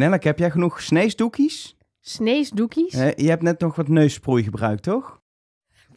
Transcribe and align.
Nelleke, 0.00 0.26
heb 0.26 0.38
jij 0.38 0.50
genoeg 0.50 0.80
sneesdoekies? 0.82 1.76
Sneesdoekies? 2.00 2.94
Eh, 2.94 3.14
je 3.14 3.28
hebt 3.28 3.42
net 3.42 3.60
nog 3.60 3.76
wat 3.76 3.88
neussproei 3.88 4.42
gebruikt, 4.42 4.82
toch? 4.82 5.20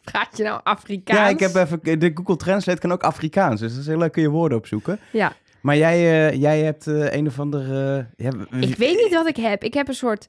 Praat 0.02 0.36
je 0.36 0.42
nou 0.42 0.60
Afrikaans? 0.64 1.18
Ja, 1.20 1.28
ik 1.28 1.38
heb 1.38 1.54
even... 1.54 2.00
De 2.00 2.10
Google 2.14 2.36
Translate 2.36 2.80
kan 2.80 2.92
ook 2.92 3.02
Afrikaans, 3.02 3.60
dus 3.60 3.70
dat 3.72 3.80
is 3.80 3.86
heel 3.86 3.98
leuk 3.98 4.12
kun 4.12 4.22
je 4.22 4.28
woorden 4.28 4.58
opzoeken. 4.58 4.98
Ja, 5.12 5.32
Maar 5.62 5.76
jij, 5.76 6.28
eh, 6.28 6.40
jij 6.40 6.60
hebt 6.62 6.86
eh, 6.86 7.12
een 7.12 7.26
of 7.26 7.38
andere... 7.40 8.06
ja, 8.16 8.30
wie- 8.50 8.68
ik 8.68 8.76
weet 8.76 8.96
niet 8.96 9.12
wat 9.12 9.26
ik 9.28 9.36
heb. 9.36 9.62
Ik 9.64 9.74
heb 9.74 9.88
een 9.88 9.94
soort 9.94 10.26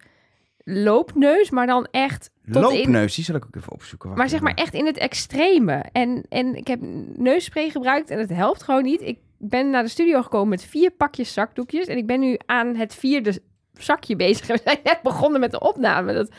loopneus, 0.63 1.49
maar 1.49 1.67
dan 1.67 1.87
echt 1.91 2.31
tot 2.45 2.55
in... 2.55 2.61
Loopneus, 2.61 3.15
die 3.15 3.23
zal 3.23 3.35
ik 3.35 3.45
ook 3.45 3.55
even 3.55 3.71
opzoeken. 3.71 4.13
Maar 4.13 4.29
zeg 4.29 4.41
maar 4.41 4.53
echt 4.53 4.73
in 4.73 4.85
het 4.85 4.97
extreme. 4.97 5.83
En, 5.91 6.25
en 6.29 6.55
ik 6.55 6.67
heb 6.67 6.79
neusspray 7.15 7.69
gebruikt 7.69 8.09
en 8.09 8.19
het 8.19 8.29
helpt 8.29 8.63
gewoon 8.63 8.83
niet. 8.83 9.01
Ik 9.01 9.17
ben 9.37 9.69
naar 9.69 9.83
de 9.83 9.89
studio 9.89 10.21
gekomen 10.21 10.49
met 10.49 10.63
vier 10.63 10.91
pakjes 10.91 11.33
zakdoekjes. 11.33 11.87
En 11.87 11.97
ik 11.97 12.07
ben 12.07 12.19
nu 12.19 12.37
aan 12.45 12.75
het 12.75 12.95
vierde 12.95 13.41
zakje 13.77 14.15
bezig. 14.15 14.47
We 14.55 14.59
zijn 14.63 14.79
net 14.83 14.99
begonnen 15.03 15.39
met 15.39 15.52
de 15.52 15.59
opname. 15.59 16.13
Dat 16.13 16.29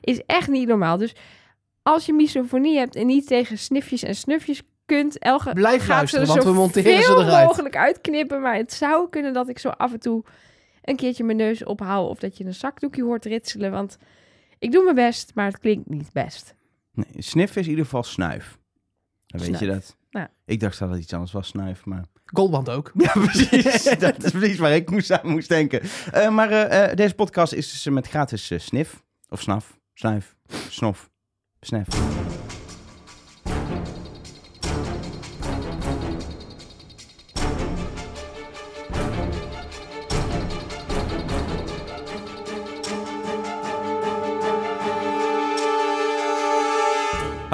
is 0.00 0.22
echt 0.26 0.48
niet 0.48 0.68
normaal. 0.68 0.96
Dus 0.96 1.14
als 1.82 2.06
je 2.06 2.12
misofonie 2.12 2.78
hebt 2.78 2.96
en 2.96 3.06
niet 3.06 3.26
tegen 3.26 3.58
snifjes 3.58 4.02
en 4.02 4.14
snufjes 4.14 4.62
kunt... 4.86 5.18
Elge 5.18 5.52
Blijf 5.52 5.80
gaat 5.80 5.88
luisteren, 5.88 6.26
ze 6.26 6.32
er 6.32 6.38
want 6.38 6.54
we 6.54 6.60
monteren 6.60 6.96
ze 6.96 7.02
zoveel 7.02 7.26
eruit. 7.26 7.46
mogelijk 7.46 7.76
uitknippen. 7.76 8.40
Maar 8.40 8.56
het 8.56 8.72
zou 8.72 9.08
kunnen 9.08 9.32
dat 9.32 9.48
ik 9.48 9.58
zo 9.58 9.68
af 9.68 9.92
en 9.92 10.00
toe 10.00 10.24
een 10.82 10.96
keertje 10.96 11.24
mijn 11.24 11.36
neus 11.36 11.64
ophaal... 11.64 12.08
of 12.08 12.18
dat 12.18 12.36
je 12.36 12.44
een 12.44 12.54
zakdoekje 12.54 13.02
hoort 13.02 13.24
ritselen. 13.24 13.70
Want 13.70 13.98
ik 14.58 14.72
doe 14.72 14.84
mijn 14.84 14.96
best, 14.96 15.30
maar 15.34 15.46
het 15.46 15.58
klinkt 15.58 15.88
niet 15.88 16.12
best. 16.12 16.54
Nee, 16.92 17.06
snif 17.18 17.56
is 17.56 17.64
in 17.64 17.70
ieder 17.70 17.84
geval 17.84 18.02
snuif. 18.02 18.58
Dan 19.26 19.40
weet 19.40 19.58
je 19.58 19.66
dat. 19.66 19.96
Ja. 20.10 20.30
Ik 20.44 20.60
dacht 20.60 20.78
dat 20.78 20.90
het 20.90 21.00
iets 21.00 21.12
anders 21.12 21.32
was, 21.32 21.48
snuif, 21.48 21.84
maar... 21.84 22.04
Goldband 22.24 22.68
ook. 22.68 22.90
Ja, 22.94 23.12
precies. 23.12 23.82
dat 23.98 24.24
is 24.24 24.30
precies 24.30 24.58
waar 24.58 24.74
ik 24.74 24.90
moest 24.90 25.10
aan 25.10 25.30
moest 25.30 25.48
denken. 25.48 25.80
Eh, 26.12 26.28
maar 26.28 26.50
eh, 26.50 26.90
eh, 26.90 26.96
deze 26.96 27.14
podcast 27.14 27.52
is 27.52 27.72
dus 27.72 27.94
met 27.94 28.08
gratis 28.08 28.52
snif. 28.56 29.02
Of 29.28 29.40
snaf. 29.40 29.78
Snuif. 29.94 30.36
Snof. 30.68 31.10
Snef. 31.60 31.86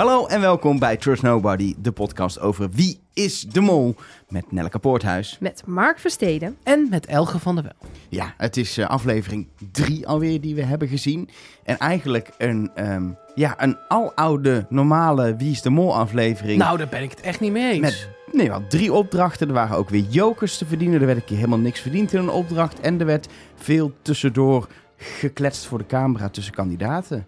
Hallo 0.01 0.27
en 0.27 0.41
welkom 0.41 0.79
bij 0.79 0.97
Trust 0.97 1.23
Nobody, 1.23 1.75
de 1.79 1.93
podcast 1.93 2.41
over 2.41 2.71
wie 2.71 3.01
is 3.13 3.41
de 3.41 3.61
mol 3.61 3.95
met 4.29 4.53
Nelleke 4.53 4.79
Poorthuis. 4.79 5.37
Met 5.41 5.63
Mark 5.67 5.99
Versteden. 5.99 6.57
En 6.63 6.87
met 6.91 7.07
Elge 7.07 7.39
van 7.39 7.55
der 7.55 7.65
Wel. 7.65 7.91
Ja, 8.09 8.35
het 8.37 8.57
is 8.57 8.79
eh, 8.79 8.89
aflevering 8.89 9.49
drie 9.73 10.07
alweer 10.07 10.41
die 10.41 10.55
we 10.55 10.63
hebben 10.63 10.89
gezien. 10.89 11.29
En 11.65 11.79
eigenlijk 11.79 12.31
een, 12.39 12.71
ehm, 12.75 13.09
ja, 13.35 13.63
een 13.63 13.77
aloude, 13.89 14.67
normale 14.69 15.37
Wie 15.37 15.51
is 15.51 15.63
de 15.63 15.71
Mol 15.71 15.97
aflevering. 15.97 16.59
Nou, 16.59 16.79
daar 16.79 16.89
ben 16.89 17.03
ik 17.03 17.11
het 17.11 17.21
echt 17.21 17.41
niet 17.41 17.53
mee 17.53 17.73
eens. 17.73 17.81
Met 17.81 18.09
nee, 18.33 18.49
wel 18.49 18.67
drie 18.69 18.93
opdrachten. 18.93 19.49
Er 19.49 19.55
waren 19.55 19.77
ook 19.77 19.89
weer 19.89 20.05
jokers 20.09 20.59
te 20.59 20.67
verdienen. 20.67 21.01
Er 21.01 21.07
werd 21.07 21.19
een 21.19 21.25
keer 21.25 21.37
helemaal 21.37 21.59
niks 21.59 21.81
verdiend 21.81 22.13
in 22.13 22.19
een 22.19 22.31
opdracht. 22.31 22.81
En 22.81 23.01
er 23.01 23.07
werd 23.07 23.29
veel 23.55 23.93
tussendoor 24.03 24.69
gekletst 24.97 25.67
voor 25.67 25.79
de 25.79 25.87
camera 25.87 26.29
tussen 26.29 26.55
kandidaten. 26.55 27.27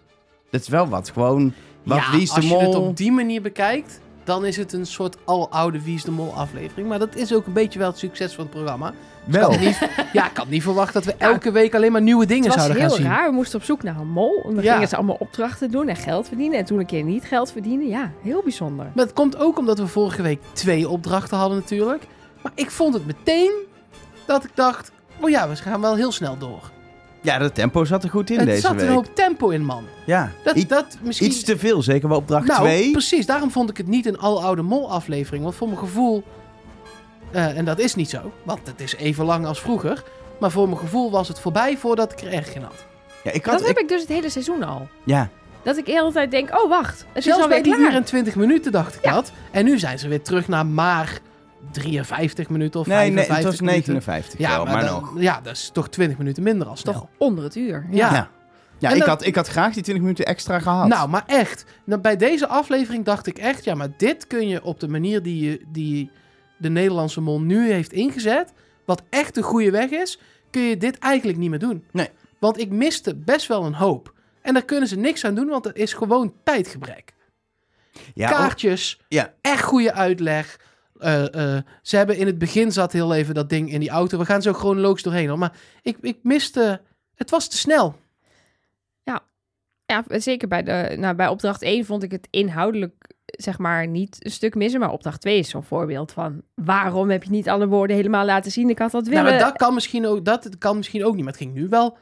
Dat 0.49 0.61
is 0.61 0.67
wel 0.67 0.87
wat. 0.87 1.09
Gewoon, 1.09 1.53
wat 1.83 1.97
ja, 1.97 2.11
Wie 2.11 2.21
is 2.21 2.29
de 2.29 2.35
als 2.35 2.45
Mol... 2.47 2.59
je 2.59 2.65
het 2.65 2.75
op 2.75 2.97
die 2.97 3.11
manier 3.11 3.41
bekijkt, 3.41 3.99
dan 4.23 4.45
is 4.45 4.57
het 4.57 4.73
een 4.73 4.85
soort 4.85 5.17
aloude 5.25 5.81
Wie 5.83 5.95
is 5.95 6.03
de 6.03 6.11
Mol 6.11 6.33
aflevering. 6.33 6.87
Maar 6.87 6.99
dat 6.99 7.15
is 7.15 7.33
ook 7.33 7.45
een 7.45 7.53
beetje 7.53 7.79
wel 7.79 7.87
het 7.87 7.97
succes 7.97 8.33
van 8.33 8.43
het 8.43 8.53
programma. 8.53 8.93
Dus 9.25 9.35
wel. 9.35 9.49
Had 9.51 9.59
niet, 9.59 9.89
ja, 10.13 10.29
ik 10.29 10.37
had 10.37 10.47
niet 10.49 10.63
verwacht 10.63 10.93
dat 10.93 11.05
we 11.05 11.15
elke 11.17 11.51
week 11.51 11.75
alleen 11.75 11.91
maar 11.91 12.01
nieuwe 12.01 12.25
dingen 12.25 12.43
Het 12.43 12.53
was 12.55 12.63
zouden 12.65 12.81
gaan 12.81 12.91
heel 12.97 13.05
zien. 13.05 13.15
raar. 13.15 13.29
We 13.29 13.35
moesten 13.35 13.59
op 13.59 13.65
zoek 13.65 13.83
naar 13.83 13.95
een 13.99 14.07
mol. 14.07 14.43
En 14.45 14.61
Ja. 14.61 14.73
gingen 14.73 14.87
ze 14.87 14.95
allemaal 14.95 15.15
opdrachten 15.19 15.71
doen 15.71 15.87
en 15.87 15.95
geld 15.95 16.27
verdienen. 16.27 16.57
En 16.59 16.65
toen 16.65 16.79
een 16.79 16.85
keer 16.85 17.03
niet 17.03 17.23
geld 17.23 17.51
verdienen. 17.51 17.87
Ja, 17.87 18.11
heel 18.21 18.41
bijzonder. 18.43 18.85
Maar 18.95 19.05
het 19.05 19.13
komt 19.13 19.37
ook 19.37 19.57
omdat 19.57 19.79
we 19.79 19.87
vorige 19.87 20.21
week 20.21 20.39
twee 20.53 20.89
opdrachten 20.89 21.37
hadden 21.37 21.57
natuurlijk. 21.57 22.03
Maar 22.41 22.51
ik 22.55 22.71
vond 22.71 22.93
het 22.93 23.05
meteen 23.05 23.51
dat 24.25 24.43
ik 24.43 24.51
dacht, 24.53 24.91
oh 25.21 25.29
ja, 25.29 25.49
we 25.49 25.55
gaan 25.55 25.81
wel 25.81 25.95
heel 25.95 26.11
snel 26.11 26.37
door. 26.37 26.71
Ja, 27.23 27.37
de 27.37 27.51
tempo 27.51 27.85
zat 27.85 28.03
er 28.03 28.09
goed 28.09 28.29
in 28.29 28.37
het 28.37 28.45
deze 28.47 28.61
zat 28.61 28.71
week. 28.75 28.81
een 28.81 28.93
hoop 28.93 29.15
tempo 29.15 29.49
in, 29.49 29.65
man. 29.65 29.83
Ja, 30.05 30.31
Dat, 30.43 30.55
I- 30.55 30.67
dat 30.67 30.97
misschien... 31.01 31.27
iets 31.27 31.43
te 31.43 31.57
veel. 31.57 31.81
Zeker 31.81 32.07
wel 32.09 32.17
opdracht 32.17 32.47
nou, 32.47 32.59
2. 32.61 32.91
precies. 32.91 33.25
Daarom 33.25 33.51
vond 33.51 33.69
ik 33.69 33.77
het 33.77 33.87
niet 33.87 34.05
een 34.05 34.19
aloude 34.19 34.61
mol 34.61 34.91
aflevering. 34.91 35.43
Want 35.43 35.55
voor 35.55 35.67
mijn 35.67 35.79
gevoel... 35.79 36.23
eh, 37.31 37.57
en 37.57 37.65
dat 37.65 37.79
is 37.79 37.95
niet 37.95 38.09
zo, 38.09 38.31
want 38.43 38.59
het 38.67 38.81
is 38.81 38.95
even 38.95 39.25
lang 39.25 39.45
als 39.45 39.61
vroeger. 39.61 40.03
Maar 40.39 40.51
voor 40.51 40.67
mijn 40.67 40.79
gevoel 40.79 41.11
was 41.11 41.27
het 41.27 41.39
voorbij 41.39 41.77
voordat 41.77 42.11
ik 42.11 42.21
er 42.21 42.33
erg 42.33 42.55
in 42.55 42.61
had. 42.61 42.85
Ja, 43.23 43.31
ik 43.31 43.45
had, 43.45 43.57
Dat 43.59 43.67
heb 43.67 43.75
ik- 43.77 43.83
ik 43.83 43.89
dus 43.89 43.99
het 44.01 44.09
hele 44.09 44.29
seizoen 44.29 44.63
al. 44.63 44.87
ja, 45.03 45.29
Dat 45.63 45.77
ik 45.77 45.85
de 45.85 45.91
hele 45.91 46.11
tijd 46.11 46.31
denk, 46.31 46.49
oh 46.63 46.69
wacht, 46.69 46.99
het 47.07 47.17
is 47.17 47.23
Zelfs 47.23 47.41
alweer 47.41 47.61
bij 47.61 47.63
die 47.71 47.75
klaar. 47.79 47.91
uur 47.91 47.95
en 47.97 48.03
20 48.03 48.35
minuten 48.35 48.71
dacht 48.71 48.95
ik 48.95 49.03
Ja. 49.03 49.11
dat. 49.13 49.31
En 49.51 49.65
nu 49.65 49.79
zijn 49.79 49.99
ze 49.99 50.07
weer 50.07 50.21
terug 50.21 50.47
naar 50.47 50.65
maar 50.65 51.19
53 51.71 52.49
minuten 52.49 52.79
of 52.79 52.87
nee, 52.87 52.95
nee, 53.11 53.25
55 53.25 53.35
het 53.35 53.45
was 53.45 53.61
minuten. 53.69 53.93
59 53.93 54.39
Ja, 54.39 54.63
maar, 54.63 54.73
maar 54.73 54.85
dan- 54.85 55.01
nog. 55.01 55.21
ja, 55.21 55.41
dat 55.41 55.53
is 55.53 55.69
toch 55.73 55.89
20 55.89 56.17
minuten 56.17 56.43
minder 56.43 56.67
als 56.67 56.81
Toch 56.81 57.07
onder 57.17 57.43
het 57.43 57.55
uur. 57.55 57.87
Ja. 57.91 58.13
Ja, 58.13 58.29
ja 58.79 58.89
En 58.89 58.93
ik, 58.95 58.99
dat- 58.99 59.07
had, 59.09 59.25
ik 59.25 59.35
had 59.35 59.47
graag 59.47 59.73
die 59.73 59.83
20 59.83 60.03
minuten 60.03 60.25
extra 60.25 60.59
gehad. 60.59 60.87
Nou, 60.87 61.09
maar 61.09 61.23
echt. 61.25 61.65
Nou, 61.83 62.01
bij 62.01 62.17
deze 62.17 62.47
aflevering 62.47 63.05
dacht 63.05 63.27
ik 63.27 63.37
echt, 63.37 63.63
ja, 63.63 63.75
maar 63.75 63.89
dit 63.97 64.27
kun 64.27 64.47
je 64.47 64.63
op 64.63 64.79
de 64.79 64.87
manier 64.87 65.21
die, 65.23 65.49
je, 65.49 65.61
die 65.67 66.11
de 66.57 66.69
Nederlandse 66.69 67.21
mol 67.21 67.41
nu 67.41 67.71
heeft 67.71 67.93
ingezet, 67.93 68.53
wat 68.85 69.01
echt 69.09 69.35
de 69.35 69.41
goede 69.41 69.71
weg 69.71 69.89
is, 69.89 70.19
kun 70.49 70.61
je 70.61 70.77
dit 70.77 70.97
eigenlijk 70.99 71.37
niet 71.37 71.49
meer 71.49 71.59
doen. 71.59 71.83
Nee. 71.91 72.09
Want 72.39 72.59
ik 72.59 72.69
miste 72.69 73.15
best 73.15 73.47
wel 73.47 73.65
een 73.65 73.73
hoop. 73.73 74.13
En 74.41 74.53
daar 74.53 74.65
kunnen 74.65 74.87
ze 74.87 74.95
niks 74.95 75.25
aan 75.25 75.35
doen, 75.35 75.47
want 75.47 75.65
het 75.65 75.75
is 75.75 75.93
gewoon 75.93 76.33
tijdgebrek. 76.43 77.13
ja, 78.13 78.29
Kaartjes, 78.29 78.99
ja. 79.07 79.33
echt 79.41 79.63
goede 79.63 79.93
uitleg. 79.93 80.59
Eh, 80.99 81.55
eh, 81.55 81.63
ze 81.81 81.97
hebben 81.97 82.17
in 82.17 82.25
het 82.25 82.37
begin 82.37 82.71
zat 82.71 82.91
heel 82.91 83.13
even 83.13 83.33
dat 83.33 83.49
ding 83.49 83.71
in 83.71 83.79
die 83.79 83.89
auto. 83.89 84.17
We 84.17 84.25
gaan 84.25 84.41
zo 84.41 84.53
chronologisch 84.53 85.03
doorheen 85.03 85.29
hoor. 85.29 85.37
Maar 85.37 85.57
ik, 85.81 85.97
ik 86.01 86.17
miste... 86.21 86.81
Het 87.15 87.29
was 87.29 87.47
te 87.47 87.57
snel. 87.57 87.95
Ja, 89.85 90.03
zeker 90.07 90.47
bij, 90.47 90.63
de, 90.63 90.95
nou, 90.97 91.15
bij 91.15 91.27
opdracht 91.27 91.61
1 91.61 91.85
vond 91.85 92.03
ik 92.03 92.11
het 92.11 92.27
inhoudelijk 92.29 93.11
zeg 93.25 93.57
maar 93.57 93.87
niet 93.87 94.25
een 94.25 94.31
stuk 94.31 94.55
missen. 94.55 94.79
Maar 94.79 94.91
opdracht 94.91 95.21
2 95.21 95.37
is 95.37 95.49
zo'n 95.49 95.63
voorbeeld 95.63 96.11
van 96.11 96.41
waarom 96.55 97.09
heb 97.09 97.23
je 97.23 97.29
niet 97.29 97.49
alle 97.49 97.67
woorden 97.67 97.95
helemaal 97.95 98.25
laten 98.25 98.51
zien? 98.51 98.69
Ik 98.69 98.79
had 98.79 98.91
dat 98.91 99.07
willen... 99.07 99.23
Nou, 99.23 99.35
maar 99.35 99.45
dat 99.45 99.57
kan 99.57 99.73
misschien 99.73 100.07
ook, 100.07 100.25
dat 100.25 100.57
kan 100.57 100.77
misschien 100.77 101.05
ook 101.05 101.15
niet. 101.15 101.23
Maar 101.23 101.33
het 101.33 101.41
ging 101.41 101.53
nu 101.53 101.67
wel 101.69 101.97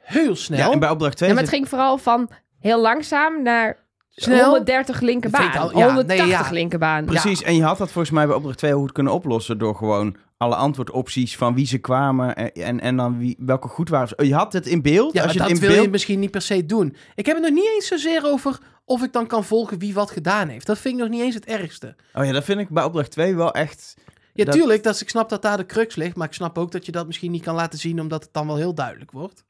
heel 0.00 0.36
snel. 0.36 0.58
ja, 0.58 0.72
en 0.72 0.78
bij 0.78 0.90
opdracht 0.90 1.16
2 1.16 1.28
Ja, 1.28 1.34
maar 1.34 1.44
het 1.44 1.54
ging 1.54 1.68
vooral 1.68 1.98
van 1.98 2.30
heel 2.58 2.80
langzaam 2.80 3.42
naar 3.42 3.87
Snel. 4.22 4.44
130 4.44 5.00
linkerbaan. 5.00 5.52
Al- 5.52 5.78
ja, 5.78 5.84
180 5.84 6.26
nee, 6.26 6.26
ja. 6.26 6.48
linkerbaan. 6.50 7.04
Precies, 7.04 7.42
en 7.42 7.54
je 7.56 7.62
had 7.62 7.78
dat 7.78 7.90
volgens 7.90 8.14
mij 8.14 8.26
bij 8.26 8.36
opdracht 8.36 8.58
2 8.58 8.72
goed 8.72 8.92
kunnen 8.92 9.12
oplossen 9.12 9.58
door 9.58 9.74
gewoon 9.76 10.16
alle 10.36 10.54
antwoordopties 10.54 11.36
van 11.36 11.54
wie 11.54 11.66
ze 11.66 11.78
kwamen 11.78 12.36
en, 12.36 12.52
en, 12.52 12.80
en 12.80 12.96
dan 12.96 13.18
wie, 13.18 13.36
welke 13.38 13.68
goed 13.68 13.88
waren. 13.88 14.26
Je 14.26 14.34
had 14.34 14.52
het 14.52 14.66
in 14.66 14.82
beeld. 14.82 15.12
Ja, 15.12 15.22
als 15.22 15.32
je 15.32 15.38
dat 15.38 15.48
het 15.48 15.56
in 15.56 15.62
wil 15.62 15.72
beeld... 15.72 15.84
je 15.84 15.90
misschien 15.90 16.20
niet 16.20 16.30
per 16.30 16.42
se 16.42 16.66
doen. 16.66 16.96
Ik 17.14 17.26
heb 17.26 17.36
het 17.36 17.44
nog 17.44 17.54
niet 17.54 17.70
eens 17.74 17.86
zozeer 17.86 18.24
over 18.24 18.58
of 18.84 19.02
ik 19.02 19.12
dan 19.12 19.26
kan 19.26 19.44
volgen 19.44 19.78
wie 19.78 19.94
wat 19.94 20.10
gedaan 20.10 20.48
heeft. 20.48 20.66
Dat 20.66 20.78
vind 20.78 20.94
ik 20.94 21.00
nog 21.00 21.10
niet 21.10 21.20
eens 21.22 21.34
het 21.34 21.44
ergste. 21.44 21.96
Oh 22.14 22.24
ja, 22.24 22.32
dat 22.32 22.44
vind 22.44 22.60
ik 22.60 22.68
bij 22.68 22.84
opdracht 22.84 23.10
2 23.10 23.36
wel 23.36 23.52
echt... 23.52 23.94
Ja, 24.32 24.44
Dat- 24.44 24.54
tuurlijk, 24.54 24.82
dat, 24.82 25.00
ik 25.00 25.08
snap 25.08 25.28
dat 25.28 25.42
daar 25.42 25.56
de 25.56 25.66
crux 25.66 25.96
ligt. 25.96 26.16
Maar 26.16 26.26
ik 26.26 26.32
snap 26.34 26.58
ook 26.58 26.72
dat 26.72 26.86
je 26.86 26.92
dat 26.92 27.06
misschien 27.06 27.30
niet 27.30 27.42
kan 27.42 27.54
laten 27.54 27.78
zien... 27.78 28.00
omdat 28.00 28.22
het 28.22 28.32
dan 28.32 28.46
wel 28.46 28.56
heel 28.56 28.74
duidelijk 28.74 29.10
wordt. 29.10 29.44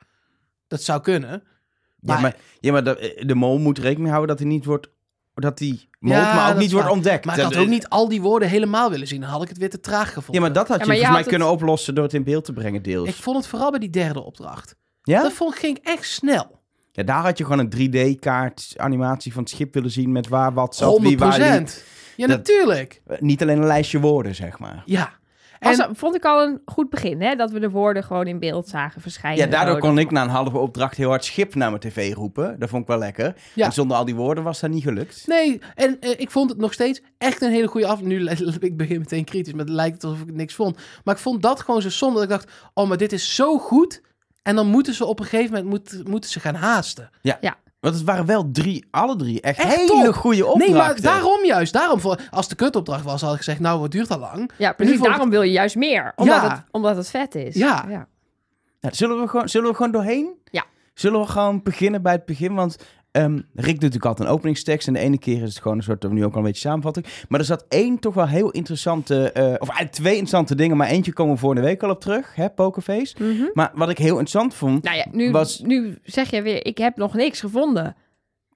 Dat 0.66 0.82
zou 0.82 1.00
kunnen. 1.00 1.42
Ja, 2.00 2.20
Maar- 2.20 2.36
ja, 2.60 2.72
maar 2.72 2.84
de, 2.84 3.22
de 3.26 3.34
mol 3.34 3.59
moet 3.59 3.78
rekening 3.78 4.09
houden 4.09 4.28
dat 4.28 4.38
hij 4.38 4.48
niet 4.48 4.64
wordt... 4.64 4.88
Dat 5.34 5.59
die 5.59 5.88
mol, 5.98 6.12
Ja, 6.12 6.34
maar 6.34 6.53
ook 6.53 6.59
niet 6.59 6.70
wordt 6.70 6.86
waar. 6.86 6.94
ontdekt. 6.97 7.25
Maar 7.25 7.36
ik 7.38 7.42
had 7.44 7.56
ook 7.56 7.69
niet 7.69 7.88
al 7.88 8.09
die 8.09 8.20
woorden 8.20 8.48
helemaal 8.48 8.91
willen 8.91 9.06
zien. 9.06 9.20
Dan 9.20 9.31
had 9.31 9.42
ik 9.42 9.48
het 9.48 9.59
weer 9.59 9.70
te 9.70 9.81
traag 9.81 10.06
gevonden. 10.12 10.34
Ja, 10.34 10.41
maar 10.41 10.53
dat 10.53 10.69
had 10.69 10.78
Ja, 10.78 10.84
je 10.84 10.91
je 10.91 10.97
volgens 10.97 11.10
mij 11.10 11.20
het- 11.20 11.28
kunnen 11.28 11.50
oplossen 11.50 11.94
door 11.94 12.04
het 12.04 12.14
in 12.14 12.25
beeld 12.25 12.44
te 12.44 12.53
brengen 12.53 12.82
deels. 12.82 13.08
Ik 13.08 13.14
vond 13.14 13.37
het 13.37 13.47
vooral 13.47 13.70
bij 13.70 13.78
die 13.81 13.91
derde 13.91 14.22
opdracht. 14.25 14.75
Ja? 15.03 15.22
Dat 15.22 15.32
vond, 15.32 15.54
ging 15.54 15.78
echt 15.82 16.05
snel. 16.08 16.61
Ja, 16.93 17.02
daar 17.02 17.22
had 17.22 17.38
je 17.38 17.44
gewoon 17.44 17.58
een 17.58 17.70
3D-kaart 17.70 18.75
animatie 18.76 19.32
van 19.32 19.43
het 19.43 19.50
schip 19.52 19.75
willen 19.75 19.90
zien 19.90 20.12
met 20.12 20.28
waar 20.28 20.52
wat 20.52 20.76
zat, 20.76 20.88
100 20.88 21.08
wie 21.08 21.19
waar 21.19 21.38
liep. 21.58 21.69
Ja, 22.17 22.26
Dat- 22.26 22.37
natuurlijk. 22.37 23.02
Eh, 23.06 23.19
Niet 23.20 23.43
alleen 23.43 23.58
een 23.58 23.67
lijstje 23.67 24.00
woorden, 24.00 24.34
zeg 24.34 24.58
maar. 24.58 24.82
Ja. 24.84 25.18
En, 25.58 25.96
vond 25.96 26.14
ik 26.14 26.25
al 26.25 26.43
een 26.43 26.60
goed 26.64 26.90
begin, 26.90 27.22
hè? 27.22 27.34
Dat 27.34 27.50
we 27.50 27.60
de 27.60 27.70
woorden 27.70 28.05
gewoon 28.05 28.26
in 28.26 28.38
beeld 28.38 28.69
zagen 28.69 29.00
verschijnen. 29.00 29.44
Ja, 29.44 29.50
daardoor 29.50 29.78
kon 29.78 29.99
ik 29.99 30.10
na 30.10 30.22
een 30.22 30.28
halve 30.28 30.58
opdracht 30.58 30.96
heel 30.96 31.08
hard 31.08 31.25
schip 31.25 31.55
naar 31.55 31.69
mijn 31.69 31.81
tv 31.81 32.14
roepen. 32.14 32.58
Dat 32.58 32.69
vond 32.69 32.82
ik 32.82 32.88
wel 32.88 32.99
lekker. 32.99 33.34
Ja. 33.55 33.64
En 33.64 33.72
zonder 33.72 33.96
al 33.96 34.05
die 34.05 34.14
woorden 34.14 34.44
was 34.44 34.60
dat 34.60 34.70
niet 34.70 34.82
gelukt. 34.82 35.22
nee, 35.26 35.60
en 35.75 36.00
eh, 36.00 36.10
ik 36.10 36.31
vond 36.31 36.50
het 36.50 36.58
nog 36.58 36.72
steeds 36.72 37.02
echt 37.19 37.43
een 37.43 37.50
hele 37.50 37.66
goede 37.66 37.87
af. 37.87 38.00
Nu, 38.00 38.28
ik 38.60 38.76
begin 38.76 38.99
meteen 38.99 39.25
kritisch, 39.25 39.52
maar 39.52 39.64
het 39.64 39.75
lijkt 39.75 40.05
alsof 40.05 40.20
ik 40.20 40.34
niks 40.34 40.55
vond. 40.55 40.78
Maar 41.05 41.14
ik 41.14 41.20
vond 41.20 41.43
dat 41.43 41.60
gewoon 41.60 41.82
zo 41.82 41.90
zonde 41.90 42.14
dat 42.14 42.22
ik 42.22 42.31
dacht... 42.31 42.50
Oh, 42.75 42.88
maar 42.88 42.96
dit 42.96 43.12
is 43.12 43.34
zo 43.34 43.58
goed. 43.58 44.02
En 44.43 44.56
dan 44.56 44.66
moeten 44.66 44.94
ze 44.94 45.05
op 45.05 45.20
een 45.20 45.26
gegeven 45.26 45.52
moment 45.52 45.69
moeten, 45.69 46.10
moeten 46.10 46.31
ze 46.31 46.40
gaan 46.40 46.55
haasten. 46.55 47.10
Want 47.80 47.94
het 47.94 48.04
waren 48.04 48.26
wel 48.26 48.50
drie, 48.52 48.86
alle 48.90 49.16
drie, 49.16 49.40
echt, 49.40 49.58
Echt 49.58 49.75
hele 49.76 50.04
top. 50.04 50.14
goede 50.14 50.46
opdrachten. 50.46 50.75
Nee, 50.75 50.82
maar 50.82 51.00
daarom 51.02 51.44
juist. 51.44 51.72
Daarom 51.72 52.00
voor, 52.00 52.20
als 52.30 52.48
de 52.48 52.54
kutopdracht 52.54 53.04
was, 53.04 53.20
had 53.20 53.30
ik 53.32 53.36
gezegd... 53.38 53.60
Nou, 53.60 53.80
wat 53.80 53.90
duurt 53.90 54.08
dat 54.08 54.19
lang? 54.19 54.50
Ja, 54.56 54.72
precies. 54.72 55.00
Daarom 55.00 55.30
wil 55.30 55.42
je 55.42 55.52
juist 55.52 55.76
meer. 55.76 56.12
Omdat, 56.16 56.34
Ja. 56.42 56.48
het, 56.48 56.62
omdat 56.70 56.96
het 56.96 57.10
vet 57.10 57.34
is. 57.34 57.54
Ja. 57.54 57.84
Nou, 58.80 58.94
zullen, 58.94 59.20
we 59.20 59.28
gewoon, 59.28 59.48
zullen 59.48 59.70
we 59.70 59.76
gewoon 59.76 59.92
doorheen? 59.92 60.34
Ja. 60.44 60.64
Zullen 60.94 61.20
we 61.20 61.26
gewoon 61.26 61.62
beginnen 61.62 62.02
bij 62.02 62.12
het 62.12 62.25
begin? 62.25 62.54
Want 62.54 62.76
ehm, 63.19 63.32
Rick 63.35 63.44
doet 63.55 63.67
natuurlijk 63.81 64.05
altijd 64.05 64.29
een 64.29 64.35
openingstekst. 64.35 64.87
En 64.88 64.93
de 64.93 64.99
ene 64.99 65.19
keer 65.19 65.43
is 65.43 65.49
het 65.49 65.62
gewoon 65.62 65.76
een 65.76 65.82
soort, 65.82 66.11
nu 66.11 66.25
ook 66.25 66.32
al 66.32 66.38
een 66.38 66.44
beetje 66.44 66.69
samenvatting. 66.69 67.06
Maar 67.29 67.41
er 67.41 67.47
zat 67.47 67.65
één 67.69 67.99
toch 67.99 68.15
wel 68.15 68.26
heel 68.29 68.50
interessante, 68.50 69.32
eh, 69.32 69.43
of 69.44 69.69
eigenlijk 69.69 69.91
twee 69.93 70.12
interessante 70.12 70.55
dingen. 70.55 70.76
Maar 70.76 70.88
eentje 70.88 71.12
komen 71.12 71.35
we 71.35 71.41
vorige 71.41 71.62
week 71.62 71.82
al 71.82 71.91
op 71.91 72.00
terug, 72.00 72.35
hè, 72.35 72.50
Pokerface. 72.50 73.17
Mhm. 73.19 73.44
Maar 73.53 73.70
wat 73.75 73.91
ik 73.91 73.99
heel 73.99 74.09
interessant 74.09 74.55
vond... 74.55 74.82
Nou 74.82 74.97
ja, 74.97 75.06
nu, 75.12 75.31
Was- 75.31 75.61
nu 75.61 75.99
zeg 76.05 76.31
je 76.31 76.43
weer, 76.43 76.67
ik 76.67 76.79
heb 76.79 76.97
nog 76.97 77.15
niks 77.15 77.41
gevonden. 77.41 77.97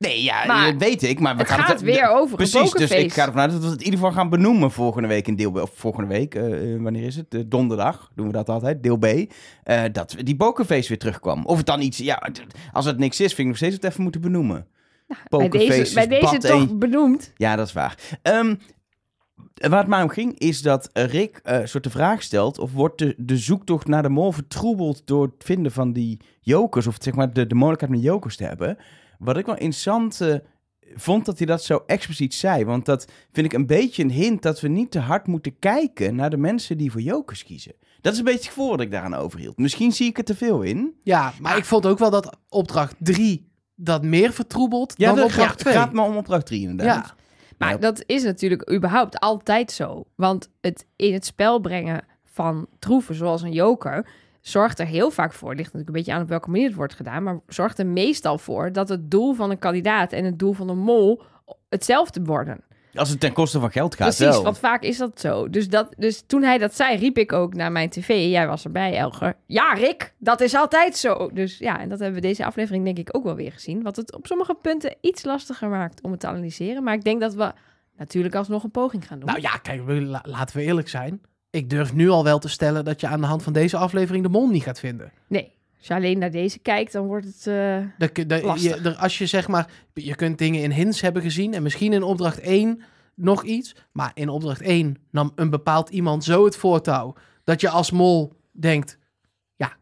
Nee, 0.02 0.22
ja, 0.22 0.46
Maar 0.46 0.72
dat 0.72 0.81
weet 0.81 1.02
ik. 1.02 1.20
Maar 1.20 1.34
we 1.34 1.40
Het 1.40 1.50
gaan 1.50 1.64
gaat 1.64 1.81
weer 1.81 2.08
over 2.08 2.37
Precies, 2.37 2.70
dus 2.70 2.90
ik 2.90 3.12
ga 3.12 3.26
ervan 3.26 3.40
uit 3.40 3.50
dat 3.50 3.60
we 3.60 3.66
het 3.69 3.78
in 3.78 3.84
ieder 3.84 3.99
geval 3.99 4.14
gaan 4.14 4.28
benoemen 4.28 4.70
volgende 4.70 5.08
week 5.08 5.26
in 5.28 5.37
deel 5.37 5.50
B. 5.50 5.56
Of 5.56 5.70
volgende 5.75 6.08
week, 6.08 6.34
eh, 6.34 6.75
eh, 6.75 6.82
wanneer 6.82 7.06
is 7.06 7.16
het? 7.16 7.44
Donderdag 7.46 8.10
doen 8.14 8.26
we 8.26 8.32
dat 8.32 8.49
altijd, 8.49 8.82
deel 8.82 8.96
B. 8.96 9.04
eh, 9.04 9.82
dat 9.93 10.16
die 10.19 10.37
pokerface 10.37 10.88
weer 10.88 10.99
terugkwam. 10.99 11.44
Of 11.44 11.56
het 11.56 11.66
dan 11.66 11.81
iets, 11.81 11.99
ja, 11.99 12.28
als 12.72 12.84
het 12.84 12.99
niks 12.99 13.20
is, 13.20 13.26
vind 13.26 13.38
ik 13.38 13.46
nog 13.46 13.56
steeds 13.56 13.75
het 13.75 13.84
even 13.84 14.02
moeten 14.02 14.20
benoemen. 14.20 14.66
Bij 15.06 15.16
Pokerface 15.28 15.78
deze, 15.78 15.94
bij 15.94 16.06
deze 16.06 16.38
toch 16.38 16.78
benoemd. 16.78 17.32
Ja, 17.37 17.56
dat 17.56 17.66
is 17.66 17.72
waar. 17.72 17.96
Ehm, 18.22 18.54
waar 19.54 19.78
het 19.78 19.88
mij 19.88 20.02
om 20.02 20.08
ging, 20.08 20.38
is 20.38 20.62
dat 20.62 20.90
Rick 20.93 21.40
een 21.43 21.69
soort 21.69 21.84
de 21.84 21.90
vraag 21.90 22.22
stelt... 22.22 22.58
of 22.58 22.72
wordt 22.72 22.99
de, 22.99 23.14
de 23.16 23.37
zoektocht 23.37 23.87
naar 23.87 24.02
de 24.02 24.08
mol 24.08 24.32
vertroebeld 24.32 25.02
door 25.04 25.25
het 25.25 25.44
vinden 25.44 25.72
van 25.72 25.93
die 25.93 26.20
jokers... 26.40 26.87
of 26.87 26.96
zeg 26.99 27.14
maar 27.14 27.32
de, 27.32 27.46
de 27.46 27.54
mogelijkheid 27.54 27.93
om 27.94 28.00
jokers 28.00 28.37
te 28.37 28.44
hebben. 28.44 28.78
Wat 29.24 29.36
ik 29.36 29.46
wel 29.46 29.54
interessant 29.54 30.20
eh, 30.20 30.34
vond 30.94 31.24
dat 31.24 31.38
hij 31.38 31.46
dat 31.46 31.64
zo 31.64 31.82
expliciet 31.86 32.34
zei. 32.34 32.64
Want 32.64 32.84
dat 32.84 33.06
vind 33.32 33.46
ik 33.46 33.52
een 33.52 33.66
beetje 33.66 34.02
een 34.02 34.10
hint 34.10 34.42
dat 34.42 34.60
we 34.60 34.69
niet 34.69 34.90
te 34.90 34.98
hard 34.98 35.26
moeten 35.26 35.58
kijken... 35.58 36.14
naar 36.14 36.30
de 36.30 36.36
mensen 36.36 36.78
die 36.78 36.90
voor 36.90 37.00
jokers 37.00 37.44
kiezen. 37.44 37.72
Dat 38.00 38.12
is 38.12 38.19
een 38.19 38.24
beetje 38.24 38.38
het 38.40 38.48
gevoel 38.48 38.70
dat 38.70 38.80
ik 38.80 38.90
daaraan 38.90 39.14
overhield. 39.14 39.56
Misschien 39.58 39.92
zie 39.92 40.08
ik 40.08 40.19
er 40.19 40.24
te 40.24 40.36
veel 40.36 40.62
in. 40.62 40.94
Ja, 41.02 41.32
maar 41.40 41.56
ik 41.56 41.64
vond 41.64 41.86
ook 41.86 41.98
wel 41.98 42.10
dat 42.10 42.36
opdracht 42.48 42.94
3 42.98 43.50
dat 43.74 44.02
meer 44.02 44.32
vertroebelt 44.32 44.98
dan 44.98 45.14
dat 45.16 45.25
opdracht 45.25 45.48
gaat, 45.48 45.58
2. 45.58 45.75
gaat 45.75 45.92
me 45.92 46.00
om 46.00 46.16
opdracht 46.16 46.46
3 46.46 46.60
inderdaad. 46.68 47.06
Ja, 47.06 47.14
Maar 47.58 47.70
Ja. 47.70 47.76
dat 47.78 48.02
is 48.06 48.22
natuurlijk 48.22 48.72
überhaupt 48.72 49.18
altijd 49.18 49.72
zo. 49.72 50.04
Want 50.16 50.48
het 50.60 50.86
in 50.96 51.12
het 51.12 51.25
spel 51.25 51.60
brengen 51.60 52.04
van 52.25 52.66
troeven, 52.78 53.14
zoals 53.14 53.42
een 53.42 53.52
joker, 53.52 54.08
zorgt 54.42 54.78
er 54.78 54.86
heel 54.86 55.10
vaak 55.10 55.32
voor, 55.32 55.48
ligt 55.48 55.62
natuurlijk 55.64 55.88
een 55.88 55.94
beetje 55.94 56.12
aan 56.12 56.22
op 56.22 56.28
welke 56.28 56.50
manier 56.50 56.66
het 56.66 56.76
wordt 56.76 56.94
gedaan, 56.94 57.22
maar 57.22 57.40
zorgt 57.46 57.78
er 57.78 57.86
meestal 57.86 58.38
voor 58.38 58.72
dat 58.72 58.88
het 58.88 59.10
doel 59.10 59.34
van 59.34 59.50
een 59.50 59.58
kandidaat 59.58 60.12
en 60.12 60.24
het 60.24 60.38
doel 60.38 60.52
van 60.52 60.68
een 60.68 60.78
mol 60.78 61.22
hetzelfde 61.68 62.22
worden. 62.22 62.60
Als 62.94 63.08
het 63.10 63.20
ten 63.20 63.32
koste 63.32 63.60
van 63.60 63.70
geld 63.70 63.94
gaat 63.94 64.16
Precies, 64.16 64.34
wel. 64.34 64.42
want 64.42 64.58
vaak 64.58 64.82
is 64.82 64.96
dat 64.98 65.20
zo. 65.20 65.50
Dus, 65.50 65.68
dat, 65.68 65.94
dus 65.98 66.22
toen 66.26 66.42
hij 66.42 66.58
dat 66.58 66.74
zei, 66.74 66.96
riep 66.96 67.18
ik 67.18 67.32
ook 67.32 67.54
naar 67.54 67.72
mijn 67.72 67.88
tv. 67.90 68.08
Jij 68.30 68.46
was 68.46 68.64
erbij, 68.64 68.96
Elger. 68.96 69.36
Ja, 69.46 69.72
Rick, 69.72 70.14
dat 70.18 70.40
is 70.40 70.54
altijd 70.54 70.96
zo. 70.96 71.30
Dus 71.32 71.58
ja, 71.58 71.80
en 71.80 71.88
dat 71.88 71.98
hebben 71.98 72.20
we 72.20 72.26
deze 72.26 72.44
aflevering 72.44 72.84
denk 72.84 72.98
ik 72.98 73.16
ook 73.16 73.24
wel 73.24 73.34
weer 73.34 73.52
gezien. 73.52 73.82
Wat 73.82 73.96
het 73.96 74.14
op 74.14 74.26
sommige 74.26 74.54
punten 74.54 74.94
iets 75.00 75.24
lastiger 75.24 75.68
maakt 75.68 76.02
om 76.02 76.10
het 76.10 76.20
te 76.20 76.26
analyseren. 76.26 76.82
Maar 76.82 76.94
ik 76.94 77.04
denk 77.04 77.20
dat 77.20 77.34
we 77.34 77.52
natuurlijk 77.96 78.34
alsnog 78.34 78.62
een 78.64 78.70
poging 78.70 79.06
gaan 79.06 79.18
doen. 79.18 79.28
nou 79.28 79.40
ja, 79.40 79.56
kijk, 79.56 79.84
we- 79.86 80.00
la- 80.00 80.24
laten 80.26 80.56
we 80.56 80.62
eerlijk 80.62 80.88
zijn. 80.88 81.20
Ik 81.52 81.70
durf 81.70 81.93
nu 81.93 82.08
al 82.08 82.25
wel 82.25 82.38
te 82.38 82.49
stellen 82.49 82.84
dat 82.84 83.00
je 83.00 83.06
aan 83.06 83.20
de 83.20 83.26
hand 83.26 83.43
van 83.43 83.52
deze 83.52 83.76
aflevering 83.76 84.22
de 84.25 84.31
mol 84.31 84.49
niet 84.49 84.62
gaat 84.62 84.78
vinden. 84.78 85.12
Nee, 85.26 85.52
als 85.78 85.87
je 85.87 85.94
alleen 85.94 86.19
naar 86.19 86.31
deze 86.31 86.58
kijkt, 86.58 86.93
dan 86.93 87.06
wordt 87.06 87.26
het... 87.26 87.37
eh, 87.46 87.78
De, 87.99 88.26
de, 88.26 88.34
je, 88.37 88.43
Lastig. 88.44 88.84
er- 88.84 88.94
als 88.96 89.19
je 89.19 89.26
zeg 89.26 89.49
maar, 89.49 89.66
je 89.94 90.14
kunt 90.14 90.38
dingen 90.38 90.62
in 90.62 90.70
hints 90.70 91.00
hebben 91.00 91.22
gezien 91.22 91.54
en 91.54 91.62
misschien 91.62 91.93
in 91.93 92.02
opdracht 92.02 92.38
1 92.40 92.82
nog 93.14 93.44
iets, 93.44 93.75
maar 93.93 94.10
in 94.14 94.28
opdracht 94.28 94.60
1 94.60 94.96
nam 95.10 95.32
een 95.34 95.50
bepaald 95.50 95.88
iemand 95.88 96.25
zo 96.25 96.44
het 96.44 96.56
voortouw 96.56 97.14
dat 97.44 97.60
je 97.60 97.69
als 97.69 97.90
mol 97.90 98.32
denkt, 98.52 98.99
ja, 99.56 99.72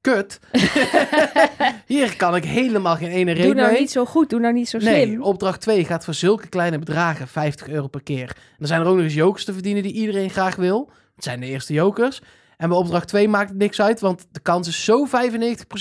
kut. 0.00 0.38
Hier 1.86 2.16
kan 2.16 2.36
ik 2.36 2.44
helemaal 2.44 2.96
geen 2.96 3.10
ene 3.10 3.34
doe 3.34 3.42
reden 3.42 3.56
nou 3.56 3.70
mee. 3.70 3.80
niet 3.80 3.90
zo 3.90 4.04
goed, 4.04 4.30
doe 4.30 4.40
nou 4.40 4.54
niet 4.54 4.68
zo 4.68 4.78
slim. 4.78 4.92
Nee, 4.92 5.22
opdracht 5.22 5.60
2 5.60 5.84
gaat 5.84 6.04
voor 6.04 6.14
zulke 6.14 6.48
kleine 6.48 6.78
bedragen 6.78 7.28
50 7.28 7.68
euro 7.68 7.86
per 7.86 8.02
keer. 8.02 8.28
En 8.36 8.56
dan 8.58 8.66
zijn 8.68 8.80
er 8.80 8.86
ook 8.86 8.94
nog 8.94 9.04
eens 9.04 9.14
jokers 9.14 9.44
te 9.44 9.52
verdienen 9.52 9.82
die 9.82 9.92
iedereen 9.92 10.30
graag 10.30 10.56
wil. 10.56 10.90
Het 11.14 11.24
zijn 11.24 11.40
de 11.40 11.46
eerste 11.46 11.72
jokers. 11.72 12.22
En 12.56 12.68
bij 12.68 12.78
opdracht 12.78 13.08
2 13.08 13.28
maakt 13.28 13.48
het 13.48 13.58
niks 13.58 13.80
uit, 13.80 14.00
want 14.00 14.26
de 14.30 14.40
kans 14.40 14.68
is 14.68 14.84
zo 14.84 15.06
95% 15.06 15.10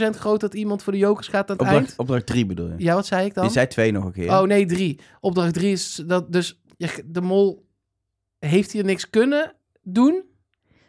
groot 0.10 0.40
dat 0.40 0.54
iemand 0.54 0.84
voor 0.84 0.94
de 0.94 1.00
jokers 1.00 1.28
gaat 1.28 1.50
aan 1.50 1.56
het 1.58 1.66
Opdracht, 1.66 1.86
eind. 1.86 2.00
opdracht 2.00 2.26
3 2.26 2.46
bedoel 2.46 2.68
je? 2.68 2.74
Ja, 2.78 2.94
wat 2.96 3.06
zei 3.06 3.26
ik 3.26 3.34
dan? 3.34 3.44
Je 3.44 3.50
zei 3.50 3.68
twee 3.68 3.92
nog 3.92 4.04
een 4.04 4.12
keer. 4.12 4.30
Oh 4.32 4.42
nee, 4.42 4.66
3. 4.66 5.00
Opdracht 5.20 5.54
3 5.54 5.72
is 5.72 6.04
dat 6.08 6.32
dus 6.32 6.62
de 7.06 7.22
mol 7.22 7.66
heeft 8.40 8.72
hier 8.72 8.84
niks 8.84 9.10
kunnen 9.10 9.56
doen. 9.82 10.24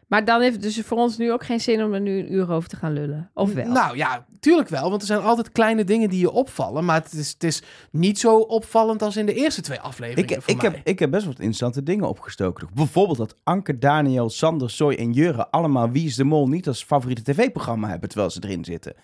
Maar 0.09 0.25
dan 0.25 0.41
heeft 0.41 0.55
het 0.55 0.63
dus 0.63 0.81
voor 0.81 0.99
ons 0.99 1.17
nu 1.17 1.33
ook 1.33 1.45
geen 1.45 1.61
zin 1.61 1.85
om 1.85 1.95
er 1.95 2.01
nu 2.01 2.19
een 2.19 2.33
uur 2.33 2.51
over 2.51 2.69
te 2.69 2.77
gaan 2.77 2.93
lullen. 2.93 3.31
Of 3.35 3.53
wel? 3.53 3.69
Nou 3.69 3.97
ja, 3.97 4.27
tuurlijk 4.41 4.69
wel, 4.69 4.91
want 4.91 5.01
er 5.01 5.07
zijn 5.07 5.21
altijd 5.21 5.53
kleine 5.53 5.85
dingen 5.85 6.11
die 6.11 6.21
je 6.21 6.31
opvallen. 6.31 6.85
Maar 6.85 7.03
het 7.03 7.13
is, 7.13 7.33
het 7.33 7.45
is 7.45 7.63
niet 7.91 8.19
zo 8.19 8.37
opvallend 8.37 9.03
als 9.03 9.17
in 9.17 9.27
de 9.27 9.35
eerste 9.35 9.61
twee 9.61 9.81
afleveringen 9.81 10.37
ik, 10.37 10.43
voor 10.43 10.55
ik, 10.55 10.63
mij. 10.63 10.71
heb, 10.71 10.81
ik 10.87 10.99
heb 10.99 11.11
best 11.11 11.27
wat 11.27 11.35
interessante 11.35 11.83
dingen 11.83 12.09
opgestoken. 12.09 12.69
Bijvoorbeeld 12.75 13.19
dat 13.19 13.37
Anke, 13.43 13.79
Daniel, 13.79 14.31
Sander, 14.31 14.71
Soy 14.71 14.95
en 14.95 15.13
Jurre 15.13 15.51
allemaal 15.51 15.91
Wie 15.91 16.07
is 16.07 16.17
de 16.17 16.25
Mol 16.25 16.49
niet 16.49 16.69
als 16.69 16.85
favoriete 16.85 17.23
tv-programma 17.23 17.89
hebben 17.89 18.09
terwijl 18.09 18.31
ze 18.31 18.41
erin 18.43 18.65
zitten. 18.65 18.95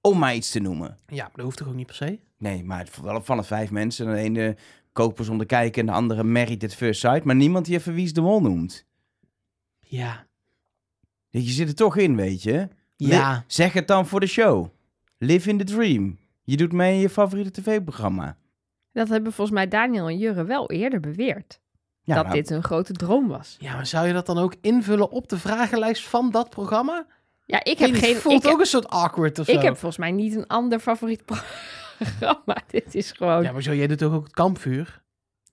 Om 0.00 0.18
maar 0.18 0.34
iets 0.34 0.50
te 0.50 0.60
noemen. 0.60 0.98
Ja, 1.06 1.22
maar 1.22 1.30
dat 1.34 1.44
hoeft 1.44 1.56
toch 1.56 1.68
ook 1.68 1.74
niet 1.74 1.86
per 1.86 1.94
se? 1.94 2.18
Nee, 2.38 2.64
maar 2.64 2.86
van 3.22 3.36
de 3.36 3.42
vijf 3.42 3.70
mensen. 3.70 4.06
De 4.06 4.16
ene 4.16 4.56
kopen 4.92 5.24
zonder 5.24 5.46
kijken 5.46 5.80
en 5.80 5.86
de 5.86 5.92
andere 5.92 6.24
married 6.24 6.64
at 6.64 6.74
first 6.74 7.00
sight. 7.00 7.24
Maar 7.24 7.34
niemand 7.34 7.66
die 7.66 7.74
even 7.76 7.94
Wie 7.94 8.04
is 8.04 8.12
de 8.12 8.20
Mol 8.20 8.40
noemt. 8.40 8.84
Ja. 9.80 10.25
Je 11.44 11.50
zit 11.50 11.68
er 11.68 11.74
toch 11.74 11.96
in, 11.96 12.16
weet 12.16 12.42
je. 12.42 12.68
Li- 12.96 13.08
Ja. 13.08 13.44
zeg 13.46 13.72
het 13.72 13.88
dan 13.88 14.06
voor 14.06 14.20
de 14.20 14.26
show. 14.26 14.66
Live 15.18 15.48
in 15.48 15.58
the 15.58 15.64
dream. 15.64 16.18
Je 16.44 16.56
doet 16.56 16.72
mee 16.72 16.94
in 16.94 17.00
je 17.00 17.08
favoriete 17.10 17.50
tv-programma. 17.62 18.36
Dat 18.92 19.08
hebben 19.08 19.32
volgens 19.32 19.56
mij 19.56 19.68
Daniel 19.68 20.08
en 20.08 20.18
Jurre 20.18 20.44
wel 20.44 20.70
eerder 20.70 21.00
beweerd. 21.00 21.60
Ja, 22.02 22.14
dat 22.14 22.24
nou, 22.24 22.36
dit 22.36 22.50
een 22.50 22.62
grote 22.62 22.92
droom 22.92 23.28
was. 23.28 23.56
Ja, 23.60 23.74
maar 23.74 23.86
zou 23.86 24.06
je 24.06 24.12
dat 24.12 24.26
dan 24.26 24.38
ook 24.38 24.54
invullen 24.60 25.10
op 25.10 25.28
de 25.28 25.38
vragenlijst 25.38 26.06
van 26.08 26.30
dat 26.30 26.50
programma? 26.50 27.06
Ja, 27.44 27.64
ik 27.64 27.78
heb 27.78 27.94
geen... 27.94 28.16
voelt 28.16 28.34
Ik, 28.36 28.42
heb- 28.42 28.52
ook 28.52 28.60
een 28.60 28.66
soort 28.66 28.88
awkward 28.88 29.38
of 29.38 29.48
ik 29.48 29.54
zo. 29.54 29.60
heb 29.60 29.72
volgens 29.76 29.96
mij 29.96 30.10
niet 30.12 30.34
een 30.34 30.46
ander 30.46 30.78
favoriet 30.80 31.24
programma. 32.04 32.56
Dit 32.70 32.94
is 32.94 33.12
gewoon... 33.12 33.42
Ja, 33.42 33.52
maar 33.52 33.62
zo, 33.62 33.74
jij 33.74 33.86
doet 33.86 33.98
toch 33.98 34.12
ook 34.12 34.24
het 34.24 34.32
kampvuur? 34.34 35.02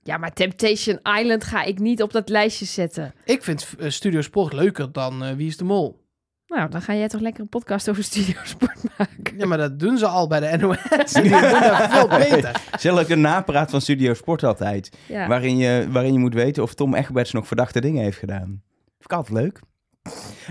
Ja, 0.03 0.17
maar 0.17 0.33
Temptation 0.33 0.99
Island 1.19 1.43
ga 1.43 1.63
ik 1.63 1.79
niet 1.79 2.01
op 2.01 2.11
dat 2.11 2.29
lijstje 2.29 2.65
zetten. 2.65 3.13
Ik 3.25 3.43
vind 3.43 3.67
eh, 3.79 3.89
Studio 3.89 4.21
Sport 4.21 4.53
leuker 4.53 4.91
dan 4.91 5.23
eh, 5.23 5.35
Wie 5.35 5.47
is 5.47 5.57
de 5.57 5.63
Mol? 5.63 6.01
Nou, 6.47 6.69
dan 6.69 6.81
ga 6.81 6.95
jij 6.95 7.07
toch 7.07 7.21
lekker 7.21 7.41
een 7.41 7.49
podcast 7.49 7.89
over 7.89 8.03
studiosport 8.03 8.83
maken. 8.97 9.37
Ja, 9.37 9.45
maar 9.45 9.57
dat 9.57 9.79
doen 9.79 9.97
ze 9.97 10.05
al 10.07 10.27
bij 10.27 10.39
de 10.39 10.57
NOS. 10.57 11.11
Die 11.13 11.21
doen 11.21 11.41
dat 11.41 11.91
veel 11.91 12.07
beter. 12.07 12.61
Zal 12.79 13.09
een 13.11 13.21
napraat 13.21 13.69
van 13.69 13.81
Studio 13.81 14.13
Sport 14.13 14.43
altijd. 14.43 14.97
Ja. 15.07 15.27
Waarin, 15.27 15.57
je, 15.57 15.87
waarin 15.91 16.13
je 16.13 16.19
moet 16.19 16.33
weten 16.33 16.63
of 16.63 16.73
Tom 16.73 16.93
Egberts 16.95 17.31
nog 17.31 17.47
verdachte 17.47 17.81
dingen 17.81 18.03
heeft 18.03 18.17
gedaan. 18.17 18.47
Vind 18.47 19.03
ik 19.03 19.13
altijd 19.13 19.37
leuk. 19.41 19.59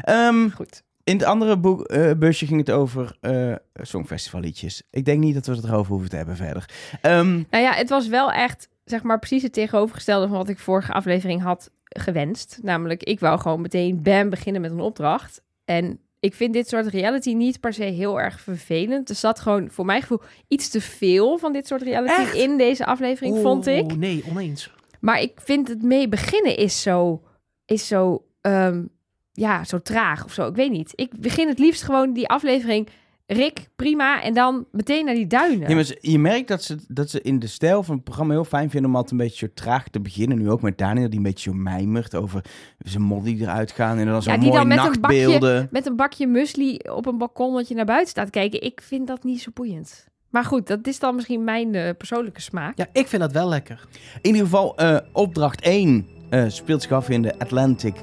Ehm, 0.03 0.49
Goed. 0.51 0.83
in 1.05 1.17
het 1.17 1.25
andere 1.27 1.59
boek, 1.59 1.83
eh, 1.87 2.11
busje 2.19 2.47
ging 2.47 2.59
het 2.61 2.71
over 2.71 3.17
eh 3.21 3.55
songfestivalliedjes. 3.75 4.83
Ik 4.91 5.05
denk 5.05 5.21
niet 5.21 5.35
dat 5.35 5.47
we 5.47 5.55
het 5.55 5.65
erover 5.65 5.93
hoeven 5.93 6.11
te 6.11 6.17
hebben 6.17 6.37
verder. 6.37 6.69
Ehm, 7.01 7.33
Nou 7.51 7.65
ja, 7.65 7.73
het 7.73 7.89
was 7.89 8.09
wel 8.09 8.33
echt, 8.33 8.69
zeg 8.85 9.03
maar, 9.03 9.19
precies 9.19 9.43
het 9.43 9.53
tegenovergestelde 9.53 10.29
van 10.29 10.37
wat 10.37 10.49
ik 10.49 10.59
vorige 10.59 10.93
aflevering 10.93 11.43
had 11.43 11.71
gewenst. 11.85 12.59
Namelijk, 12.63 13.03
ik 13.03 13.21
wou 13.21 13.41
gewoon 13.41 13.61
meteen 13.61 14.03
bam 14.03 14.31
beginnen 14.31 14.63
met 14.63 14.71
een 14.71 14.81
opdracht. 14.81 15.43
En 15.65 16.01
ik 16.21 16.35
vind 16.35 16.53
dit 16.53 16.69
soort 16.69 16.87
reality 16.87 17.33
niet 17.33 17.61
per 17.61 17.73
se 17.73 17.85
heel 17.85 18.21
erg 18.21 18.41
vervelend. 18.41 19.09
Er 19.09 19.15
zat 19.15 19.41
gewoon, 19.41 19.71
voor 19.71 19.85
mijn 19.85 20.01
gevoel, 20.01 20.21
iets 20.49 20.69
te 20.69 20.81
veel 20.81 21.39
van 21.39 21.53
dit 21.53 21.67
soort 21.67 21.83
reality 21.83 22.21
Echt? 22.21 22.35
in 22.35 22.57
deze 22.57 22.87
aflevering, 22.87 23.39
vond 23.39 23.67
ik. 23.67 23.97
Nee, 23.97 24.25
oneens. 24.29 24.71
Maar 25.01 25.21
ik 25.21 25.41
vind 25.41 25.69
het 25.69 25.83
mee 25.83 26.09
beginnen 26.09 26.57
is 26.57 26.83
zo, 26.83 27.23
is 27.65 27.87
zo, 27.87 28.25
ehm, 28.41 28.85
ja, 29.33 29.65
zo 29.65 29.79
traag 29.79 30.25
of 30.25 30.33
zo. 30.33 30.47
Ik 30.47 30.55
weet 30.55 30.71
niet. 30.71 30.93
Ik 30.95 31.21
begin 31.21 31.49
het 31.49 31.59
liefst 31.59 31.83
gewoon 31.83 32.13
die 32.13 32.29
aflevering. 32.29 32.89
Rick, 33.33 33.69
prima. 33.77 34.23
En 34.23 34.35
dan 34.35 34.67
meteen 34.73 35.05
naar 35.05 35.15
die 35.15 35.27
duinen. 35.27 35.69
ja, 35.69 35.75
maar 35.75 35.85
ze- 35.85 35.99
je 36.01 36.19
merkt 36.19 36.49
dat 36.49 36.63
ze, 36.63 36.77
dat 36.89 37.11
ze 37.11 37.21
in 37.23 37.39
de 37.39 37.47
stijl 37.47 37.83
van 37.83 37.95
het 37.95 38.05
programma 38.05 38.33
heel 38.33 38.45
fijn 38.45 38.71
vinden 38.71 38.91
om 38.91 38.97
altijd 38.97 39.13
een 39.21 39.27
beetje 39.27 39.47
zo 39.47 39.53
traag 39.55 39.89
te 39.89 40.01
beginnen. 40.01 40.39
Nu 40.39 40.51
ook 40.51 40.63
met 40.63 40.79
Daniel, 40.79 41.09
die 41.09 41.17
een 41.19 41.25
beetje 41.25 41.51
zo 41.51 41.57
mijmert 41.57 42.15
over 42.15 42.45
zijn 42.79 43.03
mod 43.03 43.25
die 43.25 43.41
eruit 43.41 43.71
gaan. 43.73 43.99
En 43.99 44.07
dan 44.07 44.23
zo'n 44.23 44.33
die 44.41 44.43
mooie 44.49 44.59
dan 44.59 44.69
met 44.69 44.79
een 44.79 45.01
bakje- 45.01 45.17
nachtbeelden. 45.27 45.69
Met 45.71 45.87
een 45.87 45.97
bakje 45.97 46.27
muesli 46.27 46.77
op 46.77 47.07
een 47.07 47.19
balkon 47.19 47.55
dat 47.55 47.69
je 47.69 47.75
naar 47.75 47.85
buiten 47.85 48.09
staat 48.11 48.31
kijken. 48.31 48.63
Ik 48.63 48.81
vind 48.85 49.07
dat 49.07 49.25
niet 49.25 49.41
zo 49.41 49.51
boeiend. 49.55 50.07
Maar 50.31 50.45
goed, 50.45 50.67
dat 50.67 50.87
is 50.87 50.99
dan 50.99 51.15
misschien 51.15 51.45
mijn 51.45 51.75
eh, 51.75 51.91
persoonlijke 51.99 52.41
smaak. 52.41 52.77
Ja, 52.79 52.87
ik 52.93 53.07
vind 53.07 53.23
dat 53.23 53.33
wel 53.33 53.49
lekker. 53.49 53.85
In 54.21 54.31
ieder 54.31 54.43
geval, 54.43 54.77
eh, 54.77 54.97
opdracht 55.13 55.61
1 55.67 56.07
eh, 56.33 56.45
speelt 56.49 56.83
zich 56.83 56.93
af 56.93 57.09
in 57.09 57.23
de 57.23 57.39
Atlantic, 57.39 57.95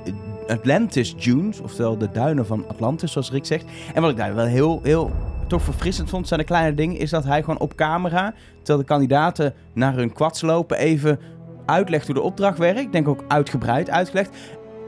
Atlantis 0.48 1.16
Dunes. 1.16 1.60
Oftewel 1.60 1.98
de 1.98 2.10
duinen 2.12 2.46
van 2.46 2.66
Atlantis, 2.68 3.12
zoals 3.12 3.32
Rick 3.32 3.46
zegt. 3.46 3.66
En 3.94 4.02
wat 4.02 4.12
ik 4.12 4.18
daar 4.18 4.36
wel 4.36 4.46
heel, 4.46 4.80
heel 4.84 5.12
toch 5.48 5.62
verfrissend 5.62 6.10
vond, 6.10 6.28
zijn 6.28 6.40
de 6.40 6.46
kleine 6.46 6.74
dingen. 6.76 6.98
Is 6.98 7.10
dat 7.10 7.24
hij 7.24 7.40
gewoon 7.40 7.60
op 7.60 7.76
camera, 7.76 8.34
terwijl 8.58 8.80
de 8.80 8.86
kandidaten 8.86 9.54
naar 9.74 9.96
hun 9.96 10.14
kwads 10.14 10.42
lopen, 10.42 10.78
even 10.78 11.20
uitlegt 11.66 12.06
hoe 12.06 12.16
de 12.16 12.22
opdracht 12.22 12.58
werkt. 12.58 12.80
Ik 12.80 12.92
denk 12.92 13.08
ook 13.08 13.24
uitgebreid 13.28 13.90
uitgelegd. 13.90 14.30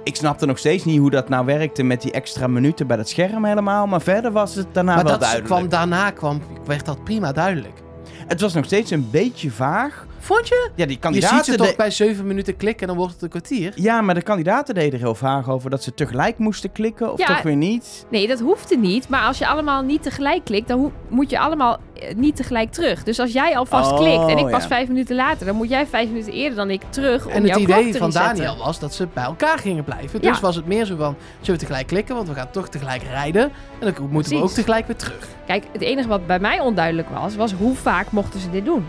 ik 0.03 0.15
snapte 0.15 0.45
nog 0.45 0.57
steeds 0.57 0.85
niet 0.85 0.99
hoe 0.99 1.09
dat 1.09 1.29
nou 1.29 1.45
werkte 1.45 1.83
met 1.83 2.01
die 2.01 2.11
extra 2.11 2.47
minuten 2.47 2.87
bij 2.87 2.97
dat 2.97 3.09
scherm 3.09 3.45
helemaal. 3.45 3.87
Maar 3.87 4.01
verder 4.01 4.31
was 4.31 4.55
het 4.55 4.67
daarna 4.71 4.95
maar 4.95 5.03
wel 5.03 5.11
dat 5.11 5.21
duidelijk. 5.21 5.49
kwam 5.49 5.69
daarna 5.69 6.11
kwam, 6.11 6.41
werd 6.65 6.85
dat 6.85 7.03
prima 7.03 7.31
duidelijk. 7.31 7.81
Het 8.27 8.41
was 8.41 8.53
nog 8.53 8.65
steeds 8.65 8.91
een 8.91 9.07
beetje 9.11 9.51
vaag. 9.51 10.09
Vond 10.23 10.47
je? 10.47 10.69
Ja, 10.69 10.71
die 10.75 10.85
Je 10.85 10.91
ziet 10.91 10.99
kandidaten... 10.99 11.45
ze 11.45 11.55
toch 11.55 11.67
de- 11.69 11.73
bij 11.77 11.91
zeven 11.91 12.27
minuten 12.27 12.57
klikken 12.57 12.81
en 12.81 12.87
dan 12.87 12.97
wordt 12.97 13.13
het 13.13 13.21
een 13.21 13.29
kwartier. 13.29 13.71
Ja, 13.75 14.01
maar 14.01 14.15
de 14.15 14.21
kandidaten 14.21 14.75
deden 14.75 14.93
er 14.93 14.99
heel 14.99 15.15
vaag 15.15 15.49
over 15.49 15.69
dat 15.69 15.83
ze 15.83 15.93
tegelijk 15.93 16.37
moesten 16.37 16.71
klikken 16.71 17.11
of 17.11 17.19
Ja. 17.19 17.25
toch 17.25 17.41
weer 17.41 17.55
niet. 17.55 18.05
Nee, 18.09 18.27
dat 18.27 18.39
hoeft 18.39 18.71
er 18.71 18.77
niet. 18.77 19.09
Maar 19.09 19.21
als 19.25 19.37
je 19.37 19.47
allemaal 19.47 19.81
niet 19.81 20.03
tegelijk 20.03 20.43
klikt, 20.43 20.67
dan 20.67 20.91
moet 21.09 21.29
je 21.29 21.39
allemaal 21.39 21.77
eh, 21.95 22.15
niet 22.15 22.35
tegelijk 22.35 22.71
terug. 22.71 23.03
Dus 23.03 23.19
als 23.19 23.31
jij 23.31 23.57
alvast 23.57 23.91
Oh, 23.91 23.97
klikt 23.97 24.27
en 24.27 24.37
ik 24.37 24.49
pas 24.51 24.61
ja. 24.61 24.67
vijf 24.67 24.87
minuten 24.87 25.15
later, 25.15 25.45
dan 25.45 25.55
moet 25.55 25.69
jij 25.69 25.87
vijf 25.87 26.07
minuten 26.07 26.33
eerder 26.33 26.55
dan 26.57 26.69
ik 26.69 26.81
terug 26.89 27.25
om 27.25 27.31
En 27.31 27.45
jouw 27.45 27.57
het 27.57 27.65
klok 27.65 27.79
idee 27.79 27.91
te 27.91 27.97
van 27.97 28.07
resetten. 28.07 28.35
Daniel 28.45 28.63
was 28.65 28.79
dat 28.79 28.93
ze 28.93 29.07
bij 29.13 29.23
elkaar 29.23 29.57
gingen 29.57 29.83
blijven. 29.83 30.21
Ja. 30.21 30.29
Dus 30.31 30.39
was 30.39 30.55
het 30.55 30.65
meer 30.65 30.85
zo 30.85 30.95
van, 30.95 31.15
zullen 31.39 31.59
we 31.59 31.65
tegelijk 31.65 31.87
klikken, 31.87 32.15
want 32.15 32.27
we 32.27 32.33
gaan 32.33 32.51
toch 32.51 32.69
tegelijk 32.69 33.03
rijden. 33.03 33.41
En 33.79 33.93
dan 33.93 34.09
moeten 34.09 34.35
we 34.37 34.43
ook 34.43 34.49
tegelijk 34.51 34.87
weer 34.87 34.95
terug. 34.95 35.27
Kijk, 35.45 35.63
het 35.71 35.81
enige 35.81 36.07
wat 36.07 36.27
bij 36.27 36.39
mij 36.39 36.59
onduidelijk 36.59 37.09
was, 37.09 37.35
was 37.35 37.53
hoe 37.53 37.75
vaak 37.75 38.11
mochten 38.11 38.39
ze 38.39 38.49
dit 38.49 38.65
doen? 38.65 38.85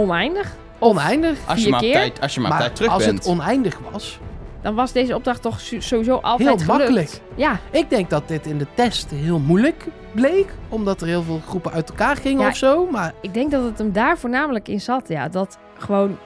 Oneindig? 0.00 0.54
Oneindig. 0.78 1.38
Als 1.46 1.64
je 1.64 1.70
maar 1.70 1.78
op 1.80 1.84
keer? 1.84 1.94
tijd, 1.94 2.20
als 2.20 2.34
je 2.34 2.40
maar 2.40 2.52
op 2.52 2.58
tijd 2.58 2.76
terug 2.76 2.90
als 2.92 3.04
bent. 3.04 3.18
het 3.18 3.26
oneindig 3.26 3.78
was, 3.92 4.18
Dan 4.62 4.74
was 4.74 4.92
deze 4.92 5.14
opdracht 5.14 5.42
toch 5.42 5.60
sowieso 5.60 6.14
altijd 6.14 6.48
heel 6.48 6.58
gelukt. 6.58 6.78
makkelijk. 6.78 7.20
Ja, 7.34 7.58
Ik 7.70 7.90
denk 7.90 8.10
dat 8.10 8.28
dit 8.28 8.46
in 8.46 8.58
de 8.58 8.66
test 8.74 9.10
heel 9.10 9.38
moeilijk 9.38 9.86
bleek. 10.12 10.52
Omdat 10.68 11.00
er 11.00 11.06
heel 11.06 11.22
veel 11.22 11.40
groepen 11.48 11.72
uit 11.72 11.88
elkaar 11.90 12.16
gingen 12.16 12.42
Ja. 12.42 12.48
of 12.48 12.56
zo. 12.56 12.86
Maar 12.90 13.12
ik 13.20 13.34
denk 13.34 13.50
dat 13.50 13.64
het 13.64 13.78
hem 13.78 13.92
daar 13.92 14.18
voornamelijk 14.18 14.68
in 14.68 14.80
zat. 14.80 15.08
Ja, 15.08 15.28
dat 15.28 15.58
gewoon 15.78 16.18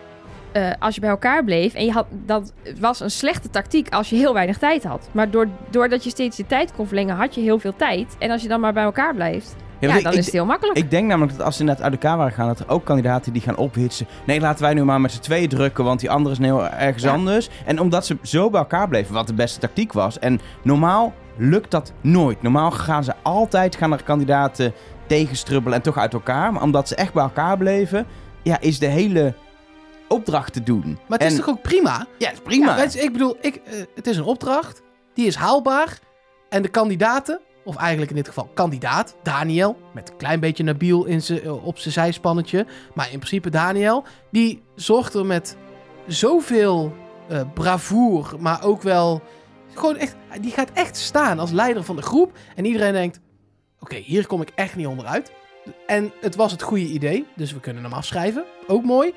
eh, 0.53 0.71
als 0.79 0.95
je 0.95 1.01
bij 1.01 1.11
elkaar 1.11 1.45
bleef 1.45 1.75
en 1.75 1.85
je 1.85 1.93
had 1.93 2.07
dat 2.11 2.53
was 2.81 3.01
een 3.01 3.11
slechte 3.11 3.51
tactiek 3.51 3.95
als 3.95 4.11
je 4.11 4.17
heel 4.17 4.33
weinig 4.35 4.59
tijd 4.59 4.85
had. 4.85 5.09
Maar 5.13 5.31
door, 5.31 5.49
doordat 5.71 6.05
je 6.05 6.11
steeds 6.11 6.37
je 6.37 6.47
tijd 6.47 6.73
kon 6.73 6.87
verlengen, 6.87 7.17
had 7.17 7.35
je 7.35 7.41
heel 7.41 7.59
veel 7.59 7.77
tijd. 7.77 8.17
En 8.19 8.31
als 8.31 8.43
je 8.43 8.49
dan 8.49 8.61
maar 8.61 8.73
bij 8.73 8.85
elkaar 8.85 9.15
blijft, 9.15 9.55
Ja, 9.89 10.01
dan 10.01 10.13
ik, 10.13 10.19
is 10.19 10.25
het 10.25 10.35
heel 10.35 10.45
makkelijk. 10.47 10.79
ik 10.79 10.91
denk 10.91 11.07
namelijk 11.09 11.37
dat 11.37 11.47
als 11.47 11.55
ze 11.55 11.61
inderdaad 11.61 11.85
uit 11.85 11.93
elkaar 11.93 12.17
waren 12.17 12.33
gaan, 12.33 12.47
dat 12.47 12.61
er 12.61 12.69
ook 12.69 12.85
kandidaten 12.85 13.33
die 13.33 13.43
gaan 13.43 13.57
ophitsen. 13.57 14.07
Nee, 14.27 14.41
laten 14.41 14.63
wij 14.65 14.75
nu 14.75 14.85
maar 14.85 15.01
met 15.01 15.13
z'n 15.13 15.21
tweeën 15.21 15.49
drukken, 15.49 15.85
want 15.85 16.01
die 16.01 16.11
andere 16.11 16.35
is 16.35 16.41
heel 16.47 16.69
ergens 16.69 17.03
Ja. 17.03 17.13
anders. 17.13 17.49
En 17.67 17.81
omdat 17.81 18.07
ze 18.07 18.17
zo 18.23 18.51
bij 18.51 18.61
elkaar 18.61 18.89
bleven, 18.89 19.15
wat 19.15 19.27
de 19.27 19.35
beste 19.35 19.61
tactiek 19.61 19.93
was. 19.93 20.19
En 20.19 20.41
normaal 20.63 21.13
lukt 21.37 21.71
dat 21.71 21.93
nooit. 22.01 22.43
Normaal 22.43 22.71
gaan 22.71 23.05
ze 23.05 23.13
altijd, 23.23 23.77
gaan 23.77 23.93
er 23.93 24.03
kandidaten 24.03 24.73
tegenstrubbelen 25.07 25.79
en 25.79 25.85
toch 25.85 25.99
uit 25.99 26.13
elkaar. 26.13 26.53
Maar 26.53 26.63
omdat 26.63 26.89
ze 26.89 26.95
echt 26.95 27.13
bij 27.13 27.23
elkaar 27.23 27.57
bleven, 27.57 28.07
ja, 28.43 28.61
is 28.61 28.79
de 28.79 28.87
hele 28.87 29.35
opdracht 30.09 30.53
te 30.53 30.63
doen. 30.63 30.99
Maar 31.09 31.19
het 31.19 31.27
is 31.27 31.33
En- 31.39 31.45
toch 31.45 31.49
ook 31.55 31.63
prima? 31.63 32.07
Ja, 32.19 32.31
is 32.31 32.39
prima. 32.41 32.77
Ja, 32.77 32.83
ik 33.03 33.13
bedoel, 33.13 33.37
ik, 33.41 33.55
eh, 33.65 33.73
het 33.95 34.07
is 34.07 34.17
een 34.17 34.25
opdracht. 34.25 34.83
Die 35.15 35.27
is 35.27 35.35
haalbaar. 35.35 35.99
En 36.49 36.63
de 36.63 36.69
kandidaten, 36.69 37.41
of 37.65 37.77
eigenlijk 37.77 38.11
in 38.11 38.17
dit 38.17 38.29
geval 38.29 38.51
kandidaat, 38.55 39.17
Daniel, 39.23 39.77
met 39.93 40.09
een 40.09 40.17
klein 40.17 40.41
beetje 40.41 40.65
Nabil 40.65 41.05
in 41.05 41.21
eh, 41.21 41.65
op 41.65 41.79
zijn 41.79 41.95
zijspannetje. 41.95 42.67
Maar 42.95 43.07
in 43.13 43.19
principe 43.19 43.51
Daniel, 43.51 44.05
die 44.31 44.63
zorgt 44.75 45.15
er 45.15 45.27
met 45.27 45.57
zoveel 46.07 46.93
eh 47.29 47.41
bravoer, 47.55 48.37
maar 48.39 48.65
ook 48.65 48.83
wel 48.83 49.23
gewoon 49.75 49.97
echt, 49.97 50.17
die 50.41 50.51
gaat 50.51 50.71
echt 50.73 50.97
staan 50.97 51.39
als 51.39 51.51
leider 51.51 51.85
van 51.85 51.97
de 51.97 52.03
groep. 52.03 52.33
En 52.57 52.65
iedereen 52.65 52.93
denkt, 52.93 53.21
oké, 53.81 53.97
hier 53.97 54.27
kom 54.27 54.41
ik 54.41 54.53
echt 54.55 54.77
niet 54.77 54.87
onderuit. 54.87 55.33
En 55.87 56.13
het 56.21 56.35
was 56.35 56.53
het 56.53 56.63
goede 56.63 56.87
idee, 56.87 57.27
dus 57.37 57.53
we 57.53 57.61
kunnen 57.61 57.83
hem 57.83 57.93
afschrijven. 57.93 58.45
Ook 58.67 58.85
mooi. 58.85 59.13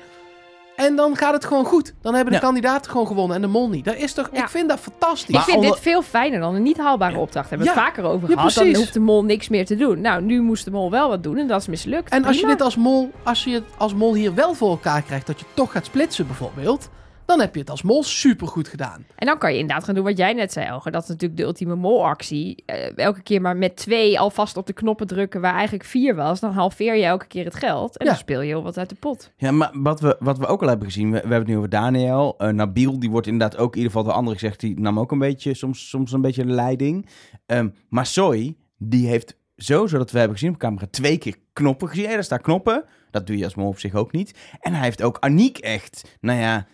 En 0.86 0.96
dan 0.96 1.16
gaat 1.16 1.32
het 1.34 1.44
gewoon 1.44 1.64
goed. 1.64 1.94
Dan 2.02 2.14
hebben 2.14 2.32
de 2.32 2.38
Ja. 2.38 2.44
kandidaten 2.44 2.90
gewoon 2.90 3.06
gewonnen 3.06 3.36
en 3.36 3.42
de 3.42 3.48
mol 3.48 3.68
niet. 3.68 3.84
Dat 3.84 3.96
is 3.96 4.12
toch, 4.12 4.28
Ja. 4.32 4.42
ik 4.42 4.48
vind 4.48 4.68
dat 4.68 4.78
fantastisch. 4.80 5.28
ik 5.28 5.34
Maar 5.34 5.44
vind 5.44 5.56
onder- 5.56 5.72
dit 5.72 5.80
veel 5.80 6.02
fijner 6.02 6.40
dan 6.40 6.54
een 6.54 6.62
niet 6.62 6.76
haalbare 6.78 7.18
opdracht. 7.18 7.32
Daar 7.50 7.58
hebben 7.58 7.66
we 7.66 7.72
Ja. 7.74 7.80
het 7.86 7.94
vaker 7.94 8.04
over 8.12 8.28
Ja, 8.30 8.34
gehad. 8.34 8.54
Dan 8.54 8.74
hoeft 8.74 8.92
de 8.92 9.00
mol 9.00 9.24
niks 9.24 9.48
meer 9.48 9.66
te 9.66 9.76
doen. 9.76 10.00
Nou, 10.00 10.22
nu 10.22 10.40
moest 10.42 10.64
de 10.64 10.70
mol 10.70 10.90
wel 10.90 11.08
wat 11.08 11.22
doen 11.22 11.36
en 11.36 11.46
dat 11.46 11.60
is 11.60 11.66
mislukt. 11.66 12.10
En 12.12 12.24
als 12.24 12.40
je 12.40 12.46
dit 12.46 12.60
als 12.60 12.76
mol, 12.76 13.10
als 13.22 13.44
je 13.44 13.50
het 13.50 13.64
als 13.76 13.94
mol 13.94 14.14
hier 14.14 14.34
wel 14.34 14.54
voor 14.54 14.70
elkaar 14.70 15.02
krijgt, 15.02 15.26
dat 15.26 15.40
je 15.40 15.46
toch 15.54 15.72
gaat 15.72 15.84
splitsen 15.84 16.26
bijvoorbeeld, 16.26 16.88
dan 17.28 17.40
heb 17.40 17.54
je 17.54 17.60
het 17.60 17.70
als 17.70 17.82
mol 17.82 18.02
supergoed 18.02 18.68
gedaan. 18.68 19.06
En 19.16 19.26
dan 19.26 19.38
kan 19.38 19.52
je 19.52 19.58
inderdaad 19.58 19.84
gaan 19.84 19.94
doen 19.94 20.04
wat 20.04 20.16
jij 20.16 20.32
net 20.32 20.52
zei, 20.52 20.66
Elger. 20.66 20.92
Dat 20.92 21.02
is 21.02 21.08
natuurlijk 21.08 21.40
de 21.40 21.46
ultieme 21.46 21.74
molactie. 21.74 22.62
Eh, 22.66 22.96
elke 22.98 23.22
keer 23.22 23.40
maar 23.40 23.56
met 23.56 23.76
twee 23.76 24.18
alvast 24.20 24.56
op 24.56 24.66
de 24.66 24.72
knoppen 24.72 25.06
drukken 25.06 25.40
waar 25.40 25.54
eigenlijk 25.54 25.84
vier 25.84 26.14
was. 26.14 26.40
Dan 26.40 26.52
halveer 26.52 26.96
je 26.96 27.04
elke 27.04 27.26
keer 27.26 27.44
het 27.44 27.54
geld. 27.54 27.96
En 27.96 28.04
Ja. 28.04 28.10
dan 28.10 28.20
speel 28.20 28.40
je 28.40 28.46
heel 28.46 28.62
wat 28.62 28.78
uit 28.78 28.88
de 28.88 28.94
pot. 28.94 29.32
Ja, 29.36 29.50
maar 29.50 29.70
wat 29.72 30.00
we, 30.00 30.16
wat 30.20 30.38
we 30.38 30.46
ook 30.46 30.62
al 30.62 30.68
hebben 30.68 30.86
gezien, 30.86 31.06
we, 31.10 31.12
we 31.14 31.20
hebben 31.20 31.38
het 31.38 31.48
nu 31.48 31.56
over 31.56 31.68
Daniel. 31.68 32.34
Eh, 32.38 32.48
Nabil, 32.48 32.98
die 32.98 33.10
wordt 33.10 33.26
inderdaad 33.26 33.58
ook 33.58 33.70
in 33.72 33.76
ieder 33.76 33.90
geval 33.90 34.04
door 34.06 34.16
anderen 34.16 34.38
gezegd, 34.38 34.60
die 34.60 34.80
nam 34.80 34.98
ook 34.98 35.12
een 35.12 35.18
beetje, 35.18 35.54
soms, 35.54 35.88
soms 35.88 36.12
een 36.12 36.20
beetje 36.20 36.44
de 36.46 36.52
leiding. 36.52 37.08
Ehm, 37.46 37.68
maar 37.88 38.06
Soy, 38.06 38.56
die 38.78 39.06
heeft 39.08 39.36
zo, 39.56 39.86
zodat 39.86 40.10
we 40.10 40.18
hebben 40.18 40.36
gezien 40.38 40.52
op 40.54 40.58
camera, 40.58 40.86
twee 40.90 41.18
keer 41.18 41.36
knoppen 41.52 41.88
gezien. 41.88 42.04
Daar 42.08 42.24
staan 42.24 42.40
knoppen. 42.40 42.84
Dat 43.10 43.26
doe 43.26 43.36
je 43.38 43.44
als 43.44 43.54
mol 43.54 43.68
op 43.68 43.78
zich 43.78 43.94
ook 43.94 44.12
niet. 44.12 44.38
En 44.60 44.72
hij 44.74 44.82
heeft 44.84 45.02
ook 45.02 45.16
Aniek 45.18 45.58
echt, 45.58 46.16
nou 46.20 46.38
ja, 46.40 46.66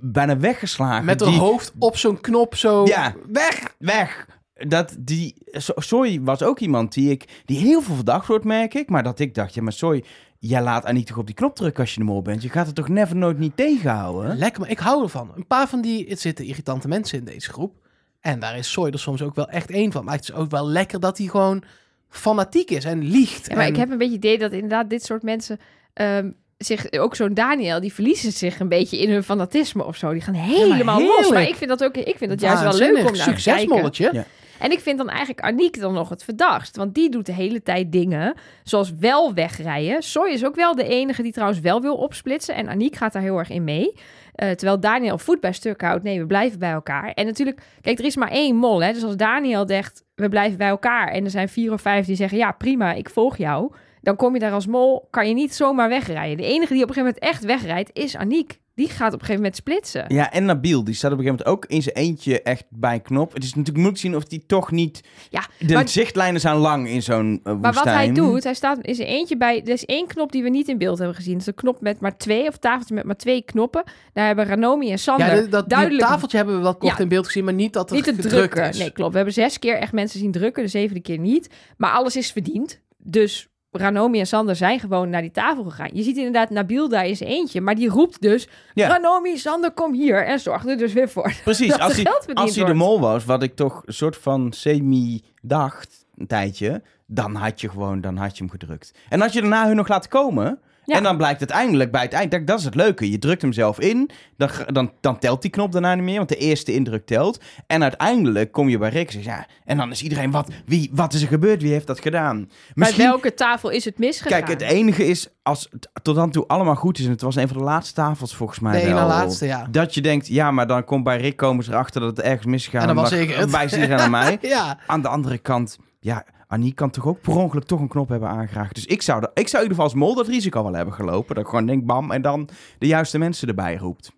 bijna 0.00 0.36
weggeslagen. 0.38 1.04
Met 1.04 1.18
Die- 1.18 1.38
hoofd 1.38 1.72
op 1.78 1.96
zo'n 1.96 2.20
knop 2.20 2.54
zo 2.54 2.86
Ja. 2.86 3.14
weg. 3.32 3.74
weg. 3.78 4.26
Dat 4.54 4.96
die, 4.98 5.34
So- 5.44 5.72
Soy 5.76 6.20
was 6.22 6.42
ook 6.42 6.58
iemand 6.58 6.92
die 6.92 7.10
ik, 7.10 7.42
die 7.44 7.58
heel 7.58 7.80
veel 7.82 7.94
verdacht 7.94 8.26
wordt, 8.26 8.44
merk 8.44 8.74
ik. 8.74 8.88
Maar 8.90 9.02
dat 9.02 9.18
ik 9.18 9.34
dacht, 9.34 9.54
ja, 9.54 9.62
maar 9.62 9.72
Soy, 9.72 10.04
jij 10.38 10.62
laat 10.62 10.84
Aniek 10.84 11.06
toch 11.06 11.16
op 11.18 11.26
die 11.26 11.34
knop 11.34 11.54
drukken 11.56 11.80
als 11.82 11.92
je 11.94 12.00
de 12.00 12.06
mol 12.06 12.22
bent. 12.22 12.42
Je 12.42 12.48
gaat 12.48 12.66
het 12.66 12.74
toch 12.74 12.88
never 12.88 13.16
nooit 13.16 13.38
niet 13.38 13.56
tegenhouden? 13.56 14.36
Lekker, 14.38 14.60
maar 14.60 14.70
ik 14.70 14.78
hou 14.78 15.02
ervan. 15.02 15.32
Een 15.36 15.46
paar 15.46 15.68
van 15.68 15.80
die, 15.80 16.08
het 16.08 16.20
zitten 16.20 16.44
irritante 16.44 16.88
mensen 16.88 17.18
in 17.18 17.24
deze 17.24 17.50
groep. 17.52 17.86
En 18.20 18.40
daar 18.40 18.58
is 18.58 18.70
Soy 18.72 18.90
er 18.90 18.98
soms 18.98 19.22
ook 19.22 19.34
wel 19.34 19.48
echt 19.48 19.70
één 19.70 19.92
van. 19.92 20.04
Maar 20.04 20.14
het 20.14 20.22
is 20.22 20.32
ook 20.32 20.50
wel 20.50 20.68
lekker 20.68 21.00
dat 21.00 21.18
hij 21.18 21.26
gewoon 21.26 21.62
fanatiek 22.08 22.70
is 22.70 22.84
en 22.84 23.02
liegt. 23.02 23.46
Ja, 23.46 23.54
maar 23.54 23.64
en... 23.64 23.70
ik 23.70 23.76
heb 23.76 23.90
een 23.90 23.98
beetje 23.98 24.14
het 24.14 24.24
idee 24.24 24.38
dat 24.38 24.52
inderdaad 24.52 24.90
dit 24.90 25.04
soort 25.04 25.22
mensen... 25.22 25.58
ehm, 25.92 26.30
zich, 26.58 26.92
ook 26.92 27.16
zo'n 27.16 27.34
Daniel, 27.34 27.80
die 27.80 27.92
verliezen 27.92 28.32
zich 28.32 28.60
een 28.60 28.68
beetje 28.68 28.98
in 28.98 29.10
hun 29.10 29.22
fanatisme 29.22 29.84
of 29.84 29.96
zo. 29.96 30.12
Die 30.12 30.22
gaan 30.22 30.34
helemaal 30.34 31.00
los. 31.00 31.30
Maar 31.30 31.48
ik 31.48 31.54
vind 31.54 31.70
dat 31.70 31.84
ook, 31.84 31.96
ik 31.96 32.18
vind 32.18 32.30
dat 32.30 32.40
juist 32.40 32.62
wel 32.62 32.76
leuk 32.76 33.08
om 33.08 33.16
naar 33.16 33.34
te 33.34 33.42
kijken. 33.42 34.26
En 34.58 34.70
ik 34.70 34.80
vind 34.80 34.98
dan 34.98 35.08
eigenlijk 35.08 35.40
Aniek 35.40 35.80
dan 35.80 35.92
nog 35.92 36.08
het 36.08 36.24
verdachtst. 36.24 36.76
Want 36.76 36.94
die 36.94 37.10
doet 37.10 37.26
de 37.26 37.32
hele 37.32 37.62
tijd 37.62 37.92
dingen 37.92 38.34
zoals 38.62 38.92
wel 38.98 39.34
wegrijden. 39.34 40.02
Soy 40.02 40.28
is 40.28 40.44
ook 40.44 40.54
wel 40.54 40.74
de 40.74 40.84
enige 40.84 41.22
die 41.22 41.32
trouwens 41.32 41.60
wel 41.60 41.80
wil 41.80 41.94
opsplitsen. 41.94 42.54
En 42.54 42.68
Aniek 42.68 42.96
gaat 42.96 43.12
daar 43.12 43.22
heel 43.22 43.38
erg 43.38 43.50
in 43.50 43.64
mee. 43.64 43.92
Eh, 44.34 44.50
terwijl 44.50 44.80
Daniel 44.80 45.18
voet 45.18 45.40
bij 45.40 45.52
stuk 45.52 45.80
houdt. 45.80 46.02
Nee, 46.02 46.20
we 46.20 46.26
blijven 46.26 46.58
bij 46.58 46.70
elkaar. 46.70 47.12
En 47.12 47.26
natuurlijk, 47.26 47.60
kijk, 47.80 47.98
er 47.98 48.04
is 48.04 48.16
maar 48.16 48.30
één 48.30 48.56
mol. 48.56 48.82
Hè? 48.82 48.92
Dus 48.92 49.04
als 49.04 49.16
Daniel 49.16 49.68
zegt, 49.68 50.04
we 50.14 50.28
blijven 50.28 50.58
bij 50.58 50.68
elkaar. 50.68 51.08
En 51.08 51.24
er 51.24 51.30
zijn 51.30 51.48
vier 51.48 51.72
of 51.72 51.80
vijf 51.80 52.06
die 52.06 52.16
zeggen, 52.16 52.38
ja 52.38 52.52
prima, 52.52 52.92
ik 52.92 53.10
volg 53.10 53.36
jou. 53.36 53.72
Dan 54.02 54.16
kom 54.16 54.34
je 54.34 54.40
daar 54.40 54.52
als 54.52 54.66
mol, 54.66 55.06
kan 55.10 55.28
je 55.28 55.34
niet 55.34 55.54
zomaar 55.54 55.88
wegrijden. 55.88 56.36
De 56.36 56.42
enige 56.52 56.72
die 56.72 56.82
op 56.82 56.88
een 56.88 56.94
gegeven 56.94 57.14
moment 57.18 57.18
echt 57.18 57.44
wegrijdt, 57.44 57.90
is 57.92 58.16
Aniek. 58.16 58.58
Die 58.74 58.88
gaat 58.88 59.06
op 59.06 59.12
een 59.12 59.26
gegeven 59.26 59.36
moment 59.36 59.56
splitsen. 59.56 60.04
Ja, 60.08 60.32
en 60.32 60.44
Nabil, 60.44 60.84
die 60.84 60.94
staat 60.94 61.12
op 61.12 61.18
een 61.18 61.24
gegeven 61.24 61.44
moment 61.46 61.64
ook 61.64 61.70
in 61.76 61.82
zijn 61.82 61.94
eentje 61.94 62.42
echt 62.42 62.64
bij 62.68 62.94
een 62.94 63.02
knop. 63.02 63.32
Het 63.32 63.42
is 63.42 63.48
natuurlijk 63.48 63.76
moeilijk 63.76 63.98
zien 64.00 64.16
of 64.16 64.24
die 64.24 64.44
toch 64.46 64.70
niet... 64.70 65.00
Ja, 65.30 65.46
De 65.58 65.74
maar- 65.74 65.88
zichtlijnen 65.88 66.40
zijn 66.40 66.56
lang 66.56 66.88
in 66.88 67.02
zo'n 67.02 67.40
eh, 67.44 67.52
Maar 67.52 67.72
wat 67.72 67.84
hij 67.84 67.94
woestijn. 67.94 68.14
doet, 68.14 68.44
hij 68.44 68.54
staat 68.54 68.78
in 68.80 68.94
zijn 68.94 69.08
eentje 69.08 69.36
bij. 69.36 69.60
Er 69.62 69.68
is 69.68 69.84
één 69.84 70.06
knop 70.06 70.32
die 70.32 70.42
we 70.42 70.48
niet 70.48 70.68
in 70.68 70.78
beeld 70.78 70.98
hebben 70.98 71.16
gezien. 71.16 71.32
Dat 71.32 71.40
is 71.40 71.46
een 71.46 71.54
knop 71.54 71.80
met 71.80 72.00
maar 72.00 72.16
twee, 72.16 72.46
of 72.48 72.54
een 72.54 72.60
tafeltje 72.60 72.94
met 72.94 73.04
maar 73.04 73.16
twee 73.16 73.42
knoppen. 73.42 73.82
Daar 74.12 74.26
hebben 74.26 74.44
Ranomi 74.44 74.90
en 74.90 74.98
Sander 74.98 75.34
Ja, 75.42 75.46
dat, 75.48 75.68
duidelijk 75.68 76.06
tafeltje 76.06 76.36
hebben 76.36 76.56
we 76.56 76.62
wel 76.62 76.76
kort 76.76 76.96
Ja. 76.96 77.02
in 77.02 77.08
beeld 77.08 77.26
gezien, 77.26 77.44
maar 77.44 77.54
niet 77.54 77.72
dat 77.72 77.90
er 77.90 77.96
niet 77.96 78.22
drukken. 78.22 78.68
is. 78.68 78.78
Nee, 78.78 78.90
klopt. 78.90 79.10
We 79.10 79.16
hebben 79.16 79.34
zes 79.34 79.58
keer 79.58 79.76
echt 79.76 79.92
mensen 79.92 80.18
zien 80.20 80.32
drukken, 80.32 80.62
de 80.62 80.68
zevende 80.68 81.00
keer 81.00 81.18
niet. 81.18 81.50
Maar 81.76 81.90
alles 81.90 82.16
is 82.16 82.32
verdiend. 82.32 82.80
Dus 82.98 83.48
Ranomi 83.70 84.18
en 84.18 84.26
Sander 84.26 84.56
zijn 84.56 84.80
gewoon 84.80 85.10
naar 85.10 85.20
die 85.20 85.30
tafel 85.30 85.64
gegaan. 85.64 85.90
Je 85.92 86.02
ziet 86.02 86.16
inderdaad 86.16 86.50
Nabil 86.50 86.88
daar 86.88 87.14
zijn 87.14 87.30
eentje, 87.30 87.60
maar 87.60 87.74
die 87.74 87.88
roept 87.88 88.20
dus: 88.20 88.48
Ja. 88.74 88.88
Ranomi, 88.88 89.36
Sander, 89.38 89.70
kom 89.70 89.92
hier. 89.94 90.24
En 90.24 90.40
zorgt 90.40 90.68
er 90.68 90.76
dus 90.76 90.92
weer 90.92 91.08
voor. 91.08 91.32
Precies, 91.44 91.68
dat 91.68 91.80
als 91.80 91.96
hij, 91.96 92.04
als 92.34 92.56
hij 92.56 92.64
de 92.64 92.74
mol 92.74 93.00
was, 93.00 93.24
wat 93.24 93.42
ik 93.42 93.56
toch 93.56 93.82
een 93.86 93.94
soort 93.94 94.16
van 94.16 94.52
semi 94.52 95.24
dacht, 95.42 96.06
een 96.16 96.26
tijdje, 96.26 96.82
dan 97.06 97.34
had 97.34 97.60
je 97.60 97.68
gewoon, 97.68 98.00
dan 98.00 98.16
had 98.16 98.36
je 98.36 98.42
hem 98.42 98.52
gedrukt. 98.52 98.92
En 99.08 99.22
als 99.22 99.32
je 99.32 99.40
daarna 99.40 99.66
hun 99.66 99.76
nog 99.76 99.88
laat 99.88 100.08
komen, 100.08 100.60
Ja. 100.88 100.96
en 100.96 101.02
dan 101.02 101.16
blijkt 101.16 101.38
uiteindelijk 101.38 101.90
bij 101.90 102.02
het 102.02 102.12
eind, 102.12 102.30
dat, 102.30 102.46
dat 102.46 102.58
is 102.58 102.64
het 102.64 102.74
leuke, 102.74 103.10
je 103.10 103.18
drukt 103.18 103.42
hem 103.42 103.52
zelf 103.52 103.80
in, 103.80 104.10
dan, 104.36 104.48
dan, 104.66 104.92
dan 105.00 105.18
telt 105.18 105.42
die 105.42 105.50
knop 105.50 105.72
daarna 105.72 105.94
niet 105.94 106.04
meer, 106.04 106.16
want 106.16 106.28
de 106.28 106.36
eerste 106.36 106.72
indruk 106.72 107.06
telt. 107.06 107.40
En 107.66 107.82
uiteindelijk 107.82 108.52
kom 108.52 108.68
je 108.68 108.78
bij 108.78 108.88
Rick 108.90 109.12
en 109.12 109.22
ja, 109.22 109.46
en 109.64 109.76
dan 109.76 109.90
is 109.90 110.02
iedereen, 110.02 110.30
wat, 110.30 110.50
wie, 110.66 110.90
wat 110.92 111.12
is 111.12 111.22
er 111.22 111.28
gebeurd, 111.28 111.62
wie 111.62 111.72
heeft 111.72 111.86
dat 111.86 112.00
gedaan? 112.00 112.50
Bij 112.74 112.94
welke 112.96 113.34
tafel 113.34 113.70
is 113.70 113.84
het 113.84 113.98
misgegaan? 113.98 114.38
Kijk, 114.38 114.48
het 114.48 114.60
enige 114.70 115.06
is, 115.06 115.28
als 115.42 115.68
het 115.70 115.88
tot 116.02 116.14
dan 116.14 116.30
toe 116.30 116.46
allemaal 116.46 116.74
goed 116.74 116.98
is, 116.98 117.04
en 117.04 117.10
het 117.10 117.20
was 117.20 117.36
een 117.36 117.48
van 117.48 117.56
de 117.56 117.64
laatste 117.64 117.94
tafels 117.94 118.34
volgens 118.36 118.58
mij 118.58 118.72
De 118.72 118.86
ene 118.86 118.94
wel, 118.94 119.06
laatste, 119.06 119.46
ja. 119.46 119.66
Dat 119.70 119.94
je 119.94 120.00
denkt, 120.00 120.26
ja, 120.26 120.50
maar 120.50 120.66
dan 120.66 120.84
komt 120.84 121.04
bij 121.04 121.20
Rick 121.20 121.36
komen 121.36 121.64
ze 121.64 121.70
erachter 121.70 122.00
dat 122.00 122.16
het 122.16 122.26
ergens 122.26 122.46
misgegaan 122.46 122.80
En 122.80 122.86
dan 122.86 122.96
was 122.96 123.12
ik 123.12 123.30
het. 123.30 123.50
wijzen 123.50 123.80
iedereen 123.80 124.00
aan 124.02 124.10
mij. 124.10 124.38
Ja, 124.48 124.78
Aan 124.86 125.02
de 125.02 125.08
andere 125.08 125.38
kant, 125.38 125.78
ja, 126.00 126.24
Annie 126.48 126.74
kan 126.74 126.90
toch 126.90 127.06
ook 127.06 127.20
per 127.20 127.36
ongeluk 127.36 127.64
toch 127.64 127.80
een 127.80 127.88
knop 127.88 128.08
hebben 128.08 128.28
aangeraakt. 128.28 128.74
Dus 128.74 128.86
ik 128.86 129.02
zou, 129.02 129.20
de, 129.20 129.30
ik 129.34 129.48
zou 129.48 129.62
in 129.64 129.68
ieder 129.70 129.84
geval 129.84 129.84
als 129.84 129.94
mol 129.94 130.14
dat 130.14 130.26
risico 130.34 130.62
wel 130.62 130.74
hebben 130.74 130.94
gelopen. 130.94 131.34
Dat 131.34 131.44
ik 131.44 131.50
gewoon 131.50 131.66
denk, 131.66 131.84
bam, 131.84 132.10
en 132.10 132.22
dan 132.22 132.48
de 132.78 132.86
juiste 132.86 133.18
mensen 133.18 133.48
erbij 133.48 133.76
roept. 133.76 134.12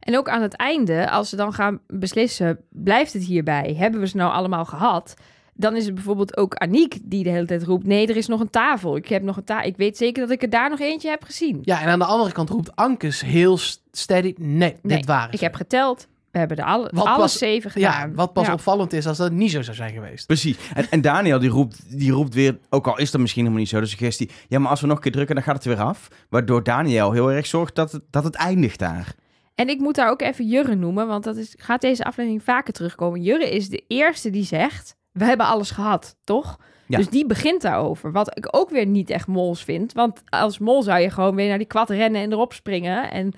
En 0.00 0.16
ook 0.16 0.28
aan 0.28 0.42
het 0.42 0.56
einde, 0.56 1.10
als 1.10 1.28
ze 1.28 1.36
dan 1.36 1.52
gaan 1.52 1.80
beslissen, 1.86 2.60
blijft 2.70 3.12
het 3.12 3.24
hierbij? 3.24 3.74
Hebben 3.78 4.00
we 4.00 4.06
ze 4.06 4.16
nou 4.16 4.32
allemaal 4.32 4.64
gehad? 4.64 5.14
Dan 5.56 5.76
is 5.76 5.84
het 5.84 5.94
bijvoorbeeld 5.94 6.36
ook 6.36 6.54
Aniek 6.54 6.98
die 7.02 7.24
de 7.24 7.30
hele 7.30 7.46
tijd 7.46 7.62
roept: 7.62 7.86
nee, 7.86 8.06
er 8.06 8.16
is 8.16 8.26
nog 8.26 8.40
een 8.40 8.50
tafel. 8.50 8.96
Ik 8.96 9.08
heb 9.08 9.22
nog 9.22 9.36
een 9.36 9.44
tafel. 9.44 9.68
Ik 9.68 9.76
weet 9.76 9.96
zeker 9.96 10.22
dat 10.22 10.30
ik 10.30 10.42
er 10.42 10.50
daar 10.50 10.70
nog 10.70 10.80
eentje 10.80 11.08
heb 11.10 11.22
gezien. 11.22 11.58
Ja, 11.62 11.80
en 11.80 11.88
aan 11.88 11.98
de 11.98 12.04
andere 12.04 12.32
kant 12.32 12.50
roept 12.50 12.76
Ankes 12.76 13.20
heel 13.20 13.56
st- 13.56 13.82
steady, 13.92 14.34
nee, 14.38 14.76
Nee, 14.82 14.96
dit 14.96 15.06
waren 15.06 15.32
Ik 15.32 15.40
heb 15.40 15.54
geteld. 15.54 16.06
We 16.34 16.40
hebben 16.40 16.56
er 16.58 16.64
alle, 16.64 16.90
Wat 16.94 17.04
alle 17.06 17.16
pas- 17.18 17.38
zeven 17.38 17.70
Ja, 17.80 17.90
gedaan. 17.92 18.14
wat 18.14 18.32
pas 18.32 18.46
Ja. 18.46 18.52
opvallend 18.52 18.92
is 18.92 19.06
als 19.06 19.16
dat 19.16 19.32
niet 19.32 19.50
zo 19.50 19.62
zou 19.62 19.76
zijn 19.76 19.92
geweest. 19.92 20.26
Precies. 20.26 20.56
En, 20.74 20.86
en 20.90 21.00
Daniel 21.00 21.38
die 21.38 21.48
roept, 21.50 21.98
die 21.98 22.12
roept 22.12 22.34
weer, 22.34 22.58
ook 22.70 22.86
al 22.86 22.98
is 22.98 23.10
dat 23.10 23.20
misschien 23.20 23.42
helemaal 23.42 23.62
niet 23.62 23.72
zo, 23.72 23.80
de 23.80 23.86
suggestie. 23.86 24.30
Ja, 24.48 24.58
maar 24.58 24.70
als 24.70 24.80
we 24.80 24.86
nog 24.86 24.96
een 24.96 25.02
keer 25.02 25.12
drukken, 25.12 25.34
dan 25.34 25.44
gaat 25.44 25.54
het 25.54 25.64
weer 25.64 25.80
af. 25.80 26.08
Waardoor 26.28 26.62
Daniel 26.62 27.12
heel 27.12 27.32
erg 27.32 27.46
zorgt 27.46 27.74
dat 27.74 27.92
het, 27.92 28.02
dat 28.10 28.24
het 28.24 28.34
eindigt 28.34 28.78
daar. 28.78 29.14
En 29.54 29.68
ik 29.68 29.78
moet 29.80 29.94
daar 29.94 30.10
ook 30.10 30.22
even 30.22 30.46
Jurre 30.48 30.74
noemen, 30.74 31.06
want 31.06 31.24
dat 31.24 31.36
is, 31.36 31.54
gaat 31.58 31.80
deze 31.80 32.04
aflevering 32.04 32.42
vaker 32.42 32.72
terugkomen. 32.72 33.22
Jurre 33.22 33.50
is 33.50 33.68
de 33.68 33.84
eerste 33.88 34.30
die 34.30 34.44
zegt: 34.44 34.96
We 35.12 35.24
hebben 35.24 35.46
alles 35.46 35.70
gehad, 35.70 36.16
toch? 36.24 36.58
Ja. 36.86 36.96
Dus 36.96 37.08
die 37.08 37.26
begint 37.26 37.62
daarover. 37.62 38.12
Wat 38.12 38.36
ik 38.36 38.48
ook 38.50 38.70
weer 38.70 38.86
niet 38.86 39.10
echt 39.10 39.26
mols 39.26 39.64
vind. 39.64 39.92
Want 39.92 40.22
als 40.28 40.58
mol 40.58 40.82
zou 40.82 41.00
je 41.00 41.10
gewoon 41.10 41.34
weer 41.34 41.48
naar 41.48 41.58
die 41.58 41.66
kwad 41.66 41.90
rennen 41.90 42.22
en 42.22 42.32
erop 42.32 42.52
springen. 42.52 43.10
En 43.10 43.32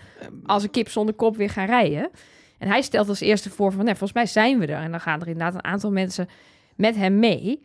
als 0.44 0.62
een 0.62 0.70
kip 0.70 0.88
zonder 0.88 1.14
kop 1.14 1.36
weer 1.36 1.50
gaan 1.50 1.66
rijden. 1.66 2.10
En 2.58 2.68
hij 2.68 2.82
stelt 2.82 3.08
als 3.08 3.20
eerste 3.20 3.50
voor 3.50 3.72
van, 3.72 3.84
nee, 3.84 3.94
volgens 3.94 4.12
mij 4.12 4.26
zijn 4.26 4.58
we 4.58 4.66
er. 4.66 4.82
En 4.82 4.90
dan 4.90 5.00
gaan 5.00 5.20
er 5.20 5.28
inderdaad 5.28 5.54
een 5.54 5.64
aantal 5.64 5.90
mensen 5.90 6.28
met 6.76 6.96
hem 6.96 7.18
mee. 7.18 7.60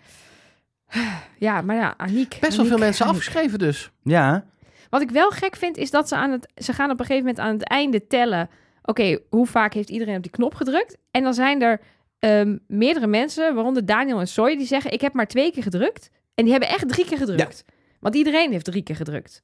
Ja, 1.37 1.61
maar 1.61 1.75
ja, 1.75 1.93
Aniek. 1.97 2.29
Best 2.29 2.41
wel 2.41 2.51
Aniek, 2.51 2.67
veel 2.67 2.77
mensen 2.77 3.05
Aniek. 3.05 3.17
afgeschreven 3.17 3.59
dus. 3.59 3.91
Ja, 4.03 4.45
Wat 4.89 5.01
ik 5.01 5.11
wel 5.11 5.29
gek 5.29 5.55
vind, 5.55 5.77
is 5.77 5.91
dat 5.91 6.07
ze 6.07 6.15
aan 6.15 6.31
het... 6.31 6.47
Ze 6.55 6.73
gaan 6.73 6.91
op 6.91 6.99
een 6.99 7.05
gegeven 7.05 7.25
moment 7.27 7.45
aan 7.45 7.53
het 7.53 7.63
einde 7.63 8.07
tellen... 8.07 8.49
Oké, 8.83 9.19
hoe 9.29 9.47
vaak 9.47 9.73
heeft 9.73 9.89
iedereen 9.89 10.15
op 10.15 10.21
die 10.21 10.31
knop 10.31 10.55
gedrukt? 10.55 10.97
En 11.11 11.23
dan 11.23 11.33
zijn 11.33 11.61
er 11.61 11.81
ehm, 12.19 12.57
meerdere 12.67 13.07
mensen, 13.07 13.53
waaronder 13.55 13.85
Daniel 13.85 14.19
en 14.19 14.27
Soy... 14.27 14.57
die 14.57 14.65
zeggen, 14.65 14.91
ik 14.91 15.01
heb 15.01 15.13
maar 15.13 15.27
twee 15.27 15.51
keer 15.51 15.63
gedrukt. 15.63 16.09
En 16.33 16.43
die 16.43 16.51
hebben 16.51 16.69
echt 16.69 16.87
drie 16.89 17.05
keer 17.05 17.17
gedrukt. 17.17 17.65
Want 17.99 18.15
iedereen 18.15 18.51
heeft 18.51 18.65
drie 18.65 18.81
keer 18.83 18.95
gedrukt. 18.95 19.43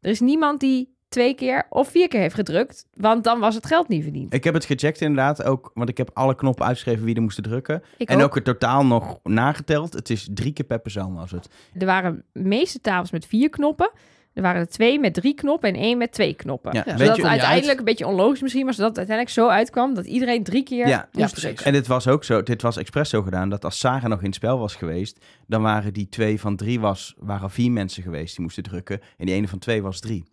Er 0.00 0.10
is 0.10 0.20
niemand 0.20 0.60
die 0.60 0.93
twee 1.14 1.34
keer 1.34 1.66
of 1.68 1.88
vier 1.88 2.08
keer 2.08 2.20
heeft 2.20 2.34
gedrukt... 2.34 2.86
want 2.94 3.24
dan 3.24 3.40
was 3.40 3.54
het 3.54 3.66
geld 3.66 3.88
niet 3.88 4.02
verdiend. 4.02 4.34
ik 4.34 4.44
heb 4.44 4.54
het 4.54 4.64
gecheckt 4.64 5.00
inderdaad 5.00 5.44
ook, 5.44 5.70
want 5.74 5.88
ik 5.88 5.96
heb 5.96 6.10
alle 6.12 6.34
knoppen 6.34 6.66
uitgeschreven 6.66 7.04
wie 7.04 7.14
er 7.14 7.22
moesten 7.22 7.42
drukken. 7.42 7.82
Ik 7.96 8.08
en 8.08 8.16
ook. 8.16 8.22
ook 8.22 8.34
het 8.34 8.44
totaal 8.44 8.86
nog 8.86 9.18
nageteld. 9.22 9.92
Het 9.92 10.10
is 10.10 10.28
drie 10.30 10.52
keer 10.52 10.64
per 10.64 10.78
persoon 10.78 11.14
was 11.14 11.30
het. 11.30 11.48
Er 11.78 11.86
waren 11.86 12.24
de 12.32 12.42
meeste 12.42 12.80
tafels 12.80 13.10
met 13.10 13.26
vier 13.26 13.50
knoppen... 13.50 13.90
Er 14.34 14.42
waren 14.42 14.60
er 14.60 14.68
twee 14.68 15.00
met 15.00 15.14
drie 15.14 15.34
knoppen 15.34 15.68
en 15.68 15.80
één 15.80 15.98
met 15.98 16.12
twee 16.12 16.34
knoppen. 16.34 16.72
Ja, 16.72 16.82
Ja, 16.86 16.90
weet 16.90 17.00
Zodat 17.00 17.16
het 17.16 17.26
uiteindelijk, 17.26 17.78
een 17.78 17.84
beetje 17.84 18.06
onlogisch 18.06 18.40
misschien, 18.40 18.64
maar 18.64 18.74
zodat 18.74 18.88
het 18.88 18.98
uiteindelijk 18.98 19.36
zo 19.36 19.48
uitkwam 19.48 19.94
dat 19.94 20.06
iedereen 20.06 20.42
drie 20.42 20.62
keer 20.62 20.86
Ja. 20.86 21.08
moest 21.12 21.40
Ja. 21.40 21.52
En 21.64 21.72
dit 21.72 21.86
was 21.86 22.08
ook 22.08 22.24
zo, 22.24 22.42
dit 22.42 22.62
was 22.62 22.76
expres 22.76 23.10
zo 23.10 23.22
gedaan, 23.22 23.48
dat 23.48 23.64
als 23.64 23.78
Sarah 23.78 24.10
nog 24.10 24.18
in 24.18 24.26
het 24.26 24.34
spel 24.34 24.58
was 24.58 24.74
geweest, 24.74 25.18
dan 25.46 25.62
waren 25.62 25.92
die 25.92 26.08
twee 26.08 26.40
van 26.40 26.56
drie 26.56 26.80
was, 26.80 27.14
waren 27.18 27.50
vier 27.50 27.70
mensen 27.70 28.02
geweest 28.02 28.34
die 28.34 28.44
moesten 28.44 28.62
drukken. 28.62 29.00
En 29.16 29.26
die 29.26 29.34
ene 29.34 29.48
van 29.48 29.58
twee 29.58 29.82
was 29.82 30.00
drie. 30.00 30.24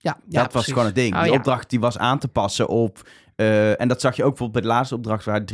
Ja, 0.00 0.12
dat 0.12 0.22
ja, 0.28 0.42
was 0.42 0.48
precies. 0.52 0.72
gewoon 0.72 0.86
het 0.86 0.94
ding. 0.94 1.14
Oh, 1.14 1.22
die 1.22 1.32
opdracht 1.32 1.70
die 1.70 1.80
was 1.80 1.98
aan 1.98 2.18
te 2.18 2.28
passen 2.28 2.68
op. 2.68 3.08
eh, 3.36 3.80
en 3.80 3.88
dat 3.88 4.00
zag 4.00 4.16
je 4.16 4.22
ook 4.24 4.28
bijvoorbeeld 4.28 4.52
bij 4.62 4.70
de 4.72 4.76
laatste 4.76 4.94
opdracht 4.94 5.24
waar 5.24 5.34
het 5.40 5.46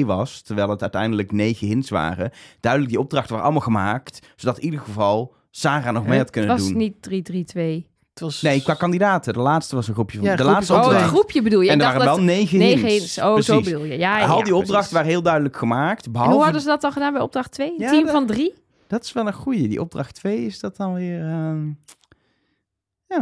3-3-2 0.00 0.04
was. 0.06 0.42
Terwijl 0.42 0.68
het 0.70 0.82
uiteindelijk 0.82 1.32
negen 1.32 1.66
hints 1.66 1.90
waren. 1.90 2.30
Duidelijk, 2.60 2.92
die 2.92 3.00
opdrachten 3.00 3.30
waren 3.30 3.44
allemaal 3.44 3.64
gemaakt. 3.66 4.26
Zodat 4.36 4.58
in 4.58 4.64
ieder 4.64 4.80
geval 4.80 5.34
Sarah 5.50 5.92
nog 5.94 6.02
mee 6.06 6.10
had 6.18 6.20
Het 6.26 6.30
kunnen 6.30 6.50
was 6.56 6.68
doen. 6.68 6.76
niet 6.76 6.94
3-3-2. 7.00 7.88
Het 8.10 8.20
was... 8.20 8.42
Nee, 8.42 8.62
qua 8.62 8.74
kandidaten. 8.74 9.32
De 9.32 9.38
laatste 9.40 9.74
was 9.74 9.88
een 9.88 9.94
groepje 9.94 10.18
van. 10.18 10.26
Ja, 10.26 10.30
de 10.32 10.36
groepje 10.36 10.54
laatste 10.54 10.72
van 10.72 10.82
Oh, 10.82 10.88
een 10.88 10.94
opdracht. 10.94 11.14
groepje 11.16 11.42
bedoel 11.42 11.60
je? 11.60 11.68
En 11.70 11.74
Ik 11.74 11.80
er 11.80 11.86
dacht 11.86 11.98
waren 11.98 12.16
wel 12.16 12.26
dat 12.26 12.34
negen, 12.36 12.58
negen 12.58 12.88
hints. 12.88 13.14
hints. 13.16 13.18
Oh, 13.18 13.40
zo 13.40 13.60
bedoel 13.60 13.84
je. 13.84 13.98
Ja, 13.98 14.18
ja, 14.18 14.26
Al 14.26 14.42
die 14.44 14.54
opdrachten 14.54 14.72
precies. 14.72 14.92
waren 14.92 15.08
heel 15.08 15.22
duidelijk 15.22 15.56
gemaakt. 15.56 16.06
En 16.06 16.12
Behalve... 16.12 16.34
hoe 16.34 16.42
hadden 16.42 16.60
ze 16.60 16.66
dat 16.66 16.80
dan 16.80 16.92
gedaan 16.92 17.12
bij 17.12 17.22
opdracht 17.22 17.52
2? 17.52 17.74
Ja, 17.78 17.90
team 17.90 18.02
dat- 18.02 18.12
van 18.12 18.26
drie? 18.26 18.54
Dat 18.86 19.04
is 19.04 19.12
wel 19.12 19.26
een 19.26 19.32
goeie. 19.32 19.68
Die 19.68 19.80
opdracht 19.80 20.14
2 20.14 20.46
is 20.46 20.60
dat 20.60 20.76
dan 20.76 20.94
weer... 20.94 21.20
ehm, 21.26 21.68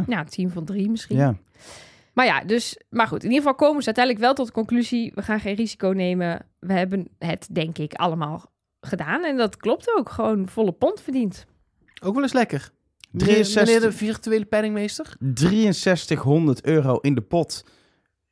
Ja, 0.07 0.25
team 0.25 0.51
van 0.51 0.65
drie 0.65 0.91
misschien. 0.91 1.17
ja. 1.17 1.37
Maar 2.15 2.27
ja, 2.27 2.45
dus... 2.45 2.81
Maar 2.91 3.07
goed, 3.07 3.25
in 3.25 3.31
ieder 3.31 3.43
geval 3.43 3.55
komen 3.67 3.81
ze 3.81 3.87
uiteindelijk 3.87 4.25
wel 4.25 4.35
tot 4.35 4.47
de 4.47 4.53
conclusie... 4.53 5.13
we 5.15 5.23
gaan 5.23 5.41
geen 5.41 5.55
risico 5.55 5.89
nemen. 5.89 6.47
We 6.59 6.73
hebben 6.73 7.09
het, 7.19 7.49
denk 7.53 7.79
ik, 7.79 7.95
allemaal 7.95 8.53
gedaan. 8.81 9.25
En 9.25 9.37
dat 9.37 9.57
klopt 9.57 9.97
ook. 9.97 10.09
Gewoon 10.11 10.49
volle 10.49 10.73
pond 10.73 11.01
verdiend. 11.01 11.47
Ook 12.03 12.15
wel 12.15 12.23
eens 12.23 12.33
lekker. 12.33 12.71
Meneer, 13.11 13.27
63 13.35 13.65
meneer 13.75 13.81
de 13.91 13.97
virtuele 13.97 14.45
penningmeester. 14.45 15.17
6300 15.35 16.65
euro 16.65 16.97
in 16.97 17.15
de 17.15 17.21
pot. 17.21 17.65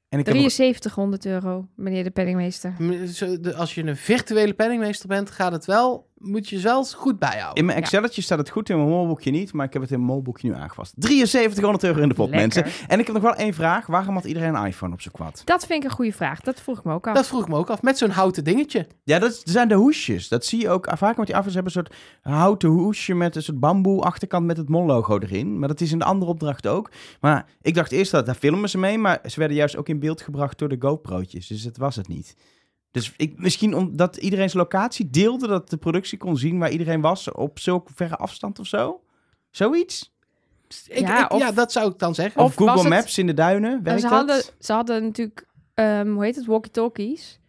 En 0.09 0.19
ik 0.19 0.27
heb 0.27 0.35
nog- 0.35 0.51
7300 0.51 1.27
euro, 1.27 1.69
meneer 1.77 2.05
de 2.05 2.11
penningmeester. 2.11 2.75
M- 2.79 3.07
zo- 3.07 3.41
de- 3.41 3.55
Als 3.55 3.75
je 3.75 3.83
een 3.85 3.97
virtuele 3.97 4.55
penningmeester 4.55 5.09
bent, 5.09 5.31
gaat 5.31 5.53
het 5.53 5.65
wel, 5.65 6.11
moet 6.19 6.49
je 6.49 6.59
zelfs 6.59 6.95
goed 6.95 7.19
bijhouden. 7.19 7.57
in 7.57 7.65
mijn 7.65 7.79
Excelletje 7.79 8.23
staat 8.23 8.39
het 8.39 8.51
goed, 8.51 8.69
in 8.69 8.77
mijn 8.77 8.89
molboekje 8.89 9.31
niet. 9.31 9.53
Maar 9.53 9.67
ik 9.67 9.73
heb 9.73 9.83
het 9.83 9.91
in 9.91 9.97
mijn 9.99 10.11
molboekje 10.11 10.49
nu 10.49 10.55
aangepast. 10.55 10.95
7300 10.99 11.85
euro 11.85 12.01
in 12.01 12.09
de 12.09 12.15
pot, 12.15 12.31
Lekker. 12.31 12.63
mensen. 12.63 12.89
En 12.89 12.99
ik 12.99 13.05
heb 13.07 13.15
nog 13.15 13.25
wel 13.25 13.35
één 13.35 13.55
vraag. 13.55 13.87
Waarom 13.87 14.15
had 14.15 14.25
iedereen 14.25 14.55
een 14.55 14.67
iPhone 14.67 14.93
op 14.93 15.01
zijn 15.01 15.15
kwad? 15.15 15.43
Dat 15.45 15.67
vind 15.67 15.83
ik 15.85 15.91
een 15.91 15.97
goede 15.97 16.13
vraag. 16.13 16.41
Dat 16.41 16.61
vroeg 16.61 16.79
ik 16.79 16.85
me 16.85 16.93
ook 16.93 17.07
af. 17.07 17.15
Dat 17.15 17.27
vroeg 17.27 17.43
ik 17.43 17.49
me 17.49 17.57
ook 17.57 17.71
af. 17.71 17.83
Met 17.83 17.99
zo'n 17.99 18.11
houten 18.11 18.45
dingetje. 18.45 18.87
Ja, 19.05 19.19
dat 19.19 19.41
zijn 19.45 19.69
de 19.69 19.75
hoesjes. 19.75 20.29
Dat 20.29 20.45
zie 20.45 20.61
je 20.61 20.69
ook 20.71 20.89
vaak 20.97 21.17
met 21.17 21.27
die 21.27 21.35
iPhones 21.35 21.55
hebben 21.55 21.73
een 21.77 21.85
soort 21.85 21.95
houten 22.23 22.69
hoesje 22.69 23.15
met 23.15 23.37
een 23.37 23.43
soort 23.43 23.61
bamboe 23.61 24.03
achterkant 24.03 24.47
met 24.47 24.57
het 24.57 24.69
MOL-logo 24.69 25.19
erin. 25.19 25.59
Maar 25.59 25.69
dat 25.69 25.81
is 25.81 25.93
in 25.93 25.99
de 25.99 26.05
andere 26.05 26.31
opdracht 26.31 26.67
ook. 26.67 26.91
Maar 27.21 27.47
ik 27.63 27.75
dacht 27.75 27.93
eerst 27.93 28.11
dat 28.11 28.27
daar 28.27 28.35
filmen 28.35 28.69
ze 28.69 28.79
mee, 28.79 28.99
maar 28.99 29.21
ze 29.27 29.39
werden 29.39 29.57
juist 29.57 29.77
ook 29.77 29.89
in 29.89 29.99
beeld 29.99 30.21
gebracht 30.23 30.59
door 30.59 30.69
de 30.69 30.77
GoPro'tjes. 30.79 31.47
Dus 31.47 31.63
dat 31.63 31.77
was 31.77 31.97
het 31.97 32.09
niet. 32.09 32.37
Dus 32.97 33.13
ik, 33.17 33.39
misschien 33.39 33.75
omdat 33.75 34.17
iedereen 34.17 34.51
zijn 34.51 34.63
locatie 34.63 35.11
deelde, 35.11 35.47
dat 35.47 35.71
de 35.71 35.77
productie 35.77 36.19
kon 36.19 36.37
zien 36.37 36.59
waar 36.59 36.71
iedereen 36.71 37.01
was 37.01 37.33
op 37.33 37.59
zulke 37.59 37.93
verre 37.95 38.17
afstand 38.17 38.59
of 38.59 38.67
zo. 38.67 39.01
Zoiets? 39.51 40.15
Ik, 40.89 40.99
Ja, 40.99 41.25
ik- 41.25 41.33
of- 41.33 41.39
ja, 41.41 41.53
dat 41.53 41.73
zou 41.73 41.91
ik 41.93 41.99
dan 41.99 42.15
zeggen. 42.15 42.43
Of, 42.43 42.55
Google 42.55 42.81
het- 42.81 42.89
Maps 42.89 43.19
in 43.19 43.27
de 43.27 43.35
duinen, 43.35 43.73
En 43.73 43.83
werkt 43.83 44.01
ze, 44.01 44.09
dat? 44.09 44.17
hadden, 44.19 44.43
ze 44.59 44.73
hadden 44.73 45.03
natuurlijk, 45.03 45.47
ehm, 45.75 46.09
hoe 46.13 46.25
heet 46.25 46.37
het, 46.37 46.47
walkie-talkies. 46.47 47.41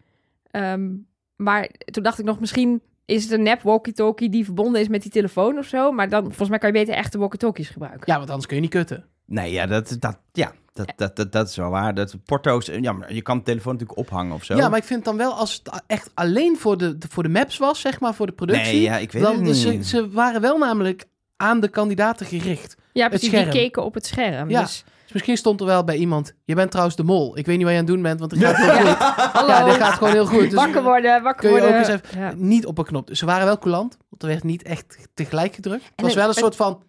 Ehm, 0.52 0.90
maar 1.36 1.70
toen 1.86 2.04
dacht 2.04 2.20
ik 2.20 2.26
nog, 2.26 2.40
misschien 2.40 2.82
is 3.06 3.24
het 3.24 3.32
een 3.32 3.44
nep 3.44 3.62
walkie-talkie 3.62 4.30
die 4.30 4.46
verbonden 4.46 4.82
is 4.82 4.88
met 4.88 5.02
die 5.02 5.12
telefoon 5.12 5.58
of 5.58 5.66
zo. 5.66 5.92
Maar 5.92 6.10
dan, 6.10 6.24
volgens 6.24 6.50
mij 6.50 6.58
kan 6.60 6.72
je 6.72 6.76
beter 6.80 6.94
echte 6.94 7.18
walkie-talkies 7.18 7.70
gebruiken. 7.70 8.04
Ja, 8.06 8.18
want 8.18 8.28
anders 8.30 8.46
kun 8.48 8.56
je 8.56 8.62
niet 8.62 8.72
kutten. 8.72 9.06
Nee, 9.28 9.52
ja, 9.52 9.66
dat, 9.66 9.96
dat, 10.00 10.18
ja, 10.32 10.52
dat, 10.74 10.94
dat, 10.96 11.16
dat, 11.16 11.32
dat 11.32 11.50
is 11.50 11.56
wel 11.56 11.70
waar. 11.70 11.94
Dat 11.96 12.16
porto's, 12.26 12.66
ja, 12.66 12.92
maar 12.92 13.14
je 13.14 13.22
kan 13.22 13.38
de 13.38 13.44
telefoon 13.44 13.74
natuurlijk 13.74 14.00
ophangen 14.00 14.34
of 14.34 14.44
zo. 14.44 14.56
Ja, 14.56 14.70
maar 14.70 14.78
ik 14.80 14.84
vind 14.86 15.06
dan 15.06 15.18
wel, 15.18 15.34
als 15.34 15.54
het 15.64 15.82
echt 15.88 16.10
alleen 16.14 16.58
voor 16.58 16.78
de, 16.78 16.98
voor 17.10 17.24
de 17.24 17.30
maps 17.30 17.58
was, 17.58 17.80
zeg 17.82 18.00
maar, 18.00 18.14
voor 18.14 18.26
de 18.26 18.32
productie. 18.34 18.64
Nee, 18.74 18.82
ja, 18.82 18.98
ik 18.98 19.12
weet 19.12 19.22
dan, 19.24 19.34
het 19.34 19.42
niet. 19.42 19.56
ze, 19.56 19.84
ze 19.84 20.10
waren 20.10 20.42
wel 20.42 20.58
namelijk 20.58 21.06
aan 21.36 21.60
de 21.60 21.68
kandidaten 21.68 22.26
gericht. 22.26 22.76
Ja, 22.94 23.08
precies. 23.10 23.30
Die 23.32 23.48
keken 23.48 23.84
op 23.84 23.94
het 23.94 24.06
scherm. 24.06 24.50
Ja. 24.50 24.62
Dus, 24.62 24.84
Dus 25.04 25.12
misschien 25.14 25.38
stond 25.38 25.60
er 25.60 25.66
wel 25.66 25.84
bij 25.84 25.96
iemand, 25.98 26.34
je 26.46 26.56
bent 26.56 26.70
trouwens 26.72 26.96
de 26.98 27.04
mol. 27.04 27.38
Ik 27.38 27.46
weet 27.46 27.56
niet 27.58 27.66
wat 27.66 27.74
je 27.74 27.80
aan 27.80 27.86
het 27.86 27.94
doen 27.94 28.04
bent, 28.04 28.20
want 28.20 28.32
het 28.32 28.44
gaat 28.44 28.56
heel 28.78 28.86
goed. 28.86 28.98
hallo, 29.34 29.48
Ja, 29.54 29.64
dit 29.66 29.74
gaat 29.76 29.94
gewoon 29.94 30.14
heel 30.14 30.26
goed. 30.26 30.42
Dus 30.42 30.54
wakker 30.54 30.84
worden, 30.84 31.24
wakker 31.24 31.42
kun 31.50 31.50
je 31.50 31.56
ook 31.66 31.70
worden. 31.72 31.92
eens 31.94 32.02
even- 32.04 32.20
Ja. 32.20 32.34
niet 32.36 32.66
op 32.66 32.78
een 32.78 32.86
knop. 32.86 33.08
Dus 33.08 33.20
ze 33.20 33.26
waren 33.26 33.46
wel 33.46 33.58
coulant, 33.58 33.98
want 34.10 34.22
er 34.22 34.28
werd 34.28 34.44
niet 34.44 34.64
echt 34.64 35.08
tegelijk 35.14 35.56
gedrukt. 35.56 35.84
Het 35.84 35.92
was 35.96 36.06
het- 36.06 36.14
wel 36.16 36.24
een 36.24 36.30
het- 36.30 36.40
soort 36.40 36.56
van, 36.56 36.84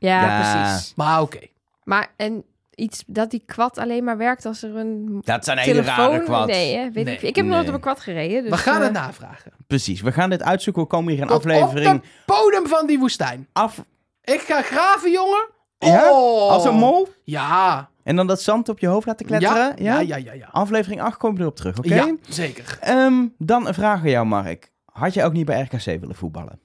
Ja, 0.00 0.24
Ja. 0.24 0.62
precies. 0.62 0.92
maar 0.96 1.20
oké. 1.20 1.38
Maar 1.84 2.12
en 2.16 2.44
iets 2.74 3.04
dat 3.06 3.30
die 3.30 3.42
kwad 3.46 3.78
alleen 3.78 4.04
maar 4.04 4.16
werkt 4.16 4.46
als 4.46 4.62
er 4.62 4.76
een 4.76 5.20
Dat 5.24 5.44
zijn 5.44 5.58
hele 5.58 5.80
telefoon... 5.80 6.10
rare 6.10 6.22
kwads. 6.24 6.46
Nee, 6.52 6.76
hè? 6.76 6.90
Weet 6.90 7.04
Nee. 7.04 7.14
ik. 7.14 7.22
ik 7.22 7.36
heb 7.36 7.44
nooit 7.46 7.58
Nee. 7.58 7.68
op 7.68 7.74
een 7.74 7.80
kwad 7.80 8.00
gereden. 8.00 8.42
Dus, 8.42 8.50
We 8.50 8.56
gaan 8.56 8.76
eh, 8.76 8.82
het 8.82 8.92
navragen. 8.92 9.52
Precies, 9.66 10.00
we 10.00 10.12
gaan 10.12 10.30
dit 10.30 10.42
uitzoeken. 10.42 10.82
We 10.82 10.88
komen 10.88 11.12
hier 11.12 11.22
een 11.22 11.28
Tot 11.28 11.36
aflevering 11.36 11.94
op 11.96 12.02
de 12.02 12.08
bodem 12.26 12.66
van 12.66 12.86
die 12.86 12.98
woestijn. 12.98 13.48
af. 13.52 13.84
Ik 14.24 14.40
ga 14.40 14.62
graven, 14.62 15.10
jongen. 15.10 15.48
Ja? 15.78 16.10
Oh. 16.10 16.50
Als 16.50 16.64
een 16.64 16.74
mol. 16.74 17.08
Ja. 17.24 17.88
En 18.02 18.16
dan 18.16 18.26
dat 18.26 18.42
zand 18.42 18.68
op 18.68 18.78
je 18.78 18.86
hoofd 18.86 19.06
laten 19.06 19.26
kletteren. 19.26 19.72
Ja, 19.76 20.00
ja, 20.00 20.00
ja, 20.00 20.16
ja. 20.16 20.32
ja. 20.32 20.48
Aflevering 20.50 21.00
8 21.02 21.16
komen 21.16 21.36
we 21.36 21.42
erop 21.42 21.56
terug, 21.56 21.78
oké? 21.78 21.94
Ja, 21.94 22.14
zeker. 22.28 22.78
Ehm, 22.80 23.26
dan 23.38 23.66
een 23.66 23.74
vraag 23.74 24.00
aan 24.00 24.10
jou, 24.10 24.26
Mark. 24.26 24.70
Had 24.92 25.14
je 25.14 25.24
ook 25.24 25.32
niet 25.32 25.44
bij 25.46 25.60
RKC 25.60 25.84
willen 26.00 26.14
voetballen? 26.14 26.60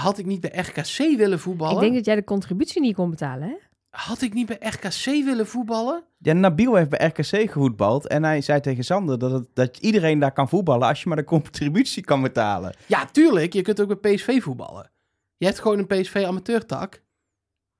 Had 0.00 0.18
ik 0.18 0.26
niet 0.26 0.40
bij 0.40 0.50
RKC 0.60 1.16
willen 1.16 1.40
voetballen? 1.40 1.74
Ik 1.74 1.80
denk 1.80 1.94
dat 1.94 2.04
jij 2.04 2.14
de 2.14 2.24
contributie 2.24 2.80
niet 2.80 2.94
kon 2.94 3.10
betalen, 3.10 3.48
hè? 3.48 3.54
Had 3.90 4.22
ik 4.22 4.34
niet 4.34 4.46
bij 4.46 4.58
RKC 4.60 5.04
willen 5.04 5.46
voetballen? 5.46 6.04
Ja, 6.18 6.32
Nabil 6.32 6.74
heeft 6.74 6.88
bij 6.88 7.06
RKC 7.06 7.50
gevoetbald 7.50 8.06
en 8.06 8.24
hij 8.24 8.40
zei 8.40 8.60
tegen 8.60 8.84
Sander 8.84 9.18
dat, 9.18 9.30
het, 9.30 9.48
dat 9.54 9.76
iedereen 9.76 10.18
daar 10.18 10.32
kan 10.32 10.48
voetballen 10.48 10.88
als 10.88 11.02
je 11.02 11.08
maar 11.08 11.16
de 11.16 11.24
contributie 11.24 12.04
kan 12.04 12.22
betalen. 12.22 12.74
Ja, 12.86 13.04
tuurlijk. 13.04 13.52
Je 13.52 13.62
kunt 13.62 13.80
ook 13.80 14.00
bij 14.00 14.14
PSV 14.14 14.42
voetballen. 14.42 14.90
Je 15.36 15.46
hebt 15.46 15.60
gewoon 15.60 15.78
een 15.78 15.86
PSV 15.86 16.24
amateurtak. 16.26 17.02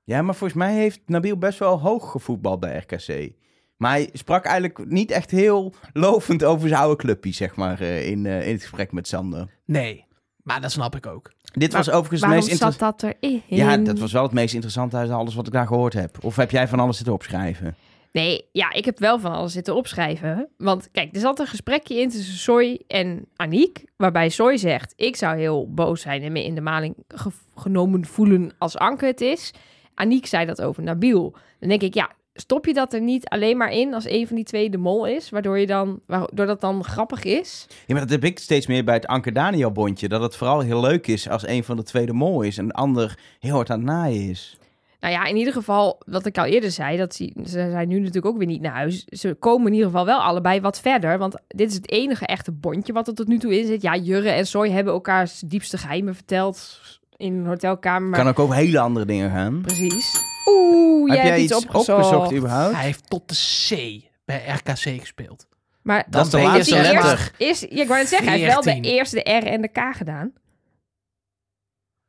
Ja, 0.04 0.22
maar 0.22 0.34
volgens 0.34 0.58
mij 0.58 0.74
heeft 0.74 1.00
Nabil 1.06 1.38
best 1.38 1.58
wel 1.58 1.80
hoog 1.80 2.10
gevoetbald 2.10 2.60
bij 2.60 2.76
RKC. 2.76 3.32
Maar 3.76 3.90
hij 3.90 4.10
sprak 4.12 4.44
eigenlijk 4.44 4.90
niet 4.90 5.10
echt 5.10 5.30
heel 5.30 5.74
lovend 5.92 6.44
over 6.44 6.68
zijn 6.68 6.80
oude 6.80 6.96
clubje, 6.96 7.32
zeg 7.32 7.56
maar, 7.56 7.80
eh, 7.80 8.06
in, 8.06 8.26
eh, 8.26 8.46
in 8.46 8.52
het 8.52 8.62
gesprek 8.62 8.92
met 8.92 9.08
Sander. 9.08 9.54
Nee. 9.64 10.04
Maar 10.42 10.60
dat 10.60 10.72
snap 10.72 10.96
ik 10.96 11.06
ook. 11.06 11.32
Dit 11.58 11.72
was 11.72 11.90
overigens 11.90 12.20
het 12.20 12.30
Waarom 12.30 12.46
meest 12.48 12.58
zat 12.58 12.68
interessante... 12.68 13.16
dat 13.20 13.30
erin? 13.30 13.42
Ja, 13.46 13.76
dat 13.76 13.98
was 13.98 14.12
wel 14.12 14.22
het 14.22 14.32
meest 14.32 14.54
interessante 14.54 14.96
uit 14.96 15.10
alles 15.10 15.34
wat 15.34 15.46
ik 15.46 15.52
daar 15.52 15.66
gehoord 15.66 15.92
heb. 15.92 16.24
Of 16.24 16.36
heb 16.36 16.50
jij 16.50 16.68
van 16.68 16.80
alles 16.80 16.96
zitten 16.96 17.14
opschrijven? 17.14 17.76
Nee, 18.12 18.44
ja, 18.52 18.72
ik 18.72 18.84
heb 18.84 18.98
wel 18.98 19.18
van 19.20 19.32
alles 19.32 19.52
zitten 19.52 19.74
opschrijven. 19.76 20.48
Want 20.56 20.88
kijk, 20.92 21.14
er 21.14 21.20
zat 21.20 21.38
een 21.38 21.46
gesprekje 21.46 22.00
in 22.00 22.08
tussen 22.08 22.34
Soy 22.38 22.80
en 22.86 23.26
Aniek. 23.36 23.84
Waarbij 23.96 24.28
Soy 24.28 24.56
zegt, 24.56 24.92
ik 24.96 25.16
zou 25.16 25.36
heel 25.38 25.70
boos 25.74 26.00
zijn 26.00 26.22
en 26.22 26.32
me 26.32 26.44
in 26.44 26.54
de 26.54 26.60
maling 26.60 26.94
ge- 27.08 27.30
genomen 27.54 28.04
voelen 28.06 28.52
als 28.58 28.76
Anke 28.76 29.06
het 29.06 29.20
is. 29.20 29.52
Aniek 29.94 30.26
zei 30.26 30.46
dat 30.46 30.62
over 30.62 30.82
Nabil. 30.82 31.34
Dan 31.60 31.68
denk 31.68 31.82
ik, 31.82 31.94
ja, 31.94 32.10
stop 32.36 32.66
je 32.66 32.72
dat 32.74 32.92
er 32.92 33.00
niet 33.00 33.28
alleen 33.28 33.56
maar 33.56 33.70
in 33.72 33.94
als 33.94 34.04
een 34.08 34.26
van 34.26 34.36
die 34.36 34.44
twee 34.44 34.70
de 34.70 34.78
mol 34.78 35.06
is? 35.06 35.30
Waardoor, 35.30 35.58
je 35.58 35.66
dan, 35.66 36.00
waardoor 36.06 36.46
dat 36.46 36.60
dan 36.60 36.84
grappig 36.84 37.24
is? 37.24 37.66
Ja, 37.86 37.94
maar 37.94 38.02
dat 38.02 38.10
heb 38.10 38.24
ik 38.24 38.38
steeds 38.38 38.66
meer 38.66 38.84
bij 38.84 38.94
het 38.94 39.06
Anker 39.06 39.32
Daniel 39.32 39.72
bondje. 39.72 40.08
Dat 40.08 40.22
het 40.22 40.36
vooral 40.36 40.60
heel 40.60 40.80
leuk 40.80 41.06
is 41.06 41.28
als 41.28 41.46
een 41.46 41.64
van 41.64 41.76
de 41.76 41.82
twee 41.82 42.06
de 42.06 42.12
mol 42.12 42.42
is 42.42 42.58
en 42.58 42.66
de 42.66 42.72
ander 42.74 43.18
heel 43.40 43.54
hard 43.54 43.70
aan 43.70 43.78
het 43.78 43.86
naaien 43.88 44.28
is. 44.30 44.58
Nou 45.00 45.12
ja, 45.14 45.24
in 45.24 45.36
ieder 45.36 45.52
geval, 45.52 46.00
wat 46.06 46.26
ik 46.26 46.38
al 46.38 46.44
eerder 46.44 46.70
zei, 46.70 46.96
dat 46.96 47.14
ze, 47.14 47.32
ze 47.44 47.50
zijn 47.70 47.88
nu 47.88 47.98
natuurlijk 47.98 48.26
ook 48.26 48.38
weer 48.38 48.46
niet 48.46 48.60
naar 48.60 48.72
huis. 48.72 49.04
Ze 49.04 49.34
komen 49.34 49.66
in 49.66 49.72
ieder 49.72 49.86
geval 49.88 50.04
wel 50.04 50.20
allebei 50.20 50.60
wat 50.60 50.80
verder. 50.80 51.18
Want 51.18 51.34
dit 51.48 51.68
is 51.70 51.74
het 51.74 51.90
enige 51.90 52.26
echte 52.26 52.52
bondje 52.52 52.92
wat 52.92 53.08
er 53.08 53.14
tot 53.14 53.26
nu 53.28 53.38
toe 53.38 53.58
in 53.58 53.66
zit. 53.66 53.82
Ja, 53.82 53.96
Jurre 53.96 54.30
en 54.30 54.46
Soy 54.46 54.70
hebben 54.70 54.92
elkaars 54.92 55.40
diepste 55.40 55.78
geheimen 55.78 56.14
verteld 56.14 56.80
in 57.16 57.34
een 57.34 57.46
hotelkamer. 57.46 58.08
Maar 58.08 58.18
Kan 58.18 58.28
ook 58.28 58.38
over 58.38 58.54
hele 58.54 58.78
andere 58.78 59.06
dingen 59.06 59.30
gaan. 59.30 59.60
precies. 59.60 60.34
Oeh, 60.46 61.08
jij 61.08 61.16
heb 61.16 61.24
hebt 61.26 61.36
jij 61.36 61.44
iets 61.44 61.52
iets 61.52 61.64
opgezocht. 61.64 61.88
opgezocht 62.04 62.32
überhaupt? 62.32 62.74
Hij 62.74 62.84
heeft 62.84 63.10
tot 63.10 63.28
de 63.28 63.34
C 63.68 64.02
bij 64.24 64.44
RKC 64.46 65.00
gespeeld. 65.00 65.46
Maar 65.82 66.06
Dat 66.08 66.24
is 66.24 66.30
de 66.30 66.36
ben 66.36 66.46
je 66.46 66.52
laatste 66.52 66.74
die 66.74 66.82
letter. 66.82 67.32
is, 67.36 67.60
ja, 67.60 67.82
ik 67.82 67.88
wou 67.88 68.00
net 68.00 68.08
zeggen, 68.08 68.28
hij 68.28 68.38
heeft 68.38 68.52
wel 68.52 68.62
de 68.62 68.70
14. 68.70 68.92
eerste 68.92 69.16
de 69.16 69.30
R 69.30 69.46
en 69.46 69.60
de 69.62 69.68
K 69.68 69.78
gedaan. 69.96 70.32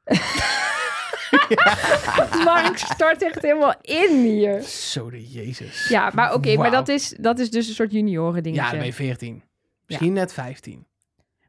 Mark 2.46 2.78
stort 2.78 3.22
echt 3.22 3.42
helemaal 3.42 3.74
in 3.82 4.24
hier. 4.24 4.62
Zo 4.62 5.10
de 5.10 5.28
Jezus. 5.30 5.88
Ja, 5.88 6.12
maar 6.14 6.34
oké, 6.34 6.48
maar 6.56 6.58
Wauw. 6.72 6.72
dat 6.72 6.88
is, 6.88 7.16
dat 7.20 7.40
is 7.40 7.50
dus 7.50 7.68
een 7.68 7.74
soort 7.74 7.92
junioren 7.92 8.44
dingetje. 8.44 8.64
Ja, 8.64 8.70
dan 8.70 8.78
ben 8.80 8.88
je 8.88 8.94
14. 8.94 9.44
Misschien 9.86 10.14
net 10.14 10.34
15. 10.34 10.87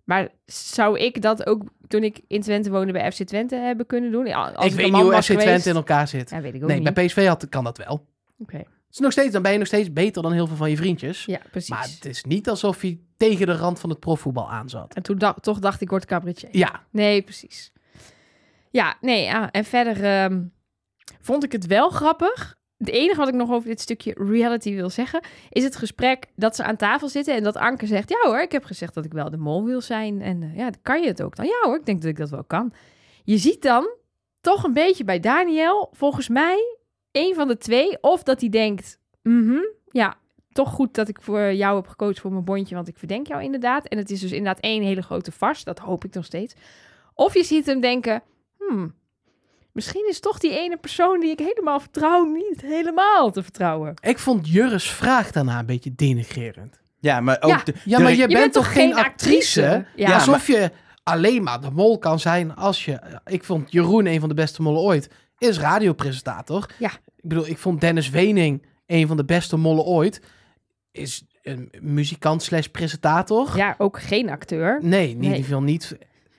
Maar 0.09 0.29
zou 0.47 0.99
ik 0.99 1.23
dat 1.23 1.47
ook 1.47 1.63
toen 1.89 2.03
ik 2.03 2.21
in 2.27 2.41
Twente 2.41 2.71
woonde 2.71 2.93
bij 2.93 3.13
FC 3.13 3.23
Twente 3.23 3.55
hebben 3.57 3.87
kunnen 3.87 4.11
doen? 4.11 4.27
Ja, 4.27 4.49
Als 4.51 4.67
ik 4.67 4.73
weet 4.75 4.93
niet 4.93 5.03
hoe 5.03 5.13
FC 5.15 5.23
Twente 5.23 5.43
geweest- 5.45 5.67
in 5.67 5.75
elkaar 5.75 6.09
zit. 6.09 6.31
Ja, 6.31 6.41
weet 6.41 6.55
ik 6.55 6.63
ook 6.63 6.69
Nee, 6.69 6.81
niet. 6.81 6.95
bij 6.95 7.07
PSV 7.07 7.27
had, 7.27 7.49
kan 7.49 7.65
dat 7.65 7.79
wel. 7.79 8.07
Oké. 8.39 8.63
Is 8.91 8.99
nog 8.99 9.13
steeds, 9.13 9.33
dan 9.33 9.43
ben 9.43 9.53
je 9.53 9.59
nog 9.59 9.67
steeds 9.67 9.93
beter 9.93 10.23
dan 10.23 10.33
heel 10.33 10.47
veel 10.47 10.57
van 10.57 10.71
je 10.71 10.77
vriendjes. 10.77 11.25
Ja, 11.25 11.41
precies. 11.51 11.69
Maar 11.71 11.83
het 11.83 12.05
is 12.05 12.25
niet 12.25 12.49
alsof 12.49 12.81
hij 12.81 12.99
tegen 13.17 13.47
de 13.47 13.57
rand 13.57 13.81
van 13.81 13.91
het 13.91 14.01
profvoetbal 14.01 14.51
aan 14.51 14.69
zat. 14.69 14.95
En 14.95 15.03
toen 15.03 15.19
dacht, 15.19 15.43
toch 15.43 15.59
dacht 15.59 15.81
ik, 15.81 15.91
word 15.91 16.05
cabaretier. 16.05 16.49
Ja, 16.53 16.83
Nee, 16.91 17.23
precies. 17.23 17.73
Ja, 18.71 18.97
nee, 19.01 19.23
ja. 19.25 19.51
en 19.51 19.65
verder 19.65 20.05
ehm, 20.05 20.43
vond 21.21 21.45
ik 21.45 21.53
het 21.53 21.67
wel 21.67 21.91
grappig. 21.91 22.58
Het 22.79 22.89
enige 22.89 23.19
wat 23.19 23.29
ik 23.29 23.35
nog 23.35 23.51
over 23.51 23.69
dit 23.69 23.81
stukje 23.81 24.15
reality 24.17 24.75
wil 24.75 24.91
zeggen, 24.91 25.21
is 25.51 25.65
het 25.65 25.77
gesprek 25.77 26.27
dat 26.37 26.57
ze 26.57 26.65
aan 26.65 26.77
tafel 26.77 27.09
zitten 27.09 27.35
en 27.35 27.43
dat 27.43 27.57
Anke 27.57 27.87
zegt, 27.87 28.09
ja 28.09 28.19
hoor, 28.23 28.41
ik 28.41 28.53
heb 28.53 28.65
gezegd 28.65 28.95
dat 28.95 29.05
ik 29.05 29.13
wel 29.13 29.31
de 29.31 29.37
mol 29.37 29.65
wil 29.65 29.81
zijn. 29.81 30.23
En 30.23 30.43
eh, 30.43 30.57
ja, 30.57 30.71
kan 30.83 31.03
je 31.03 31.09
het 31.09 31.23
ook 31.23 31.37
dan? 31.37 31.47
Ja 31.47 31.59
hoor, 31.63 31.77
ik 31.77 31.87
denk 31.87 32.01
dat 32.01 32.11
ik 32.11 32.17
dat 32.17 32.31
wel 32.31 32.45
kan. 32.45 32.73
Je 33.25 33.39
ziet 33.39 33.63
dan 33.63 33.91
toch 34.41 34.65
een 34.65 34.73
beetje 34.73 35.05
bij 35.05 35.21
Daniel, 35.21 35.89
volgens 35.93 36.29
mij, 36.29 36.77
een 37.13 37.35
van 37.35 37.49
de 37.49 37.57
twee, 37.57 38.03
of 38.03 38.23
dat 38.23 38.41
hij 38.41 38.49
denkt, 38.49 38.99
mhm, 39.23 39.61
ja, 39.91 40.17
toch 40.53 40.71
goed 40.71 40.95
dat 40.95 41.09
ik 41.09 41.23
voor 41.23 41.53
jou 41.53 41.77
heb 41.77 41.87
gekozen 41.87 42.23
voor 42.23 42.33
mijn 42.33 42.45
bondje, 42.45 42.75
want 42.75 42.89
ik 42.89 42.99
verdenk 42.99 43.27
jou 43.27 43.43
inderdaad. 43.43 43.87
En 43.87 43.99
het 43.99 44.11
is 44.11 44.21
dus 44.21 44.33
inderdaad 44.33 44.63
één 44.63 44.83
hele 44.83 45.03
grote 45.03 45.33
vars, 45.33 45.65
dat 45.65 45.79
hoop 45.79 46.05
ik 46.05 46.15
nog 46.15 46.25
steeds. 46.25 46.55
Of 47.15 47.35
je 47.35 47.45
ziet 47.45 47.67
hem 47.67 47.81
denken, 47.81 48.23
hmm, 48.57 48.95
misschien 49.79 50.09
is 50.09 50.21
toch 50.21 50.39
die 50.39 50.59
ene 50.59 50.77
persoon 50.77 51.21
die 51.21 51.31
ik 51.31 51.39
helemaal 51.39 51.81
vertrouw 51.81 52.25
niet 52.25 52.61
helemaal 52.61 53.31
te 53.31 53.43
vertrouwen. 53.43 53.95
ik 54.01 54.19
vond 54.19 54.49
Jurres 54.49 54.91
vraag 54.91 55.31
daarna 55.31 55.59
een 55.59 55.67
beetje 55.67 55.95
denigrerend. 55.95 56.81
Ja, 57.01 57.21
maar 57.21 57.37
ook 57.41 57.51
Ja. 57.51 57.61
de, 57.65 57.75
Ja, 57.85 57.99
maar 57.99 58.15
je, 58.15 58.27
bent, 58.29 58.53
toch 58.53 58.73
geen 58.73 58.95
actrice? 58.95 59.61
Ja, 59.61 60.09
Ja, 60.09 60.15
Alsof 60.15 60.47
je 60.47 60.71
alleen 61.03 61.43
maar 61.43 61.61
de 61.61 61.71
mol 61.71 61.99
kan 61.99 62.19
zijn 62.21 62.55
als 62.55 62.85
je... 62.85 63.21
Ik 63.25 63.45
vond 63.45 63.73
Jeroen 63.73 64.07
een 64.07 64.21
van 64.21 64.29
de 64.29 64.35
beste 64.35 64.63
mollen 64.63 64.81
ooit. 64.81 65.09
Is 65.39 65.59
radiopresentator. 65.59 66.67
Ja. 66.79 66.91
Ik 67.17 67.29
bedoel, 67.29 67.47
ik 67.47 67.59
vond 67.59 67.81
Dennis 67.81 68.11
Wening 68.11 68.67
een 68.87 69.07
van 69.07 69.17
de 69.17 69.25
beste 69.25 69.57
mollen 69.57 69.85
ooit. 69.85 70.21
Is 70.93 71.23
een 71.43 71.73
muzikant 71.81 72.43
slash 72.43 72.67
presentator. 72.67 73.57
ja, 73.57 73.75
ook 73.79 74.01
geen 74.01 74.31
acteur. 74.31 74.79
Nee, 74.83 75.09
in 75.11 75.19
Nee. 75.19 75.29
ieder 75.29 75.45
geval 75.45 75.63
niet. 75.63 75.97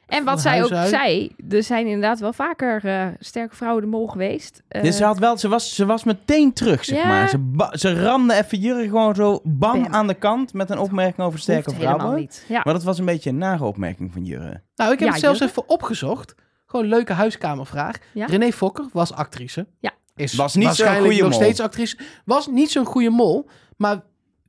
En 0.09 0.23
wat 0.23 0.41
zij 0.41 0.63
ook 0.63 0.71
uit. 0.71 0.89
zei, 0.89 1.31
er 1.49 1.63
zijn 1.63 1.85
inderdaad 1.85 2.19
wel 2.19 2.33
vaker 2.33 2.85
eh, 2.85 3.07
sterke 3.19 3.55
vrouwen 3.55 3.81
de 3.83 3.89
mol 3.89 4.07
geweest. 4.07 4.63
Eh, 4.67 4.81
Dus 4.83 4.97
ze, 4.97 5.03
had 5.03 5.17
wel, 5.19 5.37
ze, 5.37 5.47
was, 5.47 5.75
ze 5.75 5.85
was 5.85 6.03
meteen 6.03 6.53
terug, 6.53 6.85
zeg 6.85 6.97
Ja. 6.97 7.07
maar. 7.07 7.29
Ze, 7.29 7.67
ze 7.71 8.01
ramde 8.01 8.33
even 8.33 8.59
Jurgen 8.59 8.89
gewoon 8.89 9.15
zo 9.15 9.39
bam, 9.43 9.81
Bam. 9.83 9.93
aan 9.93 10.07
de 10.07 10.13
kant 10.13 10.53
met 10.53 10.69
een 10.69 10.77
opmerking 10.77 11.27
over 11.27 11.39
sterke 11.39 11.73
vrouwen. 11.73 12.15
niet. 12.15 12.45
Ja. 12.47 12.61
Maar 12.63 12.73
dat 12.73 12.83
was 12.83 12.99
een 12.99 13.05
beetje 13.05 13.29
een 13.29 13.37
nare 13.37 13.63
opmerking 13.65 14.11
van 14.13 14.25
Jurgen. 14.25 14.63
Nou, 14.75 14.91
ik 14.91 14.99
heb 14.99 15.07
Ja, 15.07 15.13
het 15.13 15.23
zelfs 15.23 15.39
Jurre. 15.39 15.51
even 15.53 15.69
opgezocht. 15.69 16.35
Gewoon 16.65 16.85
een 16.85 16.91
leuke 16.91 17.13
huiskamervraag. 17.13 17.95
Ja? 18.13 18.25
René 18.25 18.51
Fokker 18.51 18.85
was 18.93 19.13
actrice. 19.13 19.67
Ja. 19.79 19.91
Is 20.15 20.33
Was 20.33 20.55
niet 20.55 20.63
zo'n 20.63 20.63
waarschijnlijk 20.65 21.05
goede 21.05 21.21
nog 21.21 21.31
mol. 21.31 21.39
steeds 21.41 21.59
actrice. 21.59 21.97
Was 22.25 22.47
niet 22.47 22.71
zo'n 22.71 22.85
goede 22.85 23.09
mol. 23.09 23.49
Maar 23.77 24.01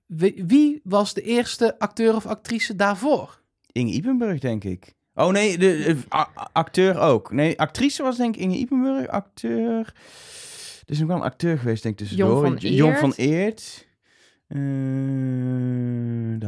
wie, 0.07 0.43
wie 0.47 0.81
was 0.85 1.15
de 1.15 1.23
eerste 1.23 1.79
acteur 1.79 2.15
of 2.15 2.27
actrice 2.27 2.77
daarvoor? 2.77 3.41
Inge 3.73 3.91
Ipenburg, 3.93 4.39
denk 4.39 4.65
ik. 4.65 4.95
Oh 5.15 5.31
nee, 5.33 5.59
de, 5.59 5.97
a- 6.15 6.31
acteur 6.53 6.99
ook. 6.99 7.33
Nee, 7.33 7.59
actrice 7.61 8.03
was 8.03 8.17
denk 8.17 8.35
ik 8.35 8.41
Inge 8.41 8.55
Ipenburg. 8.57 9.09
Acteur... 9.09 9.93
Er 10.87 10.97
is 10.97 10.99
nog 10.99 11.09
wel 11.09 11.17
een 11.17 11.23
acteur 11.23 11.59
geweest, 11.59 11.83
denk 11.83 12.01
ik, 12.01 12.07
tussendoor. 12.07 12.43
Jon 12.47 12.59
van 12.59 12.71
Jon 12.71 12.89
Eert. 12.89 12.99
van 13.01 13.13
Eert. 13.17 13.89
Eh, 14.49 14.59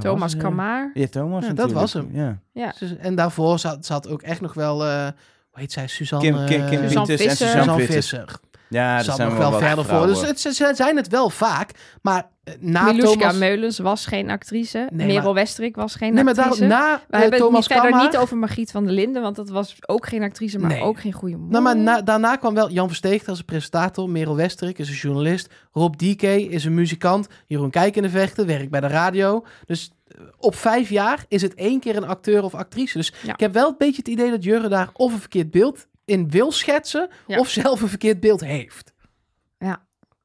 Thomas 0.01 0.35
eh, 0.35 0.41
Kamaar. 0.41 0.91
Ja, 0.95 1.07
Thomas 1.07 1.47
Ja, 1.47 1.53
dat 1.53 1.73
was 1.73 1.93
hem. 1.93 2.09
Ja. 2.13 2.39
Ja. 2.53 2.75
Dus- 2.79 2.97
En 2.97 3.15
daarvoor 3.15 3.59
zat, 3.59 3.87
zat 3.87 4.09
ook 4.09 4.23
echt 4.23 4.41
nog 4.41 4.55
wel... 4.55 4.85
eh 4.85 5.07
hoe 5.51 5.61
heet 5.61 5.73
zij? 5.73 5.89
Suzanne... 5.89 6.25
Kim, 6.27 6.37
Kim, 6.47 6.69
Kim 6.69 6.81
eh, 6.81 6.87
Suzanne 6.87 7.07
Pieterс 7.07 7.11
en 7.11 7.19
Visser. 7.29 7.47
Suzanne 7.47 7.63
Suzanne 7.63 7.87
Visser. 7.87 8.39
Ja, 8.73 9.03
zijn 9.03 9.29
nog 9.29 9.39
wel 9.39 9.53
verder 9.53 9.75
voor. 9.75 9.85
vrouwen. 9.85 10.09
Dus 10.09 10.21
het, 10.27 10.41
ze, 10.41 10.53
ze 10.55 10.73
zijn 10.75 10.97
het 10.97 11.09
wel 11.09 11.31
vaak. 11.31 11.71
Maar 12.03 12.31
na 12.61 12.83
Miluska 12.85 13.13
Thomas... 13.19 13.37
Meulens 13.39 13.79
was 13.79 14.07
geen 14.07 14.31
actrice. 14.31 14.89
Nee, 14.93 15.07
Merel 15.07 15.23
maar- 15.23 15.33
Westrik 15.35 15.77
was 15.77 15.95
geen 15.95 16.15
Nee, 16.15 16.25
maar 16.25 16.35
daar, 16.35 16.45
actrice. 16.45 16.67
na 16.67 17.01
We 17.09 17.15
eh, 17.17 17.21
hebben 17.21 17.43
het 17.43 17.51
niet, 17.53 17.67
verder 17.67 17.85
Kamhaar- 17.91 18.05
niet 18.05 18.17
over 18.17 18.37
Margriet 18.37 18.71
van 18.71 18.85
der 18.85 18.93
Linden, 18.95 19.23
want 19.23 19.37
dat 19.37 19.49
was 19.49 19.77
ook 19.87 20.07
geen 20.07 20.23
actrice, 20.23 20.59
maar 20.59 20.71
Nee. 20.71 20.81
ook 20.83 21.01
geen 21.01 21.13
goede 21.13 21.37
mol. 21.37 21.49
Nou, 21.49 21.63
maar 21.63 21.77
na- 21.77 22.03
daarna 22.03 22.37
kwam 22.37 22.55
wel 22.55 22.71
Jan 22.71 22.87
Versteegd 22.89 23.29
als 23.29 23.39
een 23.39 23.45
presentator. 23.45 24.11
Merel 24.11 24.37
Westerik 24.37 24.79
is 24.79 24.89
een 24.89 24.95
journalist. 24.95 25.49
Rob 25.73 25.95
DK 25.97 26.23
is 26.23 26.65
een 26.65 26.75
muzikant. 26.75 27.27
Jeroen 27.47 27.71
Kijk 27.71 27.97
in 27.97 28.03
de 28.03 28.11
Vechten, 28.11 28.47
werkt 28.47 28.71
bij 28.71 28.81
de 28.81 28.87
radio. 28.87 29.45
Dus 29.67 29.91
eh, 30.09 30.21
op 30.39 30.55
vijf 30.55 30.89
jaar 30.91 31.25
is 31.29 31.43
het 31.43 31.55
één 31.55 31.81
keer 31.81 31.97
een 31.97 32.07
acteur 32.07 32.43
of 32.43 32.55
actrice. 32.55 32.99
Dus 32.99 33.13
Ja. 33.23 33.33
ik 33.33 33.41
heb 33.41 33.53
wel 33.53 33.69
een 33.69 33.75
beetje 33.79 33.97
het 33.97 34.09
idee 34.09 34.31
dat 34.31 34.45
Jurre 34.45 34.69
daar 34.69 34.89
of 34.93 35.13
een 35.13 35.19
verkeerd 35.21 35.51
beeld 35.51 35.87
in 36.05 36.31
wil 36.31 36.53
schetsen... 36.53 37.09
Ja. 37.27 37.39
of 37.39 37.49
zelf 37.49 37.81
een 37.81 37.89
verkeerd 37.89 38.21
beeld 38.21 38.41
heeft. 38.41 38.93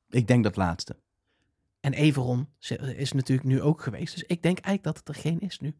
Ik 0.10 0.28
denk 0.28 0.44
dat 0.44 0.56
laatste. 0.56 0.96
En 1.80 1.94
Everon 1.94 2.50
is 2.96 3.12
natuurlijk 3.12 3.48
nu 3.48 3.62
ook 3.62 3.82
geweest. 3.82 4.14
Dus 4.14 4.24
ik 4.24 4.42
denk 4.42 4.60
eigenlijk 4.60 4.84
dat 4.84 4.98
het 4.98 5.08
er 5.16 5.22
geen 5.22 5.40
is 5.40 5.60
nu. 5.60 5.74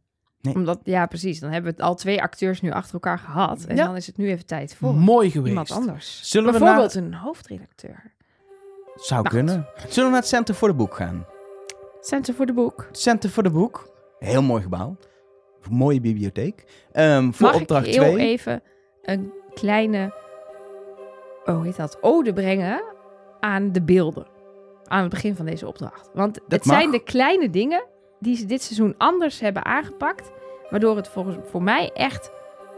Omdat, 0.54 0.80
ja, 0.84 1.06
precies. 1.06 1.40
Dan 1.40 1.52
hebben 1.52 1.72
we 1.72 1.78
het 1.78 1.88
al 1.88 1.96
twee 1.96 2.22
acteurs 2.22 2.62
nu 2.62 2.72
achter 2.72 2.94
elkaar 2.94 3.20
gehad. 3.20 3.64
En 3.64 3.76
Ja. 3.76 3.86
dan 3.86 3.96
is 3.96 4.08
het 4.08 4.18
nu 4.18 4.30
even 4.30 4.46
tijd 4.46 4.76
voor 4.76 4.96
Mooi 4.96 5.30
geweest. 5.32 5.48
iemand 5.50 5.72
anders. 5.72 6.30
Zullen 6.30 6.54
we 6.54 6.60
Bijvoorbeeld 6.60 6.94
een 6.94 7.14
hoofdredacteur. 7.14 8.14
Zou 8.96 9.22
Nou, 9.24 9.36
kunnen. 9.36 9.68
Zullen 9.78 9.96
we 9.96 10.02
naar 10.02 10.20
het 10.20 10.28
Center 10.28 10.56
voor 10.56 10.68
de 10.68 10.74
Boek 10.74 10.96
gaan? 10.96 11.26
Center 12.02 12.34
voor 12.34 12.46
de 12.46 12.54
boek. 12.54 12.86
Het 12.88 13.00
Center 13.00 13.30
voor 13.30 13.44
de 13.44 13.50
Boek. 13.52 13.90
Heel 14.20 14.42
mooi 14.42 14.62
gebouw. 14.64 14.98
Mooie 15.70 16.00
bibliotheek. 16.02 16.64
Ehm, 16.92 17.32
voor 17.32 17.46
Mag 17.48 17.56
opdracht 17.62 17.88
ik 17.88 17.94
heel 17.94 18.12
2. 18.12 18.28
even 18.28 18.62
een 19.02 19.32
kleine, 19.60 20.14
oh, 21.46 21.56
hoe 21.56 21.66
heet 21.66 21.76
dat, 21.76 21.98
ode 22.02 22.34
brengen 22.34 22.84
aan 23.40 23.72
de 23.72 23.82
beelden. 23.82 24.28
Aan 24.86 25.02
het 25.02 25.10
begin 25.10 25.36
van 25.36 25.46
deze 25.46 25.68
opdracht. 25.68 26.10
Want 26.14 26.40
het 26.48 26.66
mag. 26.66 26.78
zijn 26.78 26.92
de 26.92 27.04
kleine 27.04 27.50
dingen 27.50 27.84
die 28.20 28.36
ze 28.36 28.46
dit 28.46 28.62
seizoen 28.62 28.96
anders 28.98 29.40
hebben 29.40 29.66
aangepakt. 29.66 30.32
Waardoor 30.70 30.96
het 30.96 31.08
volgens, 31.08 31.38
voor 31.44 31.64
mij 31.64 31.92
echt 31.94 32.32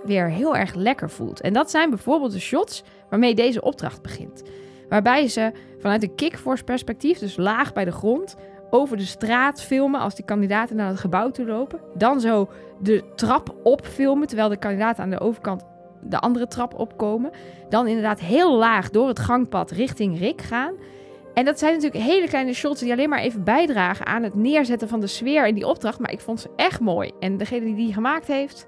weer 0.04 0.30
heel 0.30 0.56
erg 0.56 0.74
lekker 0.74 1.10
voelt. 1.10 1.42
En 1.42 1.54
dat 1.54 1.72
zijn 1.72 1.90
bijvoorbeeld 1.90 2.32
de 2.32 2.40
shots 2.40 2.84
waarmee 3.10 3.36
deze 3.36 3.62
opdracht 3.62 4.02
begint. 4.02 4.44
Waarbij 4.90 5.28
ze 5.28 5.52
vanuit 5.80 6.04
een 6.04 6.16
kickforce 6.16 6.64
perspectief, 6.64 7.20
dus 7.20 7.38
laag 7.38 7.74
bij 7.74 7.86
de 7.86 7.92
grond, 7.92 8.36
over 8.70 8.98
de 8.98 9.06
straat 9.06 9.62
filmen 9.62 10.00
als 10.00 10.16
die 10.16 10.26
kandidaten 10.26 10.76
naar 10.76 10.88
het 10.88 11.00
gebouw 11.00 11.32
toe 11.32 11.46
lopen. 11.46 11.80
Dan 11.94 12.20
zo 12.20 12.50
de 12.82 13.04
trap 13.16 13.56
opfilmen, 13.64 14.28
terwijl 14.28 14.50
de 14.50 14.58
kandidaten 14.58 15.04
aan 15.04 15.10
de 15.10 15.20
overkant 15.20 15.66
de 16.02 16.20
andere 16.20 16.48
trap 16.48 16.80
opkomen. 16.80 17.32
Dan 17.70 17.88
inderdaad 17.88 18.20
heel 18.20 18.58
laag 18.58 18.90
door 18.90 19.08
het 19.08 19.20
gangpad 19.20 19.72
richting 19.72 20.20
Rick 20.20 20.42
gaan. 20.42 20.74
En 21.34 21.46
dat 21.46 21.60
zijn 21.60 21.74
natuurlijk 21.74 22.04
hele 22.04 22.28
kleine 22.28 22.54
shots 22.54 22.80
die 22.80 22.92
alleen 22.92 23.10
maar 23.10 23.20
even 23.20 23.44
bijdragen 23.44 24.06
aan 24.06 24.24
het 24.24 24.36
neerzetten 24.36 24.88
van 24.88 25.00
de 25.00 25.08
sfeer 25.08 25.48
in 25.48 25.56
die 25.56 25.68
opdracht. 25.68 26.00
Maar 26.00 26.12
ik 26.12 26.20
vond 26.20 26.40
ze 26.40 26.50
echt 26.56 26.80
mooi. 26.80 27.12
En 27.20 27.38
degene 27.38 27.66
die 27.66 27.76
die 27.76 27.94
gemaakt 27.94 28.28
heeft, 28.28 28.68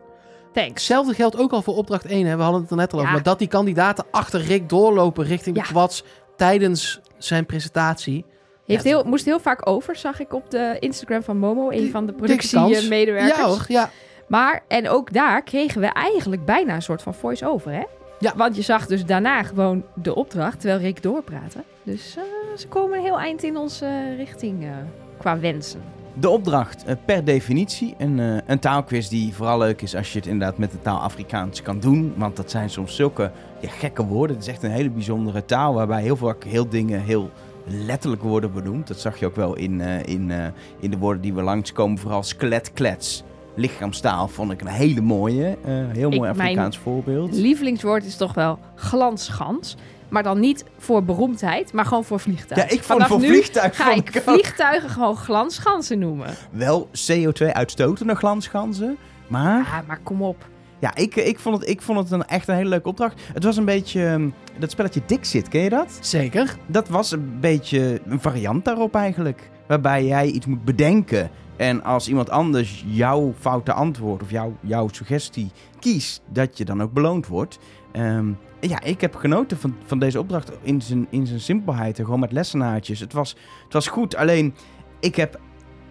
thanks. 0.54 0.70
Hetzelfde 0.70 1.14
geldt 1.14 1.38
ook 1.38 1.52
al 1.52 1.62
voor 1.62 1.76
opdracht 1.76 2.06
1. 2.06 2.26
Hè? 2.26 2.36
We 2.36 2.42
hadden 2.44 2.62
het 2.62 2.70
er 2.70 2.76
net 2.76 2.92
al 2.94 2.98
over. 2.98 3.10
Ja. 3.10 3.16
Maar 3.16 3.26
dat 3.26 3.40
die 3.40 3.48
kandidaten 3.48 4.06
achter 4.12 4.42
Rick 4.42 4.70
doorlopen 4.70 5.26
richting 5.26 5.56
Ja. 5.56 5.62
de 5.62 5.68
kwads 5.68 6.04
tijdens 6.36 7.02
zijn 7.18 7.46
presentatie. 7.46 8.26
Heeft 8.66 8.84
heel, 8.84 9.04
moest 9.04 9.26
heel 9.26 9.40
vaak 9.40 9.68
over, 9.70 9.96
zag 9.96 10.20
ik 10.20 10.34
op 10.34 10.52
de 10.52 10.78
Instagram 10.80 11.24
van 11.24 11.38
Momo, 11.38 11.70
een 11.70 11.90
van 11.90 12.06
de 12.06 12.14
productiemedewerkers. 12.14 13.38
Ja 13.38 13.46
hoor, 13.48 13.66
ja. 13.68 13.90
Maar, 14.32 14.64
en 14.68 14.90
ook 14.90 15.14
daar 15.14 15.44
kregen 15.44 15.82
we 15.82 15.88
eigenlijk 15.88 16.46
bijna 16.46 16.76
een 16.76 16.82
soort 16.82 17.02
van 17.02 17.14
voice-over, 17.14 17.72
hè? 17.72 17.84
Ja. 18.20 18.34
Want 18.36 18.56
je 18.56 18.62
zag 18.62 18.86
dus 18.86 19.06
daarna 19.06 19.44
gewoon 19.44 19.84
de 19.94 20.16
opdracht, 20.16 20.60
terwijl 20.60 20.82
Rick 20.82 21.04
doorpraatte. 21.04 21.64
Dus 21.84 22.18
eh, 22.18 22.24
ze 22.58 22.68
komen 22.68 22.98
een 22.98 23.04
heel 23.04 23.20
eind 23.20 23.44
in 23.44 23.58
onze 23.58 23.86
eh, 23.86 24.18
richting 24.18 24.64
eh, 24.64 24.70
qua 25.18 25.40
wensen. 25.40 25.82
De 26.14 26.30
opdracht, 26.30 26.86
per 27.06 27.24
definitie, 27.24 27.96
een, 27.98 28.42
een 28.46 28.60
taalquiz 28.60 29.08
die 29.08 29.34
vooral 29.34 29.58
leuk 29.58 29.82
is 29.82 29.96
als 29.96 30.14
je 30.14 30.20
het 30.20 30.28
inderdaad 30.28 30.58
met 30.58 30.72
de 30.72 30.82
taal 30.82 31.00
Afrikaans 31.00 31.62
kan 31.62 31.80
doen. 31.80 32.14
Want 32.18 32.36
dat 32.36 32.52
zijn 32.52 32.70
soms 32.70 32.96
zulke 32.96 33.32
ja, 33.60 33.70
gekke 33.70 34.06
woorden. 34.06 34.36
Het 34.36 34.46
is 34.46 34.52
echt 34.52 34.64
een 34.64 34.72
hele 34.72 34.90
bijzondere 34.90 35.46
taal 35.46 35.74
waarbij 35.74 36.02
heel 36.02 36.16
vaak 36.16 36.44
heel 36.44 36.70
dingen 36.70 37.02
heel 37.02 37.30
letterlijk 37.66 38.22
worden 38.22 38.54
benoemd. 38.54 38.88
Dat 38.88 39.00
zag 39.00 39.20
je 39.20 39.26
ook 39.26 39.36
wel 39.36 39.56
in, 39.56 39.82
in, 40.06 40.32
in 40.80 40.92
de 40.92 40.98
woorden 40.98 41.22
die 41.22 41.34
we 41.34 41.42
langskomen. 41.42 41.98
Vooral 41.98 42.24
skeletklets, 42.24 43.24
lichaamstaal 43.56 44.28
vond 44.28 44.52
ik 44.52 44.62
een 44.62 44.68
hele 44.68 45.02
mooie. 45.02 45.58
eh, 45.66 45.74
heel 45.92 46.12
Ik- 46.12 46.18
mooi 46.18 46.20
mijn 46.20 46.30
Afrikaans 46.40 46.78
voorbeeld. 46.78 47.34
Lievelingswoord 47.36 48.06
is 48.06 48.16
toch 48.16 48.34
wel 48.34 48.60
glanschans. 48.76 49.78
Maar 50.10 50.24
dan 50.24 50.40
niet 50.40 50.66
voor 50.78 51.04
beroemdheid, 51.04 51.74
maar 51.74 51.86
gewoon 51.86 52.04
voor 52.04 52.20
vliegtuigen. 52.20 52.70
Ja, 52.70 52.76
ik 52.76 52.84
vond 52.84 53.02
Vanaf 53.02 53.08
voor 53.08 53.20
nu 53.20 53.28
vliegtuig 53.28 53.76
ga 53.76 53.94
ik 53.94 54.22
vliegtuigen 54.26 54.90
gewoon 54.90 55.16
glansschansen 55.16 56.00
noemen. 56.00 56.28
wel 56.52 56.90
CO2-uitstotende 57.10 58.16
glansganzen. 58.16 58.98
Maar 59.28 59.58
Ja, 59.58 59.84
maar 59.88 60.00
kom 60.04 60.22
op. 60.22 60.50
Ja, 60.80 60.96
ik, 60.96 61.16
ik, 61.16 61.40
vond 61.40 61.60
het, 61.60 61.70
ik 61.70 61.82
vond 61.82 62.00
het 62.00 62.12
een, 62.12 62.26
echt 62.26 62.48
een 62.48 62.56
hele 62.56 62.70
leuke 62.70 62.88
opdracht. 62.88 63.22
Het 63.34 63.44
was 63.44 63.58
een 63.58 63.66
beetje... 63.66 64.06
ehm, 64.06 64.30
dat 64.60 64.72
spelletje 64.72 65.02
Dixit, 65.06 65.48
ken 65.48 65.62
je 65.62 65.70
dat? 65.70 65.98
Zeker. 66.02 66.56
Dat 66.66 66.88
was 66.90 67.12
een 67.12 67.38
beetje 67.40 68.02
een 68.06 68.20
variant 68.22 68.66
daarop 68.66 68.96
eigenlijk. 68.96 69.50
Waarbij 69.68 70.06
jij 70.06 70.28
iets 70.28 70.46
moet 70.46 70.66
bedenken. 70.66 71.30
En 71.62 71.84
als 71.84 72.08
iemand 72.08 72.30
anders 72.30 72.84
jouw 72.88 73.34
foute 73.40 73.74
antwoord 73.74 74.22
of 74.22 74.32
jouw, 74.32 74.58
jouw 74.62 74.88
suggestie 74.92 75.52
kiest, 75.80 76.22
dat 76.32 76.58
je 76.58 76.66
dan 76.66 76.82
ook 76.82 76.94
beloond 76.94 77.28
wordt. 77.28 77.60
Ehm, 77.92 78.32
ja, 78.60 78.82
ik 78.82 79.02
heb 79.02 79.16
genoten 79.16 79.58
van, 79.58 79.76
van 79.86 80.00
deze 80.00 80.20
opdracht 80.20 80.52
in 80.62 80.82
zijn, 80.82 81.08
in 81.10 81.28
zijn 81.28 81.40
simpelheid. 81.40 82.00
en 82.00 82.06
Gewoon 82.06 82.20
met 82.20 82.32
lessenaartjes. 82.32 83.00
Het 83.00 83.14
was, 83.14 83.36
het 83.64 83.74
was 83.74 83.88
goed, 83.88 84.16
alleen 84.16 84.54
ik 85.00 85.16
heb 85.16 85.40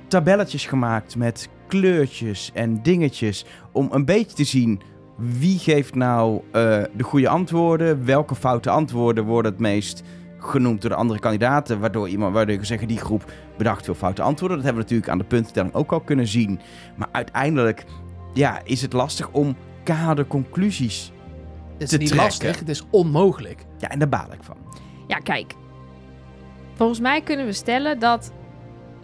tabelletjes 0.09 0.67
gemaakt 0.67 1.17
met 1.17 1.49
kleurtjes 1.67 2.51
en 2.55 2.83
dingetjes. 2.83 3.45
Om 3.73 3.89
een 3.93 4.05
beetje 4.05 4.37
te 4.37 4.45
zien 4.45 4.81
wie 5.17 5.59
geeft 5.59 5.95
nou 5.95 6.41
eh, 6.53 6.83
de 6.97 7.03
goede 7.03 7.29
antwoorden. 7.29 8.05
Welke 8.05 8.35
foute 8.35 8.71
antwoorden 8.71 9.25
worden 9.25 9.53
het 9.53 9.61
meest 9.61 10.03
genoemd 10.44 10.81
door 10.81 10.90
de 10.90 10.96
andere 10.96 11.20
kandidaten. 11.20 11.81
Waardoor, 11.81 12.09
iemand, 12.09 12.33
waardoor 12.35 12.53
je 12.53 12.59
kan 12.59 12.66
zeggen, 12.66 12.88
die 12.88 12.98
groep 12.98 13.33
bedacht 13.57 13.85
veel 13.85 13.94
foute 13.94 14.22
antwoorden. 14.22 14.57
Dat 14.57 14.66
hebben 14.66 14.83
we 14.85 14.88
natuurlijk 14.90 15.12
aan 15.12 15.29
de 15.29 15.35
puntentelling 15.37 15.74
ook 15.74 15.92
al 15.92 16.00
kunnen 16.00 16.26
zien. 16.26 16.61
Maar 16.96 17.09
uiteindelijk 17.12 17.85
ja, 18.35 18.61
is 18.64 18.83
het 18.83 18.92
lastig 18.92 19.29
om 19.31 19.57
kaderconclusies. 19.83 21.12
Het 21.72 21.83
is 21.83 21.88
Te 21.88 21.96
niet 21.96 22.07
trekken. 22.07 22.29
lastig, 22.29 22.59
het 22.59 22.68
is 22.68 22.85
onmogelijk. 22.90 23.64
Ja, 23.79 23.88
en 23.88 23.98
daar 23.98 24.09
baal 24.09 24.33
ik 24.33 24.42
van. 24.42 24.57
Ja, 25.07 25.18
kijk. 25.18 25.55
Volgens 26.74 27.00
mij 27.00 27.20
kunnen 27.20 27.46
we 27.46 27.53
stellen 27.53 27.98
dat 27.98 28.33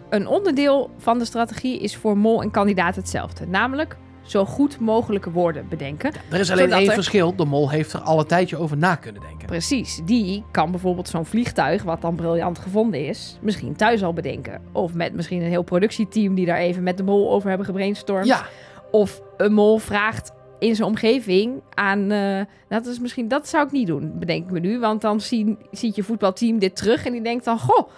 een 0.09 0.27
onderdeel 0.27 0.89
van 0.97 1.17
de 1.19 1.25
strategie 1.25 1.79
is 1.79 1.95
voor 1.95 2.17
mol 2.17 2.41
en 2.41 2.51
kandidaat 2.51 2.95
hetzelfde. 2.95 3.47
Namelijk 3.47 3.97
zo 4.27 4.45
goed 4.45 4.79
mogelijke 4.79 5.31
woorden 5.31 5.65
bedenken. 5.69 6.11
Er 6.31 6.39
is 6.39 6.51
alleen 6.51 6.71
één 6.73 6.87
er- 6.87 6.93
verschil. 6.93 7.35
De 7.35 7.45
mol 7.45 7.69
heeft 7.69 7.93
er 7.93 7.99
al 7.99 8.19
een 8.19 8.25
tijdje 8.25 8.57
over 8.57 8.77
na 8.77 8.95
kunnen 8.95 9.21
denken. 9.21 9.45
Precies, 9.47 10.01
die 10.05 10.43
kan 10.51 10.71
bijvoorbeeld 10.71 11.07
zo'n 11.09 11.25
vliegtuig, 11.25 11.83
wat 11.83 12.01
dan 12.01 12.15
briljant 12.15 12.59
gevonden 12.59 13.05
is, 13.07 13.37
misschien 13.41 13.75
thuis 13.75 14.03
al 14.03 14.13
bedenken. 14.13 14.61
Of 14.71 14.93
met 14.93 15.13
misschien 15.13 15.41
een 15.41 15.49
heel 15.49 15.61
productieteam 15.63 16.35
die 16.35 16.45
daar 16.45 16.57
even 16.57 16.83
met 16.83 16.97
de 16.97 17.03
mol 17.03 17.31
over 17.31 17.47
hebben 17.49 17.65
gebrainstormd. 17.67 18.27
Ja, 18.27 18.45
Of 18.91 19.21
een 19.37 19.53
mol 19.53 19.77
vraagt 19.77 20.31
in 20.59 20.75
zijn 20.75 20.87
omgeving 20.87 21.61
aan. 21.73 22.11
eh, 22.11 22.41
dat 22.69 22.85
is 22.85 22.99
misschien, 22.99 23.27
dat 23.27 23.47
zou 23.47 23.65
ik 23.65 23.71
niet 23.71 23.87
doen, 23.87 24.19
bedenk 24.19 24.43
ik 24.45 24.51
me 24.51 24.59
nu. 24.59 24.79
Want 24.79 25.01
dan 25.01 25.21
zien, 25.21 25.57
ziet 25.71 25.95
je 25.95 26.03
voetbalteam 26.03 26.59
dit 26.59 26.75
terug 26.75 27.05
en 27.05 27.11
die 27.11 27.21
denkt 27.21 27.45
dan: 27.45 27.59
Goh, 27.59 27.89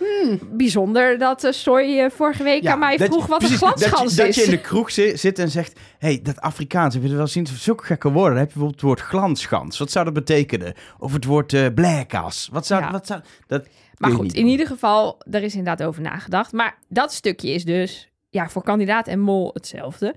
bijzonder 0.52 1.18
dat 1.18 1.44
uh, 1.44 1.52
Soy 1.52 2.00
eh, 2.00 2.10
vorige 2.10 2.44
week 2.44 2.62
Ja, 2.64 2.72
aan 2.72 2.80
mij 2.80 2.98
vroeg 3.00 3.24
je- 3.24 3.30
wat 3.30 3.38
precies, 3.38 3.62
een 3.62 3.68
glansgans 3.68 4.16
dat 4.16 4.26
je, 4.26 4.30
is. 4.30 4.36
Dat 4.36 4.46
je 4.46 4.52
in 4.52 4.58
de 4.58 4.62
kroeg 4.62 4.92
zi- 4.92 5.16
zit 5.18 5.40
en 5.40 5.50
zegt... 5.50 5.80
hey, 5.98 6.20
dat 6.24 6.40
Afrikaans, 6.42 6.94
heb 6.94 7.04
je 7.04 7.16
wel 7.16 7.28
zien? 7.28 7.48
Zulke 7.48 7.84
gekke 7.84 8.12
woorden. 8.12 8.32
Dan 8.34 8.40
heb 8.44 8.48
je 8.52 8.60
bijvoorbeeld 8.60 8.82
het 8.82 8.90
woord 8.90 9.10
glansgans. 9.22 9.78
Wat 9.78 9.92
zou 9.92 10.06
dat 10.06 10.14
betekenen? 10.14 10.74
Of 11.00 11.14
het 11.14 11.26
woord 11.26 11.54
eh 11.54 11.66
blaakas. 11.76 12.50
Wat 12.52 12.66
zou... 12.66 12.82
Ja. 12.82 12.92
Wat 12.92 13.08
zou 13.08 13.22
dat 13.48 13.68
Maar 13.98 14.12
goed, 14.12 14.34
in 14.34 14.46
ieder 14.48 14.68
geval, 14.68 15.22
daar 15.28 15.42
is 15.42 15.56
inderdaad 15.56 15.88
over 15.88 16.02
nagedacht. 16.02 16.52
Maar 16.52 16.78
dat 16.90 17.14
stukje 17.14 17.50
is 17.52 17.66
dus 17.66 18.10
ja, 18.30 18.50
voor 18.50 18.64
kandidaat 18.64 19.08
en 19.08 19.20
mol 19.20 19.50
hetzelfde. 19.54 20.16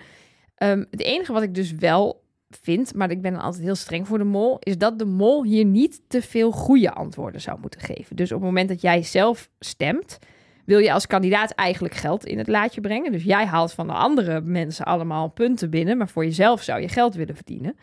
Ehm, 0.55 0.85
het 0.91 1.01
enige 1.01 1.33
wat 1.33 1.43
ik 1.43 1.55
dus 1.55 1.73
wel 1.73 2.22
vind, 2.61 2.95
maar 2.95 3.11
ik 3.11 3.23
ben 3.23 3.33
dan 3.33 3.43
altijd 3.43 3.63
heel 3.63 3.75
streng 3.75 4.07
voor 4.07 4.19
de 4.19 4.25
mol, 4.25 4.57
is 4.59 4.79
dat 4.79 4.99
de 4.99 5.05
mol 5.05 5.45
hier 5.45 5.65
niet 5.65 6.01
te 6.09 6.23
veel 6.23 6.51
goede 6.51 6.93
antwoorden 6.93 7.41
zou 7.41 7.59
moeten 7.61 7.81
geven. 7.81 8.17
Dus 8.17 8.33
op 8.33 8.39
het 8.39 8.47
moment 8.47 8.69
dat 8.69 8.81
jij 8.81 9.03
zelf 9.03 9.51
stemt, 9.61 10.19
wil 10.65 10.79
je 10.79 10.93
als 10.93 11.07
kandidaat 11.07 11.51
eigenlijk 11.51 11.95
geld 11.95 12.25
in 12.27 12.39
het 12.39 12.49
laadje 12.49 12.81
brengen. 12.81 13.13
Dus 13.13 13.25
jij 13.25 13.47
haalt 13.47 13.73
van 13.73 13.87
de 13.87 13.93
andere 13.93 14.41
mensen 14.41 14.85
allemaal 14.85 15.29
punten 15.29 15.71
binnen, 15.71 15.97
maar 15.97 16.09
voor 16.09 16.25
jezelf 16.25 16.63
zou 16.63 16.81
je 16.81 16.89
geld 16.89 17.15
willen 17.15 17.35
verdienen. 17.37 17.77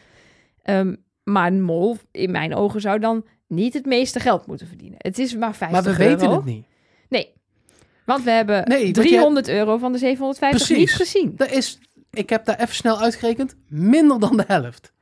Ehm, 0.64 0.96
maar 1.24 1.48
een 1.48 1.62
mol, 1.64 1.98
in 2.12 2.32
mijn 2.32 2.56
ogen, 2.56 2.82
zou 2.82 3.00
dan 3.00 3.26
niet 3.48 3.74
het 3.74 3.86
meeste 3.86 4.20
geld 4.20 4.48
moeten 4.48 4.68
verdienen. 4.68 4.98
Het 5.02 5.20
is 5.20 5.36
maar 5.36 5.56
50 5.56 5.84
maar 5.86 5.96
we 5.96 6.04
euro. 6.04 6.16
weten 6.16 6.36
het 6.36 6.46
niet. 6.46 6.66
Nee, 7.10 7.34
want 8.06 8.24
we 8.24 8.32
hebben 8.32 8.68
Nee, 8.68 8.82
want 8.84 8.94
300 8.96 9.48
euro 9.48 9.78
van 9.78 9.92
de 9.92 9.98
750 9.98 10.68
Precies. 10.68 10.78
niet 10.78 11.08
gezien. 11.08 11.34
Dat 11.36 11.52
is, 11.52 11.80
ik 12.12 12.30
heb 12.30 12.46
daar 12.46 12.60
even 12.60 12.76
snel 12.76 13.00
uitgerekend, 13.00 13.56
minder 13.68 14.20
dan 14.20 14.38
de 14.38 14.44
helft. 14.48 14.94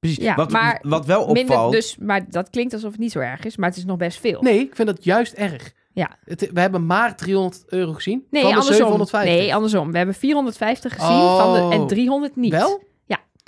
Precies. 0.00 0.24
Ja, 0.24 0.34
wat, 0.34 0.50
maar 0.50 0.78
wat 0.82 1.06
wel 1.06 1.20
opvalt... 1.20 1.48
Minder, 1.48 1.70
dus, 1.70 1.96
maar 2.00 2.30
dat 2.30 2.50
klinkt 2.50 2.72
alsof 2.72 2.90
het 2.90 3.00
niet 3.00 3.12
zo 3.12 3.18
erg 3.18 3.44
is, 3.44 3.56
maar 3.56 3.68
het 3.68 3.78
is 3.78 3.84
nog 3.84 3.96
best 3.96 4.20
veel. 4.20 4.42
Nee, 4.42 4.58
ik 4.60 4.74
vind 4.74 4.88
dat 4.88 5.04
juist 5.04 5.32
erg. 5.32 5.72
Ja. 5.92 6.16
Het, 6.24 6.50
we 6.52 6.60
hebben 6.60 6.86
maar 6.86 7.16
300 7.16 7.64
euro 7.66 7.92
gezien 7.92 8.26
Nee, 8.30 8.42
van 8.42 8.50
de 8.50 8.56
andersom. 8.58 8.86
750. 8.86 9.38
Nee, 9.38 9.54
andersom. 9.54 9.90
We 9.90 9.96
hebben 9.96 10.14
450 10.14 10.94
gezien 10.94 11.08
Oh. 11.08 11.38
van 11.38 11.70
de, 11.70 11.76
en 11.76 11.86
300 11.86 12.36
niet. 12.36 12.52
Wel? 12.52 12.82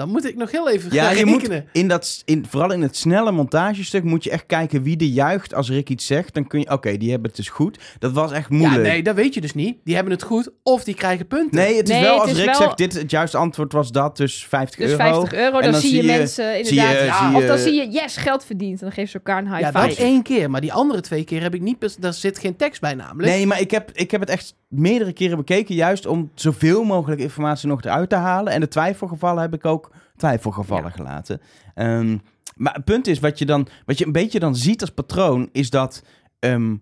Ja. 0.00 0.06
Dan 0.06 0.14
moet 0.14 0.24
ik 0.26 0.36
nog 0.36 0.50
heel 0.50 0.70
even 0.70 0.92
Ja, 0.92 1.04
gaan 1.04 1.16
je 1.16 1.24
moet 1.26 1.40
rekenen. 1.40 1.66
in 1.72 1.88
dat, 1.88 2.22
in, 2.24 2.46
vooral 2.48 2.72
in 2.72 2.82
het 2.82 2.96
snelle 2.96 3.32
montagestuk 3.32 4.04
moet 4.04 4.24
je 4.24 4.30
echt 4.30 4.46
kijken 4.46 4.82
wie 4.82 4.96
er 4.98 5.04
juicht 5.06 5.54
als 5.54 5.68
Rick 5.70 5.88
iets 5.88 6.06
zegt. 6.06 6.34
Dan 6.34 6.46
kun 6.46 6.60
je, 6.60 6.70
oké, 6.70 6.96
die 6.96 7.10
hebben 7.10 7.28
het 7.28 7.36
dus 7.36 7.48
goed. 7.48 7.78
Dat 7.98 8.12
was 8.12 8.32
echt 8.32 8.48
Ja, 8.50 8.56
moeilijk. 8.56 8.82
nee, 8.82 9.02
dat 9.02 9.14
weet 9.14 9.34
je 9.34 9.40
dus 9.40 9.54
niet. 9.54 9.76
Die 9.84 9.94
hebben 9.94 10.12
het 10.12 10.22
goed 10.22 10.48
of 10.62 10.84
die 10.84 10.94
krijgen 10.94 11.26
punten. 11.26 11.56
Nee, 11.58 11.76
het 11.76 11.88
is 11.88 11.94
Nee, 11.94 12.02
wel 12.04 12.12
het 12.12 12.20
als 12.22 12.30
is 12.30 12.36
Rick 12.36 12.46
wel- 12.46 12.54
zegt, 12.54 12.76
dit, 12.76 12.92
het 12.94 13.10
juiste 13.10 13.36
antwoord 13.36 13.72
was 13.72 13.92
dat, 13.92 14.16
dus 14.16 14.46
50 14.48 14.78
Dus 14.80 14.90
euro. 14.90 15.02
50 15.02 15.32
euro, 15.32 15.56
En 15.56 15.62
dan, 15.62 15.72
dan 15.72 15.80
zie 15.80 15.96
je 15.96 16.02
mensen 16.02 16.64
zie 16.66 16.74
je- 16.74 16.80
inderdaad... 16.80 17.06
ja, 17.06 17.28
zie 17.28 17.36
of 17.36 17.44
dan 17.44 17.58
zie 17.58 17.74
je, 17.74 17.88
yes, 17.88 18.16
geld 18.16 18.44
verdiend. 18.44 18.78
En 18.80 18.84
dan 18.86 18.92
geeft 18.92 19.10
ze 19.10 19.16
elkaar 19.16 19.38
een 19.38 19.48
high 19.48 19.60
ja, 19.60 19.70
dat 19.70 19.82
five. 19.88 20.02
één 20.02 20.22
keer. 20.22 20.50
Maar 20.50 20.60
die 20.60 20.72
andere 20.72 21.00
twee 21.00 21.24
keer 21.24 21.42
heb 21.42 21.54
ik 21.54 21.60
niet... 21.60 21.96
Daar 22.02 22.12
zit 22.14 22.38
geen 22.38 22.56
tekst 22.56 22.80
bij 22.80 22.94
namelijk. 22.94 23.28
Nee, 23.32 23.46
maar 23.46 23.60
ik 23.60 23.70
heb, 23.70 23.90
ik 23.92 24.10
heb 24.10 24.20
het 24.20 24.30
echt 24.30 24.54
meerdere 24.68 25.12
keren 25.12 25.36
bekeken, 25.36 25.74
juist 25.74 26.06
om 26.06 26.30
zoveel 26.34 26.82
mogelijk 26.84 27.20
informatie 27.20 27.68
nog 27.68 27.82
eruit 27.82 28.08
te 28.08 28.14
halen. 28.14 28.52
En 28.52 28.60
de 28.60 28.68
twijfelgevallen 28.68 29.42
heb 29.42 29.54
ik 29.54 29.64
ook 29.66 29.89
twijfelgevallen 30.20 30.84
Ja. 30.84 30.90
gelaten. 30.90 31.40
Ehm, 31.74 32.18
maar 32.56 32.74
het 32.74 32.84
punt 32.84 33.06
is, 33.06 33.18
wat 33.18 33.38
je, 33.38 33.46
dan, 33.46 33.68
wat 33.86 33.98
je 33.98 34.06
een 34.06 34.12
beetje 34.12 34.38
dan 34.38 34.56
ziet 34.56 34.80
als 34.80 34.90
patroon, 34.90 35.48
is 35.52 35.70
dat 35.70 36.02
ehm, 36.38 36.76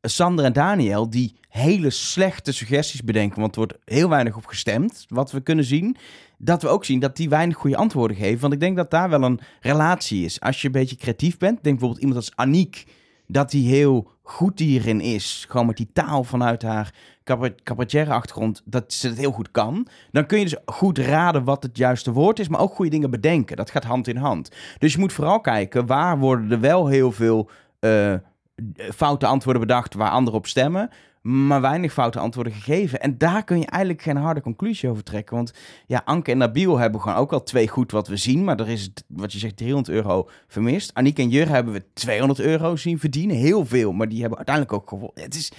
Sander 0.00 0.44
en 0.44 0.52
Daniel 0.52 1.10
die 1.10 1.36
hele 1.48 1.90
slechte 1.90 2.52
suggesties 2.52 3.02
bedenken, 3.04 3.40
want 3.40 3.56
er 3.56 3.58
wordt 3.66 3.78
heel 3.84 4.08
weinig 4.08 4.36
op 4.36 4.46
gestemd, 4.46 5.04
wat 5.08 5.30
we 5.32 5.40
kunnen 5.40 5.64
zien. 5.64 5.96
Dat 6.38 6.62
we 6.62 6.68
ook 6.68 6.84
zien 6.84 7.00
dat 7.00 7.16
die 7.16 7.28
weinig 7.28 7.56
goede 7.56 7.76
antwoorden 7.76 8.16
geven. 8.16 8.40
Want 8.40 8.52
ik 8.52 8.60
denk 8.60 8.76
dat 8.76 8.90
daar 8.90 9.08
wel 9.10 9.22
een 9.22 9.40
relatie 9.60 10.24
is. 10.24 10.40
Als 10.40 10.60
je 10.60 10.66
een 10.66 10.72
beetje 10.72 10.96
creatief 10.96 11.38
bent, 11.38 11.52
denk 11.62 11.78
bijvoorbeeld 11.78 12.00
iemand 12.00 12.16
als 12.18 12.36
Aniek, 12.36 12.84
dat 13.26 13.50
die 13.50 13.68
heel 13.68 14.10
goed 14.22 14.58
hierin 14.58 15.00
is. 15.00 15.46
Gewoon 15.48 15.66
met 15.66 15.76
die 15.76 15.90
taal 15.92 16.24
vanuit 16.24 16.62
haar 16.62 16.94
cabaretière 17.62 18.12
achtergrond, 18.12 18.62
dat 18.64 18.92
ze 18.92 19.08
het 19.08 19.18
heel 19.18 19.32
goed 19.32 19.50
kan. 19.50 19.86
Dan 20.10 20.26
kun 20.26 20.38
je 20.38 20.44
dus 20.44 20.56
goed 20.64 20.98
raden 20.98 21.44
wat 21.44 21.62
het 21.62 21.76
juiste 21.76 22.12
woord 22.12 22.38
is, 22.38 22.48
maar 22.48 22.60
ook 22.60 22.74
goede 22.74 22.90
dingen 22.90 23.10
bedenken. 23.10 23.56
Dat 23.56 23.70
gaat 23.70 23.84
hand 23.84 24.08
in 24.08 24.16
hand. 24.16 24.50
Dus 24.78 24.92
je 24.92 24.98
moet 24.98 25.12
vooral 25.12 25.40
kijken, 25.40 25.86
waar 25.86 26.18
worden 26.18 26.50
er 26.50 26.60
wel 26.60 26.86
heel 26.86 27.12
veel 27.12 27.50
eh, 27.78 28.14
foute 28.94 29.26
antwoorden 29.26 29.62
bedacht 29.62 29.94
waar 29.94 30.10
anderen 30.10 30.38
op 30.38 30.46
stemmen, 30.46 30.90
maar 31.22 31.60
weinig 31.60 31.92
foute 31.92 32.18
antwoorden 32.18 32.52
gegeven. 32.52 33.00
En 33.00 33.18
daar 33.18 33.44
kun 33.44 33.58
je 33.58 33.66
eigenlijk 33.66 34.02
geen 34.02 34.16
harde 34.16 34.40
conclusie 34.40 34.88
over 34.88 35.02
trekken. 35.02 35.36
Want 35.36 35.52
ja, 35.86 36.02
Anke 36.04 36.30
en 36.30 36.38
Nabil 36.38 36.78
hebben 36.78 37.00
gewoon 37.00 37.16
ook 37.16 37.32
al 37.32 37.42
twee 37.42 37.68
goed 37.68 37.92
wat 37.92 38.08
we 38.08 38.16
zien, 38.16 38.44
maar 38.44 38.60
er 38.60 38.68
is, 38.68 38.90
wat 39.06 39.32
je 39.32 39.38
zegt, 39.38 39.56
300 39.56 39.96
euro 39.96 40.28
vermist. 40.46 40.94
Aniek 40.94 41.18
en 41.18 41.28
Jur 41.28 41.48
hebben 41.48 41.72
we 41.72 41.82
200 41.92 42.40
euro 42.40 42.76
zien 42.76 42.98
verdienen. 42.98 43.36
Heel 43.36 43.66
veel, 43.66 43.92
maar 43.92 44.08
die 44.08 44.20
hebben 44.20 44.36
uiteindelijk 44.36 44.76
ook 44.76 44.88
gewonnen. 44.88 45.22
Het 45.22 45.34
is... 45.34 45.52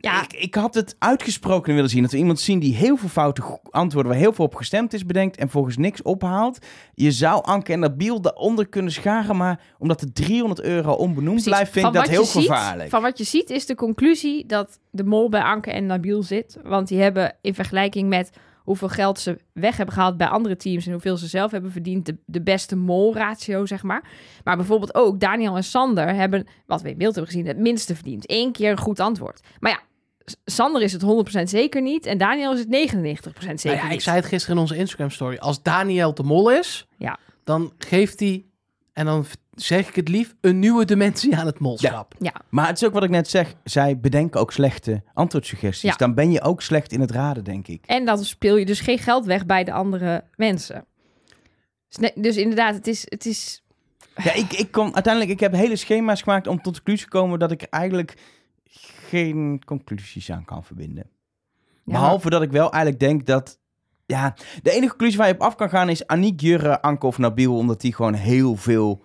Ja. 0.00 0.22
Ik, 0.22 0.32
ik 0.32 0.54
had 0.54 0.74
het 0.74 0.96
uitgesproken 0.98 1.74
willen 1.74 1.90
zien. 1.90 2.02
Dat 2.02 2.10
we 2.10 2.18
iemand 2.18 2.40
zien 2.40 2.58
die 2.58 2.74
heel 2.74 2.96
veel 2.96 3.08
foute 3.08 3.42
antwoorden... 3.70 4.12
waar 4.12 4.20
heel 4.20 4.32
veel 4.32 4.44
op 4.44 4.54
gestemd 4.54 4.92
is 4.92 5.06
bedenkt... 5.06 5.36
en 5.36 5.48
volgens 5.48 5.76
niks 5.76 6.02
ophaalt. 6.02 6.58
Je 6.94 7.10
zou 7.10 7.44
Anke 7.44 7.72
en 7.72 7.78
Nabil 7.78 8.20
daaronder 8.20 8.68
kunnen 8.68 8.92
scharen... 8.92 9.36
maar 9.36 9.60
omdat 9.78 10.00
de 10.00 10.12
300 10.12 10.60
euro 10.62 10.92
onbenoemd 10.92 11.24
Precies. 11.42 11.52
blijft... 11.52 11.72
vind 11.72 11.86
ik 11.86 11.92
dat 11.92 12.08
heel 12.08 12.24
ziet- 12.24 12.42
gevaarlijk. 12.42 12.90
Van 12.90 13.02
wat 13.02 13.18
je 13.18 13.24
ziet 13.24 13.50
is 13.50 13.66
de 13.66 13.74
conclusie 13.74 14.46
dat 14.46 14.78
de 14.90 15.04
mol 15.04 15.28
bij 15.28 15.42
Anke 15.42 15.70
en 15.70 15.86
Nabil 15.86 16.22
zit. 16.22 16.58
Want 16.62 16.88
die 16.88 17.00
hebben 17.00 17.34
in 17.40 17.54
vergelijking 17.54 18.08
met 18.08 18.30
hoeveel 18.66 18.88
geld 18.88 19.18
ze 19.20 19.38
weg 19.52 19.76
hebben 19.76 19.94
gehaald 19.94 20.16
bij 20.16 20.26
andere 20.26 20.56
teams... 20.56 20.86
en 20.86 20.92
hoeveel 20.92 21.16
ze 21.16 21.26
zelf 21.26 21.50
hebben 21.50 21.72
verdiend, 21.72 22.06
de, 22.06 22.16
de 22.26 22.42
beste 22.42 22.76
mol-ratio, 22.76 23.66
zeg 23.66 23.82
maar. 23.82 24.10
Maar 24.44 24.56
bijvoorbeeld 24.56 24.94
ook 24.94 25.20
Daniel 25.20 25.56
en 25.56 25.64
Sander 25.64 26.14
hebben, 26.14 26.46
wat 26.66 26.82
we 26.82 26.90
in 26.90 26.98
beeld 26.98 27.14
hebben 27.14 27.32
gezien... 27.32 27.46
het 27.48 27.58
minste 27.58 27.94
verdiend. 27.94 28.30
Eén 28.30 28.52
keer 28.52 28.70
een 28.70 28.78
goed 28.78 29.00
antwoord. 29.00 29.40
Maar 29.60 29.70
ja, 29.70 29.80
Sander 30.44 30.82
is 30.82 30.92
het 30.92 31.02
100% 31.38 31.42
zeker 31.42 31.82
niet 31.82 32.06
en 32.06 32.18
Daniel 32.18 32.52
is 32.52 32.58
het 32.58 32.68
99% 32.68 32.70
zeker 32.72 33.62
Nou 33.64 33.76
ja, 33.76 33.82
niet. 33.84 33.92
ik 33.92 34.00
zei 34.00 34.16
het 34.16 34.26
gisteren 34.26 34.56
in 34.56 34.62
onze 34.62 34.76
Instagram 34.76 35.10
story. 35.10 35.36
Als 35.36 35.62
Daniel 35.62 36.14
de 36.14 36.22
mol 36.22 36.50
is, 36.52 36.86
Ja. 36.98 37.18
dan 37.44 37.72
geeft 37.78 38.20
hij, 38.20 38.44
en 38.92 39.04
dan 39.04 39.24
zeg 39.56 39.88
ik 39.88 39.94
het 39.94 40.08
lief, 40.08 40.34
een 40.40 40.58
nieuwe 40.58 40.84
dimensie 40.84 41.36
aan 41.36 41.46
het 41.46 41.58
molschap. 41.58 42.14
Ja, 42.18 42.34
Maar 42.48 42.66
het 42.66 42.76
is 42.76 42.84
ook 42.86 42.92
wat 42.92 43.02
ik 43.02 43.10
net 43.10 43.28
zeg. 43.28 43.54
Zij 43.64 44.00
bedenken 44.00 44.40
ook 44.40 44.52
slechte 44.52 45.02
antwoordsuggesties. 45.14 45.90
Ja. 45.90 45.96
Dan 45.96 46.14
ben 46.14 46.30
je 46.30 46.42
ook 46.42 46.62
slecht 46.62 46.92
in 46.92 47.00
het 47.00 47.10
raden, 47.10 47.44
denk 47.44 47.68
ik. 47.68 47.84
En 47.86 48.04
dan 48.04 48.24
speel 48.24 48.56
je 48.56 48.66
dus 48.66 48.80
geen 48.80 48.98
geld 48.98 49.24
weg 49.26 49.46
bij 49.46 49.64
de 49.64 49.72
andere 49.72 50.24
mensen. 50.36 50.84
Dus, 51.88 52.10
dus 52.14 52.36
inderdaad, 52.36 52.74
het 52.74 52.86
is, 52.86 53.06
het 53.08 53.26
is 53.26 53.62
Ja, 54.24 54.32
ik, 54.32 54.52
ik 54.52 54.70
kom 54.70 54.94
uiteindelijk... 54.94 55.32
Ik 55.32 55.40
heb 55.40 55.52
hele 55.52 55.76
schema's 55.76 56.22
gemaakt 56.22 56.46
om 56.46 56.62
tot 56.62 56.74
de 56.74 56.82
conclusie 56.82 57.04
te 57.04 57.10
komen... 57.10 57.38
dat 57.38 57.50
ik 57.50 57.62
er 57.62 57.68
eigenlijk 57.70 58.14
geen 59.08 59.62
conclusies 59.64 60.30
aan 60.30 60.44
kan 60.44 60.64
verbinden. 60.64 61.10
ja, 61.84 61.92
Behalve 61.92 62.30
dat 62.30 62.42
ik 62.42 62.50
wel 62.50 62.72
eigenlijk 62.72 63.00
denk 63.00 63.26
dat... 63.26 63.58
Ja, 64.06 64.34
de 64.62 64.70
enige 64.70 64.88
conclusie 64.88 65.18
waar 65.18 65.28
je 65.28 65.34
op 65.34 65.40
af 65.40 65.54
kan 65.54 65.68
gaan 65.68 65.88
is 65.88 66.06
Aniek, 66.06 66.40
Jurre, 66.40 66.82
Anke 66.82 67.06
of 67.06 67.18
Nabil. 67.18 67.56
Omdat 67.56 67.80
die 67.80 67.94
gewoon 67.94 68.14
heel 68.14 68.56
veel 68.56 69.04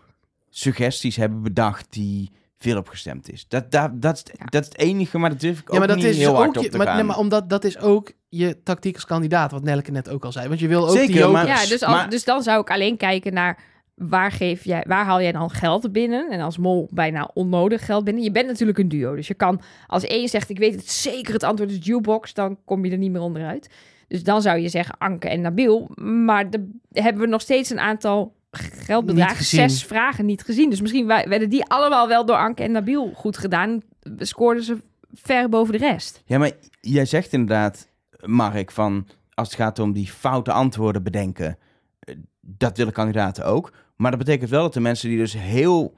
suggesties 0.55 1.15
hebben 1.15 1.41
bedacht 1.41 1.85
die 1.89 2.31
veel 2.57 2.77
opgestemd 2.77 3.31
is. 3.31 3.45
Dat, 3.47 3.71
dat, 3.71 4.01
dat, 4.01 4.15
is, 4.15 4.23
Ja. 4.39 4.45
dat 4.45 4.61
is 4.61 4.67
het 4.67 4.77
enige, 4.77 5.17
maar 5.17 5.29
dat 5.29 5.39
durf 5.39 5.59
ik 5.59 5.63
ook 5.67 5.73
Ja, 5.73 5.77
maar 5.79 5.87
dat 5.87 5.97
niet 5.97 6.05
is 6.05 6.17
heel 6.17 6.35
hard 6.35 6.49
ook 6.49 6.55
op 6.57 6.63
je, 6.63 6.69
te 6.69 6.77
maar, 6.77 6.85
gaan. 6.87 6.95
nee, 6.95 7.05
maar 7.05 7.17
omdat 7.17 7.49
dat 7.49 7.63
is 7.63 7.79
ook 7.79 8.11
je 8.29 8.63
tactiek 8.63 8.95
als 8.95 9.05
kandidaat, 9.05 9.51
wat 9.51 9.63
Nelke 9.63 9.91
net 9.91 10.09
ook 10.09 10.25
al 10.25 10.31
zei. 10.31 10.47
Want 10.47 10.59
je 10.59 10.67
wil 10.67 10.87
ook 10.89 10.95
Zeker, 10.97 11.13
die 11.13 11.25
maar- 11.27 11.45
ja 11.47 11.65
dus, 11.65 11.81
al- 11.83 11.93
maar- 11.93 12.09
dus 12.09 12.23
dan 12.23 12.43
zou 12.43 12.61
ik 12.61 12.69
alleen 12.69 12.97
kijken 12.97 13.33
naar 13.33 13.59
waar, 13.95 14.31
geef 14.31 14.63
jij, 14.63 14.83
waar 14.87 15.05
haal 15.05 15.21
jij 15.21 15.31
dan 15.31 15.49
geld 15.49 15.91
binnen? 15.91 16.29
En 16.31 16.41
als 16.41 16.57
mol 16.57 16.89
bijna 16.91 17.29
onnodig 17.33 17.85
geld 17.85 18.03
binnen. 18.03 18.23
Je 18.23 18.31
bent 18.31 18.47
natuurlijk 18.47 18.77
een 18.77 18.89
duo, 18.89 19.15
dus 19.15 19.27
je 19.27 19.33
kan 19.33 19.61
als 19.87 20.03
één 20.03 20.27
zegt 20.29 20.49
ik 20.49 20.57
weet 20.57 20.75
het 20.75 20.89
zeker, 20.91 21.33
het 21.33 21.43
antwoord 21.43 21.71
is 21.71 21.77
jukebox, 21.81 22.33
dan 22.33 22.57
kom 22.65 22.85
je 22.85 22.91
er 22.91 22.97
niet 22.97 23.11
meer 23.11 23.21
onderuit. 23.21 23.69
Dus 24.07 24.23
dan 24.23 24.41
zou 24.41 24.59
je 24.59 24.69
zeggen 24.69 24.95
Anke 24.97 25.29
en 25.29 25.41
Nabil. 25.41 25.89
Maar 26.25 26.49
de, 26.49 26.69
hebben 26.91 27.21
we 27.21 27.27
nog 27.27 27.41
steeds 27.41 27.69
een 27.69 27.79
aantal 27.79 28.33
gezien. 28.51 29.69
zes 29.69 29.83
vragen 29.83 30.25
niet 30.25 30.43
gezien. 30.43 30.69
Dus 30.69 30.81
misschien 30.81 31.07
werden 31.07 31.49
die 31.49 31.65
allemaal 31.65 32.07
wel 32.07 32.25
door 32.25 32.35
Anke 32.35 32.63
en 32.63 32.71
Nabil 32.71 33.11
goed 33.15 33.37
gedaan. 33.37 33.81
Scoorden 34.17 34.63
ze 34.63 34.77
ver 35.13 35.49
boven 35.49 35.73
de 35.73 35.79
rest. 35.79 36.23
Ja, 36.25 36.37
maar 36.37 36.51
jij 36.81 37.05
zegt 37.05 37.33
inderdaad, 37.33 37.87
Mark, 38.25 38.71
van 38.71 39.07
als 39.33 39.47
het 39.47 39.57
gaat 39.57 39.79
om 39.79 39.93
die 39.93 40.07
foute 40.07 40.51
antwoorden 40.51 41.03
bedenken, 41.03 41.57
eh, 41.99 42.15
dat 42.41 42.77
willen 42.77 42.93
kandidaten 42.93 43.45
ook. 43.45 43.73
Maar 43.95 44.11
dat 44.11 44.19
betekent 44.19 44.49
wel 44.49 44.61
dat 44.61 44.73
de 44.73 44.79
mensen 44.79 45.09
die 45.09 45.17
dus 45.17 45.33
heel 45.33 45.93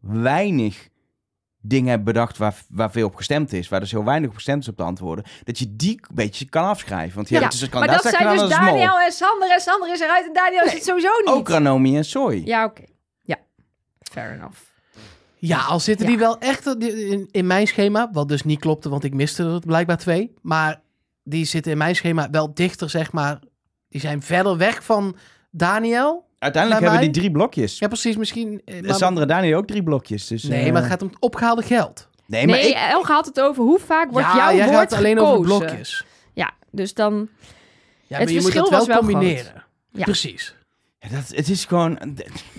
weinig 0.00 0.88
dingen 1.60 1.88
hebben 1.88 2.04
bedacht 2.12 2.38
waar, 2.38 2.54
waar 2.68 2.90
veel 2.90 3.06
op 3.06 3.14
gestemd 3.14 3.52
is, 3.52 3.68
waar 3.68 3.80
dus 3.80 3.90
heel 3.90 4.04
weinig 4.04 4.28
op 4.28 4.34
gestemd 4.34 4.62
is 4.62 4.68
op 4.68 4.76
de 4.76 4.82
antwoorden, 4.82 5.24
dat 5.44 5.58
je 5.58 5.76
die 5.76 6.00
een 6.08 6.14
beetje 6.14 6.44
kan 6.48 6.64
afschrijven. 6.64 7.14
Want 7.14 7.28
Ja, 7.28 7.34
hebben 7.40 7.58
dus 7.58 7.68
een 7.72 7.78
Maar 7.78 7.88
dat 7.88 8.02
zijn 8.02 8.38
dus. 8.38 8.48
Daniel 8.48 9.00
en 9.00 9.12
Sander. 9.12 9.50
En 9.50 9.60
Sander 9.60 9.92
is 9.92 10.00
eruit 10.00 10.26
en 10.26 10.32
Daniel 10.32 10.64
is 10.64 10.72
het 10.72 10.84
sowieso 10.84 11.08
niet. 11.24 11.34
Ook 11.34 11.48
Ranomi 11.48 11.96
en 11.96 12.04
Soy. 12.04 12.42
Ja, 12.44 12.64
oké. 12.64 12.82
Ja, 13.22 13.36
fair 14.12 14.32
enough. 14.32 14.58
Ja, 15.36 15.58
al 15.60 15.80
zitten 15.80 16.06
Ja. 16.06 16.10
die 16.12 16.20
wel 16.20 16.38
echt 16.38 16.66
in, 16.66 17.28
in 17.30 17.46
mijn 17.46 17.66
schema, 17.66 18.08
wat 18.12 18.28
dus 18.28 18.42
niet 18.42 18.60
klopte, 18.60 18.88
want 18.88 19.04
ik 19.04 19.14
miste 19.14 19.44
er 19.44 19.60
blijkbaar 19.60 19.98
twee. 19.98 20.34
Maar 20.42 20.80
die 21.22 21.44
zitten 21.44 21.72
in 21.72 21.78
mijn 21.78 21.96
schema 21.96 22.30
wel 22.30 22.54
dichter, 22.54 22.90
zeg 22.90 23.12
maar. 23.12 23.38
Die 23.88 24.00
zijn 24.00 24.22
verder 24.22 24.56
weg 24.56 24.84
van 24.84 25.16
Daniel. 25.50 26.28
Uiteindelijk 26.40 26.82
hebben 26.82 27.00
mij? 27.00 27.08
die 27.10 27.20
drie 27.20 27.32
blokjes. 27.32 27.78
Ja, 27.78 27.86
precies, 27.86 28.16
misschien. 28.16 28.62
eh, 28.64 28.76
En 28.76 28.86
Maar, 28.86 28.94
Sandra 28.94 29.54
ook 29.54 29.66
drie 29.66 29.82
blokjes. 29.82 30.26
Dus, 30.26 30.42
nee, 30.42 30.64
eh, 30.64 30.72
maar 30.72 30.80
het 30.80 30.90
gaat 30.90 31.02
om 31.02 31.08
het 31.08 31.20
opgehaalde 31.20 31.62
geld. 31.62 32.08
Nee, 32.26 32.46
maar 32.46 32.56
nee, 32.56 32.68
ik, 32.68 32.74
Elge 32.74 33.12
had 33.12 33.26
het 33.26 33.40
over 33.40 33.62
hoe 33.64 33.78
vaak 33.78 34.10
wordt 34.10 34.26
ja, 34.26 34.36
jouw 34.36 34.54
jij 34.56 34.66
woord 34.66 34.78
gaat 34.78 34.92
alleen 34.92 35.18
over 35.18 35.40
blokjes. 35.40 36.04
Ja, 36.32 36.50
dus 36.70 36.94
dan... 36.94 37.28
Ja, 38.06 38.16
Het 38.16 38.24
maar 38.24 38.34
je 38.34 38.34
moet 38.34 38.42
verschil 38.42 38.62
dat 38.62 38.70
wel 38.70 38.78
was 38.78 38.88
wel 38.88 38.98
combineren. 38.98 39.64
Ja. 39.90 40.04
Precies. 40.04 40.54
Ja, 40.98 41.08
dat, 41.08 41.28
het 41.36 41.48
is 41.48 41.64
gewoon... 41.64 41.98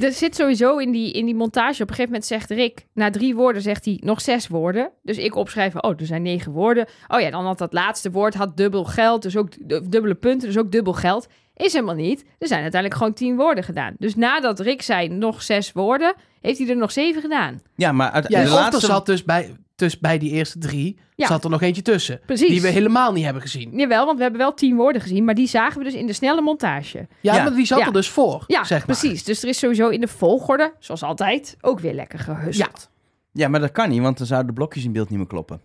Er 0.01 0.11
zit 0.11 0.35
sowieso 0.35 0.77
in 0.77 0.91
die, 0.91 1.11
in 1.11 1.25
die 1.25 1.35
montage. 1.35 1.73
Op 1.83 1.89
een 1.89 1.95
gegeven 1.95 2.05
moment 2.11 2.25
zegt 2.25 2.49
Rick, 2.49 2.85
na 2.93 3.09
drie 3.09 3.35
woorden 3.35 3.61
zegt 3.61 3.85
hij 3.85 3.99
nog 4.03 4.21
zes 4.21 4.47
woorden. 4.47 4.91
Dus 5.03 5.17
ik 5.17 5.35
opschrijf, 5.35 5.75
oh, 5.75 5.99
er 5.99 6.05
zijn 6.05 6.21
negen 6.21 6.51
woorden. 6.51 6.87
Oh 7.07 7.19
ja, 7.21 7.29
dan 7.29 7.45
had 7.45 7.57
dat 7.57 7.73
laatste 7.73 8.11
woord 8.11 8.33
had 8.33 8.57
dubbel 8.57 8.83
geld, 8.83 9.21
dus 9.21 9.37
ook 9.37 9.67
du- 9.67 9.89
dubbele 9.89 10.15
punten, 10.15 10.47
dus 10.47 10.57
ook 10.57 10.71
dubbel 10.71 10.93
geld. 10.93 11.27
Is 11.61 11.73
helemaal 11.73 11.95
niet. 11.95 12.25
Er 12.39 12.47
zijn 12.47 12.61
uiteindelijk 12.61 13.01
gewoon 13.01 13.15
tien 13.15 13.35
woorden 13.35 13.63
gedaan. 13.63 13.93
Dus 13.97 14.15
nadat 14.15 14.59
Rick 14.59 14.81
zei 14.81 15.07
nog 15.07 15.41
zes 15.41 15.71
woorden, 15.71 16.13
heeft 16.41 16.57
hij 16.59 16.67
er 16.69 16.75
nog 16.77 16.91
zeven 16.91 17.21
gedaan. 17.21 17.61
Ja, 17.75 17.91
maar 17.91 18.11
uit, 18.11 18.25
Ja, 18.27 18.43
de 18.43 18.49
laatste... 18.49 18.85
zat 18.85 19.05
dus 19.05 19.23
bij, 19.23 19.55
dus 19.75 19.99
bij 19.99 20.17
die 20.17 20.31
eerste 20.31 20.57
drie, 20.59 20.97
Ja. 21.15 21.27
zat 21.27 21.43
er 21.43 21.49
nog 21.49 21.61
eentje 21.61 21.81
tussen. 21.81 22.19
Precies. 22.25 22.47
Die 22.47 22.61
we 22.61 22.67
helemaal 22.67 23.11
niet 23.13 23.23
hebben 23.23 23.41
gezien. 23.41 23.71
Jawel, 23.77 24.05
want 24.05 24.17
we 24.17 24.23
hebben 24.23 24.41
wel 24.41 24.53
tien 24.53 24.75
woorden 24.75 25.01
gezien, 25.01 25.23
maar 25.25 25.35
die 25.35 25.47
zagen 25.47 25.77
we 25.77 25.83
dus 25.83 25.93
in 25.93 26.07
de 26.07 26.13
snelle 26.13 26.41
montage. 26.41 27.07
Ja, 27.21 27.35
Ja. 27.35 27.43
maar 27.43 27.53
die 27.53 27.65
zat 27.65 27.79
Ja. 27.79 27.85
er 27.85 27.93
dus 27.93 28.09
voor, 28.09 28.43
Ja, 28.47 28.63
zeg 28.63 28.87
maar. 28.87 28.97
precies. 28.97 29.23
Dus 29.23 29.43
er 29.43 29.49
is 29.49 29.59
sowieso 29.59 29.89
in 29.89 30.01
de 30.01 30.07
volgorde, 30.07 30.73
zoals 30.79 31.03
altijd, 31.03 31.57
ook 31.61 31.79
weer 31.79 31.93
lekker 31.93 32.19
gehusteld. 32.19 32.89
Ja, 33.33 33.47
maar 33.47 33.59
dat 33.59 33.71
kan 33.71 33.89
niet, 33.89 34.01
want 34.01 34.17
dan 34.17 34.27
zouden 34.27 34.47
de 34.49 34.53
blokjes 34.55 34.83
in 34.83 34.91
beeld 34.91 35.09
niet 35.09 35.17
meer 35.17 35.27
kloppen. 35.27 35.61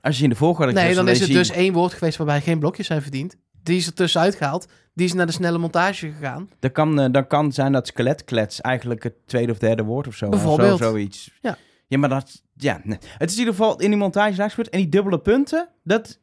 Als 0.00 0.16
je 0.16 0.22
in 0.24 0.30
de 0.30 0.36
volgorde... 0.36 0.72
Nee, 0.72 0.94
dan 0.94 1.08
is 1.08 1.20
het 1.20 1.32
dus 1.32 1.50
één 1.50 1.72
woord 1.72 1.92
geweest 1.92 2.16
waarbij 2.16 2.40
geen 2.40 2.58
blokjes 2.58 2.86
zijn 2.86 3.02
verdiend. 3.02 3.36
Die 3.64 3.76
is 3.76 3.86
er 3.86 3.94
tussenuit 3.94 4.34
gehaald. 4.34 4.68
Die 4.94 5.06
is 5.06 5.12
naar 5.12 5.26
de 5.26 5.32
snelle 5.32 5.58
montage 5.58 6.12
gegaan. 6.12 6.50
Dan 6.58 6.72
kan, 6.72 7.00
eh, 7.00 7.06
dan 7.12 7.26
kan 7.26 7.52
zijn 7.52 7.72
dat 7.72 7.86
skeletklets 7.86 8.60
eigenlijk 8.60 9.02
het 9.02 9.14
tweede 9.26 9.52
of 9.52 9.58
derde 9.58 9.82
woord 9.82 10.06
of 10.06 10.14
zo. 10.14 10.28
Bijvoorbeeld. 10.28 10.72
Of 10.72 10.78
zo, 10.78 10.84
zoiets. 10.84 11.30
Ja. 11.40 11.56
Ja, 11.86 11.98
maar 11.98 12.08
dat... 12.08 12.42
Ja, 12.56 12.80
nee. 12.84 12.98
Het 13.18 13.28
is 13.30 13.34
in 13.34 13.40
ieder 13.40 13.54
geval 13.54 13.80
in 13.80 13.88
die 13.88 13.98
montage 13.98 14.48
gebeurd. 14.48 14.68
En 14.68 14.78
die 14.78 14.88
dubbele 14.88 15.18
punten, 15.18 15.68
dat... 15.82 16.18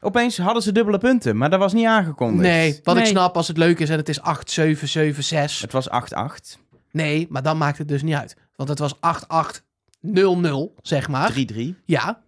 Opeens 0.00 0.38
hadden 0.38 0.62
ze 0.62 0.72
dubbele 0.72 0.98
punten, 0.98 1.36
maar 1.36 1.50
dat 1.50 1.58
was 1.58 1.72
niet 1.72 1.86
aangekondigd. 1.86 2.42
Nee, 2.42 2.80
wat 2.82 2.96
ik 2.96 3.06
snap 3.06 3.36
als 3.36 3.48
het 3.48 3.56
leuk 3.56 3.78
is 3.78 3.90
en 3.90 3.96
het 3.96 4.08
is 4.08 4.20
8, 4.20 4.50
7, 4.50 4.88
7, 4.88 5.24
6. 5.24 5.60
Het 5.60 5.72
was 5.72 5.88
8-8, 5.88 6.58
3-3. 6.58 6.62
Nee, 6.90 7.26
maar 7.30 7.42
dan 7.42 7.58
maakt 7.58 7.78
het 7.78 7.88
dus 7.88 8.02
niet 8.02 8.14
uit. 8.14 8.36
Want 8.56 8.68
het 8.68 8.78
was 8.78 9.00
8, 9.00 9.28
8, 9.28 9.64
0, 10.00 10.38
0, 10.38 10.74
zeg 10.82 11.08
maar. 11.08 11.32
Ja. 11.84 12.22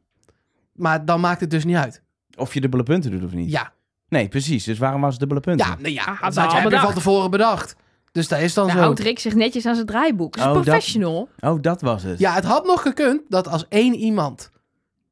Maar 0.72 1.04
dan 1.04 1.20
maakt 1.20 1.40
het 1.40 1.50
dus 1.50 1.64
niet 1.64 1.76
uit. 1.76 2.02
Of 2.36 2.54
je 2.54 2.60
dubbele 2.60 2.82
punten 2.82 3.10
doet 3.10 3.24
of 3.24 3.32
niet. 3.32 3.50
Ja. 3.50 3.72
Nee, 4.08 4.28
precies. 4.28 4.64
Dus 4.64 4.78
waarom 4.78 5.00
was 5.00 5.10
het 5.10 5.18
dubbele 5.20 5.40
punten? 5.40 5.66
Ja, 5.66 5.76
nee, 5.78 5.92
ja. 5.92 6.04
Ah, 6.04 6.20
dat 6.22 6.34
ze 6.34 6.40
had 6.40 6.52
je 6.52 6.56
van 6.60 6.70
bedacht. 6.70 6.94
tevoren 6.94 7.30
bedacht. 7.30 7.76
Dus 8.12 8.28
dat 8.28 8.40
is 8.40 8.54
dan 8.54 8.66
Dan 8.66 8.76
zo. 8.76 8.82
houdt 8.82 9.00
Rick 9.00 9.18
zich 9.18 9.34
netjes 9.34 9.66
aan 9.66 9.74
zijn 9.74 9.86
draaiboek. 9.86 10.32
Dat 10.36 10.42
is 10.42 10.48
Oh, 10.48 10.54
dat- 10.54 10.64
professional. 10.64 11.28
Oh, 11.40 11.62
dat 11.62 11.80
was 11.80 12.02
het. 12.02 12.18
Ja, 12.18 12.32
het 12.34 12.44
had 12.44 12.66
nog 12.66 12.82
gekund 12.82 13.20
dat 13.28 13.48
als 13.48 13.68
één 13.68 13.94
iemand... 13.94 14.50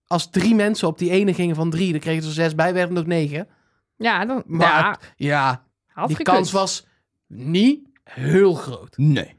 Als 0.07 0.31
drie 0.31 0.55
mensen 0.55 0.89
op 0.89 0.99
die 0.99 1.11
ene 1.11 1.35
gingen 1.35 1.55
van 1.55 1.71
drie, 1.71 1.91
dan 1.91 2.01
kregen 2.01 2.23
ze 2.23 2.29
er 2.29 2.35
zes 2.35 2.55
bij, 2.55 2.73
werden 2.75 2.91
het 2.97 3.05
ook 3.05 3.11
negen. 3.11 3.49
Ja, 3.97 4.25
dan 4.27 4.43
Maar 4.47 4.69
ja, 4.69 4.99
ja, 5.17 5.65
had 5.87 6.07
die 6.09 6.17
gekund. 6.17 6.37
kans 6.37 6.53
was 6.53 6.87
niet 7.27 7.81
heel 8.05 8.55
groot. 8.55 8.97
Nee. 8.97 9.35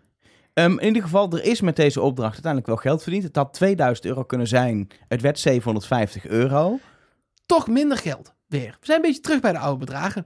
Ehm, 0.53 0.77
in 0.79 0.85
ieder 0.87 1.01
geval, 1.01 1.31
er 1.31 1.43
is 1.43 1.61
met 1.61 1.75
deze 1.75 2.01
opdracht 2.01 2.31
uiteindelijk 2.33 2.67
wel 2.71 2.75
geld 2.81 3.01
verdiend. 3.03 3.23
Het 3.23 3.35
had 3.35 3.53
2000 3.53 4.05
euro 4.07 4.23
kunnen 4.23 4.47
zijn. 4.47 4.87
Het 5.07 5.21
werd 5.21 5.39
750 5.39 6.25
euro. 6.27 6.79
Toch 7.45 7.67
minder 7.67 7.97
geld 7.97 8.33
weer. 8.47 8.77
We 8.79 8.85
zijn 8.85 8.97
een 8.97 9.05
beetje 9.05 9.21
terug 9.21 9.39
bij 9.39 9.51
de 9.51 9.59
oude 9.59 9.79
bedragen. 9.79 10.25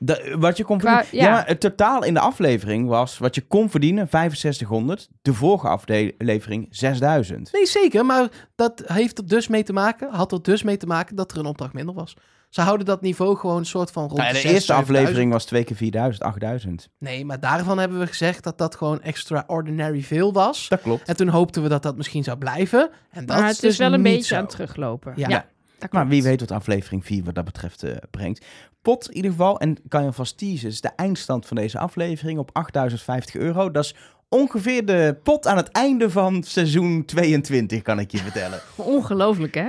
De, 0.00 0.36
wat 0.38 0.56
je 0.56 0.64
kon 0.64 0.78
Qua- 0.78 0.96
verdienen. 1.02 1.28
Ja. 1.28 1.32
ja. 1.34 1.38
maar 1.38 1.48
het 1.48 1.60
totaal 1.60 2.04
in 2.04 2.14
de 2.14 2.20
aflevering 2.20 2.88
was 2.88 3.18
wat 3.18 3.34
je 3.34 3.40
kon 3.46 3.70
verdienen 3.70 4.08
6500. 4.10 5.08
De 5.22 5.34
vorige 5.34 5.68
aflevering 5.68 6.66
6000. 6.70 7.52
Nee, 7.52 7.66
zeker. 7.66 8.06
Maar 8.06 8.28
dat 8.54 8.82
heeft 8.86 9.18
er 9.18 9.26
dus 9.26 9.48
mee 9.48 9.62
te 9.62 9.72
maken, 9.72 10.10
had 10.12 10.32
er 10.32 10.42
dus 10.42 10.62
mee 10.62 10.76
te 10.76 10.86
maken 10.86 11.16
dat 11.16 11.32
er 11.32 11.38
een 11.38 11.46
opdracht 11.46 11.72
minder 11.72 11.94
was. 11.94 12.16
Ze 12.48 12.60
houden 12.60 12.86
dat 12.86 13.00
niveau 13.00 13.36
gewoon 13.36 13.56
een 13.56 13.66
soort 13.66 13.90
van 13.90 14.02
rond 14.02 14.16
Nou 14.16 14.26
ja, 14.26 14.32
de 14.32 14.48
eerste 14.48 14.60
7000. 14.60 14.98
aflevering 14.98 15.32
was 15.32 15.44
twee 15.44 15.64
keer 15.64 15.76
4000, 15.76 16.22
8000. 16.24 16.88
Nee, 16.98 17.24
maar 17.24 17.40
daarvan 17.40 17.78
hebben 17.78 17.98
we 17.98 18.06
gezegd 18.06 18.44
dat 18.44 18.58
dat 18.58 18.74
gewoon 18.76 19.02
extraordinary 19.02 20.02
veel 20.02 20.32
was. 20.32 20.68
Dat 20.68 20.80
klopt. 20.80 21.08
En 21.08 21.16
toen 21.16 21.28
hoopten 21.28 21.62
we 21.62 21.68
dat 21.68 21.82
dat 21.82 21.96
misschien 21.96 22.24
zou 22.24 22.38
blijven. 22.38 22.90
En 23.10 23.26
dat 23.26 23.36
Maar 23.36 23.46
het 23.46 23.54
is 23.54 23.60
dus 23.60 23.76
wel 23.76 23.92
een 23.92 24.02
beetje 24.02 24.22
zo. 24.22 24.34
aan 24.34 24.40
het 24.40 24.50
teruglopen. 24.50 25.12
Ja. 25.16 25.46
Maar 25.90 26.08
wie 26.08 26.22
weet 26.22 26.40
wat 26.40 26.50
aflevering 26.50 27.04
4 27.04 27.24
wat 27.24 27.34
dat 27.34 27.44
betreft 27.44 27.82
eh, 27.82 27.96
brengt. 28.10 28.44
Pot 28.82 29.08
in 29.08 29.16
ieder 29.16 29.30
geval, 29.30 29.60
en 29.60 29.76
kan 29.88 30.00
je 30.00 30.06
alvast 30.06 30.38
teasen, 30.38 30.68
is 30.68 30.80
de 30.80 30.90
eindstand 30.96 31.46
van 31.46 31.56
deze 31.56 31.78
aflevering 31.78 32.38
op 32.38 32.50
8050 32.52 33.34
euro. 33.34 33.70
Dat 33.70 33.84
is 33.84 33.94
ongeveer 34.28 34.86
de 34.86 35.16
pot 35.22 35.46
aan 35.46 35.56
het 35.56 35.68
einde 35.68 36.10
van 36.10 36.42
seizoen 36.42 37.04
22, 37.04 37.82
kan 37.82 37.98
ik 37.98 38.10
je 38.10 38.18
vertellen. 38.18 38.60
Ongelooflijk, 38.76 39.54
hè? 39.54 39.68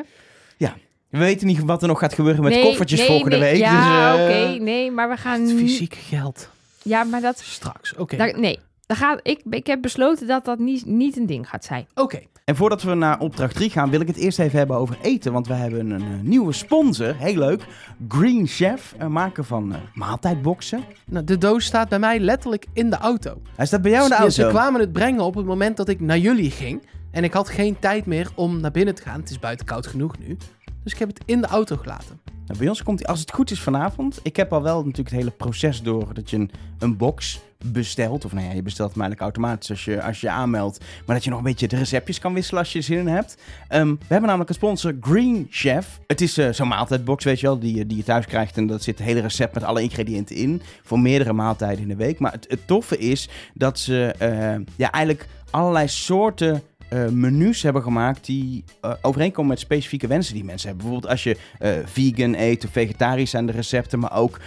We 1.10 1.18
weten 1.18 1.47
niet 1.47 1.64
wat 1.64 1.82
er 1.82 1.88
nog 1.88 1.99
gaat 1.99 2.14
gebeuren 2.14 2.43
met 2.43 2.53
Nee, 2.53 2.64
koffertjes 2.64 2.99
nee, 2.99 3.07
volgende 3.07 3.38
nee. 3.38 3.51
week. 3.51 3.60
Ja, 3.60 4.12
dus, 4.12 4.20
eh, 4.20 4.24
oké. 4.24 4.64
nee, 4.64 4.91
maar 4.91 5.10
we 5.10 5.18
gaan... 5.18 5.47
Fysiek 5.47 5.93
geld. 5.93 6.49
Ja, 6.84 7.03
maar 7.03 7.22
dat... 7.22 7.39
Straks. 7.39 7.95
Oké. 7.95 8.16
nee, 8.16 8.60
daar 8.86 8.97
gaat, 8.97 9.20
ik, 9.24 9.41
ik 9.49 9.68
heb 9.68 9.82
besloten 9.82 10.28
dat 10.28 10.45
dat 10.45 10.60
niet, 10.60 10.86
niet 10.86 11.18
een 11.18 11.26
ding 11.26 11.49
gaat 11.49 11.66
zijn. 11.66 11.88
Oké. 11.95 12.20
En 12.50 12.56
voordat 12.56 12.82
we 12.82 12.93
naar 12.93 13.20
opdracht 13.20 13.56
3 13.56 13.70
gaan, 13.70 13.89
wil 13.89 14.00
ik 14.00 14.08
het 14.08 14.16
eerst 14.16 14.39
even 14.39 14.58
hebben 14.58 14.78
over 14.78 14.97
eten. 15.02 15.34
Want 15.34 15.47
we 15.47 15.54
hebben 15.54 15.89
een, 15.89 16.02
eh, 16.02 16.20
nieuwe 16.22 16.54
sponsor, 16.54 17.16
heel 17.16 17.36
leuk. 17.36 17.66
Green 18.08 18.47
Chef, 18.47 18.95
een 18.97 19.12
maker 19.12 19.43
van 19.43 19.74
eh, 19.74 19.80
maaltijdboxen. 19.93 20.84
Nou, 21.06 21.26
de 21.26 21.38
doos 21.38 21.66
staat 21.66 21.89
bij 21.89 22.00
mij 22.00 22.20
letterlijk 22.20 22.66
in 22.74 22.89
de 22.89 22.97
auto. 22.97 23.41
Hij 23.56 23.66
staat 23.66 23.82
bij 23.82 23.91
jou 23.91 24.04
in 24.04 24.10
de 24.10 24.16
auto. 24.16 24.34
Ze 24.34 24.47
kwamen 24.47 24.80
het 24.80 24.91
brengen 24.91 25.22
op 25.22 25.36
het 25.36 25.45
moment 25.45 25.78
dat 25.78 25.89
ik 25.89 26.00
naar 26.00 26.18
jullie 26.18 26.52
ging. 26.52 26.82
En 27.12 27.24
ik 27.24 27.34
had 27.34 27.50
geen 27.50 27.80
tijd 27.80 28.06
meer 28.06 28.32
om 28.36 28.60
naar 28.60 28.72
binnen 28.72 28.95
te 28.95 29.02
gaan. 29.02 29.20
Het 29.20 29.30
is 29.30 29.39
buiten 29.39 29.66
koud 29.66 29.88
genoeg 29.88 30.20
nu. 30.20 30.38
Dus 30.84 30.93
ik 30.93 31.00
heb 31.00 31.08
het 31.08 31.22
in 31.26 31.41
de 31.41 31.47
auto 31.47 31.76
gelaten. 31.76 32.20
Nou, 32.45 32.60
bij 32.60 32.68
ons 32.70 32.84
komt 32.84 33.00
hij, 33.00 33.08
als 33.08 33.20
het 33.20 33.32
goed 33.32 33.52
is 33.52 33.62
vanavond. 33.62 34.20
Ik 34.24 34.36
heb 34.36 34.54
al 34.54 34.62
wel 34.62 34.78
natuurlijk 34.78 35.10
het 35.10 35.18
hele 35.18 35.32
proces 35.32 35.82
door 35.82 36.14
dat 36.14 36.30
je 36.30 36.38
een, 36.38 36.52
een 36.80 36.97
box 36.97 37.39
bestelt. 37.66 38.26
Of 38.26 38.34
nou 38.34 38.45
ja, 38.47 38.53
je 38.53 38.62
bestelt 38.62 38.93
hem 38.93 39.01
eigenlijk 39.01 39.32
automatisch 39.36 39.70
als 39.70 39.86
je, 39.86 40.01
als 40.03 40.22
je 40.22 40.30
aanmeldt. 40.30 40.80
Maar 41.05 41.16
dat 41.16 41.24
je 41.24 41.30
nog 41.30 41.39
een 41.39 41.45
beetje 41.45 41.68
de 41.68 41.76
receptjes 41.76 42.20
kan 42.20 42.34
wisselen 42.34 42.60
als 42.60 42.74
je 42.74 42.82
zin 42.82 42.97
in 42.97 43.07
hebt. 43.07 43.38
Ehm, 43.68 43.88
we 43.89 43.97
hebben 44.07 44.22
namelijk 44.28 44.49
een 44.49 44.55
sponsor, 44.55 44.93
Green 45.01 45.47
Chef. 45.49 45.99
Het 46.07 46.22
is 46.22 46.38
eh, 46.38 46.49
zo'n 46.51 46.68
maaltijdbox, 46.68 47.24
weet 47.24 47.39
je 47.39 47.45
wel, 47.45 47.60
die, 47.60 47.76
je- 47.76 47.86
die 47.86 47.97
je 47.97 48.03
thuis 48.03 48.26
krijgt. 48.26 48.57
En 48.57 48.68
dat 48.68 48.84
zit 48.84 48.97
het 48.97 49.07
hele 49.07 49.22
recept 49.22 49.53
met 49.53 49.64
alle 49.64 49.82
ingrediënten 49.82 50.36
in. 50.36 50.62
Voor 50.84 50.99
meerdere 50.99 51.34
maaltijden 51.34 51.82
in 51.82 51.88
de 51.88 51.95
week. 51.95 52.20
Maar 52.20 52.32
het, 52.32 52.45
het 52.49 52.68
toffe 52.68 52.97
is 52.97 53.30
dat 53.53 53.80
ze 53.80 54.14
eh, 54.18 54.30
ja, 54.76 54.91
eigenlijk 54.91 55.28
allerlei 55.51 55.88
soorten 55.88 56.62
eh, 56.89 57.07
menus 57.07 57.61
hebben 57.61 57.81
gemaakt 57.81 58.25
die 58.25 58.63
eh, 58.81 58.91
overeenkomen 59.01 59.49
met 59.49 59.59
specifieke 59.59 60.07
wensen 60.07 60.33
die 60.33 60.43
mensen 60.43 60.67
hebben. 60.67 60.85
Bijvoorbeeld 60.85 61.13
als 61.13 61.23
je 61.23 61.37
eh, 61.59 61.71
vegan 61.85 62.33
eet 62.35 62.65
of 62.65 62.71
vegetarisch 62.71 63.29
zijn 63.29 63.45
de 63.45 63.51
recepten, 63.51 63.99
maar 63.99 64.17
ook 64.17 64.39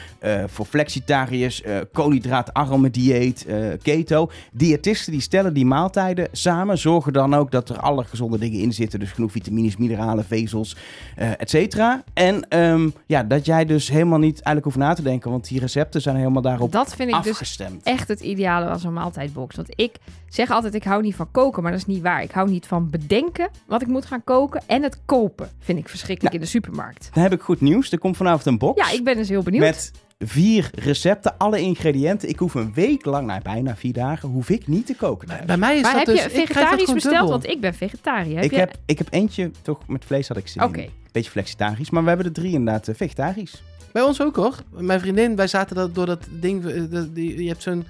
voor 0.47 0.67
flexitariërs, 0.67 1.63
koolhydraatarme 1.93 2.91
dieet, 2.91 3.47
keto. 3.83 4.31
Diëtisten 4.53 5.13
die 5.13 5.21
stellen 5.21 5.55
die 5.55 5.67
maaltijden 5.67 6.29
samen, 6.33 6.79
zorgen 6.79 7.13
dan 7.13 7.35
ook 7.35 7.51
dat 7.51 7.69
er 7.69 7.79
alle 7.79 8.05
gezonde 8.05 8.39
dingen 8.39 8.61
in 8.61 8.73
zitten, 8.73 8.99
dus 8.99 9.13
genoeg 9.13 9.33
vitamines, 9.33 9.77
mineralen, 9.77 10.25
vezels, 10.25 10.77
et 11.17 11.51
cetera. 11.51 12.05
En 12.13 12.49
ehm, 12.49 12.89
ja, 13.07 13.23
dat 13.23 13.47
jij 13.47 13.65
dus 13.65 13.89
helemaal 13.89 14.19
niet 14.19 14.35
eigenlijk 14.35 14.65
hoeft 14.65 14.77
na 14.77 14.95
te 14.95 15.03
denken, 15.03 15.31
want 15.31 15.49
die 15.49 15.61
recepten 15.61 16.01
zijn 16.01 16.17
helemaal 16.17 16.43
daarop 16.43 16.73
Dat 16.73 16.95
vind 16.95 17.15
ik 17.15 17.23
dus 17.23 17.33
afgestemd. 17.33 17.83
echt 17.83 18.09
het 18.09 18.21
ideale 18.21 18.69
van 18.69 18.79
zo'n 18.79 18.93
maaltijdbox. 18.93 19.57
Want 19.57 19.69
ik 19.75 19.99
zeg 20.29 20.51
altijd, 20.51 20.75
ik 20.75 20.85
hou 20.85 21.03
niet 21.03 21.15
van 21.15 21.31
koken, 21.31 21.63
maar 21.63 21.73
dat 21.73 21.81
is 21.81 21.87
niet 21.87 22.03
waar. 22.03 22.23
Ik 22.23 22.32
hou 22.33 22.51
niet 22.51 22.67
van 22.67 22.91
bedenken 22.91 23.49
wat 23.67 23.83
ik 23.83 23.89
moet 23.89 24.07
gaan 24.07 24.25
koken. 24.25 24.63
En 24.67 24.83
het 24.83 24.99
kopen 25.05 25.51
vind 25.59 25.79
ik 25.79 25.89
verschrikkelijk 25.89 26.35
in 26.35 26.41
de 26.41 26.47
supermarkt. 26.47 27.11
Dan 27.15 27.23
heb 27.23 27.33
ik 27.33 27.41
goed 27.41 27.61
nieuws. 27.61 27.93
Er 27.93 27.99
komt 27.99 28.17
vanavond 28.17 28.47
een 28.47 28.59
box. 28.59 28.87
Ja, 28.89 28.97
ik 28.97 29.05
ben 29.05 29.17
dus 29.17 29.29
heel 29.29 29.43
benieuwd. 29.43 29.63
Met 29.65 29.93
vier 30.19 30.71
recepten, 30.75 31.39
alle 31.39 31.61
ingrediënten. 31.61 32.29
Ik 32.29 32.39
hoef 32.39 32.55
een 32.55 32.75
week 32.75 33.05
lang, 33.05 33.27
nou 33.27 33.43
bijna 33.43 33.77
vier 33.77 33.93
dagen, 33.93 34.29
hoef 34.29 34.49
ik 34.51 34.67
niet 34.67 34.87
te 34.87 34.95
koken. 34.95 35.29
thuis. 35.29 35.45
Bij 35.45 35.57
mij 35.57 35.77
is 35.77 35.83
maar 35.83 35.95
dat 35.95 36.07
heb 36.07 36.17
dus... 36.17 36.25
je 36.25 36.31
ik 36.31 36.47
vegetarisch 36.47 36.93
besteld? 36.93 37.03
dubbel. 37.15 37.31
Want 37.31 37.47
ik 37.47 37.61
ben 37.61 37.75
vegetariër. 37.75 38.35
Heb 38.35 38.45
ik, 38.45 38.51
je... 38.51 38.57
heb, 38.57 38.75
ik 38.87 38.99
heb 38.99 39.07
eentje 39.11 39.51
toch 39.63 39.87
met 39.87 40.05
vlees 40.05 40.29
had 40.29 40.37
ik 40.37 40.49
zin 40.49 40.63
in. 40.63 40.69
Oké. 40.69 40.87
Beetje 41.13 41.31
flexitarisch, 41.31 41.91
maar 41.91 42.03
we 42.03 42.09
hebben 42.09 42.27
er 42.27 42.33
drie 42.33 42.53
inderdaad 42.53 42.89
eh, 42.89 42.95
vegetarisch. 42.95 43.63
Bij 43.93 44.03
ons 44.03 44.23
ook 44.23 44.37
hoor. 44.37 44.63
Mijn 44.71 45.01
vriendin, 45.01 45.37
wij 45.37 45.47
zaten 45.47 45.77
dat, 45.77 45.95
door 45.95 46.07
dat 46.07 46.27
ding... 46.31 46.67
eh, 46.67 46.83
dat- 46.91 47.15
die, 47.15 47.43
je 47.43 47.49
hebt 47.49 47.63
zo'n... 47.63 47.85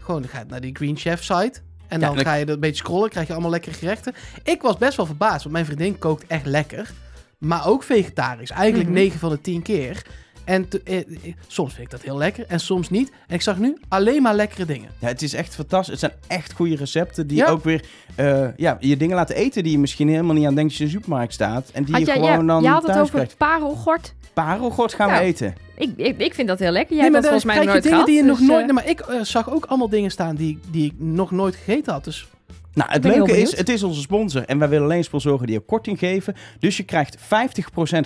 Gewoon, 0.00 0.20
dan 0.20 0.30
ga 0.30 0.38
je 0.38 0.44
naar 0.48 0.60
die 0.60 0.74
Green 0.76 0.96
Chef 0.96 1.22
site. 1.22 1.60
En 1.88 2.00
Ja, 2.00 2.06
dan 2.06 2.18
ga 2.18 2.34
je 2.34 2.44
dat 2.44 2.54
een 2.54 2.60
beetje 2.60 2.76
scrollen. 2.84 3.10
krijg 3.10 3.26
je 3.26 3.32
allemaal 3.32 3.50
lekkere 3.50 3.74
gerechten. 3.76 4.14
Ik 4.42 4.62
was 4.62 4.76
best 4.78 4.96
wel 4.96 5.06
verbaasd. 5.06 5.40
Want 5.42 5.50
mijn 5.50 5.64
vriendin 5.64 5.98
kookt 5.98 6.24
echt 6.26 6.46
lekker. 6.46 6.90
Maar 7.38 7.66
ook 7.66 7.82
vegetarisch. 7.82 8.50
Eigenlijk 8.50 8.88
Mhm. 8.90 8.98
9 8.98 9.18
van 9.18 9.30
de 9.30 9.40
10 9.40 9.62
keer. 9.62 10.02
En 10.44 10.68
te- 10.68 10.80
eh, 10.84 10.96
eh, 10.98 11.04
soms 11.46 11.72
vind 11.74 11.84
ik 11.84 11.90
dat 11.90 12.02
heel 12.02 12.16
lekker. 12.16 12.44
En 12.48 12.60
soms 12.60 12.90
niet. 12.90 13.10
En 13.26 13.34
ik 13.34 13.42
zag 13.42 13.58
nu 13.58 13.76
alleen 13.88 14.22
maar 14.22 14.34
lekkere 14.34 14.64
dingen. 14.64 14.88
Ja, 14.98 15.06
het 15.08 15.22
is 15.22 15.34
echt 15.34 15.54
fantastisch. 15.54 15.90
Het 15.90 15.98
zijn 15.98 16.12
echt 16.40 16.52
goede 16.52 16.76
recepten 16.76 17.26
die 17.26 17.36
Ja. 17.36 17.46
ook 17.48 17.64
weer 17.64 17.84
eh, 18.14 18.46
ja, 18.56 18.76
je 18.80 18.96
dingen 18.96 19.16
laten 19.16 19.36
eten 19.36 19.62
die 19.62 19.72
je 19.72 19.78
misschien 19.78 20.08
helemaal 20.08 20.34
niet 20.34 20.46
aan 20.46 20.54
denkt 20.54 20.70
als 20.70 20.78
je 20.78 20.84
in 20.84 20.90
de 20.90 20.96
supermarkt 20.96 21.32
staat. 21.32 21.70
En 21.72 21.84
die 21.84 21.98
je 21.98 22.04
jij, 22.04 22.14
gewoon 22.14 22.28
ja, 22.30 22.42
dan 22.46 22.62
je 22.62 22.68
had 22.68 22.86
het 22.86 22.96
over 22.98 23.14
krijgt. 23.14 23.36
parelgort. 23.36 24.14
Parelgort 24.32 24.94
gaan 24.94 25.10
we 25.10 25.18
eten. 25.18 25.54
Ik, 25.76 25.90
ik, 25.96 26.18
ik 26.18 26.34
vind 26.34 26.48
dat 26.48 26.58
heel 26.58 26.70
lekker. 26.70 26.94
Jij 26.96 27.02
nee, 27.02 27.10
maar 27.12 27.20
dat 27.20 27.30
volgens 27.30 27.52
mij 27.54 27.62
je 27.64 27.68
nooit 27.70 27.82
dingen 27.82 27.98
gehad. 27.98 28.06
die 28.06 28.16
je 28.16 28.28
nog 28.28 28.38
dus, 28.38 28.46
nooit... 28.48 28.60
eh, 28.60 28.64
Nee, 28.66 28.74
maar 28.74 28.88
ik 28.88 29.04
zag 29.26 29.50
ook 29.50 29.64
allemaal 29.64 29.88
dingen 29.88 30.10
staan 30.10 30.34
die, 30.36 30.58
die 30.70 30.84
ik 30.86 30.92
nog 30.96 31.30
nooit 31.30 31.54
gegeten 31.56 31.92
had. 31.92 32.04
Dus 32.04 32.26
Nou, 32.74 32.90
het 32.90 33.04
leuke 33.04 33.40
is, 33.40 33.56
het 33.56 33.68
is 33.68 33.82
onze 33.82 34.00
sponsor 34.00 34.44
en 34.44 34.58
wij 34.58 34.68
willen 34.68 34.84
alleen 34.84 35.04
sponsoren 35.04 35.46
die 35.46 35.58
ook 35.58 35.66
korting 35.66 35.98
geven. 35.98 36.34
Dus 36.58 36.76
je 36.76 36.82
krijgt 36.82 37.18
50% 37.18 37.20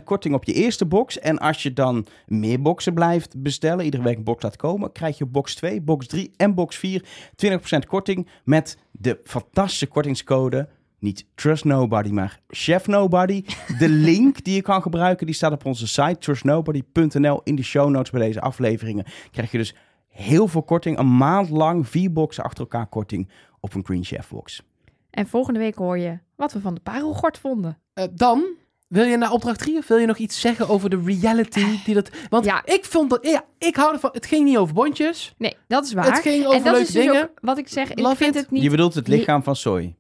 korting 0.05 0.35
op 0.35 0.45
je 0.45 0.53
eerste 0.53 0.87
box. 0.87 1.19
En 1.19 1.39
als 1.39 1.63
je 1.63 1.73
dan 1.73 2.07
meer 2.27 2.63
boxen 2.63 2.95
blijft 2.95 3.43
bestellen, 3.43 3.85
iedere 3.85 4.03
week 4.03 4.17
een 4.17 4.25
box 4.25 4.43
laat 4.43 4.57
komen, 4.57 4.93
krijg 4.93 5.19
je 5.19 5.27
box 5.27 5.55
2, 5.55 5.81
box 5.81 6.07
3 6.07 6.31
en 6.37 6.55
box 6.55 6.77
4 6.77 7.05
20% 7.47 7.59
korting 7.87 8.29
met 8.45 8.79
de 8.91 9.21
fantastische 9.25 9.87
kortingscode. 9.87 10.69
Niet 11.01 11.27
Trust 11.35 11.65
Nobody, 11.65 12.11
maar 12.11 12.41
Chef 12.49 12.87
Nobody. 12.87 13.45
De 13.79 13.89
link 14.09 14.45
die 14.45 14.55
je 14.55 14.63
kan 14.63 14.83
gebruiken, 14.83 15.27
die 15.27 15.35
staat 15.35 15.53
op 15.53 15.65
onze 15.65 15.87
site 15.87 16.19
trustnobody.nl 16.19 17.41
in 17.45 17.55
de 17.55 17.63
show 17.63 17.91
notes 17.91 18.11
bij 18.11 18.21
deze 18.21 18.41
afleveringen. 18.41 19.05
Krijg 19.31 19.51
je 19.51 19.59
dus 19.59 19.75
heel 20.09 20.49
veel 20.49 20.63
korting, 20.63 20.99
een 20.99 21.17
maand 21.17 21.51
lang 21.51 21.89
vier 21.89 22.13
boxen 22.13 22.45
achter 22.45 22.61
elkaar 22.61 22.87
korting 22.87 23.29
op 23.61 23.75
een 23.75 23.85
Green 23.85 24.05
Chef 24.05 24.29
box. 24.29 24.63
En 25.11 25.27
volgende 25.27 25.59
week 25.59 25.75
hoor 25.75 25.99
je 25.99 26.19
wat 26.37 26.53
we 26.53 26.61
van 26.61 26.75
de 26.75 26.81
parelgort 26.81 27.39
vonden. 27.39 27.79
eh, 27.95 28.05
dan... 28.15 28.45
Wil 28.89 29.05
je 29.05 29.17
naar 29.17 29.31
opdracht 29.33 29.59
3 29.59 29.77
of 29.79 29.87
wil 29.89 29.97
je 29.99 30.07
nog 30.07 30.17
iets 30.17 30.41
zeggen 30.41 30.69
over 30.69 30.91
de 30.91 31.01
reality 31.05 31.83
die 31.85 31.95
dat... 31.95 32.11
Want 32.29 32.45
Ja. 32.45 32.63
ik 32.65 32.85
vond 32.85 33.11
dat... 33.11 33.27
Ja, 33.27 33.45
ik 33.59 33.77
hou 33.77 33.93
ervan... 33.93 34.11
Het 34.13 34.27
ging 34.27 34.45
niet 34.45 34.57
over 34.57 34.75
bondjes. 34.75 35.35
Nee, 35.39 35.57
dat 35.67 35.85
is 35.85 35.93
waar. 35.93 36.05
Het 36.05 36.19
ging 36.19 36.45
over 36.45 36.57
en 36.57 36.63
dat 36.65 36.73
leuke 36.73 36.87
is 36.89 36.93
dus 36.93 37.05
dingen. 37.05 37.23
ook 37.23 37.39
wat 37.41 37.59
ik 37.59 37.69
zeg. 37.69 37.91
Ik 37.93 38.07
vind 38.07 38.35
it. 38.35 38.41
het 38.41 38.51
niet... 38.51 38.63
Je 38.63 38.71
bedoelt 38.71 38.95
het 38.95 39.09
lichaam 39.09 39.43
van 39.43 39.57
soy. 39.57 39.97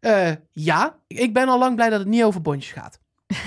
Eh, 0.00 0.30
ja, 0.52 0.98
ik 1.06 1.32
ben 1.32 1.48
al 1.48 1.58
lang 1.58 1.74
blij 1.74 1.90
dat 1.90 1.98
het 1.98 2.08
niet 2.08 2.22
over 2.22 2.42
bondjes 2.42 2.72
gaat. 2.72 3.00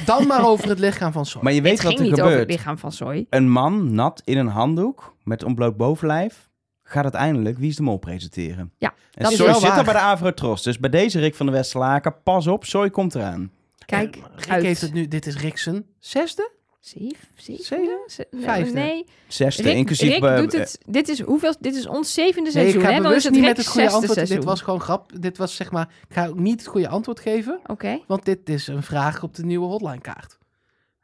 Dan 0.05 0.27
maar 0.27 0.45
over 0.47 0.69
het 0.69 0.79
lichaam 0.79 1.11
van 1.11 1.25
soja. 1.25 1.43
Maar 1.43 1.53
je 1.53 1.61
weet 1.61 1.71
het 1.73 1.81
wat 1.83 1.91
ging 1.91 1.99
er 2.05 2.09
niet 2.09 2.13
over 2.21 2.31
het 2.31 2.39
gebeurt. 2.41 2.57
lichaam 2.59 2.77
van 2.77 2.91
soy. 2.91 3.25
Een 3.29 3.49
man 3.49 3.93
nat 3.93 4.21
in 4.25 4.37
een 4.37 4.47
handdoek 4.47 5.15
met 5.23 5.43
ontbloot 5.43 5.77
bovenlijf 5.77 6.49
gaat 6.91 7.03
uiteindelijk 7.03 7.57
Wie 7.57 7.69
is 7.69 7.75
de 7.75 7.83
Mol 7.83 7.97
presenteren. 7.97 8.71
Ja, 8.77 8.93
en 9.13 9.23
dat 9.23 9.31
is 9.31 9.37
wel 9.39 9.53
zit 9.53 9.69
waar. 9.69 9.77
er 9.77 9.83
bij 9.83 9.93
de 9.93 9.99
Avrotros. 9.99 10.63
Dus 10.63 10.79
bij 10.79 10.89
deze 10.89 11.19
Rick 11.19 11.35
van 11.35 11.45
der 11.45 11.55
Westerlaken, 11.55 12.15
pas 12.23 12.47
op, 12.47 12.65
Soy 12.65 12.89
komt 12.89 13.15
eraan. 13.15 13.51
Kijk, 13.85 14.15
Eh, 14.15 14.21
Rick 14.35 14.49
uit. 14.49 14.63
heeft 14.63 14.81
het 14.81 14.93
nu... 14.93 15.07
Dit 15.07 15.25
is 15.25 15.37
Riksen 15.37 15.85
zesde? 15.99 16.51
Zeven? 16.79 17.27
Zeven? 17.35 17.63
Zeven? 17.65 17.97
Ze- 18.07 18.27
Vijfde. 18.31 18.73
Nee, 18.73 19.05
Zesde, 19.27 19.63
Rick, 19.63 19.75
inclusief... 19.75 20.19
Rick 20.19 20.37
doet 20.37 20.51
het... 20.51 20.79
Dit 20.85 21.07
is, 21.09 21.21
hoeveel, 21.21 21.55
dit 21.59 21.75
is 21.75 21.87
ons 21.87 22.13
zevende 22.13 22.41
Nee, 22.41 22.51
seizoen, 22.51 22.81
ik 22.81 22.87
ga 22.87 22.93
hè? 22.93 23.01
Dan 23.01 23.13
is 23.13 23.23
het 23.23 23.33
niet 23.33 23.41
met 23.41 23.57
het 23.57 23.65
goede 23.67 23.81
zesde 23.81 23.95
antwoord. 23.95 24.13
seizoen. 24.17 24.35
Dit 24.37 24.45
was 24.45 24.61
gewoon 24.61 24.79
grap. 24.81 25.11
Dit 25.21 25.37
was 25.37 25.55
zeg 25.55 25.71
maar... 25.71 25.89
Ik 26.07 26.15
ga 26.15 26.27
ook 26.27 26.39
niet 26.39 26.59
het 26.59 26.69
goede 26.69 26.87
antwoord 26.87 27.19
geven. 27.19 27.59
Oké. 27.65 27.99
Want 28.07 28.25
dit 28.25 28.49
is 28.49 28.67
een 28.67 28.83
vraag 28.83 29.23
op 29.23 29.35
de 29.35 29.45
nieuwe 29.45 29.65
hotline 29.65 30.01
kaart. 30.01 30.37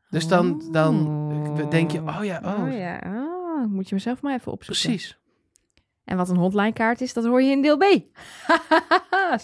Dus 0.09 0.27
dan, 0.27 0.69
dan 0.71 1.67
denk 1.69 1.91
je... 1.91 1.99
Oh 2.01 2.19
ja, 2.23 2.41
oh, 2.45 2.63
Oh 2.63 2.77
ja, 2.77 2.99
oh, 3.05 3.65
moet 3.67 3.89
je 3.89 3.95
mezelf 3.95 4.21
maar 4.21 4.33
even 4.35 4.51
opzoeken. 4.51 4.85
precies. 4.89 5.17
En 6.07 6.17
wat 6.17 6.29
een 6.29 6.35
hotline 6.35 6.73
kaart 6.73 7.01
is, 7.01 7.13
dat 7.13 7.25
hoor 7.25 7.41
je 7.41 7.51
in 7.51 7.61
deel 7.61 7.77
B. 7.77 7.83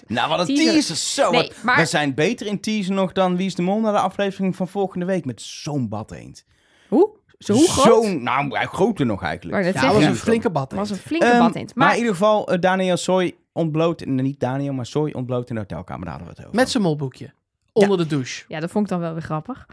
Nou, 0.07 0.30
wat 0.30 0.39
een 0.39 0.45
Teaser. 0.55 0.72
teaser. 0.74 0.95
Zo, 0.95 1.32
Nee, 1.32 1.41
wat- 1.47 1.64
maar- 1.64 1.78
We 1.78 1.86
zijn 1.86 2.14
beter 2.14 2.47
in 2.47 2.59
teaser 2.59 2.93
nog 2.93 3.11
dan 3.11 3.36
Wie 3.38 3.45
is 3.45 3.55
de 3.55 3.61
Mol 3.61 3.80
naar 3.80 3.91
de 3.93 3.99
aflevering 3.99 4.55
van 4.55 4.68
volgende 4.68 5.05
week 5.05 5.26
met 5.26 5.41
zo'n 5.41 5.89
bad 5.89 6.11
eend. 6.11 6.45
Hoe? 6.88 7.09
Zo 7.38 7.53
hoe 7.53 7.68
groot? 7.70 8.03
Zo'n, 8.03 8.24
nou, 8.24 8.55
hij 8.57 8.66
groter 8.66 9.05
nog 9.05 9.24
eigenlijk. 9.24 9.64
Net 9.64 9.74
Ja, 9.74 9.93
was 9.93 10.03
een 10.03 10.16
flinke 10.16 10.49
bad. 10.49 10.72
was 10.72 10.89
een 10.89 10.95
flinke 10.95 11.26
Ehm, 11.26 11.38
bad. 11.39 11.53
Maar, 11.53 11.66
Maar, 11.76 11.91
in 11.91 11.97
ieder 11.97 12.11
geval, 12.11 12.47
eh, 12.47 12.59
Daniel 12.59 12.97
Soy 12.97 13.36
ontbloot, 13.51 14.05
nee, 14.05 14.22
niet 14.26 14.39
Daniel, 14.39 14.74
maar 14.74 14.86
Soy 14.86 15.11
ontbloot 15.11 15.49
in 15.49 15.55
de 15.55 15.61
hotelkamer. 15.61 16.05
Daar 16.05 16.14
hadden 16.14 16.34
we 16.34 16.36
het 16.39 16.45
over. 16.47 16.59
Met 16.59 16.70
zijn 16.70 16.84
molboekje. 16.84 17.34
Onder 17.74 17.97
de 17.97 18.05
douche. 18.07 18.45
ja, 18.47 18.59
dat 18.59 18.72
vond 18.72 18.84
ik 18.86 18.89
dan 18.91 18.99
wel 18.99 19.14
weer 19.14 19.22
grappig. 19.22 19.66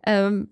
Ehm, 0.00 0.42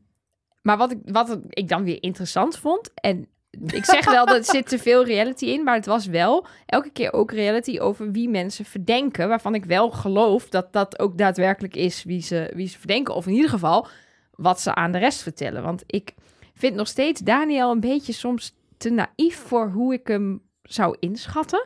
maar 0.62 0.76
wat 0.76 0.90
ik, 0.90 0.98
wat 1.04 1.38
ik 1.48 1.68
dan 1.68 1.84
weer 1.84 2.02
interessant 2.02 2.58
vond... 2.58 2.90
En 2.94 3.28
ik 3.50 3.84
zeg 3.84 4.04
wel 4.04 4.26
dat 4.26 4.36
er 4.36 4.44
zit 4.44 4.68
te 4.68 4.78
veel 4.78 5.04
reality 5.04 5.44
in... 5.44 5.64
maar 5.64 5.74
het 5.74 5.86
was 5.86 6.06
wel 6.06 6.46
elke 6.66 6.90
keer 6.90 7.12
ook 7.12 7.32
reality 7.32 7.78
over 7.78 8.12
wie 8.12 8.28
mensen 8.28 8.64
verdenken... 8.64 9.28
waarvan 9.28 9.54
ik 9.54 9.64
wel 9.64 9.90
geloof 9.90 10.48
dat 10.48 10.72
dat 10.72 10.98
ook 10.98 11.18
daadwerkelijk 11.18 11.76
is 11.76 12.04
wie 12.04 12.22
ze, 12.22 12.50
wie 12.54 12.68
ze 12.68 12.78
verdenken. 12.78 13.14
Of 13.14 13.26
in 13.26 13.32
ieder 13.32 13.50
geval 13.50 13.86
wat 14.30 14.60
ze 14.60 14.74
aan 14.74 14.92
de 14.92 14.98
rest 14.98 15.22
vertellen. 15.22 15.62
Want 15.62 15.82
ik 15.86 16.14
vind 16.54 16.74
nog 16.74 16.88
steeds 16.88 17.20
Daniel 17.20 17.70
een 17.70 17.80
beetje 17.80 18.12
soms 18.12 18.54
te 18.76 18.90
naïef... 18.90 19.36
voor 19.36 19.70
hoe 19.70 19.92
ik 19.92 20.06
hem 20.06 20.42
zou 20.62 20.96
inschatten. 21.00 21.64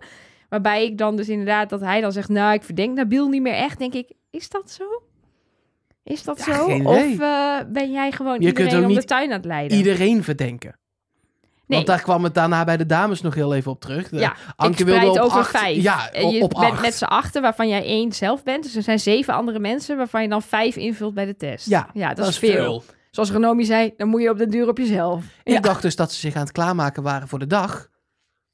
Waarbij 0.49 0.85
ik 0.85 0.99
dan 0.99 1.17
dus 1.17 1.29
inderdaad 1.29 1.71
dat 1.71 1.81
hij 1.81 2.01
dan 2.01 2.13
zegt... 2.13 2.29
nou, 2.29 2.55
ik 2.55 2.63
verdenk 2.63 2.95
Nabil 2.97 3.29
niet 3.29 3.43
meer 3.43 3.55
echt. 3.55 3.79
Denk 3.79 3.95
ik, 3.95 4.13
is 4.31 4.49
dat 4.49 4.71
zo? 4.71 4.85
Is 6.05 6.25
dat 6.25 6.45
Ja, 6.45 6.55
zo? 6.55 6.67
Of 6.67 7.19
eh, 7.21 7.59
ben 7.69 7.93
jij 7.93 8.13
gewoon 8.13 8.41
Je 8.41 8.47
iedereen 8.47 8.85
om 8.85 8.95
de 8.95 9.05
tuin 9.05 9.29
aan 9.29 9.37
het 9.37 9.45
leiden? 9.45 9.77
Iedereen 9.77 10.25
verdenken. 10.25 10.81
Want 11.75 11.87
daar 11.87 12.03
kwam 12.03 12.25
het 12.25 12.35
daarna 12.35 12.65
bij 12.65 12.77
de 12.77 12.87
dames 12.87 13.21
nog 13.21 13.35
heel 13.35 13.55
even 13.55 13.71
op 13.71 13.81
terug. 13.81 14.09
De- 14.09 14.19
ja, 14.19 14.37
Anke 14.57 14.79
ik 14.81 14.87
wilde 14.87 15.11
op 15.11 15.19
over 15.19 15.39
acht- 15.39 15.51
vijf. 15.51 15.83
Ja, 15.83 16.11
en 16.11 16.29
je 16.31 16.43
op 16.43 16.51
bent 16.51 16.73
acht. 16.73 16.81
met 16.83 16.95
z'n 16.95 17.05
achten, 17.05 17.43
waarvan 17.43 17.69
jij 17.69 17.85
één 17.85 18.13
zelf 18.13 18.43
bent. 18.43 18.63
Dus 18.63 18.75
er 18.77 18.83
zijn 18.83 18.99
zeven 19.01 19.35
andere 19.35 19.59
mensen, 19.59 19.97
waarvan 19.97 20.23
je 20.23 20.29
dan 20.29 20.43
vijf 20.43 20.77
invult 20.77 21.15
bij 21.15 21.25
de 21.25 21.37
test. 21.37 21.67
Ja, 21.69 21.89
ja 21.95 22.15
dat, 22.15 22.29
is 22.29 22.39
veel. 22.39 22.53
veel. 22.53 22.85
Zoals 23.11 23.31
Renomi 23.31 23.65
zei, 23.65 23.95
dan 23.97 24.09
moet 24.09 24.23
je 24.23 24.31
op 24.31 24.39
de 24.39 24.47
duur 24.49 24.69
op 24.69 24.79
jezelf. 24.79 25.25
Ja. 25.45 25.57
Ik 25.57 25.63
dacht 25.63 25.83
dus 25.83 25.97
dat 25.97 26.13
ze 26.13 26.19
zich 26.21 26.35
aan 26.35 26.43
het 26.43 26.53
klaarmaken 26.53 27.03
waren 27.03 27.29
voor 27.29 27.39
de 27.39 27.47
dag. 27.47 27.89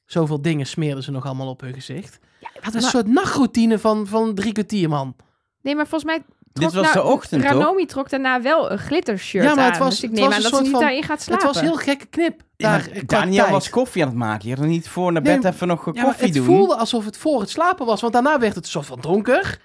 Zoveel 0.05 0.41
dingen 0.41 0.65
smeerden 0.65 1.03
ze 1.03 1.11
nog 1.11 1.25
allemaal 1.25 1.49
op 1.49 1.61
hun 1.61 1.73
gezicht. 1.73 2.19
Ja, 2.39 2.49
wat 2.63 2.73
Een 2.73 2.83
een 2.83 2.87
soort 2.89 3.07
nachtroutine 3.07 3.79
van, 3.79 4.07
van 4.07 4.35
drie 4.35 4.51
kwartier, 4.51 4.89
man. 4.89 5.15
Nee, 5.61 5.75
maar 5.75 5.87
volgens 5.87 6.11
mij... 6.11 6.23
Dit 6.59 6.69
trok 6.69 6.83
was 6.83 6.93
de 6.93 7.03
ochtend, 7.03 7.41
toch? 7.41 7.51
Ranomi 7.51 7.85
trok 7.85 8.09
daarna 8.09 8.41
wel 8.41 8.71
een 8.71 8.77
glittershirt 8.77 9.43
Ja, 9.43 9.55
maar 9.55 9.65
het 9.65 9.73
aan. 9.73 9.79
was- 9.79 9.89
dus 9.89 10.03
ik 10.03 10.09
het 10.09 10.19
neem 10.19 10.31
aan 10.33 10.41
dat 10.41 10.55
ze 10.55 10.61
niet 10.61 10.71
van- 10.71 10.79
daarin 10.79 11.03
gaat 11.03 11.21
slapen. 11.21 11.45
Het 11.47 11.53
was 11.55 11.63
heel 11.63 11.75
gekke 11.75 12.05
knip. 12.05 12.41
Ja, 12.55 12.69
Daar, 12.71 12.81
qua 12.89 13.01
Daniel 13.05 13.37
tijd. 13.41 13.49
was 13.51 13.69
koffie 13.69 14.01
aan 14.01 14.07
het 14.09 14.17
maken. 14.17 14.47
Je 14.49 14.53
had 14.55 14.63
er 14.63 14.69
niet 14.69 14.89
voor 14.89 15.11
naar 15.11 15.21
Nee, 15.21 15.39
bed 15.39 15.53
even 15.53 15.67
nog 15.67 15.85
Ja, 15.93 16.03
koffie 16.03 16.25
het 16.25 16.33
doen. 16.33 16.45
voelde 16.45 16.75
alsof 16.75 17.05
het 17.05 17.17
voor 17.17 17.39
het 17.39 17.49
slapen 17.49 17.85
was. 17.85 18.01
Want 18.01 18.13
daarna 18.13 18.39
werd 18.39 18.55
het 18.55 18.67
soort 18.67 18.85
van 18.85 18.99
donker 19.01 19.59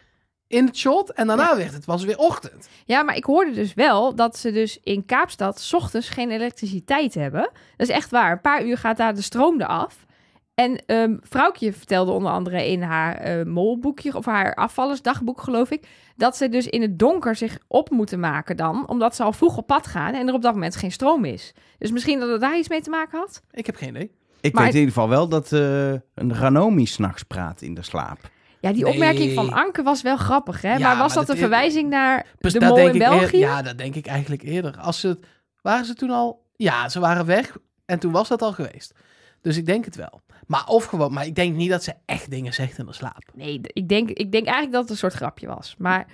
in 0.47 0.67
het 0.67 0.77
shot. 0.77 1.13
En 1.13 1.27
daarna 1.27 1.57
werd 1.57 1.73
het 1.73 1.85
was 1.85 2.05
weer 2.05 2.19
ochtend. 2.19 2.69
Ja, 2.85 3.03
maar 3.03 3.17
ik 3.17 3.25
hoorde 3.25 3.53
dus 3.53 3.75
wel 3.75 4.15
dat 4.15 4.37
ze 4.39 4.53
dus 4.53 4.79
in 4.83 5.05
Kaapstad 5.07 5.61
's 5.61 5.73
ochtends 5.73 6.09
geen 6.09 6.31
elektriciteit 6.31 7.15
hebben. 7.15 7.41
Dat 7.77 7.89
is 7.89 7.95
echt 7.95 8.11
waar. 8.11 8.33
Een 8.33 8.41
paar 8.41 8.65
uur 8.65 8.79
gaat 8.79 8.97
daar 8.97 9.15
de 9.15 9.23
stroom 9.23 9.61
eraf. 9.61 9.97
En 10.55 10.83
ehm 10.87 11.17
Vrouwtje 11.21 11.73
vertelde 11.73 12.13
onder 12.13 12.33
andere 12.33 12.69
in 12.71 12.83
haar 12.83 13.15
eh, 13.17 13.45
molboekje, 13.45 14.17
of 14.17 14.25
haar 14.25 14.55
afvallersdagboek 14.55 15.41
geloof 15.41 15.71
ik, 15.71 15.87
dat 16.17 16.37
ze 16.37 16.49
dus 16.49 16.67
in 16.67 16.83
het 16.83 16.99
donker 16.99 17.37
zich 17.37 17.59
op 17.69 17.91
moeten 17.91 18.21
maken 18.21 18.57
dan, 18.57 18.89
omdat 18.89 19.17
ze 19.17 19.23
al 19.23 19.33
vroeg 19.33 19.57
op 19.57 19.67
pad 19.67 19.87
gaan 19.87 20.15
en 20.15 20.29
er 20.29 20.35
op 20.35 20.43
dat 20.43 20.53
moment 20.53 20.77
geen 20.77 20.93
stroom 20.93 21.25
is. 21.25 21.53
Dus 21.79 21.91
misschien 21.91 22.21
dat 22.21 22.29
het 22.29 22.41
daar 22.41 22.59
iets 22.59 22.69
mee 22.69 22.81
te 22.81 22.91
maken 22.91 23.19
had? 23.19 23.43
Ik 23.51 23.67
heb 23.67 23.77
geen 23.77 23.89
idee. 23.89 24.11
Ik 24.41 24.53
Maar 24.55 24.62
weet 24.65 24.73
in 24.75 24.79
ieder 24.81 24.95
geval 24.95 25.09
wel 25.09 25.29
dat 25.29 25.53
eh, 25.53 25.91
een 26.15 26.35
Ranomi 26.35 26.87
s'nachts 26.87 27.23
praat 27.23 27.62
in 27.62 27.75
de 27.75 27.83
slaap. 27.83 28.19
Ja, 28.61 28.73
die 28.73 28.83
Nee. 28.83 28.93
opmerking 28.93 29.33
van 29.35 29.53
Anke 29.53 29.83
was 29.83 30.03
wel 30.03 30.17
grappig, 30.17 30.62
hè? 30.62 30.73
Ja, 30.73 30.79
maar 30.79 30.89
was 30.97 30.99
maar 30.99 31.17
dat 31.17 31.27
dat 31.27 31.29
een 31.37 31.37
verwijzing 31.43 31.89
naar 31.91 32.27
Dus 32.39 32.53
de 32.53 32.61
mol 32.61 32.79
in 32.89 32.99
België? 32.99 33.39
ja, 33.39 33.62
dat 33.62 33.79
denk 33.79 33.95
ik 33.95 34.07
eigenlijk 34.07 34.43
eerder. 34.43 34.77
Als 34.79 35.01
ze, 35.01 35.19
waren 35.62 35.85
ze 35.85 35.95
toen 35.95 36.11
al... 36.11 36.43
Ja, 36.57 36.89
ze 36.89 37.01
waren 37.01 37.27
weg. 37.27 37.57
En 37.85 37.99
toen 37.99 38.12
was 38.12 38.29
dat 38.29 38.43
al 38.43 38.53
geweest. 38.53 38.95
Dus 39.41 39.57
ik 39.57 39.67
denk 39.67 39.85
het 39.85 39.97
wel. 39.97 40.21
Maar 40.47 40.67
of 40.67 40.85
gewoon... 40.85 41.13
Maar 41.13 41.27
ik 41.27 41.35
denk 41.35 41.57
niet 41.57 41.71
dat 41.71 41.85
ze 41.85 41.95
echt 42.05 42.31
dingen 42.31 42.55
zegt 42.55 42.79
in 42.79 42.87
de 42.87 42.93
slaap. 42.93 43.23
Nee, 43.35 43.61
ik 43.63 43.89
denk, 43.89 44.11
ik 44.11 44.33
denk 44.33 44.45
eigenlijk 44.45 44.73
dat 44.73 44.83
het 44.83 44.91
een 44.91 44.97
soort 44.97 45.13
grapje 45.13 45.47
was. 45.47 45.75
Maar 45.79 46.07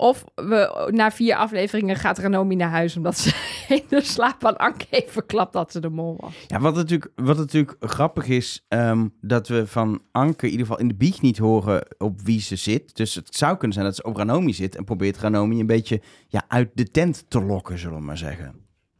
of 0.00 0.24
we 0.34 0.88
na 0.90 1.10
vier 1.10 1.36
afleveringen 1.36 1.96
gaat 1.96 2.18
Ranomi 2.18 2.54
naar 2.54 2.70
huis 2.70 2.96
omdat 2.96 3.18
ze 3.18 3.34
in 3.68 3.82
de 3.88 4.00
slaap 4.02 4.44
aan 4.44 4.56
Anke 4.56 4.86
heeft 4.90 5.12
verklapt 5.12 5.52
dat 5.52 5.72
ze 5.72 5.80
de 5.80 5.88
mol 5.88 6.16
was. 6.20 6.34
Ja, 6.46 6.60
wat 6.60 6.74
natuurlijk, 6.74 7.12
wat 7.14 7.36
natuurlijk 7.36 7.76
grappig 7.80 8.26
is, 8.26 8.64
ehm, 8.68 9.08
dat 9.20 9.48
we 9.48 9.66
van 9.66 10.02
Anke 10.12 10.46
in 10.46 10.50
ieder 10.50 10.66
geval 10.66 10.80
in 10.80 10.88
de 10.88 10.94
biecht 10.94 11.22
niet 11.22 11.38
horen 11.38 11.86
op 11.98 12.20
wie 12.20 12.40
ze 12.40 12.56
zit. 12.56 12.96
Dus 12.96 13.14
het 13.14 13.36
zou 13.36 13.52
kunnen 13.56 13.72
zijn 13.72 13.86
dat 13.86 13.96
ze 13.96 14.02
op 14.02 14.16
Ranomi 14.16 14.52
zit 14.52 14.76
en 14.76 14.84
probeert 14.84 15.18
Ranomi 15.18 15.60
een 15.60 15.66
beetje 15.66 16.00
ja, 16.28 16.44
uit 16.48 16.70
de 16.74 16.90
tent 16.90 17.24
te 17.28 17.42
lokken, 17.42 17.78
zullen 17.78 17.96
we 17.96 18.04
maar 18.04 18.18
zeggen. 18.18 18.54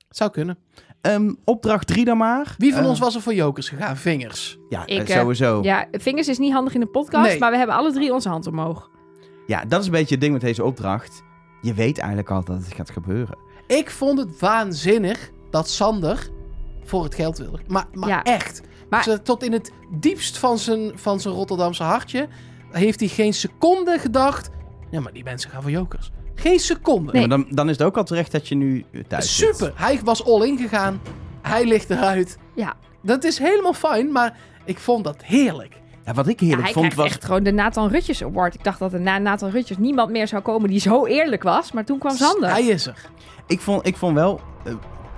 Zou 0.09 0.31
kunnen. 0.31 0.59
Ehm, 1.01 1.33
opdracht 1.45 1.87
3 1.87 2.05
dan 2.05 2.17
maar. 2.17 2.55
Wie 2.59 2.73
van 2.73 2.83
Eh, 2.83 2.89
ons 2.89 2.99
was 2.99 3.15
er 3.15 3.21
voor 3.21 3.35
jokers 3.35 3.69
gegaan? 3.69 3.97
Vingers. 3.97 4.59
Ja, 4.69 4.87
Ik, 4.87 5.09
eh, 5.09 5.15
eh, 5.15 5.21
sowieso. 5.21 5.63
Ja. 5.63 5.79
Ja, 5.91 5.99
vingers 5.99 6.29
is 6.29 6.39
niet 6.39 6.53
handig 6.53 6.75
in 6.75 6.81
de 6.81 6.87
podcast, 6.87 7.27
Nee. 7.29 7.39
maar 7.39 7.51
we 7.51 7.57
hebben 7.57 7.77
alle 7.77 7.93
drie 7.93 8.13
onze 8.13 8.29
hand 8.29 8.47
omhoog. 8.47 8.91
dat 9.69 9.81
is 9.81 9.87
een 9.87 9.93
beetje 9.93 10.11
het 10.15 10.21
ding 10.21 10.33
met 10.33 10.43
deze 10.43 10.65
opdracht. 10.65 11.23
Je 11.61 11.75
weet 11.75 11.99
eigenlijk 11.99 12.31
al 12.31 12.45
dat 12.45 12.57
het 12.65 12.75
gaat 12.75 12.91
gebeuren. 12.91 13.39
Ik 13.67 13.91
vond 13.91 14.19
het 14.19 14.41
waanzinnig 14.41 15.31
dat 15.51 15.69
Sander 15.69 16.29
voor 16.85 17.05
het 17.05 17.15
geld 17.15 17.39
wilde. 17.39 17.59
Maar, 17.67 17.87
maar 17.93 18.09
Ja. 18.09 18.23
echt. 18.23 18.61
Maar- 18.91 19.23
tot 19.23 19.43
in 19.43 19.53
het 19.53 19.73
diepst 20.01 20.39
van 20.39 20.59
zijn, 20.59 20.93
van 20.95 21.21
zijn 21.21 21.35
Rotterdamse 21.35 21.83
hartje 21.83 22.29
heeft 22.71 23.01
hij 23.01 23.09
geen 23.09 23.35
seconde 23.35 23.99
gedacht... 23.99 24.51
Ja, 24.91 25.01
maar 25.01 25.13
die 25.13 25.25
mensen 25.25 25.51
gaan 25.51 25.63
voor 25.63 25.71
jokers. 25.71 26.11
Geen 26.41 26.59
seconde. 26.59 27.13
Nee. 27.13 27.27
Maar 27.27 27.39
dan, 27.39 27.47
dan 27.51 27.69
is 27.69 27.77
het 27.79 27.87
ook 27.87 27.97
al 27.97 28.05
terecht 28.05 28.33
dat 28.33 28.49
je 28.49 28.55
nu 28.55 28.85
eh, 28.93 29.01
thuis 29.09 29.37
zit. 29.37 29.57
Super. 29.57 29.73
Hij 29.77 30.01
was 30.05 30.25
all 30.25 30.47
in 30.47 30.59
gegaan. 30.59 31.01
Hij 31.43 31.65
ligt 31.65 31.91
eruit. 31.91 32.39
Ja, 32.55 32.75
Dat 33.03 33.25
is 33.25 33.39
helemaal 33.39 33.73
fijn, 33.73 34.13
maar 34.13 34.37
ik 34.65 34.79
vond 34.79 35.05
dat 35.05 35.25
heerlijk. 35.25 35.75
Ja, 36.05 36.15
wat 36.15 36.29
ik 36.29 36.41
ja 36.41 36.47
heerlijk 36.47 36.65
hij 36.65 36.83
vond 36.83 36.95
was... 36.95 37.07
echt 37.07 37.25
gewoon 37.25 37.43
de 37.43 37.53
Nathan 37.53 37.89
Rutjes 37.89 38.23
Award. 38.23 38.55
Ik 38.55 38.65
dacht 38.65 38.79
dat 38.79 38.93
er 38.93 39.01
na 39.01 39.19
Nathan 39.19 39.51
Rutjes 39.51 39.79
niemand 39.79 40.11
meer 40.11 40.29
zou 40.29 40.43
komen 40.43 40.69
die 40.71 40.81
zo 40.81 41.07
eerlijk 41.07 41.43
was, 41.43 41.73
maar 41.73 41.85
toen 41.85 41.99
kwam 41.99 42.17
Sander. 42.17 42.51
Hij 42.51 42.65
is 42.65 42.87
er. 42.87 43.05
Ik 43.47 43.61
vond, 43.61 43.87
ik 43.87 43.97
vond 43.97 44.15
wel 44.15 44.41
eh, 44.65 44.73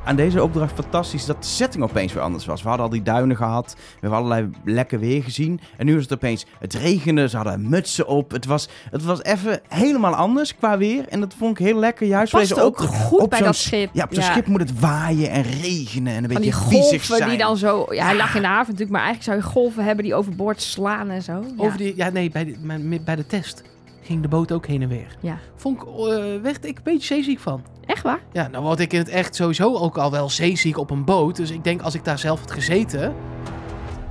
aan 0.04 0.16
deze 0.16 0.42
opdracht 0.42 0.72
fantastisch 0.74 1.24
dat 1.26 1.42
de 1.42 1.48
setting 1.48 1.84
opeens 1.84 2.12
weer 2.12 2.22
anders 2.22 2.46
was. 2.46 2.62
We 2.62 2.68
hadden 2.68 2.86
al 2.86 2.92
die 2.92 3.02
duinen 3.02 3.36
gehad. 3.36 3.74
We 3.76 3.80
hebben 4.00 4.18
allerlei 4.18 4.50
lekker 4.64 4.98
weer 4.98 5.22
gezien. 5.22 5.60
En 5.76 5.86
nu 5.86 5.94
was 5.94 6.02
het 6.02 6.12
opeens 6.12 6.46
het 6.58 6.74
regende. 6.74 7.28
Ze 7.28 7.36
hadden 7.36 7.68
mutsen 7.68 8.06
op. 8.06 8.30
Het 8.30 8.44
was, 8.46 8.68
het 8.90 9.04
was 9.04 9.22
even 9.22 9.60
helemaal 9.68 10.14
anders 10.14 10.56
qua 10.56 10.78
weer. 10.78 11.08
En 11.08 11.20
dat 11.20 11.34
vond 11.38 11.58
ik 11.58 11.66
heel 11.66 11.78
lekker. 11.78 12.06
Juist 12.06 12.32
deze 12.32 12.62
ook 12.62 12.78
goed 12.78 13.20
op 13.20 13.30
bij 13.30 13.40
dat 13.40 13.56
schip. 13.56 13.90
Ja, 13.92 14.04
op 14.04 14.14
zo'n 14.14 14.22
Ja. 14.24 14.30
schip 14.32 14.46
moet 14.46 14.60
het 14.60 14.80
waaien 14.80 15.30
en 15.30 15.42
regenen 15.42 16.12
en 16.14 16.24
een 16.24 16.30
Van 16.32 16.42
beetje 16.42 16.58
viezig 16.60 16.88
golven 17.06 17.16
zijn. 17.16 17.28
die 17.28 17.38
dan 17.38 17.56
zo... 17.56 17.86
Ja, 17.90 18.04
hij 18.04 18.16
lag 18.16 18.34
in 18.34 18.40
de 18.40 18.46
haven 18.46 18.64
natuurlijk, 18.72 18.90
maar 18.90 19.02
eigenlijk 19.04 19.24
zou 19.24 19.36
je 19.36 19.58
golven 19.58 19.84
hebben 19.84 20.04
die 20.04 20.14
overboord 20.14 20.62
slaan 20.62 21.10
en 21.10 21.22
zo. 21.22 21.32
Ja. 21.32 21.64
Over 21.64 21.78
die, 21.78 21.96
ja, 21.96 22.08
nee, 22.10 22.30
bij 22.30 22.44
de, 22.44 23.00
bij 23.04 23.16
de 23.16 23.26
test 23.26 23.62
ging 24.02 24.22
de 24.22 24.28
boot 24.28 24.52
ook 24.52 24.66
heen 24.66 24.82
en 24.82 24.88
weer. 24.88 25.16
Ja. 25.20 25.38
Vond 25.56 25.82
ik, 25.82 25.88
eh, 25.88 26.40
werd 26.42 26.64
ik 26.64 26.76
een 26.76 26.82
beetje 26.84 27.14
zeeziek 27.14 27.38
van. 27.40 27.62
Echt 27.86 28.02
waar? 28.02 28.20
Ja, 28.32 28.48
nou 28.48 28.64
word 28.64 28.80
ik 28.80 28.92
in 28.92 28.98
het 28.98 29.08
echt 29.08 29.34
sowieso 29.34 29.74
ook 29.76 29.98
al 29.98 30.10
wel 30.10 30.30
zeeziek 30.30 30.78
op 30.78 30.90
een 30.90 31.04
boot. 31.04 31.36
Dus 31.36 31.50
ik 31.50 31.64
denk 31.64 31.82
als 31.82 31.94
ik 31.94 32.04
daar 32.04 32.18
zelf 32.18 32.40
had 32.40 32.50
gezeten... 32.50 33.14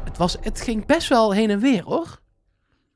Het, 0.03 0.17
was, 0.17 0.37
het 0.41 0.61
ging 0.61 0.85
best 0.85 1.07
wel 1.09 1.33
heen 1.33 1.49
en 1.49 1.59
weer, 1.59 1.83
hoor. 1.83 2.19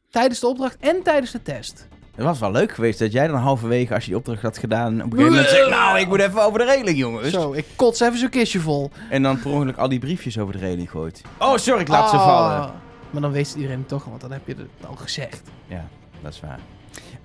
Tijdens 0.09 0.39
de 0.39 0.47
opdracht 0.47 0.77
en 0.79 1.03
tijdens 1.03 1.31
de 1.31 1.41
test. 1.41 1.87
Het 2.15 2.25
was 2.25 2.39
wel 2.39 2.51
leuk 2.51 2.71
geweest 2.71 2.99
dat 2.99 3.11
jij 3.11 3.27
dan 3.27 3.35
halverwege, 3.37 3.93
als 3.93 4.03
je 4.03 4.09
die 4.09 4.17
opdracht 4.19 4.41
had 4.41 4.57
gedaan, 4.57 4.93
op 4.93 5.03
een 5.03 5.09
gegeven 5.11 5.31
moment 5.31 5.49
zegt, 5.49 5.69
nou, 5.69 5.99
ik 5.99 6.07
moet 6.07 6.19
even 6.19 6.43
over 6.43 6.59
de 6.59 6.65
reling, 6.65 6.97
jongens. 6.97 7.29
Zo, 7.29 7.53
ik 7.53 7.65
kots 7.75 7.99
even 7.99 8.17
zo'n 8.17 8.29
kistje 8.29 8.59
vol. 8.59 8.89
En 9.09 9.23
dan 9.23 9.39
per 9.39 9.51
ongeluk 9.51 9.77
al 9.77 9.89
die 9.89 9.99
briefjes 9.99 10.37
over 10.39 10.53
de 10.53 10.59
reling 10.59 10.89
gooit. 10.89 11.21
Oh, 11.39 11.57
sorry, 11.57 11.81
ik 11.81 11.87
laat 11.87 12.09
ze 12.09 12.15
Ah. 12.15 12.25
vallen. 12.25 12.71
Maar 13.09 13.21
dan 13.21 13.31
weet 13.31 13.53
iedereen 13.55 13.77
het 13.79 13.87
toch, 13.87 14.03
want 14.05 14.21
dan 14.21 14.31
heb 14.31 14.47
je 14.47 14.53
het 14.57 14.87
al 14.87 14.95
gezegd. 14.95 15.41
Ja, 15.67 15.87
dat 16.21 16.33
is 16.33 16.39
waar. 16.39 16.59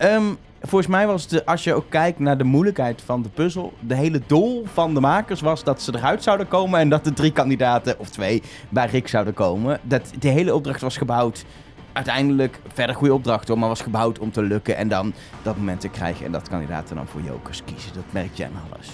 Ehm, 0.01 0.24
volgens 0.61 0.90
mij 0.90 1.07
was 1.07 1.26
de, 1.26 1.46
als 1.46 1.64
je 1.64 1.74
ook 1.74 1.84
kijkt 1.88 2.18
naar 2.18 2.38
de 2.38 2.44
moeilijkheid 2.44 3.03
van 3.03 3.22
de 3.22 3.28
puzzel, 3.28 3.72
de 3.80 3.94
hele 3.94 4.20
doel 4.26 4.64
van 4.72 4.94
de 4.94 5.01
makers 5.01 5.40
was 5.40 5.64
dat 5.64 5.82
ze 5.82 5.96
eruit 5.96 6.22
zouden 6.22 6.48
komen 6.48 6.80
en 6.80 6.88
dat 6.88 7.05
de 7.05 7.12
drie 7.12 7.32
kandidaten, 7.32 7.98
of 7.98 8.09
twee, 8.09 8.42
bij 8.68 8.86
Rick 8.86 9.09
zouden 9.09 9.34
komen. 9.34 9.80
Dat 9.82 10.11
de 10.18 10.28
hele 10.28 10.55
opdracht 10.55 10.80
was 10.80 10.96
gebouwd, 10.96 11.44
uiteindelijk, 11.92 12.61
verder 12.72 12.94
goede 12.94 13.14
opdracht 13.14 13.48
hoor, 13.48 13.59
maar 13.59 13.68
was 13.68 13.80
gebouwd 13.80 14.18
om 14.18 14.32
te 14.32 14.42
lukken 14.42 14.76
en 14.76 14.88
dan 14.88 15.12
dat 15.42 15.57
moment 15.57 15.80
te 15.80 15.88
krijgen 15.88 16.26
en 16.26 16.32
dat 16.32 16.48
kandidaten 16.48 16.96
dan 16.96 17.07
voor 17.07 17.20
jokers 17.20 17.64
kiezen. 17.64 17.94
Dat 17.94 18.05
merk 18.11 18.34
je 18.34 18.44
aan 18.44 18.62
alles. 18.72 18.88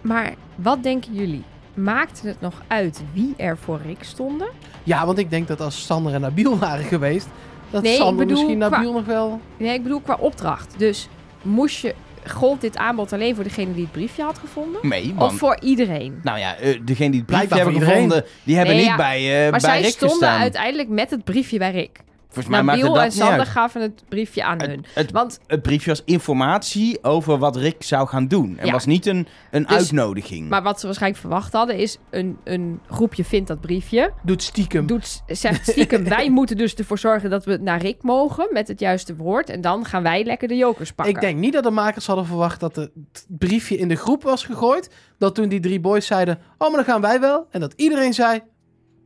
Maar 0.00 0.34
wat 0.54 0.82
denken 0.82 1.14
jullie? 1.14 1.44
Maakte 1.74 2.26
het 2.28 2.40
nog 2.40 2.62
uit 2.66 3.02
wie 3.12 3.34
er 3.36 3.58
voor 3.58 3.80
Rick 3.84 4.02
stonden? 4.02 4.48
Ja, 4.82 5.06
want 5.06 5.18
ik 5.18 5.30
denk 5.30 5.48
dat 5.48 5.60
als 5.60 5.86
Sander 5.86 6.14
en 6.14 6.20
Nabil 6.20 6.58
waren 6.68 6.84
geweest... 6.84 7.28
dat 7.72 7.82
Nee, 7.82 7.92
ik 8.08 8.16
bedoel 8.16 8.26
misschien 8.26 8.58
qua- 8.58 8.68
Nabil 8.68 8.92
nog 8.92 9.04
wel... 9.04 9.40
Nee, 9.56 9.74
ik 9.74 9.82
bedoel 9.82 10.00
qua 10.00 10.16
opdracht. 10.20 10.74
Dus 10.78 11.08
moest 11.42 11.76
je, 11.80 11.94
gold 12.30 12.60
dit 12.60 12.76
aanbod 12.76 13.12
alleen 13.12 13.34
voor 13.34 13.44
degene 13.44 13.72
die 13.74 13.82
het 13.82 13.92
briefje 13.92 14.22
had 14.22 14.38
gevonden? 14.38 14.80
Nee, 14.88 15.14
Of 15.18 15.34
voor 15.34 15.56
iedereen? 15.60 16.20
Nou 16.22 16.38
ja, 16.38 16.54
eh, 16.56 16.78
degene 16.84 17.10
die 17.10 17.20
het 17.20 17.26
briefje 17.28 17.54
hebben 17.56 17.74
iedereen. 17.74 17.94
gevonden, 17.94 18.24
die 18.42 18.56
hebben 18.56 18.74
Nee, 18.74 18.82
niet 18.84 18.92
ja, 18.92 18.96
bij, 18.96 19.34
eh 19.36 19.40
maar 19.50 19.50
bij 19.50 19.60
zij 19.60 19.80
Rick 19.80 19.90
stonden 19.90 20.18
gestaan. 20.18 20.40
uiteindelijk 20.40 20.88
met 20.88 21.10
het 21.10 21.24
briefje 21.24 21.58
bij 21.58 21.70
Rick. 21.70 21.98
Volgens 22.32 22.46
mij 22.54 22.62
maakte 22.62 22.80
Nabil 22.82 22.94
dat 22.94 23.04
en 23.04 23.12
Sander 23.12 23.46
gaven 23.46 23.80
het 23.80 24.04
briefje 24.08 24.44
aan 24.44 24.60
hun. 24.60 24.70
Het, 24.70 24.86
het, 24.94 25.10
Want 25.10 25.38
het 25.46 25.62
briefje 25.62 25.90
was 25.90 26.02
informatie 26.04 27.04
over 27.04 27.38
wat 27.38 27.56
Rick 27.56 27.82
zou 27.82 28.08
gaan 28.08 28.28
doen. 28.28 28.58
En 28.58 28.66
Ja. 28.66 28.72
was 28.72 28.86
niet 28.86 29.06
een, 29.06 29.26
een 29.50 29.62
Dus- 29.62 29.76
uitnodiging. 29.76 30.48
Maar 30.48 30.62
wat 30.62 30.80
ze 30.80 30.86
waarschijnlijk 30.86 31.20
verwacht 31.20 31.52
hadden 31.52 31.76
is 31.76 31.98
een, 32.10 32.38
een 32.44 32.80
groepje 32.90 33.24
vindt 33.24 33.48
dat 33.48 33.60
briefje. 33.60 34.12
Doet 34.22 34.42
stiekem. 34.42 34.86
Doet, 34.86 35.22
zegt 35.26 35.68
stiekem, 35.68 36.04
wij 36.18 36.30
moeten 36.30 36.56
dus 36.56 36.74
ervoor 36.74 36.98
zorgen 36.98 37.30
dat 37.30 37.44
we 37.44 37.56
naar 37.60 37.80
Rick 37.80 38.02
mogen 38.02 38.48
met 38.52 38.68
het 38.68 38.80
juiste 38.80 39.16
woord. 39.16 39.50
En 39.50 39.60
dan 39.60 39.84
gaan 39.84 40.02
wij 40.02 40.24
lekker 40.24 40.48
de 40.48 40.56
jokers 40.56 40.92
pakken. 40.92 41.14
Ik 41.14 41.20
denk 41.20 41.38
niet 41.38 41.52
dat 41.52 41.64
de 41.64 41.70
makers 41.70 42.06
hadden 42.06 42.26
verwacht 42.26 42.60
dat 42.60 42.76
het 42.76 42.90
briefje 43.28 43.76
in 43.76 43.88
de 43.88 43.96
groep 43.96 44.22
was 44.22 44.44
gegooid. 44.44 44.90
Dat 45.18 45.34
toen 45.34 45.48
die 45.48 45.60
drie 45.60 45.80
boys 45.80 46.06
zeiden, 46.06 46.38
oh, 46.58 46.68
maar 46.68 46.76
dan 46.84 46.84
gaan 46.92 47.00
wij 47.00 47.20
wel. 47.20 47.46
En 47.50 47.60
dat 47.60 47.72
iedereen 47.76 48.14
zei, 48.14 48.40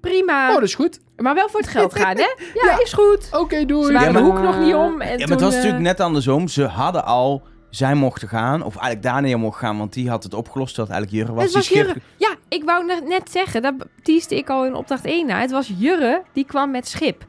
Prima, 0.08 0.48
oh, 0.48 0.54
dat 0.54 0.62
is 0.62 0.74
goed. 0.74 1.00
maar 1.16 1.34
wel 1.34 1.48
voor 1.48 1.60
het 1.60 1.68
geld 1.68 1.98
gaan, 1.98 2.16
hè? 2.16 2.22
Ja, 2.54 2.66
Ja. 2.70 2.80
is 2.82 2.92
goed. 2.92 3.28
Oké, 3.32 3.64
doei. 3.66 3.86
Ze 3.86 3.92
waren 3.92 4.06
Ja, 4.06 4.12
maar- 4.12 4.22
de 4.22 4.28
hoek 4.28 4.40
nog 4.42 4.58
niet 4.58 4.74
om. 4.74 5.00
En 5.00 5.18
ja, 5.18 5.26
maar 5.26 5.26
toen, 5.26 5.30
het 5.30 5.40
was 5.40 5.50
eh, 5.50 5.56
natuurlijk 5.56 5.82
net 5.84 6.00
andersom. 6.00 6.48
Ze 6.48 6.64
hadden 6.64 7.04
al... 7.04 7.42
Zij 7.70 7.94
mochten 7.94 8.28
gaan, 8.28 8.62
of 8.62 8.76
eigenlijk 8.76 9.02
Daniel 9.02 9.38
mocht 9.38 9.58
gaan, 9.58 9.78
want 9.78 9.92
die 9.92 10.08
had 10.10 10.22
het 10.22 10.34
opgelost. 10.34 10.76
Dat 10.76 10.88
eigenlijk 10.88 11.18
Jurre 11.18 11.32
was. 11.34 11.42
Het 11.42 11.52
die 11.52 11.56
was 11.62 11.66
schip- 11.70 11.86
Jurre. 11.86 12.00
Ja, 12.16 12.34
ik 12.48 12.64
wou 12.64 12.84
net- 12.86 13.06
net 13.08 13.30
zeggen, 13.30 13.62
dat 13.62 13.74
teaste 14.02 14.36
ik 14.36 14.50
al 14.50 14.64
in 14.66 14.74
opdracht 14.74 15.04
1 15.04 15.26
na. 15.26 15.40
Het 15.40 15.50
was 15.50 15.72
Jurre 15.78 16.22
die 16.32 16.44
kwam 16.44 16.70
met 16.70 16.88
schip. 16.88 17.24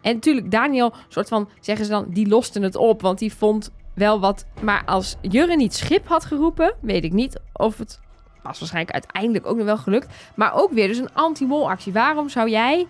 En 0.00 0.14
natuurlijk, 0.14 0.50
Daniel, 0.50 0.92
soort 1.08 1.28
van, 1.28 1.48
zeggen 1.60 1.84
ze 1.84 1.90
dan, 1.90 2.04
die 2.08 2.28
loste 2.28 2.60
het 2.60 2.76
op, 2.76 3.02
want 3.02 3.18
die 3.18 3.34
vond 3.34 3.70
wel 3.94 4.20
wat. 4.20 4.46
Maar 4.62 4.82
als 4.86 5.16
Jurre 5.20 5.56
niet 5.56 5.74
schip 5.74 6.08
had 6.08 6.24
geroepen, 6.24 6.74
weet 6.80 7.04
ik 7.04 7.12
niet 7.12 7.40
of 7.52 7.78
het 7.78 8.00
was 8.46 8.58
waarschijnlijk 8.58 8.94
uiteindelijk 8.94 9.46
ook 9.46 9.56
nog 9.56 9.64
wel 9.64 9.76
gelukt. 9.76 10.14
Maar 10.34 10.54
ook 10.54 10.72
weer 10.72 10.88
dus 10.88 10.98
een 10.98 11.12
anti-mol-actie. 11.12 11.92
Waarom 11.92 12.28
zou 12.28 12.50
jij... 12.50 12.86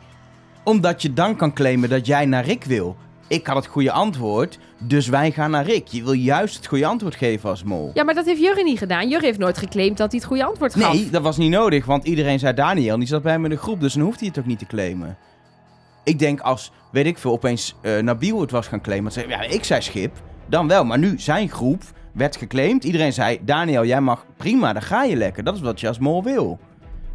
Omdat 0.64 1.02
je 1.02 1.12
dan 1.12 1.36
kan 1.36 1.52
claimen 1.52 1.88
dat 1.88 2.06
jij 2.06 2.24
naar 2.26 2.44
Rick 2.44 2.64
wil. 2.64 2.96
Ik 3.28 3.46
had 3.46 3.56
het 3.56 3.66
goede 3.66 3.92
antwoord, 3.92 4.58
dus 4.78 5.08
wij 5.08 5.30
gaan 5.30 5.50
naar 5.50 5.64
Rick. 5.64 5.86
Je 5.86 6.02
wil 6.02 6.12
juist 6.12 6.56
het 6.56 6.66
goede 6.66 6.86
antwoord 6.86 7.14
geven 7.14 7.50
als 7.50 7.62
mol. 7.62 7.90
Ja, 7.94 8.04
maar 8.04 8.14
dat 8.14 8.26
heeft 8.26 8.40
Jurre 8.40 8.62
niet 8.62 8.78
gedaan. 8.78 9.08
Jurre 9.08 9.26
heeft 9.26 9.38
nooit 9.38 9.58
geclaimd 9.58 9.96
dat 9.96 10.10
hij 10.10 10.18
het 10.18 10.28
goede 10.28 10.44
antwoord 10.44 10.74
gaf. 10.74 10.92
Nee, 10.92 11.10
dat 11.10 11.22
was 11.22 11.36
niet 11.36 11.50
nodig, 11.50 11.84
want 11.84 12.04
iedereen 12.04 12.38
zei 12.38 12.54
Daniel. 12.54 12.92
en 12.92 12.98
Die 12.98 13.08
zat 13.08 13.22
bij 13.22 13.32
hem 13.32 13.44
in 13.44 13.50
de 13.50 13.56
groep, 13.56 13.80
dus 13.80 13.92
dan 13.92 14.02
hoeft 14.02 14.20
hij 14.20 14.28
het 14.28 14.38
ook 14.38 14.46
niet 14.46 14.58
te 14.58 14.66
claimen. 14.66 15.16
Ik 16.04 16.18
denk 16.18 16.40
als, 16.40 16.72
weet 16.92 17.06
ik 17.06 17.18
veel, 17.18 17.32
opeens 17.32 17.74
eh 17.80 17.98
Nabil 17.98 18.40
het 18.40 18.50
was 18.50 18.66
gaan 18.66 18.80
claimen. 18.80 19.12
Dat 19.12 19.22
zei, 19.22 19.28
ja, 19.28 19.42
ik 19.42 19.64
zei 19.64 19.82
Schip, 19.82 20.16
dan 20.46 20.68
wel. 20.68 20.84
Maar 20.84 20.98
nu, 20.98 21.18
zijn 21.18 21.48
groep 21.48 21.82
werd 22.16 22.36
geclaimd. 22.36 22.84
Iedereen 22.84 23.12
zei, 23.12 23.38
Daniel, 23.42 23.84
jij 23.84 24.00
mag 24.00 24.26
prima, 24.36 24.72
dan 24.72 24.82
ga 24.82 25.04
je 25.04 25.16
lekker. 25.16 25.44
Dat 25.44 25.54
is 25.54 25.60
wat 25.60 25.80
je 25.80 25.88
als 25.88 25.98
mol 25.98 26.22
wil. 26.22 26.58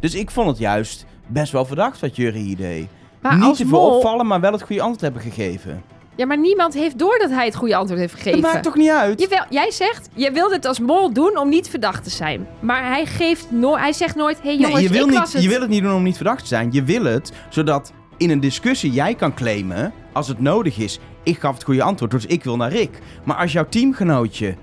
Dus 0.00 0.14
ik 0.14 0.30
vond 0.30 0.48
het 0.48 0.58
juist 0.58 1.06
best 1.26 1.52
wel 1.52 1.64
verdacht 1.64 2.00
wat 2.00 2.16
Jury 2.16 2.40
hier 2.40 2.56
deed. 2.56 2.86
Maar 3.20 3.38
niet 3.38 3.56
te 3.56 3.66
veel 3.66 3.80
mol... 3.80 3.96
opvallen, 3.96 4.26
maar 4.26 4.40
wel 4.40 4.52
het 4.52 4.62
goede 4.62 4.80
antwoord 4.80 5.00
hebben 5.00 5.22
gegeven. 5.22 5.82
Ja, 6.14 6.26
maar 6.26 6.38
niemand 6.38 6.74
heeft 6.74 6.98
door 6.98 7.18
dat 7.18 7.30
hij 7.30 7.44
het 7.44 7.54
goede 7.54 7.76
antwoord 7.76 8.00
heeft 8.00 8.14
gegeven. 8.14 8.40
Dat 8.40 8.52
maakt 8.52 8.64
toch 8.64 8.74
niet 8.74 8.90
uit? 8.90 9.20
Jawel, 9.20 9.44
jij 9.48 9.70
zegt, 9.70 10.08
je 10.14 10.30
wilde 10.30 10.54
het 10.54 10.64
als 10.64 10.80
mol 10.80 11.12
doen 11.12 11.38
om 11.38 11.48
niet 11.48 11.68
verdacht 11.68 12.04
te 12.04 12.10
zijn. 12.10 12.46
Maar 12.60 12.86
hij, 12.86 13.06
geeft 13.06 13.50
no 13.50 13.76
hij 13.76 13.92
zegt 13.92 14.16
nooit, 14.16 14.36
hé 14.36 14.48
hey, 14.48 14.56
jongens, 14.56 14.74
nee, 14.74 14.82
je 14.82 14.88
wil, 14.88 15.04
ik 15.06 15.10
niet, 15.10 15.32
het. 15.32 15.42
je 15.42 15.48
wil 15.48 15.60
het 15.60 15.70
niet 15.70 15.82
doen 15.82 15.94
om 15.94 16.02
niet 16.02 16.16
verdacht 16.16 16.40
te 16.40 16.46
zijn. 16.46 16.68
Je 16.72 16.82
wil 16.82 17.04
het 17.04 17.32
zodat 17.48 17.92
in 18.16 18.30
een 18.30 18.40
discussie 18.40 18.90
jij 18.90 19.14
kan 19.14 19.34
claimen, 19.34 19.92
als 20.12 20.28
het 20.28 20.40
nodig 20.40 20.78
is, 20.78 20.98
ik 21.22 21.38
gaf 21.38 21.54
het 21.54 21.64
goede 21.64 21.82
antwoord, 21.82 22.10
dus 22.10 22.26
ik 22.26 22.44
wil 22.44 22.56
naar 22.56 22.70
Rick. 22.70 22.98
Maar 23.24 23.36
als 23.36 23.52
jouw 23.52 23.66
teamgenootje 23.68 24.54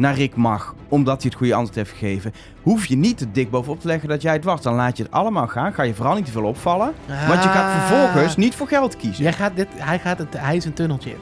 naar 0.00 0.14
Rick 0.14 0.36
mag, 0.36 0.74
omdat 0.88 1.16
hij 1.22 1.30
het 1.30 1.34
goede 1.38 1.54
antwoord 1.54 1.76
heeft 1.76 1.90
gegeven, 1.90 2.32
hoef 2.62 2.86
je 2.86 2.96
niet 2.96 3.18
te 3.18 3.30
dik 3.30 3.50
bovenop 3.50 3.80
te 3.80 3.86
leggen 3.86 4.08
dat 4.08 4.22
jij 4.22 4.32
het 4.32 4.44
was. 4.44 4.62
Dan 4.62 4.74
laat 4.74 4.96
je 4.96 5.02
het 5.02 5.12
allemaal 5.12 5.46
gaan, 5.46 5.72
ga 5.74 5.82
je 5.82 5.94
vooral 5.94 6.14
niet 6.14 6.24
te 6.24 6.30
veel 6.30 6.44
opvallen. 6.44 6.94
Want 7.28 7.42
je 7.42 7.48
gaat 7.48 7.74
Ah. 7.74 7.86
vervolgens 7.86 8.36
niet 8.36 8.54
voor 8.54 8.66
geld 8.68 8.96
kiezen. 8.96 9.22
Jij 9.22 9.32
gaat 9.32 9.56
dit, 9.56 9.68
hij, 9.74 9.98
gaat 9.98 10.18
het, 10.18 10.38
hij 10.38 10.56
is 10.56 10.64
een 10.64 10.72
tunneltje 10.72 11.10
in. 11.10 11.16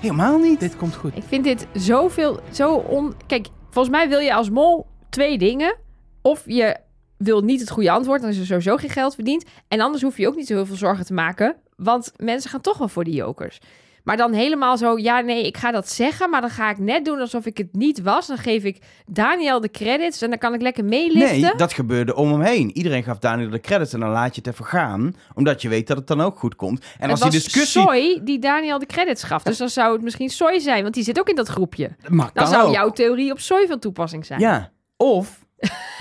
Helemaal 0.00 0.38
niet. 0.38 0.60
Dit 0.60 0.76
komt 0.76 0.94
goed. 0.96 1.16
Ik 1.16 1.22
vind 1.26 1.44
dit 1.44 1.66
zoveel, 1.72 2.40
zo 2.52 2.74
on... 2.74 3.14
Kijk, 3.26 3.46
volgens 3.70 3.94
mij 3.94 4.08
wil 4.08 4.18
je 4.18 4.34
als 4.34 4.50
mol 4.50 4.86
twee 5.10 5.38
dingen. 5.38 5.76
Of 6.22 6.42
je 6.46 6.76
wil 7.16 7.40
niet 7.40 7.60
het 7.60 7.70
goede 7.70 7.90
antwoord, 7.90 8.20
dan 8.20 8.30
is 8.30 8.38
er 8.38 8.46
sowieso 8.46 8.76
geen 8.76 8.90
geld 8.90 9.14
verdiend. 9.14 9.44
En 9.68 9.80
anders 9.80 10.02
hoef 10.02 10.16
je 10.16 10.26
ook 10.28 10.36
niet 10.36 10.46
zo 10.46 10.54
heel 10.54 10.66
veel 10.66 10.76
zorgen 10.76 11.04
te 11.06 11.12
maken. 11.14 11.56
Want 11.76 12.12
mensen 12.16 12.50
gaan 12.50 12.60
toch 12.60 12.78
wel 12.78 12.88
voor 12.88 13.04
die 13.04 13.14
jokers. 13.14 13.58
Maar 14.04 14.16
dan 14.16 14.32
helemaal 14.32 14.76
zo, 14.76 14.98
ja 14.98 15.20
nee, 15.20 15.46
ik 15.46 15.56
ga 15.56 15.70
dat 15.70 15.88
zeggen, 15.88 16.30
maar 16.30 16.40
dan 16.40 16.50
ga 16.50 16.70
ik 16.70 16.78
net 16.78 17.04
doen 17.04 17.20
alsof 17.20 17.46
ik 17.46 17.58
het 17.58 17.68
niet 17.72 18.02
was. 18.02 18.26
Dan 18.26 18.36
geef 18.38 18.64
ik 18.64 18.82
Daniel 19.06 19.60
de 19.60 19.70
credits 19.70 20.22
en 20.22 20.30
dan 20.30 20.38
kan 20.38 20.54
ik 20.54 20.62
lekker 20.62 20.84
meeliften. 20.84 21.40
Nee, 21.40 21.54
dat 21.56 21.72
gebeurde 21.72 22.14
om 22.14 22.32
hem 22.32 22.40
heen. 22.40 22.76
Iedereen 22.76 23.02
gaf 23.02 23.18
Daniel 23.18 23.50
de 23.50 23.60
credits 23.60 23.92
en 23.92 24.00
dan 24.00 24.10
laat 24.10 24.34
je 24.34 24.40
het 24.44 24.52
even 24.52 24.64
gaan. 24.64 25.14
Omdat 25.34 25.62
je 25.62 25.68
weet 25.68 25.86
dat 25.86 25.96
het 25.96 26.06
dan 26.06 26.20
ook 26.20 26.38
goed 26.38 26.56
komt. 26.56 26.84
En 26.98 27.10
als 27.10 27.20
die 27.20 27.30
discussie... 27.30 27.82
Soy 27.82 28.20
die 28.24 28.38
Daniel 28.38 28.78
de 28.78 28.86
credits 28.86 29.22
gaf. 29.22 29.42
Dus 29.42 29.56
dan 29.56 29.68
zou 29.68 29.92
het 29.92 30.02
misschien 30.02 30.28
Soy 30.28 30.58
zijn, 30.58 30.82
want 30.82 30.94
die 30.94 31.04
zit 31.04 31.18
ook 31.18 31.28
in 31.28 31.36
dat 31.36 31.48
groepje. 31.48 31.90
Maar 32.08 32.30
Dan 32.32 32.46
zou 32.46 32.66
ook. 32.66 32.74
jouw 32.74 32.90
theorie 32.90 33.32
op 33.32 33.40
Soy 33.40 33.66
van 33.66 33.78
toepassing 33.78 34.26
zijn. 34.26 34.40
Ja, 34.40 34.70
of 34.96 35.40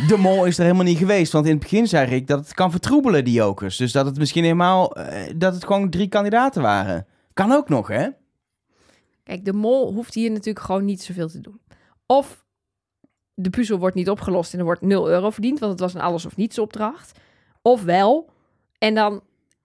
de 0.08 0.18
mol 0.18 0.46
is 0.46 0.58
er 0.58 0.64
helemaal 0.64 0.86
niet 0.86 0.98
geweest. 0.98 1.32
Want 1.32 1.46
in 1.46 1.52
het 1.52 1.60
begin 1.62 1.88
zei 1.88 2.16
ik 2.16 2.28
dat 2.28 2.40
het 2.40 2.54
kan 2.54 2.72
vertroebelen, 2.72 3.24
die 3.24 3.34
jokers. 3.34 3.78
Dus 3.78 3.92
dat 3.92 4.06
het 4.06 4.18
misschien 4.18 4.44
helemaal... 4.44 4.96
eh, 4.96 5.34
dat 5.36 5.54
het 5.54 5.66
gewoon 5.66 5.90
drie 5.90 6.08
kandidaten 6.08 6.62
waren. 6.62 7.06
Kan 7.34 7.52
ook 7.52 7.70
nog, 7.70 7.88
hè? 7.88 8.10
Kijk, 9.24 9.46
de 9.46 9.54
mol 9.54 9.94
hoeft 9.94 10.14
hier 10.14 10.32
natuurlijk 10.32 10.66
gewoon 10.66 10.86
niet 10.86 11.02
zoveel 11.02 11.30
te 11.30 11.40
doen. 11.40 11.62
Of 12.06 12.46
de 13.34 13.50
puzzel 13.50 13.78
wordt 13.78 13.96
niet 13.96 14.10
opgelost 14.10 14.54
en 14.54 14.60
er 14.60 14.66
wordt 14.66 14.82
0 14.82 15.10
euro 15.10 15.30
verdiend, 15.30 15.60
want 15.60 15.72
het 15.72 15.82
was 15.82 15.94
een 15.94 16.02
alles 16.02 16.26
of 16.26 16.36
niets 16.36 16.60
opdracht. 16.60 17.20
Of 17.62 17.84
wel, 17.84 18.30
en 18.78 18.96
dan 18.96 19.22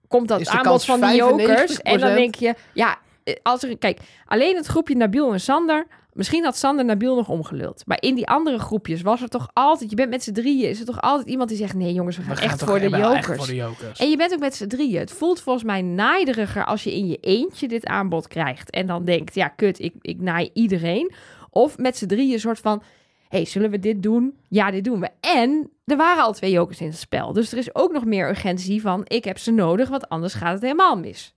komt 0.07 0.27
dat 0.27 0.47
aanbod 0.47 0.85
van 0.85 1.01
die 1.01 1.15
jokers. 1.15 1.79
95%? 1.79 1.81
En 1.81 1.99
dan 1.99 2.13
denk 2.13 2.35
je, 2.35 2.55
ja, 2.73 2.97
eh, 3.23 3.35
als 3.43 3.63
er, 3.63 3.77
kijk, 3.77 3.99
alleen 4.25 4.55
het 4.55 4.65
groepje 4.65 4.95
Nabil 4.95 5.33
en 5.33 5.39
Sander. 5.39 5.87
Misschien 6.17 6.43
had 6.43 6.57
Sander 6.57 6.85
Nabil 6.85 7.15
nog 7.15 7.29
omgeluld. 7.29 7.83
Maar 7.85 7.97
in 8.01 8.15
die 8.15 8.27
andere 8.27 8.59
groepjes 8.59 9.01
was 9.01 9.21
er 9.21 9.27
toch 9.27 9.49
altijd, 9.53 9.89
je 9.89 9.95
bent 9.95 10.09
met 10.09 10.23
z'n 10.23 10.31
drieën, 10.31 10.69
is 10.69 10.79
er 10.79 10.85
toch 10.85 11.01
altijd 11.01 11.27
iemand 11.27 11.49
die 11.49 11.57
zegt: 11.57 11.73
nee, 11.73 11.93
jongens, 11.93 12.17
we 12.17 12.23
gaan, 12.23 12.31
We 12.35 12.37
gaan 12.37 12.49
echt, 12.49 12.59
toch 12.59 12.69
voor 12.69 12.79
de 12.79 12.89
wel 12.89 12.99
jokers. 12.99 13.27
echt 13.27 13.37
voor 13.37 13.47
de 13.47 13.55
jokers. 13.55 13.99
En 13.99 14.09
je 14.09 14.17
bent 14.17 14.33
ook 14.33 14.39
met 14.39 14.55
z'n 14.55 14.67
drieën. 14.67 14.99
Het 14.99 15.11
voelt 15.11 15.41
volgens 15.41 15.65
mij 15.65 15.81
naaideriger 15.81 16.65
als 16.65 16.83
je 16.83 16.95
in 16.95 17.07
je 17.07 17.17
eentje 17.21 17.67
dit 17.67 17.85
aanbod 17.85 18.27
krijgt. 18.27 18.69
En 18.69 18.87
dan 18.87 19.05
denkt, 19.05 19.35
ja, 19.35 19.47
kut, 19.47 19.79
ik, 19.79 19.93
ik 20.01 20.19
naai 20.21 20.49
iedereen. 20.53 21.11
Of 21.49 21.77
met 21.77 21.97
z'n 21.97 22.05
drieën 22.05 22.33
een 22.33 22.39
soort 22.39 22.59
van, 22.59 22.83
hey, 23.27 23.45
zullen 23.45 23.69
we 23.69 23.79
dit 23.79 24.03
doen? 24.03 24.37
Ja, 24.49 24.71
dit 24.71 24.83
doen 24.83 24.99
we. 24.99 25.09
En 25.19 25.69
er 25.85 25.97
waren 25.97 26.23
al 26.23 26.33
twee 26.33 26.51
jokers 26.51 26.79
in 26.81 26.87
het 26.87 26.97
spel. 26.97 27.33
Dus 27.33 27.51
er 27.51 27.57
is 27.57 27.75
ook 27.75 27.91
nog 27.91 28.05
meer 28.05 28.29
urgentie 28.29 28.81
van, 28.81 29.01
ik 29.07 29.23
heb 29.23 29.37
ze 29.37 29.51
nodig, 29.51 29.89
want 29.89 30.09
anders 30.09 30.33
gaat 30.33 30.53
het 30.53 30.61
helemaal 30.61 30.97
mis. 30.97 31.35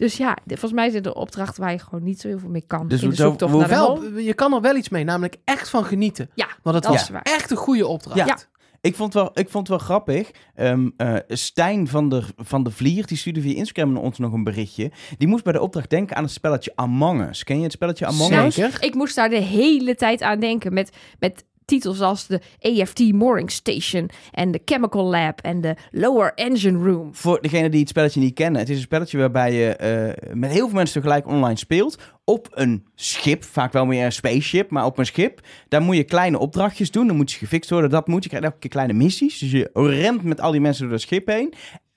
Dus 0.00 0.16
ja, 0.16 0.36
volgens 0.46 0.72
mij 0.72 0.86
is 0.86 0.92
dit 0.92 1.06
een 1.06 1.14
opdracht 1.14 1.56
waar 1.56 1.72
je 1.72 1.78
gewoon 1.78 2.02
niet 2.02 2.20
zo 2.20 2.28
heel 2.28 2.38
veel 2.38 2.48
mee 2.48 2.64
kan. 2.66 2.88
Dus 2.88 3.02
in 3.02 3.08
de 3.10 3.14
zo- 3.14 3.36
we 3.36 3.66
Wel, 3.66 4.04
je 4.18 4.34
kan 4.34 4.54
er 4.54 4.60
wel 4.60 4.76
iets 4.76 4.88
mee, 4.88 5.04
namelijk 5.04 5.36
echt 5.44 5.68
van 5.68 5.84
genieten. 5.84 6.30
Ja, 6.34 6.46
Want 6.62 6.74
het 6.76 6.84
dat 6.84 6.92
was 6.92 7.08
waar. 7.10 7.22
echt 7.22 7.50
een 7.50 7.56
goede 7.56 7.86
opdracht. 7.86 8.18
Ja. 8.18 8.24
Ja. 8.26 8.36
Ik 8.80 8.94
vond 8.96 9.12
het 9.12 9.22
wel, 9.22 9.30
ik 9.34 9.48
vond 9.50 9.68
het 9.68 9.76
wel 9.76 9.86
grappig. 9.86 10.30
Ehm, 10.54 10.88
eh, 10.96 11.14
Stijn 11.28 11.88
van 11.88 12.08
de, 12.08 12.22
van 12.36 12.62
de 12.62 12.70
Vlier, 12.70 13.06
die 13.06 13.16
stuurde 13.16 13.40
via 13.40 13.54
Instagram 13.56 13.92
naar 13.92 14.02
ons 14.02 14.18
nog 14.18 14.32
een 14.32 14.44
berichtje. 14.44 14.90
Die 15.18 15.28
moest 15.28 15.44
bij 15.44 15.52
de 15.52 15.60
opdracht 15.60 15.90
denken 15.90 16.16
aan 16.16 16.22
het 16.22 16.32
spelletje 16.32 16.72
Among 16.74 17.28
Us. 17.28 17.44
Ken 17.44 17.56
je 17.56 17.62
het 17.62 17.72
spelletje 17.72 18.06
Among 18.06 18.34
Us? 18.36 18.54
Zeker. 18.54 18.82
Ik 18.82 18.94
moest 18.94 19.14
daar 19.14 19.28
de 19.28 19.40
hele 19.40 19.94
tijd 19.94 20.22
aan 20.22 20.40
denken 20.40 20.72
met, 20.72 20.96
met 21.18 21.44
titels 21.70 22.00
als 22.00 22.26
de 22.26 22.40
AFT 22.60 23.12
Mooring 23.12 23.50
Station 23.50 24.10
en 24.30 24.50
de 24.50 24.60
Chemical 24.64 25.04
Lab 25.04 25.40
en 25.40 25.60
de 25.60 25.76
Lower 25.90 26.32
Engine 26.34 26.78
Room. 26.78 27.14
Voor 27.14 27.40
degenen 27.40 27.70
die 27.70 27.80
het 27.80 27.88
spelletje 27.88 28.20
niet 28.20 28.34
kennen. 28.34 28.60
Het 28.60 28.70
is 28.70 28.76
een 28.76 28.82
spelletje 28.82 29.18
waarbij 29.18 29.52
je 29.52 29.76
eh, 29.76 30.34
met 30.34 30.50
heel 30.50 30.66
veel 30.66 30.76
mensen 30.76 31.00
tegelijk 31.02 31.26
online 31.26 31.58
speelt. 31.58 31.98
Op 32.24 32.48
een 32.50 32.86
schip. 32.94 33.44
Vaak 33.44 33.72
wel 33.72 33.86
meer 33.86 34.04
een 34.04 34.12
spaceship, 34.12 34.70
maar 34.70 34.84
op 34.84 34.98
een 34.98 35.06
schip. 35.06 35.40
Daar 35.68 35.82
moet 35.82 35.96
je 35.96 36.04
kleine 36.04 36.38
opdrachtjes 36.38 36.90
doen. 36.90 37.06
Dan 37.06 37.16
moet 37.16 37.32
je 37.32 37.38
gefixt 37.38 37.70
worden. 37.70 37.90
Dat 37.90 38.06
moet 38.06 38.22
je. 38.22 38.28
krijgt 38.28 38.46
elke 38.46 38.58
keer 38.58 38.70
kleine 38.70 38.92
missies. 38.92 39.38
Dus 39.38 39.50
je 39.50 39.70
rent 39.72 40.22
met 40.22 40.40
al 40.40 40.50
die 40.50 40.60
mensen 40.60 40.82
door 40.82 40.92
dat 40.92 41.00
schip 41.00 41.26
heen. 41.26 41.54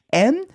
En 0.09 0.45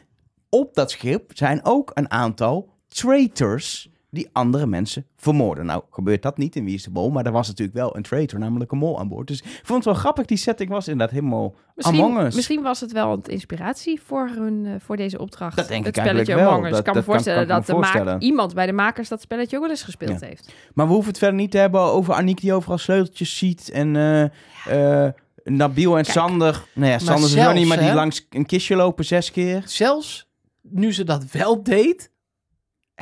op 0.49 0.75
dat 0.75 0.91
schip 0.91 1.31
zijn 1.35 1.65
ook 1.65 1.91
een 1.95 2.11
aantal 2.11 2.75
traitors 2.89 3.91
die 4.11 4.29
andere 4.33 4.67
mensen 4.67 5.07
vermoorden. 5.17 5.67
Nou, 5.67 5.83
gebeurt 5.91 6.23
dat 6.23 6.37
niet 6.39 6.57
in 6.57 6.65
Wie 6.65 6.75
is 6.75 6.83
de 6.83 6.91
Mol, 6.91 7.11
maar 7.11 7.27
er 7.27 7.33
was 7.33 7.49
natuurlijk 7.49 7.77
wel 7.79 7.97
een 7.97 8.03
traitor, 8.03 8.39
namelijk 8.39 8.73
een 8.73 8.79
mol 8.79 8.99
aan 8.99 9.09
boord. 9.09 9.27
Dus 9.27 9.41
ik 9.43 9.61
vond 9.63 9.85
het 9.85 9.85
wel 9.85 10.03
grappig, 10.03 10.25
die 10.25 10.37
setting 10.37 10.71
was 10.71 10.89
inderdaad 10.89 11.15
helemaal 11.15 11.55
Among 11.77 11.97
Misschien, 12.07 12.27
Us. 12.27 12.35
misschien 12.35 12.63
was 12.63 12.81
het 12.81 12.93
wel 12.93 13.13
een 13.13 13.23
inspiratie 13.23 14.01
voor, 14.05 14.29
hun, 14.29 14.67
eh, 14.67 14.73
voor 14.79 14.97
deze 14.97 15.19
opdracht. 15.19 15.57
Dat 15.57 15.69
denk 15.69 15.85
het 15.87 15.97
ik 15.97 16.03
spelletje 16.03 16.33
eigenlijk 16.33 16.49
wel. 16.49 16.59
Among 16.59 16.65
Us. 16.65 16.71
Dat- 16.71 16.79
ik 16.79 16.85
kan 16.85 16.95
me 16.95 17.01
dat 17.01 17.11
voorstellen 17.11 17.47
kan 17.47 17.57
dat 17.57 17.67
me 17.67 17.75
voorstellen. 17.75 18.23
iemand 18.23 18.55
bij 18.55 18.67
de 18.67 18.73
makers 18.73 19.09
dat 19.09 19.21
spelletje 19.21 19.57
ook 19.57 19.63
wel 19.63 19.71
eens 19.71 19.83
gespeeld 19.83 20.21
Ja. 20.21 20.27
heeft. 20.27 20.53
Maar 20.75 20.87
we 20.87 20.93
hoeven 20.93 21.11
het 21.11 21.19
verder 21.19 21.37
niet 21.37 21.51
te 21.51 21.59
hebben 21.59 21.81
over 21.81 22.15
Aniek 22.15 22.41
die 22.41 22.53
overal 22.53 22.79
sleuteltjes 22.79 23.37
ziet. 23.39 23.71
En 23.71 23.97
eh, 23.97 25.05
eh, 25.07 25.13
Nabil 25.45 25.97
en 25.97 26.03
Kijk. 26.05 26.17
Sander. 26.19 26.65
Nou 26.75 26.91
ja, 26.91 26.99
Sander 26.99 27.25
is 27.25 27.31
zelfs, 27.33 27.49
zo 27.49 27.55
niet, 27.59 27.69
maar 27.69 27.79
die 27.79 27.87
hè? 27.87 27.95
langs 27.95 28.27
een 28.31 28.47
kistje 28.47 28.77
lopen 28.77 29.05
zes 29.05 29.31
keer. 29.31 29.63
Zelfs 29.65 30.29
nu 30.63 30.93
ze 30.93 31.05
dat 31.05 31.31
wel 31.31 31.63
deed, 31.63 32.11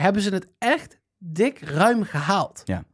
hebben 0.03 0.23
ze 0.23 0.31
het 0.31 0.47
echt 0.59 0.99
dik 1.19 1.59
ruim 1.61 2.03
gehaald. 2.03 2.63
Ja. 2.65 2.85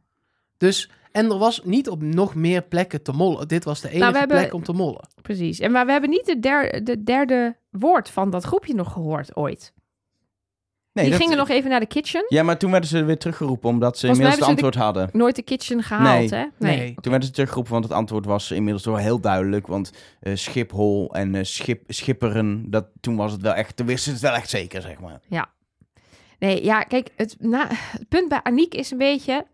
Dus, 0.57 0.89
en 1.11 1.29
er 1.31 1.37
was 1.37 1.61
niet 1.63 1.89
op 1.89 2.01
nog 2.01 2.35
meer 2.35 2.61
plekken 2.61 3.01
te 3.03 3.11
mollen. 3.11 3.47
Dit 3.47 3.63
was 3.63 3.81
de 3.81 3.87
enige 3.89 4.03
Nou, 4.03 4.17
hebben- 4.17 4.37
plek 4.37 4.53
om 4.53 4.63
te 4.63 4.73
mollen. 4.73 5.07
Precies. 5.21 5.59
En 5.59 5.71
maar 5.71 5.85
we 5.85 5.91
hebben 5.91 6.09
niet 6.09 6.25
de 6.25 6.39
derde, 6.39 6.83
de 6.83 7.03
derde 7.03 7.55
woord 7.69 8.09
van 8.09 8.29
dat 8.29 8.43
groepje 8.43 8.73
nog 8.73 8.91
gehoord 8.91 9.35
ooit. 9.35 9.73
Nee, 10.93 11.03
Die 11.05 11.13
dat- 11.13 11.21
gingen 11.23 11.37
nog 11.37 11.49
even 11.49 11.69
naar 11.69 11.79
de 11.79 11.85
kitchen. 11.85 12.25
Ja, 12.27 12.43
maar 12.43 12.57
toen 12.57 12.71
werden 12.71 12.89
ze 12.89 13.03
weer 13.03 13.17
teruggeroepen 13.17 13.69
omdat 13.69 13.97
ze 13.97 14.07
inmiddels 14.07 14.35
het 14.35 14.45
antwoord 14.47 14.75
hadden. 14.75 15.09
Nooit 15.13 15.35
de 15.35 15.41
kitchen 15.41 15.83
gehaald, 15.83 16.29
Nee. 16.29 16.39
hè? 16.39 16.45
Nee. 16.59 16.93
Toen 16.93 17.11
werden 17.11 17.23
ze 17.27 17.33
teruggeroepen, 17.33 17.71
want 17.71 17.83
het 17.83 17.93
antwoord 17.93 18.25
was 18.25 18.51
inmiddels 18.51 18.85
wel 18.85 18.95
heel 18.95 19.19
duidelijk. 19.19 19.67
Want 19.67 19.91
eh, 20.19 20.35
Schiphol 20.35 21.13
en 21.13 21.35
eh, 21.35 21.43
schip, 21.43 21.83
Schipperen, 21.87 22.69
dat, 22.69 22.85
toen 23.01 23.15
was 23.15 23.31
het 23.31 23.41
wel 23.41 23.53
echt, 23.53 23.75
toen 23.75 23.85
wisten 23.85 24.03
ze 24.05 24.11
het 24.11 24.21
wel 24.21 24.33
echt 24.41 24.49
zeker, 24.49 24.81
zeg 24.81 24.99
maar. 24.99 25.21
Nee, 26.43 26.63
ja, 26.63 26.81
kijk, 26.81 27.09
het, 27.15 27.37
punt 28.09 28.29
bij 28.29 28.39
Aniek 28.43 28.73
is 28.73 28.91
een 28.91 28.97
beetje... 28.97 29.45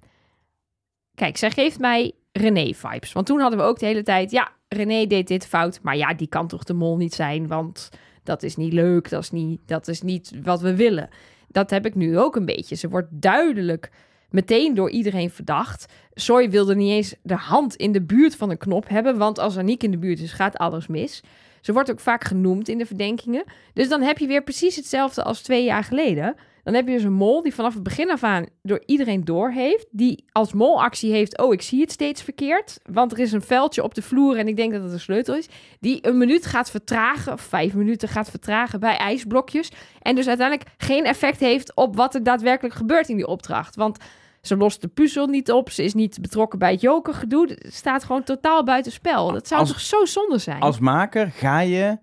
Kijk, 1.16 1.38
zij 1.38 1.52
geeft 1.52 1.80
mij 1.80 2.12
René-vibes. 2.32 3.14
Want 3.14 3.26
toen 3.26 3.40
hadden 3.40 3.60
we 3.60 3.66
ook 3.66 3.80
de 3.80 3.86
hele 3.86 4.04
tijd... 4.04 4.32
Ja, 4.32 4.52
René 4.68 5.08
deed 5.08 5.28
dit 5.28 5.46
fout, 5.46 5.80
maar 5.82 5.98
ja, 5.98 6.14
die 6.14 6.28
kan 6.28 6.48
toch 6.48 6.64
de 6.64 6.74
mol 6.74 6.98
niet 6.98 7.14
zijn, 7.14 7.48
want 7.48 7.90
dat 8.24 8.44
is 8.44 8.56
niet 8.56 8.74
leuk, 8.74 9.10
dat 9.10 9.24
is 9.24 9.32
niet, 9.32 9.62
dat 9.66 9.88
is 9.88 10.02
niet 10.02 10.32
wat 10.44 10.62
we 10.62 10.76
willen. 10.76 11.10
Dat 11.48 11.70
heb 11.70 11.86
ik 11.86 11.96
nu 11.96 12.20
ook 12.20 12.36
een 12.36 12.46
beetje. 12.46 12.76
Ze 12.76 12.90
wordt 12.90 13.08
duidelijk 13.12 13.92
meteen 14.30 14.74
door 14.74 14.90
iedereen 14.90 15.30
verdacht. 15.30 15.94
Soy 16.14 16.50
wilde 16.50 16.76
niet 16.76 16.92
eens 16.92 17.16
de 17.22 17.36
hand 17.36 17.76
in 17.76 17.92
de 17.92 18.02
buurt 18.02 18.36
van 18.36 18.50
een 18.50 18.58
knop 18.58 18.90
hebben, 18.90 19.18
want 19.18 19.40
als 19.40 19.58
Aniek 19.58 19.84
in 19.84 19.92
de 19.92 19.98
buurt 19.98 20.20
is, 20.20 20.32
gaat 20.32 20.58
alles 20.58 20.88
mis. 20.88 21.24
Ze 21.62 21.74
wordt 21.74 21.92
ook 21.92 22.00
vaak 22.00 22.24
genoemd 22.24 22.68
in 22.68 22.78
de 22.78 22.86
verdenkingen. 22.86 23.44
Dus 23.74 23.90
dan 23.90 24.02
heb 24.02 24.18
je 24.18 24.28
weer 24.28 24.44
precies 24.44 24.76
hetzelfde 24.76 25.24
als 25.24 25.42
twee 25.42 25.64
jaar 25.64 25.84
geleden. 25.84 26.36
Dan 26.70 26.78
heb 26.78 26.88
je 26.88 26.94
dus 26.94 27.04
een 27.04 27.14
mol 27.14 27.42
die 27.42 27.54
vanaf 27.54 27.74
het 27.74 27.84
begin 27.84 28.12
af 28.12 28.24
aan 28.24 28.46
door 28.62 28.84
iedereen 28.86 29.26
door 29.26 29.52
heeft. 29.52 29.88
Die 29.92 30.26
als 30.32 30.54
molactie 30.54 31.12
heeft, 31.12 31.38
oh, 31.38 31.54
ik 31.54 31.62
zie 31.62 31.82
het 31.82 31.92
steeds 31.92 32.22
verkeerd. 32.22 32.80
Want 32.92 33.12
er 33.12 33.20
is 33.20 33.32
een 33.32 33.42
veldje 33.42 33.84
op 33.84 33.94
de 33.94 34.02
vloer 34.02 34.38
en 34.38 34.48
ik 34.48 34.56
denk 34.56 34.74
dat 34.74 34.84
het 34.84 34.92
een 34.92 35.00
sleutel 35.00 35.36
is. 35.36 35.48
Die 35.80 36.08
een 36.08 36.18
minuut 36.18 36.46
gaat 36.46 36.72
vertragen, 36.72 37.34
of 37.34 37.42
vijf 37.42 37.74
minuten 37.74 38.08
gaat 38.08 38.30
vertragen 38.30 38.80
bij 38.80 38.98
ijsblokjes. 38.98 39.72
En 40.02 40.16
dus 40.16 40.28
uiteindelijk 40.28 40.70
geen 40.78 41.06
effect 41.06 41.40
heeft 41.40 41.76
op 41.76 41.96
wat 41.96 42.16
er 42.16 42.24
daadwerkelijk 42.24 42.76
gebeurt 42.76 43.10
in 43.10 43.16
die 43.16 43.28
opdracht. 43.28 43.76
Want 43.76 43.98
ze 44.42 44.58
lost 44.58 44.82
de 44.82 44.88
puzzel 44.88 45.28
niet 45.28 45.52
op. 45.52 45.70
Ze 45.70 45.84
is 45.84 45.94
niet 45.94 46.18
betrokken 46.22 46.60
bij 46.60 46.72
het 46.72 46.82
jokergedoe. 46.82 47.48
Het 47.48 47.74
staat 47.74 48.04
gewoon 48.04 48.24
totaal 48.24 48.64
buiten 48.64 48.92
spel. 48.92 49.32
Dat 49.32 49.48
zou 49.48 49.60
Als- 49.60 49.70
toch 49.70 49.80
zo 49.80 50.06
zonde 50.06 50.38
zijn? 50.38 50.62
Als 50.62 50.80
maker 50.80 51.32
ga 51.32 51.60
je 51.60 51.98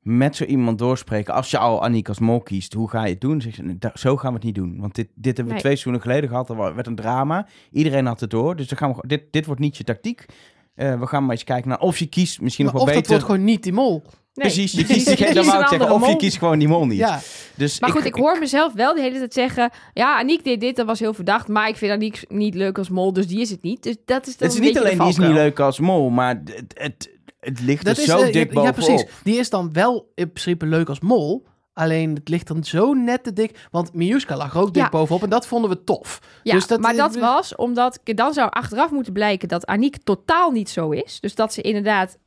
met 0.00 0.36
zo 0.36 0.44
iemand 0.44 0.78
doorspreken. 0.78 1.34
Als 1.34 1.50
je 1.50 1.58
al 1.58 1.82
Aniek 1.84 2.08
als 2.08 2.18
mol 2.18 2.40
kiest, 2.40 2.72
hoe 2.72 2.90
ga 2.90 3.04
je 3.04 3.12
het 3.12 3.20
doen? 3.20 3.40
Zeg 3.40 3.56
je, 3.56 3.78
"Da- 3.78 3.90
zo 3.94 4.16
gaan 4.16 4.30
we 4.30 4.36
het 4.36 4.44
niet 4.44 4.54
doen. 4.54 4.76
Want 4.80 4.94
dit, 4.94 5.08
dit 5.14 5.24
hebben 5.24 5.44
we 5.44 5.50
Nee. 5.52 5.60
twee 5.60 5.72
seizoenen 5.76 6.00
geleden 6.00 6.28
gehad. 6.28 6.50
Er 6.50 6.74
werd 6.74 6.86
een 6.86 6.94
drama. 6.94 7.46
Iedereen 7.72 8.06
had 8.06 8.20
het 8.20 8.30
door. 8.30 8.56
Dus 8.56 8.68
dan 8.68 8.78
gaan 8.78 8.92
we, 8.92 9.06
dit, 9.06 9.22
dit 9.30 9.46
wordt 9.46 9.60
niet 9.60 9.76
je 9.76 9.84
tactiek. 9.84 10.26
Eh, 10.74 11.00
we 11.00 11.06
gaan 11.06 11.22
maar 11.22 11.32
eens 11.32 11.44
kijken 11.44 11.68
naar 11.68 11.78
of 11.80 11.98
je 11.98 12.06
kiest 12.06 12.40
misschien 12.40 12.64
Maar 12.64 12.74
nog 12.74 12.82
of 12.82 12.88
wel 12.88 12.98
dat 13.00 13.08
beter. 13.08 13.20
wordt 13.26 13.34
gewoon 13.38 13.52
niet 13.52 13.62
die 13.62 13.72
mol. 13.72 14.02
Nee. 14.34 14.46
Precies, 14.50 14.72
je 14.72 14.84
kiest, 14.94 15.18
je 15.18 15.34
dan 15.34 15.46
wou 15.46 15.60
ik 15.60 15.68
zeggen, 15.68 15.90
of 15.92 16.08
je 16.08 16.16
kiest 16.16 16.38
gewoon 16.38 16.58
die 16.58 16.68
mol 16.68 16.86
niet. 16.86 16.98
Ja, 16.98 17.20
Dus 17.54 17.80
Maar 17.80 17.90
goed, 17.90 18.04
ik 18.04 18.14
hoor 18.14 18.38
mezelf 18.38 18.72
wel 18.72 18.94
de 18.94 19.00
hele 19.00 19.18
tijd 19.18 19.32
zeggen... 19.32 19.70
Ja, 19.94 20.18
Aniek 20.18 20.44
deed 20.44 20.60
dit, 20.60 20.76
dat 20.76 20.86
was 20.86 20.98
heel 21.00 21.14
verdacht. 21.14 21.48
Maar 21.48 21.68
ik 21.68 21.76
vind 21.76 21.92
Aniek 21.92 22.24
niet 22.28 22.54
leuk 22.54 22.78
als 22.78 22.88
mol, 22.88 23.12
dus 23.12 23.26
die 23.26 23.40
is 23.40 23.50
het 23.50 23.62
niet. 23.62 23.82
Dus 23.82 23.96
dat 24.04 24.26
is 24.26 24.36
dan 24.36 24.48
Het 24.48 24.56
is 24.58 24.62
een 24.62 24.66
niet 24.72 24.78
alleen 24.78 24.98
die 24.98 25.08
is 25.08 25.18
niet 25.18 25.28
leuk 25.32 25.60
als 25.60 25.78
mol, 25.80 26.10
maar 26.10 26.42
het, 26.44 26.72
het, 26.74 27.10
het 27.40 27.60
ligt 27.60 27.84
dat 27.84 27.96
er 27.96 28.02
is 28.02 28.08
zo 28.08 28.18
eh, 28.20 28.26
ja, 28.26 28.32
dik 28.32 28.46
ja, 28.48 28.52
bovenop. 28.54 28.74
precies. 28.74 29.04
Die 29.24 29.38
is 29.38 29.50
dan 29.50 29.72
wel 29.72 30.12
in 30.14 30.32
principe 30.32 30.66
leuk 30.66 30.88
als 30.88 31.00
mol. 31.00 31.46
Alleen 31.72 32.14
het 32.14 32.28
ligt 32.28 32.46
dan 32.46 32.64
zo 32.64 32.92
net 32.92 33.22
te 33.24 33.32
dik. 33.32 33.68
Want 33.70 33.94
Miuska 33.94 34.36
lag 34.36 34.54
er 34.54 34.60
ook 34.60 34.74
dik 34.74 34.82
Ja. 34.82 34.88
bovenop. 34.88 35.22
En 35.22 35.30
dat 35.30 35.46
vonden 35.46 35.70
we 35.70 35.84
tof. 35.84 36.18
Ja, 36.42 36.54
Dus 36.54 36.66
dat 36.66 36.80
maar 36.80 36.90
is- 36.90 36.96
dat 36.96 37.16
was 37.16 37.54
omdat... 37.56 38.00
Dan 38.04 38.32
zou 38.32 38.50
achteraf 38.50 38.90
moeten 38.90 39.12
blijken 39.12 39.48
dat 39.48 39.66
Aniek 39.66 39.96
totaal 40.04 40.50
niet 40.50 40.68
zo 40.70 40.90
is. 40.90 41.20
Dus 41.20 41.34
dat 41.34 41.52
ze 41.52 41.60
inderdaad 41.62 42.18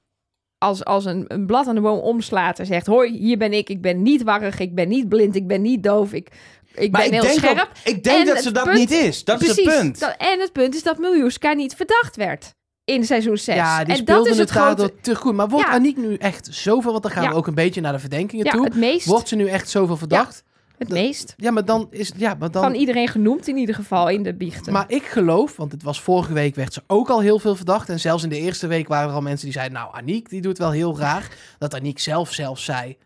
als, 0.57 0.85
als 0.85 1.05
een, 1.05 1.25
een 1.27 1.45
blad 1.45 1.67
aan 1.67 1.75
de 1.75 1.81
boom 1.81 1.99
omslaat 1.99 2.59
en 2.59 2.65
zegt... 2.65 2.85
Hoi, 2.87 3.17
hier 3.17 3.37
ben 3.37 3.53
ik. 3.53 3.69
Ik 3.69 3.81
ben 3.81 4.01
niet 4.01 4.23
warrig. 4.23 4.59
Ik 4.59 4.75
ben 4.75 4.87
niet 4.89 5.09
blind. 5.09 5.35
Ik 5.35 5.47
ben 5.47 5.61
niet 5.61 5.83
doof. 5.83 6.13
Ik, 6.13 6.29
ik 6.73 6.91
Maar 6.91 7.01
ben 7.01 7.09
ik 7.13 7.13
heel 7.13 7.21
denk, 7.21 7.37
scherp. 7.43 7.59
ook- 7.59 7.93
ik 7.95 8.03
denk 8.03 8.19
En 8.19 8.25
dat 8.33 8.43
ze 8.43 8.51
dat 8.51 8.63
punt- 8.63 8.77
niet 8.77 8.91
is. 8.91 9.23
Dat 9.23 9.41
is 9.41 9.45
Precies. 9.53 9.65
het 9.73 9.81
punt. 9.81 9.99
Dat- 9.99 10.15
en 10.17 10.39
het 10.39 10.51
punt 10.51 10.75
is 10.75 10.83
dat 10.83 10.97
Miljuska 10.97 11.53
niet 11.53 11.75
verdacht 11.75 12.15
werd 12.15 12.53
in 12.85 13.05
seizoen 13.05 13.37
6. 13.37 13.55
Ja, 13.55 13.83
die 13.83 13.97
en 13.97 14.05
dat 14.05 14.27
is 14.27 14.37
het 14.37 14.49
grote... 14.49 14.93
te 15.01 15.15
goed. 15.15 15.33
Maar 15.33 15.49
wordt 15.49 15.67
Ja. 15.67 15.73
Aniek 15.73 15.97
nu 15.97 16.15
echt 16.15 16.47
zoveel? 16.51 16.91
Want 16.91 17.03
dan 17.03 17.11
gaan 17.11 17.29
we 17.29 17.35
ook 17.35 17.47
een 17.47 17.53
beetje 17.55 17.81
naar 17.81 17.93
de 17.93 17.99
verdenkingen 17.99 18.45
Ja, 18.45 18.51
toe. 18.51 18.63
het 18.63 18.75
meest. 18.75 19.05
Wordt 19.05 19.27
ze 19.27 19.35
nu 19.35 19.47
echt 19.47 19.69
zoveel 19.69 19.97
verdacht? 19.97 20.43
Het 20.77 20.89
meest. 20.89 21.33
Ja, 21.37 21.51
maar 21.51 21.65
dan 21.65 21.87
is... 21.89 22.11
Ja, 22.15 22.35
maar 22.39 22.51
dan... 22.51 22.63
Van 22.63 22.73
iedereen 22.73 23.07
genoemd 23.07 23.47
in 23.47 23.57
ieder 23.57 23.75
geval 23.75 24.09
in 24.09 24.23
de 24.23 24.33
biechten. 24.33 24.73
Maar 24.73 24.85
ik 24.87 25.03
geloof, 25.03 25.55
want 25.55 25.71
het 25.71 25.83
was 25.83 26.01
vorige 26.01 26.33
week 26.33 26.55
werd 26.55 26.73
ze 26.73 26.83
ook 26.87 27.09
al 27.09 27.21
heel 27.21 27.39
veel 27.39 27.55
verdacht. 27.55 27.89
En 27.89 27.99
zelfs 27.99 28.23
in 28.23 28.29
de 28.29 28.39
eerste 28.39 28.67
week 28.67 28.87
waren 28.87 29.09
er 29.09 29.15
al 29.15 29.21
mensen 29.21 29.45
die 29.45 29.53
zeiden... 29.53 29.77
Nou, 29.77 29.95
Aniek, 29.95 30.29
die 30.29 30.41
doet 30.41 30.57
wel 30.57 30.71
heel 30.71 30.97
raar. 30.97 31.27
Dat 31.57 31.73
Aniek 31.73 31.99
zelf 31.99 32.31
zelfs 32.31 32.63
zei... 32.63 32.97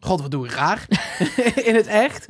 God, 0.00 0.20
wat 0.20 0.30
doe 0.30 0.46
ik 0.46 0.52
raar. 0.52 0.86
in 1.68 1.74
het 1.74 1.86
echt. 1.86 2.26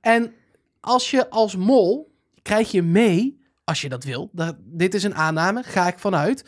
En 0.00 0.32
als 0.80 1.10
je 1.10 1.30
als 1.30 1.56
mol... 1.56 2.12
krijg 2.42 2.70
je 2.70 2.82
mee, 2.82 3.39
als 3.70 3.80
je 3.80 3.88
dat 3.88 4.04
wil... 4.04 4.28
Dat, 4.32 4.56
dit 4.58 4.94
is 4.94 5.02
een 5.02 5.14
aanname, 5.14 5.62
ga 5.62 5.88
ik 5.88 5.98
vanuit... 5.98 6.44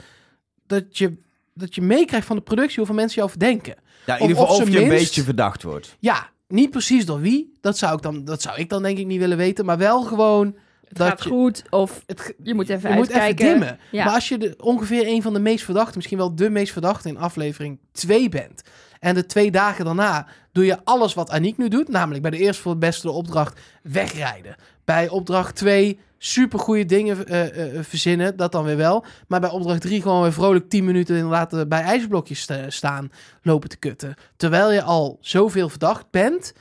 dat 0.67 0.99
je, 0.99 1.17
dat 1.55 1.75
je 1.75 1.83
meekrijgt 1.83 2.27
van 2.27 2.37
de 2.37 2.43
productie 2.43 2.77
hoeveel 2.77 2.95
mensen 2.95 3.17
jou 3.17 3.31
verdenken. 3.31 3.75
Ja, 4.07 4.15
in 4.17 4.23
Of- 4.23 4.29
ieder 4.29 4.43
geval 4.43 4.61
of 4.61 4.69
je 4.69 4.83
een 4.83 4.89
beetje 4.89 5.23
verdacht 5.23 5.63
wordt. 5.63 5.97
Ja, 5.99 6.31
niet 6.49 6.71
precies 6.71 7.07
door 7.07 7.21
wie. 7.21 7.53
Dat 7.61 7.79
zou 7.79 7.97
ik 7.97 8.03
dan, 8.03 8.25
dat 8.25 8.43
zou 8.43 8.59
ik 8.59 8.69
dan 8.69 8.83
denk 8.83 8.99
ik 8.99 9.07
niet 9.07 9.19
willen 9.19 9.37
weten. 9.37 9.65
Maar 9.65 9.79
wel 9.79 10.03
gewoon... 10.03 10.57
het 10.93 10.99
dat 11.01 11.09
gaat 11.09 11.23
je, 11.23 11.29
goed 11.29 11.63
of 11.71 12.03
het, 12.07 12.35
je 12.43 12.55
moet 12.55 12.69
even 12.69 12.91
je 12.91 12.97
moet 12.97 13.09
even 13.09 13.21
uitkijken. 13.21 13.59
dimmen. 13.59 13.79
Ja. 13.91 14.05
Maar 14.05 14.15
als 14.15 14.29
je 14.29 14.39
de, 14.39 14.55
ongeveer 14.59 15.07
een 15.07 15.23
van 15.23 15.33
de 15.33 15.41
meest 15.41 15.65
verdachten, 15.65 15.97
misschien 15.97 16.19
wel 16.19 16.35
de 16.35 16.51
meest 16.51 16.73
verdachte 16.73 17.09
in 17.09 17.19
aflevering 17.19 17.79
2 17.93 18.29
bent. 18.29 18.63
En 19.01 19.15
de 19.15 19.27
twee 19.27 19.51
dagen 19.51 19.85
daarna 19.85 20.27
doe 20.53 20.65
je 20.65 20.79
alles 20.85 21.15
wat 21.15 21.31
Aniek 21.31 21.57
nu 21.59 21.69
doet. 21.69 21.89
Namelijk 21.89 22.23
bij 22.23 22.31
de 22.31 22.39
eerste 22.39 22.63
voor 22.63 22.71
het 22.71 22.81
beste 22.81 23.07
de 23.07 23.13
opdracht 23.13 23.61
wegrijden. 23.83 24.55
Bij 24.85 25.09
opdracht 25.09 25.55
2 25.57 25.99
supergoeie 26.19 26.85
dingen 26.85 27.27
eh, 27.27 27.77
eh, 27.79 27.85
verzinnen. 27.85 28.37
Dat 28.37 28.53
dan 28.53 28.65
weer 28.65 28.77
wel. 28.77 29.05
Maar 29.29 29.41
bij 29.41 29.51
opdracht 29.51 29.81
3 29.81 30.03
gewoon 30.03 30.23
weer 30.23 30.33
vrolijk 30.33 30.69
10 30.69 30.85
minuten 30.85 31.17
inderdaad 31.17 31.53
eh, 31.53 31.61
bij 31.69 31.83
ijsblokjes 31.83 32.41
sta- 32.41 32.71
staan. 32.71 33.11
Lopen 33.43 33.69
te 33.69 33.77
kutten. 33.77 34.15
Terwijl 34.37 34.73
je 34.73 34.83
al 34.83 35.19
zoveel 35.21 35.69
verdacht 35.69 36.11
bent. 36.11 36.53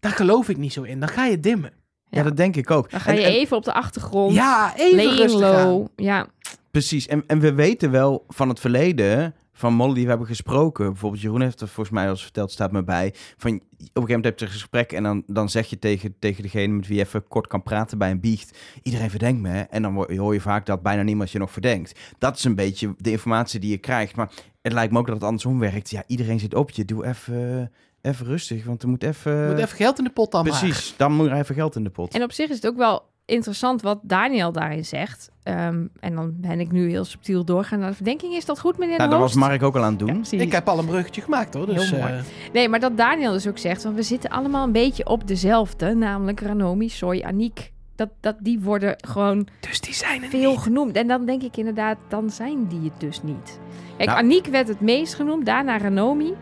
Daar 0.00 0.12
geloof 0.12 0.48
ik 0.48 0.56
niet 0.56 0.72
zo 0.72 0.82
in. 0.82 1.00
Dan 1.00 1.08
ga 1.08 1.24
je 1.24 1.40
dimmen. 1.40 1.72
Ja, 2.10 2.18
Ja. 2.18 2.22
dat 2.24 2.36
denk 2.36 2.56
ik 2.56 2.70
ook. 2.70 2.90
Dan 2.90 3.00
ga 3.00 3.12
je 3.12 3.22
en- 3.22 3.30
even 3.30 3.56
op 3.56 3.64
de 3.64 3.72
achtergrond. 3.72 4.34
Ja, 4.34 4.76
even 4.76 5.16
rustig. 5.16 5.78
Ja, 5.96 6.26
Precies. 6.70 7.06
En, 7.06 7.24
en 7.26 7.40
we 7.40 7.52
weten 7.54 7.90
wel 7.90 8.24
van 8.28 8.48
het 8.48 8.60
verleden, 8.60 9.34
van 9.52 9.72
Molly 9.74 9.94
die 9.94 10.02
we 10.02 10.08
hebben 10.08 10.26
gesproken. 10.26 10.86
Bijvoorbeeld 10.86 11.22
Jeroen 11.22 11.40
heeft 11.40 11.60
er 11.60 11.68
volgens 11.68 11.94
mij 11.96 12.08
als 12.10 12.22
verteld, 12.22 12.50
staat 12.52 12.72
me 12.72 12.84
bij. 12.84 13.14
Van, 13.36 13.52
op 13.54 13.60
een 13.60 13.60
gegeven 13.78 14.02
moment 14.04 14.24
heb 14.24 14.38
je 14.38 14.44
een 14.44 14.50
gesprek 14.50 14.92
en 14.92 15.02
dan, 15.02 15.22
dan 15.26 15.48
zeg 15.48 15.66
je 15.66 15.78
tegen, 15.78 16.14
tegen 16.18 16.42
degene 16.42 16.74
met 16.74 16.86
wie 16.86 16.96
je 16.96 17.02
even 17.04 17.28
kort 17.28 17.46
kan 17.46 17.62
praten 17.62 17.98
bij 17.98 18.10
een 18.10 18.20
biecht. 18.20 18.58
Iedereen 18.82 19.10
verdenkt 19.10 19.40
me. 19.42 19.48
hè? 19.48 19.60
En 19.60 19.82
dan 19.82 19.94
hoor 19.94 20.14
hoor 20.16 20.34
je 20.34 20.40
vaak 20.40 20.66
dat 20.66 20.82
bijna 20.82 21.02
niemand 21.02 21.30
je 21.30 21.38
nog 21.38 21.50
verdenkt. 21.50 21.98
Dat 22.18 22.36
is 22.36 22.44
een 22.44 22.54
beetje 22.54 22.94
de 22.98 23.10
informatie 23.10 23.60
die 23.60 23.70
je 23.70 23.78
krijgt. 23.78 24.16
Maar 24.16 24.30
het 24.62 24.72
lijkt 24.72 24.92
me 24.92 24.98
ook 24.98 25.06
dat 25.06 25.14
het 25.14 25.24
andersom 25.24 25.58
werkt. 25.58 25.90
Ja, 25.90 26.02
iedereen 26.06 26.38
zit 26.40 26.54
op 26.54 26.70
je. 26.70 26.84
Doe 26.84 27.06
even, 27.06 27.72
even 28.02 28.26
rustig, 28.26 28.64
want 28.64 28.82
er 28.82 28.88
moet 28.88 29.02
even... 29.02 29.32
Je 29.36 29.48
moet 29.50 29.58
even 29.58 29.76
geld 29.76 29.98
in 29.98 30.04
de 30.04 30.10
pot 30.10 30.30
dan 30.32 30.44
maar. 30.46 30.58
Precies, 30.58 30.94
dan 30.96 31.12
moet 31.12 31.26
er 31.26 31.32
even 31.36 31.54
geld 31.54 31.76
in 31.76 31.84
de 31.84 31.90
pot. 31.90 32.14
en 32.14 32.22
op 32.22 32.32
zich 32.32 32.48
is 32.48 32.54
het 32.56 32.66
ook 32.66 32.76
wel 32.76 33.08
interessant 33.24 33.82
wat 33.82 33.98
Daniel 34.02 34.52
daarin 34.52 34.84
zegt. 34.84 35.30
Ehm, 35.42 35.86
en 36.00 36.14
dan 36.14 36.32
ben 36.36 36.60
ik 36.60 36.72
nu 36.72 36.88
heel 36.90 37.04
subtiel 37.04 37.44
doorgaan 37.44 37.78
naar 37.78 37.88
de 37.88 37.94
verdenking. 37.94 38.34
Is 38.34 38.44
dat 38.44 38.60
goed, 38.60 38.78
meneer 38.78 38.98
nou, 38.98 39.10
dat 39.10 39.18
was? 39.18 39.34
Mark 39.34 39.62
ook 39.62 39.76
al 39.76 39.82
aan 39.82 39.90
het 39.90 39.98
doen. 39.98 40.24
Ja. 40.30 40.38
Ik 40.40 40.52
heb 40.52 40.68
al 40.68 40.78
een 40.78 40.86
bruggetje 40.86 41.20
gemaakt 41.20 41.54
hoor. 41.54 41.66
Dus, 41.66 41.90
Heel 41.90 41.98
mooi. 42.00 42.12
eh, 42.12 42.18
Nee, 42.52 42.68
maar 42.68 42.80
dat 42.80 42.96
Daniel 42.96 43.32
dus 43.32 43.46
ook 43.48 43.58
zegt, 43.58 43.82
want 43.82 43.96
we 43.96 44.02
zitten 44.02 44.30
allemaal 44.30 44.64
een 44.64 44.72
beetje 44.72 45.06
op 45.06 45.26
dezelfde, 45.26 45.94
namelijk 45.94 46.40
Ranomi, 46.40 46.88
Soy, 46.88 47.20
Aniek. 47.26 47.72
Dat, 47.96 48.08
dat 48.20 48.36
die 48.40 48.60
worden 48.60 48.96
gewoon 49.08 49.46
dus 49.60 49.80
die 49.80 49.94
zijn 49.94 50.22
er 50.22 50.28
veel 50.28 50.50
niet. 50.50 50.60
genoemd. 50.60 50.96
En 50.96 51.06
dan 51.06 51.24
denk 51.24 51.42
ik 51.42 51.56
inderdaad, 51.56 51.98
dan 52.08 52.30
zijn 52.30 52.66
die 52.66 52.80
het 52.82 53.00
dus 53.00 53.22
niet. 53.22 53.58
Kijk, 53.96 54.08
Nou- 54.08 54.22
Aniek 54.22 54.46
werd 54.46 54.68
het 54.68 54.80
meest 54.80 55.14
genoemd, 55.14 55.46
daarna 55.46 55.78
Ranomi. 55.78 56.34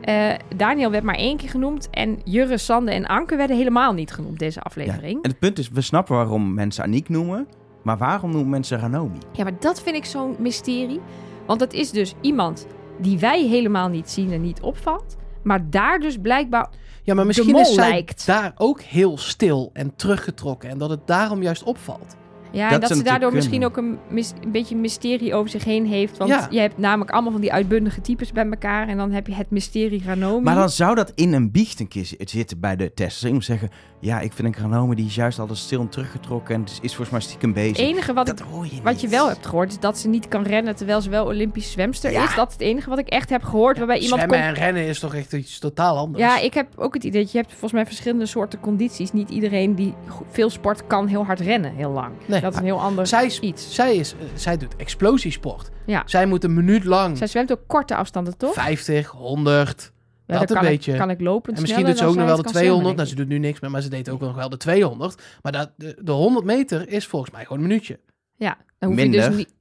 Eh, 0.00 0.30
Daniel 0.56 0.90
werd 0.90 1.04
maar 1.04 1.14
één 1.14 1.36
keer 1.36 1.48
genoemd. 1.48 1.88
En 1.90 2.18
Jurre, 2.24 2.58
Sande 2.58 2.92
en 2.92 3.06
Anke 3.06 3.36
werden 3.36 3.56
helemaal 3.56 3.92
niet 3.92 4.12
genoemd 4.12 4.38
deze 4.38 4.58
Ja. 4.58 4.62
aflevering. 4.64 5.22
En 5.22 5.30
het 5.30 5.38
punt 5.38 5.58
is, 5.58 5.68
we 5.68 5.80
snappen 5.80 6.14
waarom 6.16 6.54
mensen 6.54 6.84
Aniek 6.84 7.08
noemen. 7.08 7.46
Maar 7.82 7.98
waarom 7.98 8.30
noemen 8.30 8.50
mensen 8.50 8.78
Ranomi? 8.78 9.18
Ja, 9.32 9.42
maar 9.44 9.60
dat 9.60 9.82
vind 9.82 9.96
ik 9.96 10.04
zo'n 10.04 10.36
mysterie. 10.38 11.00
Want 11.46 11.60
het 11.60 11.72
is 11.72 11.90
dus 11.90 12.14
iemand 12.20 12.66
die 12.98 13.18
wij 13.18 13.42
helemaal 13.46 13.88
niet 13.88 14.10
zien 14.10 14.32
en 14.32 14.40
niet 14.40 14.60
opvalt. 14.60 15.16
Maar 15.42 15.70
daar 15.70 15.98
dus 15.98 16.18
blijkbaar... 16.18 16.68
Ja, 17.02 17.14
maar 17.14 17.26
misschien 17.26 17.50
mol 17.52 17.60
is 17.60 17.74
zij 17.74 17.88
lijkt. 17.90 18.26
daar 18.26 18.52
ook 18.56 18.80
heel 18.80 19.18
stil 19.18 19.70
en 19.72 19.96
teruggetrokken. 19.96 20.68
En 20.70 20.78
dat 20.78 20.90
het 20.90 21.06
daarom 21.06 21.42
juist 21.42 21.62
opvalt. 21.62 22.16
Ja, 22.52 22.64
Dat 22.70 22.82
en 22.82 22.88
dat 22.88 22.96
ze 22.98 23.04
daardoor 23.04 23.32
misschien 23.32 23.64
ook 23.64 23.76
een, 23.76 23.98
mis- 24.08 24.32
een 24.44 24.50
beetje 24.50 24.76
mysterie 24.76 25.34
over 25.34 25.50
zich 25.50 25.64
heen 25.64 25.86
heeft. 25.86 26.16
Want 26.16 26.30
Ja. 26.30 26.46
je 26.50 26.58
hebt 26.60 26.78
namelijk 26.78 27.10
allemaal 27.10 27.32
van 27.32 27.40
die 27.40 27.52
uitbundige 27.52 28.00
types 28.00 28.32
bij 28.32 28.46
elkaar. 28.46 28.88
En 28.88 28.96
dan 28.96 29.12
heb 29.12 29.26
je 29.26 29.34
het 29.34 29.50
mysterie 29.50 30.02
Ranomi. 30.04 30.42
Maar 30.44 30.54
dan 30.54 30.70
zou 30.70 30.94
dat 30.94 31.12
in 31.14 31.32
een 31.32 31.50
biecht 31.50 31.80
een 31.80 31.88
keer 31.88 32.12
zitten 32.18 32.60
bij 32.60 32.76
de 32.76 32.94
testers. 32.94 33.24
Ik 33.24 33.32
moet 33.32 33.44
zeggen, 33.44 33.70
ja, 34.00 34.20
ik 34.20 34.32
vind 34.32 34.56
een 34.56 34.62
Ranomi 34.62 34.94
die 34.94 35.06
is 35.06 35.14
juist 35.14 35.38
altijd 35.38 35.58
stil 35.58 35.80
en 35.80 35.88
teruggetrokken. 35.88 36.54
En 36.54 36.64
is, 36.64 36.78
is 36.82 36.88
volgens 36.88 37.10
mij 37.10 37.20
stiekem 37.20 37.52
bezig. 37.52 37.76
Het 37.76 37.86
enige 37.86 38.12
wat, 38.12 38.28
ik, 38.28 38.36
dat 38.36 38.46
hoor 38.46 38.64
je 38.64 38.82
wat 38.82 39.00
je 39.00 39.08
wel 39.08 39.28
hebt 39.28 39.46
gehoord 39.46 39.70
is 39.70 39.78
dat 39.78 39.98
ze 39.98 40.08
niet 40.08 40.28
kan 40.28 40.42
rennen 40.42 40.76
terwijl 40.76 41.00
ze 41.00 41.10
wel 41.10 41.24
Olympisch 41.24 41.70
zwemster 41.70 42.10
Ja. 42.10 42.24
is. 42.24 42.34
Dat 42.34 42.46
is 42.46 42.52
het 42.52 42.62
enige 42.62 42.88
wat 42.88 42.98
ik 42.98 43.08
echt 43.08 43.30
heb 43.30 43.42
gehoord. 43.42 43.78
waarbij 43.78 43.98
iemand 43.98 44.20
Zwemmen 44.20 44.46
komt... 44.46 44.58
en 44.58 44.64
rennen 44.64 44.86
is 44.86 44.98
toch 44.98 45.14
echt 45.14 45.32
iets 45.32 45.58
totaal 45.58 45.96
anders. 45.96 46.24
Ja, 46.24 46.38
ik 46.38 46.54
heb 46.54 46.66
ook 46.76 46.94
het 46.94 47.04
idee 47.04 47.22
dat 47.22 47.32
je 47.32 47.38
hebt 47.38 47.50
volgens 47.50 47.72
mij 47.72 47.86
verschillende 47.86 48.26
soorten 48.26 48.60
condities. 48.60 49.12
Niet 49.12 49.30
iedereen 49.30 49.74
die 49.74 49.94
veel 50.30 50.50
sport 50.50 50.86
kan 50.86 51.06
heel 51.06 51.24
hard 51.24 51.40
rennen, 51.40 51.74
heel 51.74 51.90
lang. 51.90 52.12
Nee. 52.26 52.40
dat 52.40 52.52
is 52.52 52.58
een 52.58 52.64
heel 52.64 52.80
ander 52.80 53.06
zij, 53.06 53.26
is, 53.26 53.40
iets. 53.40 53.74
zij, 53.74 53.96
is, 53.96 54.12
eh, 54.12 54.18
zij 54.34 54.56
doet 54.56 54.76
explosiesport. 54.76 55.70
Ja. 55.86 56.02
Zij 56.06 56.26
moet 56.26 56.44
een 56.44 56.54
minuut 56.54 56.84
lang 56.84 57.18
Zij 57.18 57.26
zwemt 57.26 57.52
ook 57.52 57.60
korte 57.66 57.94
afstanden, 57.94 58.36
toch? 58.36 58.52
50, 58.52 59.08
100. 59.08 59.92
Ja, 60.30 60.38
dat 60.38 60.50
een 60.50 60.60
beetje. 60.60 60.92
Ik, 60.92 60.98
kan 60.98 61.10
ik 61.10 61.20
lopen 61.20 61.54
En 61.54 61.60
misschien 61.60 61.84
doet 61.84 61.98
ze 61.98 62.04
ook 62.04 62.14
nog 62.14 62.26
wel 62.26 62.36
de 62.36 62.48
zij 62.48 62.50
het 62.50 62.52
kan 62.52 62.62
200. 62.62 62.96
Nou, 62.96 63.08
ze 63.08 63.14
doet 63.14 63.28
nu 63.28 63.38
niks 63.38 63.60
meer, 63.60 63.70
maar 63.70 63.82
ze 63.82 63.88
deed 63.88 64.08
ook 64.08 64.20
nog 64.20 64.34
wel 64.34 64.48
de 64.48 64.56
200. 64.56 65.22
Maar 65.42 65.52
dat, 65.52 65.70
de, 65.76 65.96
de 66.02 66.12
100 66.12 66.44
meter 66.44 66.88
is 66.88 67.06
volgens 67.06 67.30
mij 67.30 67.42
gewoon 67.42 67.58
een 67.58 67.68
minuutje. 67.68 68.00
Ja, 68.36 68.58
dan 68.78 68.90
hoef 68.90 69.00
je 69.00 69.10
dus 69.10 69.28
niet... 69.28 69.54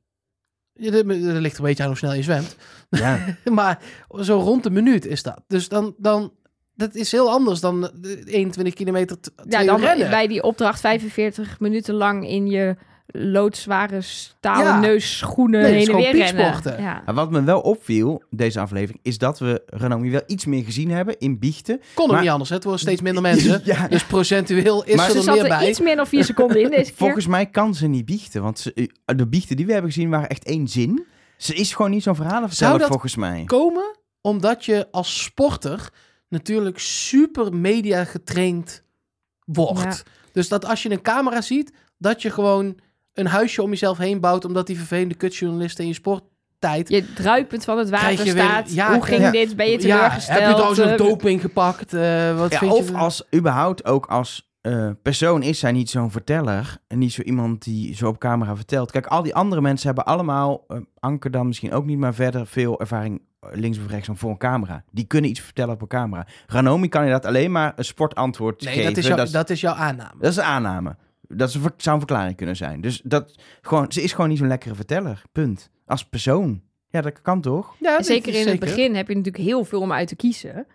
Ja, 0.73 0.91
dat, 0.91 1.07
dat 1.07 1.41
ligt 1.41 1.57
een 1.57 1.63
beetje 1.63 1.83
aan 1.83 1.89
hoe 1.89 1.97
snel 1.97 2.13
je 2.13 2.23
zwemt. 2.23 2.55
Ja, 2.89 3.19
maar 3.51 3.81
zo 4.21 4.37
rond 4.39 4.63
de 4.63 4.69
minuut 4.69 5.05
is 5.05 5.23
dat. 5.23 5.41
Dus 5.47 5.67
dan, 5.67 5.95
dan 5.97 6.31
dat 6.79 6.95
is 6.95 7.11
heel 7.11 7.29
anders 7.29 7.59
dan 7.59 7.91
de 7.95 8.23
21 8.25 8.73
kilometer 8.73 9.17
Ja, 9.47 9.63
dan 9.63 9.79
rennen. 9.79 10.09
bij 10.09 10.27
die 10.27 10.43
opdracht 10.43 10.79
45 10.79 11.59
minuten 11.59 11.93
lang 11.93 12.27
in 12.27 12.47
je 12.47 12.75
loodzware 13.11 14.01
stalen 14.01 14.65
Ja. 14.65 14.79
neusschoenen 14.79 15.61
Nee, 15.61 15.73
heen 15.73 15.87
en 15.89 15.95
weer 15.95 16.11
rennen. 16.15 16.81
Ja. 16.81 17.03
Wat 17.13 17.31
me 17.31 17.43
wel 17.43 17.59
opviel, 17.61 18.23
deze 18.29 18.59
aflevering, 18.59 18.99
is 19.03 19.17
dat 19.17 19.39
we 19.39 19.61
Renomi 19.65 20.11
wel 20.11 20.21
iets 20.27 20.45
meer 20.45 20.63
gezien 20.63 20.91
hebben 20.91 21.17
in 21.19 21.39
biechten. 21.39 21.81
Kon 21.93 22.05
ook 22.05 22.11
Maar- 22.11 22.21
niet 22.21 22.29
anders. 22.29 22.49
hè. 22.49 22.55
Het 22.55 22.63
worden 22.63 22.81
steeds 22.81 23.01
minder 23.01 23.21
mensen. 23.21 23.61
Ja. 23.63 23.87
Dus 23.87 24.03
procentueel 24.05 24.83
is 24.83 24.95
Maar 24.95 25.05
er 25.05 25.11
Ze 25.11 25.17
er 25.17 25.23
zat 25.23 25.35
meer 25.35 25.47
bij. 25.47 25.69
iets 25.69 25.79
meer 25.79 25.95
dan 25.95 26.07
vier 26.07 26.23
seconden 26.31 26.61
in 26.61 26.69
deze 26.69 26.83
keer. 26.83 26.93
Volgens 26.97 27.27
mij 27.27 27.45
kan 27.45 27.75
ze 27.75 27.87
niet 27.87 28.05
biechten, 28.05 28.41
want 28.41 28.59
ze, 28.59 28.73
eh, 28.73 28.85
de 29.17 29.27
biechten 29.27 29.55
die 29.55 29.65
we 29.65 29.71
hebben 29.73 29.91
gezien 29.91 30.09
waren 30.09 30.29
echt 30.29 30.43
één 30.43 30.67
zin. 30.67 31.05
Ze 31.37 31.53
is 31.53 31.73
gewoon 31.73 31.91
niet 31.91 32.03
zo'n 32.03 32.15
verhalenverteller 32.15 32.87
volgens 32.87 33.15
mij. 33.15 33.43
Komen 33.45 33.97
omdat 34.21 34.65
je 34.65 34.87
als 34.91 35.23
sporter 35.23 35.89
natuurlijk 36.29 36.79
super 36.79 37.53
media 37.55 38.03
getraind 38.03 38.83
wordt. 39.45 40.03
Dus 40.31 40.47
dat 40.47 40.65
als 40.65 40.83
je 40.83 40.91
een 40.91 41.01
camera 41.01 41.41
ziet, 41.41 41.71
dat 41.97 42.21
je 42.21 42.29
gewoon 42.29 42.77
een 43.19 43.27
huisje 43.27 43.61
om 43.63 43.69
jezelf 43.69 43.97
heen 43.97 44.19
bouwt, 44.19 44.45
omdat 44.45 44.67
die 44.67 44.77
vervelende 44.77 45.15
kutjournalisten 45.15 45.83
in 45.83 45.89
je 45.89 45.95
sporttijd... 45.95 46.89
Je 46.89 47.13
druipend 47.13 47.63
van 47.63 47.77
het 47.77 47.89
water 47.89 48.23
weer- 48.23 48.27
staat. 48.27 48.73
ja, 48.73 48.93
Hoe 48.93 49.03
ging 49.05 49.21
ja. 49.21 49.31
dit? 49.31 49.55
Ben 49.55 49.65
je 49.65 49.71
Ja, 49.71 49.77
teleurgesteld? 49.79 50.39
heb 50.39 50.47
je 50.47 50.53
trouwens 50.53 50.79
nog 50.79 50.89
Eh, 50.89 50.97
doping 50.97 51.41
gepakt? 51.41 51.93
Eh, 51.93 52.37
wat 52.37 52.51
Ja, 52.51 52.57
vind 52.59 52.71
je? 52.71 52.77
of 52.79 52.93
als 52.93 53.23
überhaupt 53.35 53.85
ook 53.85 54.05
als 54.05 54.47
eh, 54.61 54.89
persoon 55.01 55.41
is 55.43 55.59
zij 55.59 55.71
niet 55.71 55.89
zo'n 55.89 56.11
verteller. 56.11 56.77
En 56.87 56.97
niet 56.97 57.13
zo 57.13 57.21
iemand 57.21 57.63
die 57.63 57.95
zo 57.95 58.07
op 58.07 58.19
camera 58.19 58.55
vertelt. 58.55 58.91
Kijk, 58.91 59.05
al 59.07 59.23
die 59.23 59.35
andere 59.35 59.61
mensen 59.61 59.87
hebben 59.87 60.05
allemaal, 60.05 60.63
eh, 60.67 60.77
Anke 60.99 61.29
dan 61.29 61.47
misschien 61.47 61.71
ook 61.73 61.85
niet, 61.85 61.97
maar 61.97 62.13
verder 62.13 62.47
veel 62.47 62.79
ervaring 62.79 63.21
links 63.51 63.77
of 63.77 63.87
rechts 63.87 64.09
voor 64.13 64.29
een 64.29 64.37
camera. 64.37 64.83
Die 64.91 65.05
kunnen 65.05 65.29
iets 65.29 65.39
vertellen 65.39 65.73
op 65.73 65.81
een 65.81 65.87
camera. 65.87 66.27
Ranomi 66.47 66.87
kan 66.89 67.03
inderdaad 67.03 67.25
alleen 67.29 67.51
maar 67.51 67.73
een 67.75 67.85
sportantwoord 67.85 68.61
Nee, 68.63 68.73
geven. 68.73 68.87
dat 68.89 68.97
is, 68.97 69.07
jouw, 69.07 69.15
dat, 69.17 69.25
is, 69.25 69.31
dat 69.31 69.49
is 69.49 69.61
jouw 69.61 69.73
aanname. 69.73 70.13
dat 70.19 70.31
is 70.31 70.37
een 70.37 70.43
aanname. 70.43 70.95
Dat 71.35 71.51
zou 71.51 71.71
een 71.83 71.97
verklaring 71.97 72.35
kunnen 72.35 72.55
zijn. 72.55 72.81
Dus 72.81 73.01
dat, 73.03 73.39
gewoon, 73.61 73.91
ze 73.91 74.01
is 74.01 74.13
gewoon 74.13 74.29
niet 74.29 74.37
zo'n 74.37 74.47
lekkere 74.47 74.75
verteller. 74.75 75.21
Punt. 75.31 75.69
Als 75.85 76.05
persoon. 76.05 76.61
Ja, 76.89 77.01
dat 77.01 77.21
kan 77.21 77.41
toch? 77.41 77.75
Ja, 77.79 78.03
zeker 78.03 78.33
in 78.33 78.47
het 78.47 78.59
begin 78.59 78.95
heb 78.95 79.07
je 79.07 79.15
natuurlijk 79.15 79.43
heel 79.43 79.63
veel 79.63 79.81
om 79.81 79.91
uit 79.91 80.07
te 80.07 80.15
kiezen. 80.15 80.67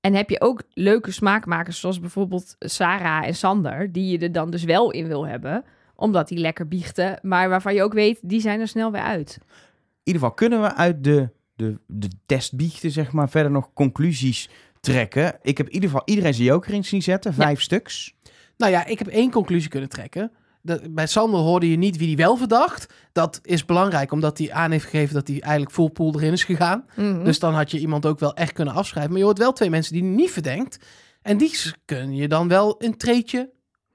En 0.00 0.14
heb 0.14 0.30
je 0.30 0.40
ook 0.40 0.62
leuke 0.72 1.12
smaakmakers, 1.12 1.80
zoals 1.80 2.00
bijvoorbeeld 2.00 2.56
Sarah 2.58 3.26
en 3.26 3.34
Sander, 3.34 3.92
die 3.92 4.10
je 4.10 4.18
er 4.18 4.32
dan 4.32 4.50
dus 4.50 4.64
wel 4.64 4.90
in 4.90 5.06
wil 5.06 5.26
hebben, 5.26 5.64
omdat 5.94 6.28
die 6.28 6.38
lekker 6.38 6.68
biechten, 6.68 7.18
maar 7.22 7.48
waarvan 7.48 7.74
je 7.74 7.82
ook 7.82 7.92
weet, 7.92 8.18
die 8.22 8.40
zijn 8.40 8.60
er 8.60 8.68
snel 8.68 8.92
weer 8.92 9.00
uit. 9.00 9.38
In 9.40 10.14
ieder 10.14 10.22
geval 10.22 10.34
kunnen 10.34 10.60
we 10.60 10.74
uit 10.74 11.04
de, 11.04 11.28
de, 11.54 11.78
de 11.86 12.08
testbiechten, 12.26 12.90
zeg 12.90 13.12
maar, 13.12 13.28
verder 13.28 13.52
nog 13.52 13.72
conclusies 13.72 14.50
trekken. 14.80 15.38
Ik 15.42 15.56
heb 15.56 15.66
in 15.66 15.74
ieder 15.74 15.88
geval 15.88 16.04
iedereen 16.04 16.34
zijn 16.34 16.46
joker 16.46 16.74
in 16.74 16.84
zien 16.84 17.02
zetten. 17.02 17.34
Vijf 17.34 17.60
stuks. 17.60 18.14
Nou 18.58 18.72
ja, 18.72 18.86
ik 18.86 18.98
heb 18.98 19.08
één 19.08 19.30
conclusie 19.30 19.70
kunnen 19.70 19.88
trekken. 19.88 20.30
Dat, 20.62 20.94
bij 20.94 21.06
Sander 21.06 21.40
hoorde 21.40 21.70
je 21.70 21.76
niet 21.76 21.96
wie 21.96 22.06
die 22.06 22.16
wel 22.16 22.36
verdacht. 22.36 22.92
Dat 23.12 23.40
is 23.42 23.64
belangrijk, 23.64 24.12
omdat 24.12 24.38
hij 24.38 24.52
aan 24.52 24.70
heeft 24.70 24.84
gegeven 24.84 25.14
dat 25.14 25.28
hij 25.28 25.40
eigenlijk 25.40 25.72
full 25.74 25.88
pool 25.90 26.14
erin 26.14 26.32
is 26.32 26.44
gegaan. 26.44 26.84
Mhm. 26.96 27.24
Dus 27.24 27.38
dan 27.38 27.54
had 27.54 27.70
je 27.70 27.78
iemand 27.78 28.06
ook 28.06 28.18
wel 28.18 28.34
echt 28.34 28.52
kunnen 28.52 28.74
afschrijven. 28.74 29.10
Maar 29.10 29.18
je 29.20 29.24
hoort 29.26 29.38
wel 29.38 29.52
twee 29.52 29.70
mensen 29.70 29.92
die 29.92 30.02
hij 30.02 30.10
niet 30.12 30.30
verdenkt. 30.30 30.78
En 31.22 31.36
die 31.36 31.52
kun 31.84 32.14
je 32.14 32.28
dan 32.28 32.48
wel 32.48 32.74
een 32.78 32.96
treetje 32.96 33.50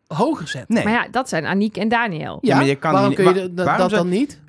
hoger 0.07 0.47
zetten. 0.47 0.76
Nee. 0.76 0.84
Maar 0.84 0.93
ja, 0.93 1.07
dat 1.11 1.30
zijn 1.30 1.45
Aniek 1.45 1.78
en 1.78 1.88
Daniel. 1.89 2.38
Ja, 2.41 2.55
maar 2.55 2.66
je 2.66 2.76
kan 2.76 2.91
waarom 2.91 3.09
niet- 3.09 3.18
kun 3.20 3.34
je 3.34 3.53
dat- 3.53 3.66
waarom 3.66 3.88
dat 3.89 3.91
zou- 3.91 4.01
dan 4.09 4.11
niet? 4.20 4.41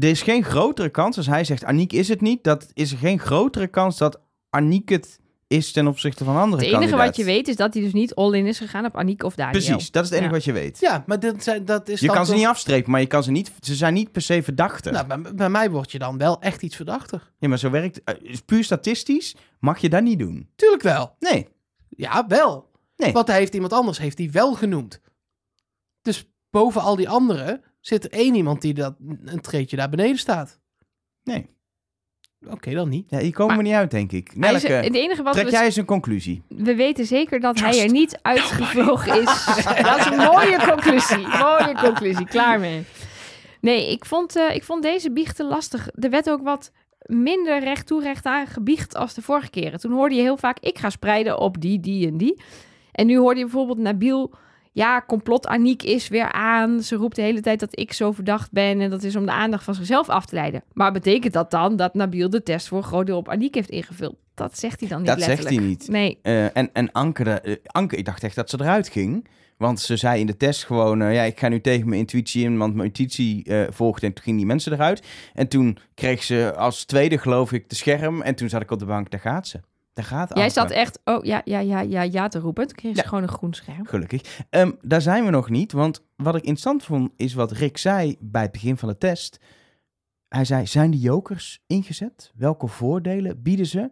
Er 0.00 0.08
is 0.08 0.22
geen 0.22 0.44
grotere 0.44 0.88
kans, 0.88 1.16
als 1.16 1.26
hij 1.26 1.44
zegt 1.44 1.64
Aniek 1.64 1.92
is 1.92 2.08
het 2.08 2.20
niet, 2.20 2.44
dat 2.44 2.70
is 2.72 2.92
er 2.92 2.98
geen 2.98 3.18
grotere 3.18 3.66
kans 3.66 3.98
dat 3.98 4.20
Aniek 4.50 4.88
het 4.88 5.19
is 5.50 5.72
ten 5.72 5.86
opzichte 5.86 6.24
van 6.24 6.36
andere 6.36 6.50
Het 6.50 6.60
enige 6.60 6.72
kandidaten. 6.72 7.06
wat 7.06 7.16
je 7.16 7.24
weet 7.24 7.48
is 7.48 7.56
dat 7.56 7.74
hij 7.74 7.82
dus 7.82 7.92
niet 7.92 8.14
all-in 8.14 8.46
is 8.46 8.58
gegaan 8.58 8.84
op 8.84 8.96
Aniek 8.96 9.22
of 9.22 9.34
Daniel. 9.34 9.62
Precies, 9.62 9.90
dat 9.90 10.04
is 10.04 10.10
het 10.10 10.18
enige 10.18 10.32
Ja. 10.34 10.36
wat 10.38 10.44
je 10.46 10.52
weet. 10.52 10.80
Ja, 10.80 11.02
maar 11.06 11.20
dat, 11.20 11.42
zijn- 11.42 11.64
dat 11.64 11.88
is 11.88 12.00
je 12.00 12.06
kan 12.06 12.26
ze 12.26 12.34
niet 12.34 12.46
afstrepen, 12.46 12.90
maar 12.90 13.00
je 13.00 13.06
kan 13.06 13.22
ze, 13.22 13.30
niet, 13.30 13.52
ze 13.60 13.74
zijn 13.74 13.94
niet 13.94 14.12
per 14.12 14.22
se 14.22 14.42
verdachten. 14.42 14.92
Nou, 14.92 15.06
bij, 15.06 15.34
bij 15.34 15.48
mij 15.48 15.70
word 15.70 15.92
je 15.92 15.98
dan 15.98 16.18
wel 16.18 16.40
echt 16.40 16.62
iets 16.62 16.76
verdachter. 16.76 17.32
Ja, 17.38 17.48
maar 17.48 17.58
zo 17.58 17.70
werkt 17.70 18.02
eh, 18.04 18.14
Puur 18.46 18.64
statistisch 18.64 19.36
mag 19.60 19.78
je 19.78 19.88
dat 19.88 20.02
niet 20.02 20.18
doen. 20.18 20.48
Tuurlijk 20.56 20.82
wel. 20.82 21.16
Nee. 21.18 21.48
Ja, 21.88 22.26
wel. 22.26 22.70
Nee. 22.96 23.12
Want 23.12 23.26
hij 23.28 23.38
heeft 23.38 23.54
iemand 23.54 23.72
anders 23.72 23.98
heeft 23.98 24.18
hij 24.18 24.30
wel 24.30 24.54
genoemd. 24.54 25.00
Dus 26.02 26.30
boven 26.50 26.80
al 26.80 26.96
die 26.96 27.08
anderen 27.08 27.62
zit 27.80 28.04
er 28.04 28.10
één 28.10 28.34
iemand 28.34 28.60
die 28.62 28.74
dat, 28.74 28.94
een 29.24 29.40
treetje 29.40 29.76
daar 29.76 29.88
beneden 29.90 30.18
staat. 30.18 30.58
Nee. 31.22 31.46
Oké, 32.48 32.74
dan 32.74 32.88
niet. 32.88 33.04
Ja, 33.08 33.18
hier 33.18 33.32
komen 33.32 33.54
Maar- 33.54 33.62
we 33.64 33.68
niet 33.70 33.78
uit, 33.78 33.90
denk 33.90 34.12
ik. 34.12 34.30
Hij 34.38 34.54
is- 34.54 34.62
Nelke, 34.62 34.86
het 34.86 34.94
enige 34.94 35.22
wat 35.22 35.32
trek 35.32 35.44
we, 35.44 35.50
jij 35.50 35.64
eens 35.64 35.76
een 35.76 35.84
conclusie. 35.84 36.42
we 36.48 36.74
weten 36.74 37.06
zeker 37.06 37.40
dat 37.40 37.60
hij 37.60 37.82
er 37.82 37.90
niet 37.90 38.18
uitgevlogen 38.22 39.12
is. 39.22 39.44
dat 39.82 39.98
is 39.98 40.06
een 40.06 40.16
mooie 40.16 40.58
conclusie. 40.68 41.26
Mooie 41.26 41.74
conclusie. 41.82 42.26
Klaar 42.26 42.60
mee. 42.60 42.82
Nee, 43.60 43.90
ik 43.90 44.04
vond, 44.04 44.36
eh, 44.36 44.54
ik 44.54 44.64
vond 44.64 44.82
deze 44.82 45.12
biechten 45.12 45.46
lastig. 45.46 45.88
Er 45.94 46.10
werd 46.10 46.30
ook 46.30 46.42
wat 46.42 46.72
minder 47.02 47.58
recht 47.60 47.86
toe 47.86 48.02
recht 48.02 48.24
aan 48.26 48.46
gebiecht 48.46 48.94
als 48.96 49.14
de 49.14 49.22
vorige 49.22 49.50
keren. 49.50 49.80
Toen 49.80 49.92
hoorde 49.92 50.14
je 50.14 50.20
heel 50.20 50.36
vaak, 50.36 50.58
ik 50.60 50.78
ga 50.78 50.90
spreiden 50.90 51.38
op 51.38 51.60
die, 51.60 51.80
die 51.80 52.06
en 52.06 52.16
die. 52.16 52.42
En 52.92 53.06
nu 53.06 53.18
hoorde 53.18 53.38
je 53.38 53.44
bijvoorbeeld 53.44 53.78
Nabil... 53.78 54.32
Ja, 54.72 55.04
complot 55.06 55.46
Aniek 55.46 55.82
is 55.82 56.08
weer 56.08 56.32
aan. 56.32 56.82
Ze 56.82 56.96
roept 56.96 57.16
de 57.16 57.22
hele 57.22 57.40
tijd 57.40 57.60
dat 57.60 57.78
ik 57.78 57.92
zo 57.92 58.12
verdacht 58.12 58.52
ben. 58.52 58.80
En 58.80 58.90
dat 58.90 59.02
is 59.02 59.16
om 59.16 59.26
de 59.26 59.32
aandacht 59.32 59.64
van 59.64 59.74
zichzelf 59.74 60.08
af 60.08 60.26
te 60.26 60.34
leiden. 60.34 60.62
Maar 60.72 60.92
betekent 60.92 61.32
dat 61.32 61.50
dan 61.50 61.76
dat 61.76 61.94
Nabil 61.94 62.30
de 62.30 62.42
test 62.42 62.68
voor 62.68 62.78
een 62.78 62.84
groot 62.84 63.06
deel 63.06 63.16
op 63.16 63.28
Aniek 63.28 63.54
heeft 63.54 63.70
ingevuld? 63.70 64.16
Dat 64.34 64.58
zegt 64.58 64.80
hij 64.80 64.88
dan 64.88 64.98
niet 64.98 65.06
Dat 65.06 65.22
zegt 65.22 65.44
hij 65.48 65.56
niet. 65.56 65.88
Nee, 65.88 66.18
Eh, 66.22 66.56
en 66.56 66.70
en 66.72 66.92
Anke, 66.92 67.24
eh, 67.40 67.56
Anke, 67.66 67.96
ik 67.96 68.04
dacht 68.04 68.22
echt 68.22 68.34
dat 68.34 68.50
ze 68.50 68.60
eruit 68.60 68.88
ging. 68.88 69.28
Want 69.56 69.80
ze 69.80 69.96
zei 69.96 70.20
in 70.20 70.26
de 70.26 70.36
test 70.36 70.64
gewoon, 70.64 71.02
eh, 71.02 71.14
ja, 71.14 71.22
ik 71.22 71.38
ga 71.38 71.48
nu 71.48 71.60
tegen 71.60 71.88
mijn 71.88 72.00
intuïtie 72.00 72.44
in, 72.44 72.58
want 72.58 72.74
mijn 72.74 72.86
intuïtie 72.86 73.44
eh 73.44 73.62
volgde. 73.70 74.06
En 74.06 74.12
toen 74.12 74.22
gingen 74.24 74.38
die 74.38 74.48
mensen 74.48 74.72
eruit. 74.72 75.06
En 75.34 75.48
toen 75.48 75.78
kreeg 75.94 76.22
ze 76.22 76.54
als 76.56 76.84
tweede, 76.84 77.18
geloof 77.18 77.52
ik, 77.52 77.68
de 77.68 77.74
scherm. 77.74 78.22
En 78.22 78.34
toen 78.34 78.48
zat 78.48 78.62
ik 78.62 78.70
op 78.70 78.78
de 78.78 78.84
bank, 78.84 79.10
daar 79.10 79.20
gaat 79.20 79.48
ze. 79.48 79.60
Daar 79.92 80.04
gaat 80.04 80.36
jij 80.36 80.50
zat 80.50 80.70
echt, 80.70 81.00
oh 81.04 81.24
ja, 81.24 81.42
ja, 81.44 81.58
ja, 81.58 81.80
ja, 81.80 82.02
ja 82.02 82.28
te 82.28 82.38
roepen. 82.38 82.66
Toen 82.66 82.76
kreeg 82.76 82.94
ze 82.96 83.02
Ja. 83.02 83.08
gewoon 83.08 83.22
een 83.22 83.28
groen 83.28 83.54
scherm. 83.54 83.86
Gelukkig. 83.86 84.44
Ehm, 84.50 84.72
daar 84.80 85.00
zijn 85.02 85.24
we 85.24 85.30
nog 85.30 85.50
niet, 85.50 85.72
want 85.72 86.02
wat 86.16 86.34
ik 86.34 86.40
interessant 86.42 86.84
vond, 86.84 87.10
is 87.16 87.34
wat 87.34 87.52
Rick 87.52 87.78
zei 87.78 88.16
bij 88.20 88.42
het 88.42 88.52
begin 88.52 88.76
van 88.76 88.88
de 88.88 88.98
test. 88.98 89.38
Hij 90.28 90.44
zei, 90.44 90.66
zijn 90.66 90.90
de 90.90 90.98
jokers 90.98 91.62
ingezet? 91.66 92.32
Welke 92.34 92.66
voordelen 92.66 93.42
bieden 93.42 93.66
ze? 93.66 93.90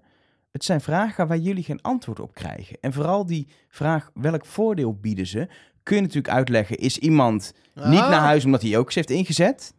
Het 0.53 0.65
zijn 0.65 0.81
vragen 0.81 1.27
waar 1.29 1.39
jullie 1.39 1.63
geen 1.65 1.83
antwoord 1.83 2.21
op 2.21 2.35
krijgen. 2.35 2.77
En 2.81 2.93
vooral 2.93 3.27
die 3.27 3.49
vraag, 3.69 4.11
welk 4.15 4.47
voordeel 4.47 4.95
bieden 4.95 5.27
ze? 5.27 5.49
Kun 5.83 5.97
je 5.97 6.03
natuurlijk 6.03 6.35
uitleggen, 6.35 6.77
is 6.77 6.99
iemand 6.99 7.53
niet 7.75 7.85
Ah. 8.01 8.11
naar 8.11 8.21
huis 8.21 8.45
omdat 8.45 8.61
hij 8.61 8.71
jokers 8.71 8.95
heeft 8.95 9.11
ingezet? 9.11 9.75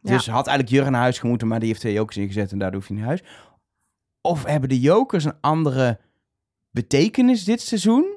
Ja. 0.00 0.12
Dus 0.12 0.26
had 0.26 0.46
eigenlijk 0.46 0.68
Jurgen 0.68 0.92
naar 0.92 1.00
huis 1.00 1.18
gemoeten, 1.18 1.48
maar 1.48 1.58
die 1.58 1.68
heeft 1.68 1.80
twee 1.80 1.92
jokers 1.92 2.16
ingezet 2.16 2.52
en 2.52 2.58
daardoor 2.58 2.80
hoef 2.80 2.88
je 2.88 2.94
naar 2.94 3.04
huis. 3.04 3.22
Of 4.26 4.44
hebben 4.44 4.68
de 4.68 4.80
jokers 4.80 5.24
een 5.24 5.40
andere 5.40 5.98
betekenis 6.70 7.44
dit 7.44 7.60
seizoen? 7.60 8.14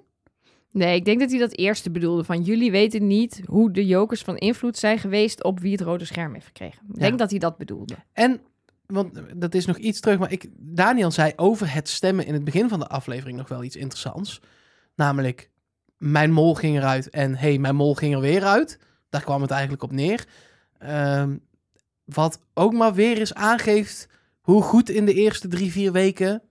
Nee, 0.72 0.96
ik 0.96 1.06
denk 1.06 1.20
dat 1.20 1.30
hij 1.30 1.40
dat 1.40 1.58
eerste 1.58 1.92
bedoelde. 1.92 2.24
Van 2.24 2.42
jullie 2.42 2.72
weten 2.72 3.08
niet 3.08 3.42
hoe 3.46 3.72
de 3.72 3.86
jokers 3.86 4.22
van 4.22 4.38
invloed 4.38 4.78
zijn 4.78 5.00
geweest 5.00 5.44
op 5.44 5.60
wie 5.60 5.72
het 5.72 5.82
rode 5.82 6.06
scherm 6.06 6.34
heeft 6.34 6.46
gekregen. 6.46 6.80
Ik 6.90 6.96
Ja. 6.96 7.02
denk 7.02 7.20
dat 7.20 7.30
hij 7.30 7.40
dat 7.40 7.58
bedoelde. 7.58 7.96
En, 8.14 8.42
want 8.86 9.22
dat 9.36 9.54
is 9.54 9.66
nog 9.66 9.78
iets 9.78 10.00
terug, 10.00 10.20
maar 10.20 10.32
ik, 10.32 10.50
Daniel 10.58 11.12
zei 11.12 11.34
over 11.36 11.74
het 11.74 11.90
stemmen 11.90 12.26
in 12.26 12.34
het 12.34 12.44
begin 12.44 12.70
van 12.70 12.80
de 12.80 12.88
aflevering 12.88 13.38
nog 13.38 13.48
wel 13.48 13.64
iets 13.64 13.76
interessants. 13.76 14.42
Namelijk, 14.96 15.50
mijn 15.98 16.32
mol 16.32 16.56
ging 16.56 16.78
eruit 16.78 17.10
en 17.10 17.36
hey, 17.36 17.58
mijn 17.58 17.76
mol 17.76 17.96
ging 17.96 18.14
er 18.14 18.22
weer 18.22 18.44
uit. 18.44 18.80
Daar 19.10 19.24
kwam 19.24 19.42
het 19.42 19.52
eigenlijk 19.52 19.84
op 19.84 19.92
neer. 19.92 20.28
Ehm, 20.78 21.38
wat 22.06 22.42
ook 22.54 22.74
maar 22.74 22.94
weer 22.94 23.18
eens 23.18 23.34
aangeeft 23.34 24.08
hoe 24.50 24.62
goed 24.62 24.90
in 24.90 25.06
de 25.06 25.14
eerste 25.14 25.48
drie, 25.48 25.72
vier 25.72 25.92
weken, 25.92 26.42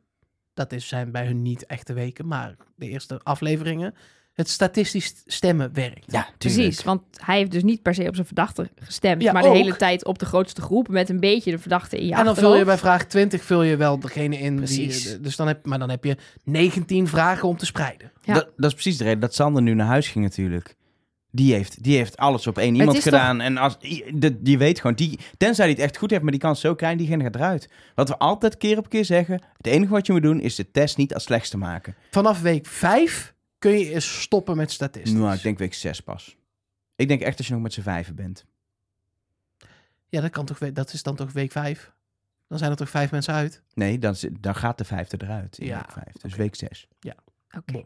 dat 0.55 0.73
is, 0.73 0.89
zijn 0.89 1.13
bij 1.13 1.27
hun 1.27 1.43
niet 1.43 1.67
echte 1.67 1.93
weken, 1.93 2.27
maar 2.27 2.57
de 2.77 2.89
eerste 2.89 3.21
afleveringen, 3.23 3.95
het 4.33 4.49
statistisch 4.49 5.23
stemmen 5.27 5.73
werkt. 5.73 6.13
Ja, 6.13 6.29
Precies, 6.39 6.85
want 6.85 7.03
hij 7.17 7.37
heeft 7.37 7.51
dus 7.51 7.63
niet 7.63 7.83
per 7.83 7.95
se 7.95 8.09
op 8.09 8.15
zijn 8.15 8.27
verdachte 8.27 8.71
gestemd, 8.75 9.23
Ja, 9.23 9.33
maar 9.33 9.43
de 9.43 9.49
hele 9.49 9.77
tijd 9.77 10.05
op 10.05 10.19
de 10.19 10.27
grootste 10.27 10.61
groep 10.61 10.89
met 10.89 11.09
een 11.09 11.21
beetje 11.21 11.51
de 11.51 11.59
verdachte 11.59 11.99
in 11.99 12.07
je 12.07 12.15
en 12.15 12.25
dan 12.25 12.37
vul 12.37 12.57
je 12.57 12.65
bij 12.65 12.79
vraag 12.79 13.07
20 13.07 13.43
vul 13.43 13.63
je 13.63 13.77
wel 13.77 13.99
degene 13.99 14.39
in. 14.39 14.57
Die, 14.57 14.65
Precies. 14.65 15.19
dus 15.21 15.37
dan 15.37 15.47
heb, 15.47 15.67
maar 15.67 15.79
dan 15.79 15.91
heb 15.91 16.05
je 16.05 16.17
19 16.45 17.07
vragen 17.07 17.49
om 17.49 17.57
te 17.57 17.67
spreiden. 17.67 18.13
Ja. 18.23 18.35
Dat, 18.35 18.49
dat 18.57 18.67
is 18.71 18.73
precies 18.73 18.97
de 18.97 19.05
reden 19.05 19.21
dat 19.21 19.35
Sander 19.35 19.63
nu 19.63 19.75
naar 19.75 19.87
huis 19.87 20.09
ging 20.09 20.25
natuurlijk. 20.25 20.77
Die 21.39 21.53
heeft, 21.55 21.83
die 21.83 21.97
heeft 21.97 22.17
alles 22.17 22.47
op 22.47 22.59
één 22.59 22.75
iemand 22.75 22.97
gedaan. 23.03 23.41
En 23.41 23.57
als, 23.57 23.79
de, 24.15 24.43
die 24.43 24.59
weet 24.59 24.81
gewoon, 24.81 24.97
die, 24.97 25.19
tenzij 25.37 25.65
hij 25.65 25.75
het 25.75 25.83
echt 25.83 25.97
goed 25.97 26.11
heeft, 26.11 26.23
maar 26.23 26.31
die 26.31 26.41
kan 26.41 26.51
het 26.51 26.59
zo 26.59 26.75
krijgen, 26.75 26.99
diegene 26.99 27.23
gaat 27.25 27.35
eruit. 27.35 27.69
Wat 27.95 28.09
we 28.09 28.19
altijd 28.19 28.57
keer 28.57 28.79
op 28.79 28.89
keer 28.89 29.05
zeggen, 29.05 29.43
het 29.57 29.67
enige 29.67 29.93
wat 29.93 30.07
je 30.07 30.13
moet 30.13 30.23
doen 30.23 30.41
is 30.41 30.55
de 30.55 30.71
test 30.71 30.97
niet 30.97 31.15
als 31.15 31.23
slechtste 31.23 31.57
maken. 31.59 31.95
Vanaf 32.11 32.41
week 32.41 32.67
5 32.67 33.35
kun 33.59 33.79
je 33.79 33.93
eens 33.95 34.21
stoppen 34.21 34.57
met 34.57 34.71
statistisch. 34.73 35.13
Nou, 35.13 35.35
ik 35.35 35.43
denk 35.43 35.59
week 35.59 35.75
6 35.75 36.01
pas. 36.01 36.37
Ik 36.97 37.09
denk 37.09 37.21
echt 37.21 37.39
als 37.39 37.47
je 37.47 37.53
nog 37.53 37.63
met 37.63 37.73
z'n 37.73 37.81
vijven 37.81 38.15
bent. 38.15 38.45
Ja, 40.09 40.21
dat, 40.21 40.31
kan 40.31 40.45
toch, 40.47 40.59
dat 40.59 40.93
is 40.93 41.03
dan 41.03 41.17
toch 41.17 41.33
week 41.33 41.53
5? 41.53 41.93
Dan 42.49 42.59
zijn 42.59 42.71
er 42.71 42.77
toch 42.77 42.91
vijf 42.91 43.11
mensen 43.11 43.35
uit? 43.35 43.63
Nee, 43.75 43.99
dan, 43.99 44.15
zit- 44.17 44.43
dan 44.43 44.55
gaat 44.55 44.79
de 44.79 44.85
vijfde 44.85 45.17
eruit 45.23 45.59
in 45.59 45.67
Ja, 45.67 45.77
week 45.77 45.93
5. 45.93 46.05
Dus 46.23 46.35
week 46.37 46.55
6. 46.55 46.89
Oké. 47.57 47.85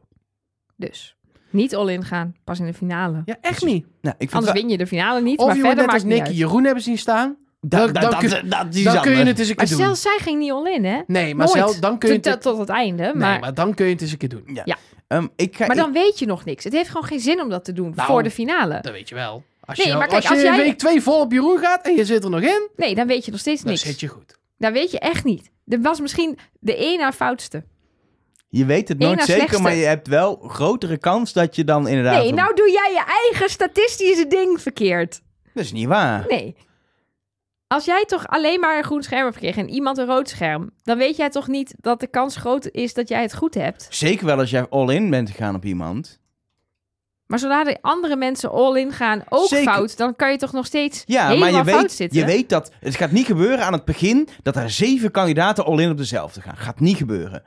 Dus. 0.76 1.16
Niet 1.52 1.74
all-in 1.74 2.04
gaan, 2.04 2.34
pas 2.44 2.58
in 2.58 2.66
de 2.66 2.74
finale. 2.74 3.22
Ja, 3.24 3.36
echt 3.40 3.64
niet. 3.64 3.84
Nou, 4.00 4.14
ik 4.18 4.30
vind 4.30 4.32
Anders 4.34 4.52
win 4.60 4.68
je 4.68 4.76
de 4.76 4.86
finale 4.86 5.20
niet, 5.20 5.38
Of 5.38 5.46
maar 5.46 5.56
je 5.56 5.62
wordt 5.62 5.76
verder 5.76 5.92
net 5.92 5.94
als 5.94 6.02
maakt 6.02 6.02
het 6.02 6.26
Nicky 6.26 6.30
niet 6.32 6.40
uit. 6.42 6.50
Jeroen 6.50 6.64
hebben 6.64 6.82
zien 6.82 6.98
staan. 6.98 7.36
Da- 7.60 7.78
Dan- 7.78 7.92
da- 7.92 8.00
dan 8.00 8.10
dat- 8.10 8.18
kun- 8.20 8.30
dat 8.30 8.72
Dan 8.72 9.02
kun 9.02 9.16
je 9.16 9.24
het 9.24 9.38
eens 9.38 9.48
een 9.48 9.54
Maar 9.56 9.66
keer 9.66 9.76
doen. 9.76 9.84
zelfs 9.84 10.02
zij 10.02 10.18
ging 10.20 10.38
niet 10.38 10.50
all-in, 10.52 10.84
hè? 10.84 11.00
Nee, 11.06 11.34
maar 11.34 11.46
Nooit. 11.46 11.58
zelf, 11.58 11.78
dan 11.78 11.98
kun 11.98 12.08
je 12.12 12.18
het... 12.30 12.42
tot 12.42 12.58
het 12.58 12.68
einde. 12.68 13.02
Nee, 13.02 13.14
maar, 13.14 13.40
maar 13.40 13.54
dan 13.54 13.74
kun 13.74 13.86
je 13.86 13.92
het 13.92 14.00
eens 14.02 14.12
een 14.12 14.18
keer 14.18 14.28
doen. 14.28 14.58
Ehm, 15.08 15.26
ik 15.36 15.56
ga, 15.56 15.66
maar 15.66 15.76
dan 15.76 15.92
weet 15.92 16.18
je 16.18 16.26
nog 16.26 16.44
niks. 16.44 16.64
Het 16.64 16.72
heeft 16.72 16.88
gewoon 16.88 17.04
geen 17.04 17.20
zin 17.20 17.40
om 17.42 17.48
dat 17.48 17.64
te 17.64 17.72
doen 17.72 17.92
Nou, 17.94 18.08
voor 18.08 18.22
de 18.22 18.30
finale. 18.30 18.78
Dat 18.82 18.92
weet 18.92 19.08
je 19.08 19.14
wel. 19.14 19.42
Als 19.64 19.78
Nee, 19.78 19.86
je, 19.86 19.92
maar 19.92 20.02
kijk, 20.02 20.14
als 20.14 20.24
je 20.24 20.30
als 20.30 20.38
in 20.42 20.44
jij- 20.54 20.56
week 20.64 20.78
twee 20.78 21.00
vol 21.02 21.20
op 21.20 21.32
Jeroen 21.32 21.58
gaat 21.58 21.86
en 21.86 21.94
je 21.94 22.04
zit 22.04 22.24
er 22.24 22.30
nog 22.30 22.40
in, 22.40 22.68
Nee, 22.76 22.94
dan 22.94 23.06
weet 23.06 23.24
je 23.24 23.30
nog 23.30 23.40
steeds 23.40 23.62
dan 23.62 23.70
niks. 23.70 23.84
zit 23.84 24.00
je 24.00 24.06
goed. 24.08 24.38
Dat 24.58 24.72
weet 24.72 24.90
je 24.90 24.98
echt 24.98 25.24
niet. 25.24 25.50
Er 25.66 25.80
was 25.80 26.00
misschien 26.00 26.38
de 26.60 26.76
één 26.76 26.98
na 26.98 27.12
foutste. 27.12 27.64
Je 28.54 28.64
weet 28.64 28.88
het 28.88 28.98
nooit 28.98 29.18
zeker, 29.20 29.34
slechtste. 29.34 29.62
maar 29.62 29.74
je 29.74 29.84
hebt 29.84 30.08
wel 30.08 30.36
grotere 30.48 30.98
kans 30.98 31.32
dat 31.32 31.56
je 31.56 31.64
dan 31.64 31.88
inderdaad... 31.88 32.22
Nee, 32.22 32.32
nou 32.32 32.54
doe 32.54 32.70
jij 32.70 32.92
je 32.92 33.04
eigen 33.22 33.50
statistische 33.50 34.26
ding 34.26 34.60
verkeerd. 34.60 35.20
Dat 35.54 35.64
is 35.64 35.72
niet 35.72 35.86
waar. 35.86 36.24
Nee. 36.28 36.56
Als 37.66 37.84
jij 37.84 38.04
toch 38.06 38.26
alleen 38.26 38.60
maar 38.60 38.76
een 38.76 38.84
groen 38.84 39.02
scherm 39.02 39.24
hebt 39.24 39.34
gekregen 39.34 39.62
en 39.62 39.68
iemand 39.68 39.98
een 39.98 40.06
rood 40.06 40.28
scherm, 40.28 40.70
dan 40.82 40.98
weet 40.98 41.16
jij 41.16 41.30
toch 41.30 41.48
niet 41.48 41.74
dat 41.80 42.00
de 42.00 42.06
kans 42.06 42.36
groot 42.36 42.68
is 42.70 42.94
dat 42.94 43.08
jij 43.08 43.22
het 43.22 43.34
goed 43.34 43.54
hebt. 43.54 43.86
Zeker 43.90 44.26
wel 44.26 44.38
als 44.38 44.50
jij 44.50 44.66
all-in 44.68 45.10
bent 45.10 45.30
gegaan 45.30 45.54
op 45.54 45.64
iemand. 45.64 46.20
Maar 47.26 47.38
zodra 47.38 47.64
de 47.64 47.78
andere 47.80 48.16
mensen 48.16 48.50
all-in 48.50 48.92
gaan 48.92 49.22
ook 49.28 49.48
Zeker. 49.48 49.72
fout, 49.72 49.96
dan 49.96 50.16
kan 50.16 50.30
je 50.30 50.36
toch 50.36 50.52
nog 50.52 50.66
steeds 50.66 51.02
Ja, 51.06 51.26
helemaal 51.26 51.50
maar 51.50 51.64
je 51.64 51.70
fout 51.70 51.80
weet, 51.80 51.92
zitten. 51.92 52.18
je 52.18 52.24
weet 52.24 52.48
dat 52.48 52.72
het 52.80 52.96
gaat 52.96 53.10
niet 53.10 53.26
gebeuren 53.26 53.64
aan 53.64 53.72
het 53.72 53.84
begin 53.84 54.28
dat 54.42 54.56
er 54.56 54.70
zeven 54.70 55.10
kandidaten 55.10 55.64
all-in 55.64 55.90
op 55.90 55.96
dezelfde 55.96 56.40
gaan. 56.40 56.56
Gaat 56.56 56.80
niet 56.80 56.96
gebeuren. 56.96 57.42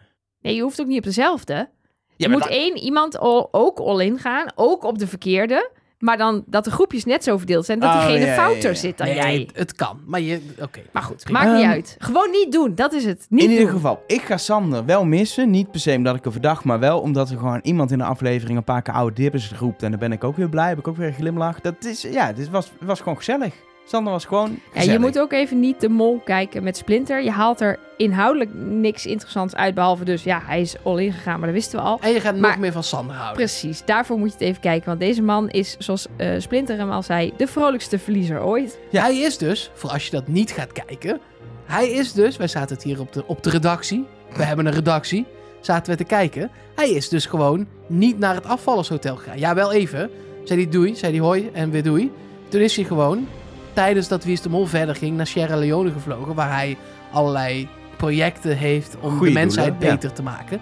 Nee, 0.46 0.56
je 0.56 0.62
hoeft 0.62 0.82
ook 0.82 0.88
niet 0.88 0.98
op 0.98 1.04
dezelfde. 1.04 1.70
Je 2.18 2.30
moet 2.30 2.48
één 2.48 2.78
iemand 2.78 3.20
ook 3.52 3.80
all-in 3.80 4.20
gaan, 4.20 4.52
ook 4.56 4.84
op 4.84 5.00
de 5.00 5.08
verkeerde. 5.08 5.70
Maar 6.00 6.18
dan 6.18 6.44
dat 6.48 6.64
de 6.64 6.72
groepjes 6.72 7.06
net 7.06 7.24
zo 7.24 7.38
verdeeld 7.38 7.66
zijn 7.66 7.80
dat 7.80 7.90
Oh, 7.96 8.10
ja, 8.10 8.16
ja, 8.16 8.34
fouter 8.34 8.70
ja. 8.70 8.76
zit 8.76 8.98
dan 8.98 9.08
Nee, 9.08 9.16
jij. 9.16 9.38
Het, 9.38 9.58
het 9.58 9.74
kan, 9.76 10.02
maar 10.06 10.22
je... 10.22 10.42
Oké. 10.62 10.82
Maar 10.92 11.04
goed, 11.04 11.30
maakt 11.30 11.52
niet 11.52 11.62
Ehm, 11.62 11.70
uit. 11.72 11.96
Gewoon 12.00 12.32
niet 12.32 12.52
doen, 12.52 12.76
dat 12.76 12.94
is 12.94 13.06
het. 13.06 13.26
Niet 13.30 13.44
in 13.44 13.50
ieder 13.50 13.70
geval, 13.70 14.04
ik 14.08 14.22
ga 14.22 14.38
Sander 14.38 14.86
wel 14.86 15.06
missen. 15.06 15.50
Niet 15.50 15.72
per 15.72 15.80
se 15.80 15.94
omdat 15.96 16.16
ik 16.16 16.26
er 16.26 16.32
verdacht, 16.32 16.64
maar 16.64 16.80
wel 16.80 17.00
omdat 17.00 17.30
er 17.30 17.38
gewoon 17.38 17.60
iemand 17.64 17.92
in 17.92 17.98
de 17.98 18.04
aflevering 18.04 18.58
een 18.58 18.64
paar 18.64 18.82
keer 18.82 18.94
oude 18.94 19.16
dippers 19.16 19.52
roept. 19.60 19.84
En 19.84 19.90
dan 19.90 20.00
ben 20.00 20.12
ik 20.12 20.24
ook 20.24 20.36
weer 20.36 20.50
blij, 20.50 20.68
heb 20.68 20.78
ik 20.80 20.88
ook 20.88 20.98
weer 20.98 21.12
glimlach. 21.14 21.62
Dat 21.62 21.86
is, 21.86 22.02
ja, 22.02 22.34
dit 22.34 22.50
was, 22.50 22.72
was 22.80 23.00
gewoon 23.00 23.18
gezellig. 23.18 23.54
Sander 23.88 24.14
was 24.14 24.26
gewoon 24.26 24.60
Ja, 24.74 24.82
je 24.82 25.00
moet 25.00 25.20
ook 25.20 25.32
even 25.34 25.60
niet 25.60 25.82
de 25.82 25.90
mol 25.90 26.22
kijken 26.24 26.64
met 26.64 26.78
Splinter. 26.78 27.24
Je 27.24 27.32
haalt 27.32 27.62
er 27.62 27.80
inhoudelijk 27.98 28.50
niks 28.54 29.06
interessants 29.06 29.56
uit, 29.56 29.74
behalve 29.76 30.04
dus, 30.06 30.24
ja, 30.24 30.42
hij 30.46 30.62
is 30.62 30.76
all-in 30.84 31.12
gegaan, 31.14 31.38
maar 31.40 31.48
dat 31.48 31.58
wisten 31.58 31.80
we 31.80 31.86
al. 31.86 32.00
En 32.02 32.12
je 32.12 32.20
gaat 32.20 32.36
Maar- 32.38 32.50
nog 32.50 32.60
meer 32.60 32.72
van 32.72 32.84
Sander 32.84 33.16
houden. 33.16 33.36
Precies, 33.36 33.86
daarvoor 33.86 34.18
moet 34.18 34.28
je 34.28 34.34
het 34.34 34.44
even 34.44 34.62
kijken. 34.62 34.88
Want 34.88 35.00
deze 35.00 35.22
man 35.22 35.50
is, 35.50 35.76
zoals 35.80 36.08
eh, 36.18 36.30
Splinter 36.38 36.78
hem 36.78 36.92
al 36.92 37.04
zei, 37.04 37.34
de 37.38 37.48
vrolijkste 37.48 38.00
verliezer 38.00 38.44
ooit. 38.44 38.80
Ja. 38.90 39.02
Hij 39.04 39.18
is 39.18 39.38
dus, 39.38 39.72
voor 39.74 39.90
als 39.90 40.06
je 40.06 40.12
dat 40.12 40.28
niet 40.28 40.52
gaat 40.52 40.72
kijken... 40.72 41.20
Hij 41.66 41.90
is 41.90 42.14
dus, 42.14 42.38
wij 42.38 42.48
zaten 42.48 42.76
het 42.76 42.84
hier 42.84 43.00
op 43.00 43.14
de, 43.14 43.24
op 43.28 43.44
de 43.44 43.50
redactie. 43.50 44.06
We 44.36 44.44
hebben 44.44 44.66
een 44.66 44.74
redactie. 44.74 45.26
Zaten 45.62 45.92
we 45.92 45.98
te 45.98 46.04
kijken. 46.04 46.52
Hij 46.76 46.90
is 46.90 47.10
dus 47.10 47.26
gewoon 47.26 47.68
niet 47.88 48.20
naar 48.20 48.36
het 48.36 48.46
afvallershotel 48.46 49.16
gegaan. 49.16 49.40
Ja, 49.40 49.54
wel 49.56 49.72
even. 49.74 50.10
Zei 50.44 50.62
hij 50.62 50.72
doei, 50.72 50.96
zei 50.96 51.12
hij 51.12 51.22
hoi 51.22 51.50
en 51.54 51.70
weer 51.72 51.84
doei. 51.84 52.12
Toen 52.50 52.62
is 52.62 52.76
hij 52.76 52.86
gewoon, 52.86 53.28
tijdens 53.76 54.08
dat 54.08 54.24
Wie 54.24 54.34
is 54.34 54.42
de 54.42 54.50
Mol 54.50 54.66
verder 54.66 54.96
ging, 54.96 55.18
naar 55.18 55.28
Sierra 55.28 55.56
Leone 55.56 55.92
gevlogen. 55.92 56.36
Waar 56.36 56.52
hij 56.54 56.78
allerlei 57.12 57.70
projecten 57.98 58.58
heeft 58.58 58.96
om 59.00 59.18
Goeie 59.18 59.34
de 59.34 59.40
mensheid 59.40 59.68
doelen, 59.72 59.88
ja. 59.88 59.94
beter 59.94 60.14
te 60.14 60.24
maken. 60.24 60.60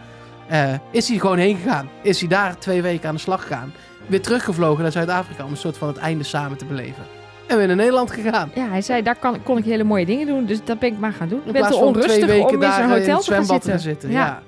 Eh, 0.48 0.74
is 0.92 1.08
hij 1.10 1.18
gewoon 1.18 1.38
heen 1.38 1.58
gegaan. 1.58 1.90
Is 2.02 2.20
hij 2.20 2.30
daar 2.30 2.58
twee 2.58 2.82
weken 2.82 3.10
aan 3.10 3.16
de 3.16 3.22
slag 3.22 3.42
gegaan. 3.42 3.74
Weer 4.08 4.22
teruggevlogen 4.22 4.82
naar 4.84 4.92
Zuid-Afrika 4.92 5.44
om 5.44 5.52
een 5.52 5.58
soort 5.58 5.78
van 5.78 5.88
het 5.88 5.98
einde 5.98 6.24
samen 6.24 6.58
te 6.58 6.66
beleven. 6.66 7.04
En 7.48 7.58
weer 7.58 7.68
naar 7.68 7.76
Nederland 7.76 8.12
gegaan. 8.12 8.52
Ja, 8.56 8.68
hij 8.70 8.82
zei, 8.82 9.02
daar 9.02 9.16
kan, 9.16 9.44
kon 9.44 9.58
ik 9.58 9.66
hele 9.66 9.84
mooie 9.84 10.06
dingen 10.06 10.28
doen, 10.28 10.46
dus 10.46 10.60
dat 10.64 10.80
ben 10.80 10.92
ik 10.92 11.00
maar 11.00 11.14
gaan 11.14 11.28
doen. 11.28 11.40
Ik 11.40 11.46
In 11.46 11.52
ben 11.52 11.62
plaats 11.62 11.76
te 11.78 11.80
van 11.84 11.88
onrustig 11.94 12.14
twee 12.14 12.26
weken 12.28 12.48
om 12.48 12.54
in 12.54 12.60
daar 12.60 12.74
zo'n 12.74 12.84
in 12.84 12.90
hotel 12.90 13.20
te 13.20 13.34
gaan 13.34 13.46
zitten. 13.46 13.72
te 13.72 13.80
zitten. 13.80 14.12
Ja. 14.12 14.26
Ja. 14.26 14.42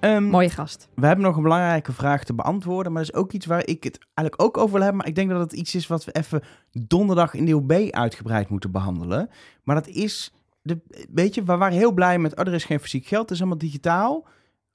Ehm, 0.00 0.24
Mooie 0.24 0.50
gast. 0.50 0.88
We 0.94 1.06
hebben 1.06 1.24
nog 1.24 1.36
een 1.36 1.42
belangrijke 1.42 1.92
vraag 1.92 2.24
te 2.24 2.34
beantwoorden. 2.34 2.92
Maar 2.92 3.04
dat 3.04 3.12
is 3.14 3.18
ook 3.20 3.32
iets 3.32 3.46
waar 3.46 3.66
ik 3.66 3.84
het 3.84 3.98
eigenlijk 4.14 4.42
ook 4.48 4.56
over 4.56 4.70
wil 4.72 4.80
hebben. 4.82 4.96
Maar 4.98 5.06
ik 5.08 5.14
denk 5.14 5.30
dat 5.30 5.40
het 5.40 5.52
iets 5.52 5.74
is 5.74 5.86
wat 5.86 6.04
we 6.04 6.12
even 6.12 6.42
donderdag 6.72 7.34
in 7.34 7.44
deel 7.44 7.60
B 7.60 7.72
uitgebreid 7.90 8.48
moeten 8.48 8.70
behandelen. 8.70 9.30
Maar 9.64 9.74
dat 9.74 9.86
is, 9.86 10.32
de, 10.62 10.78
weet 11.12 11.34
je, 11.34 11.42
we 11.42 11.56
waren 11.56 11.76
heel 11.78 11.92
blij 11.92 12.18
met, 12.18 12.36
oh, 12.36 12.46
er 12.46 12.54
is 12.54 12.64
geen 12.64 12.80
fysiek 12.80 13.06
geld, 13.06 13.22
het 13.22 13.30
is 13.30 13.38
allemaal 13.38 13.58
digitaal. 13.58 14.26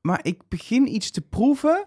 Maar 0.02 0.20
ik 0.22 0.42
begin 0.48 0.94
iets 0.96 1.12
te 1.12 1.22
proeven 1.22 1.86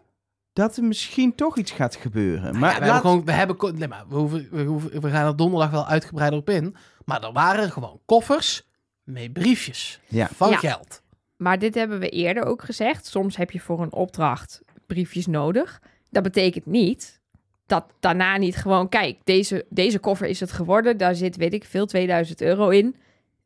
dat 0.52 0.76
er 0.76 0.84
misschien 0.84 1.34
toch 1.34 1.56
iets 1.58 1.70
gaat 1.70 1.96
gebeuren. 1.96 2.42
Maar 2.52 2.60
Maar 2.60 2.74
we, 2.74 2.80
laat- 2.80 2.82
hebben 2.82 3.00
gewoon, 3.00 3.24
we, 3.24 3.32
hebben, 3.32 3.56
ko- 3.56 3.70
nee, 3.70 3.88
maar 3.88 4.04
we, 4.08 4.14
hoeven, 4.16 4.48
we, 4.50 4.62
hoeven, 4.62 5.00
we 5.00 5.10
gaan 5.10 5.26
er 5.26 5.36
donderdag 5.36 5.70
wel 5.70 5.86
uitgebreider 5.86 6.38
op 6.38 6.50
in. 6.50 6.76
Maar 7.04 7.22
er 7.22 7.32
waren 7.32 7.70
gewoon 7.70 8.00
koffers 8.06 8.66
met 9.02 9.32
briefjes 9.32 10.00
Ja. 10.08 10.28
van 10.34 10.50
Ja. 10.50 10.56
geld. 10.56 11.02
Maar 11.38 11.58
dit 11.58 11.74
hebben 11.74 11.98
we 11.98 12.08
eerder 12.08 12.44
ook 12.44 12.62
gezegd. 12.62 13.06
Soms 13.06 13.36
heb 13.36 13.50
je 13.50 13.60
voor 13.60 13.82
een 13.82 13.92
opdracht 13.92 14.60
briefjes 14.86 15.26
nodig. 15.26 15.80
Dat 16.10 16.22
betekent 16.22 16.66
niet 16.66 17.20
dat 17.66 17.84
daarna 18.00 18.36
niet 18.36 18.56
gewoon... 18.56 18.88
Kijk, 18.88 19.16
deze, 19.24 19.64
deze 19.68 19.98
koffer 19.98 20.26
is 20.26 20.40
het 20.40 20.52
geworden. 20.52 20.96
Daar 20.96 21.14
zit, 21.14 21.36
weet 21.36 21.52
ik 21.54 21.64
veel, 21.64 21.86
2000 21.86 22.40
euro 22.40 22.68
in. 22.68 22.96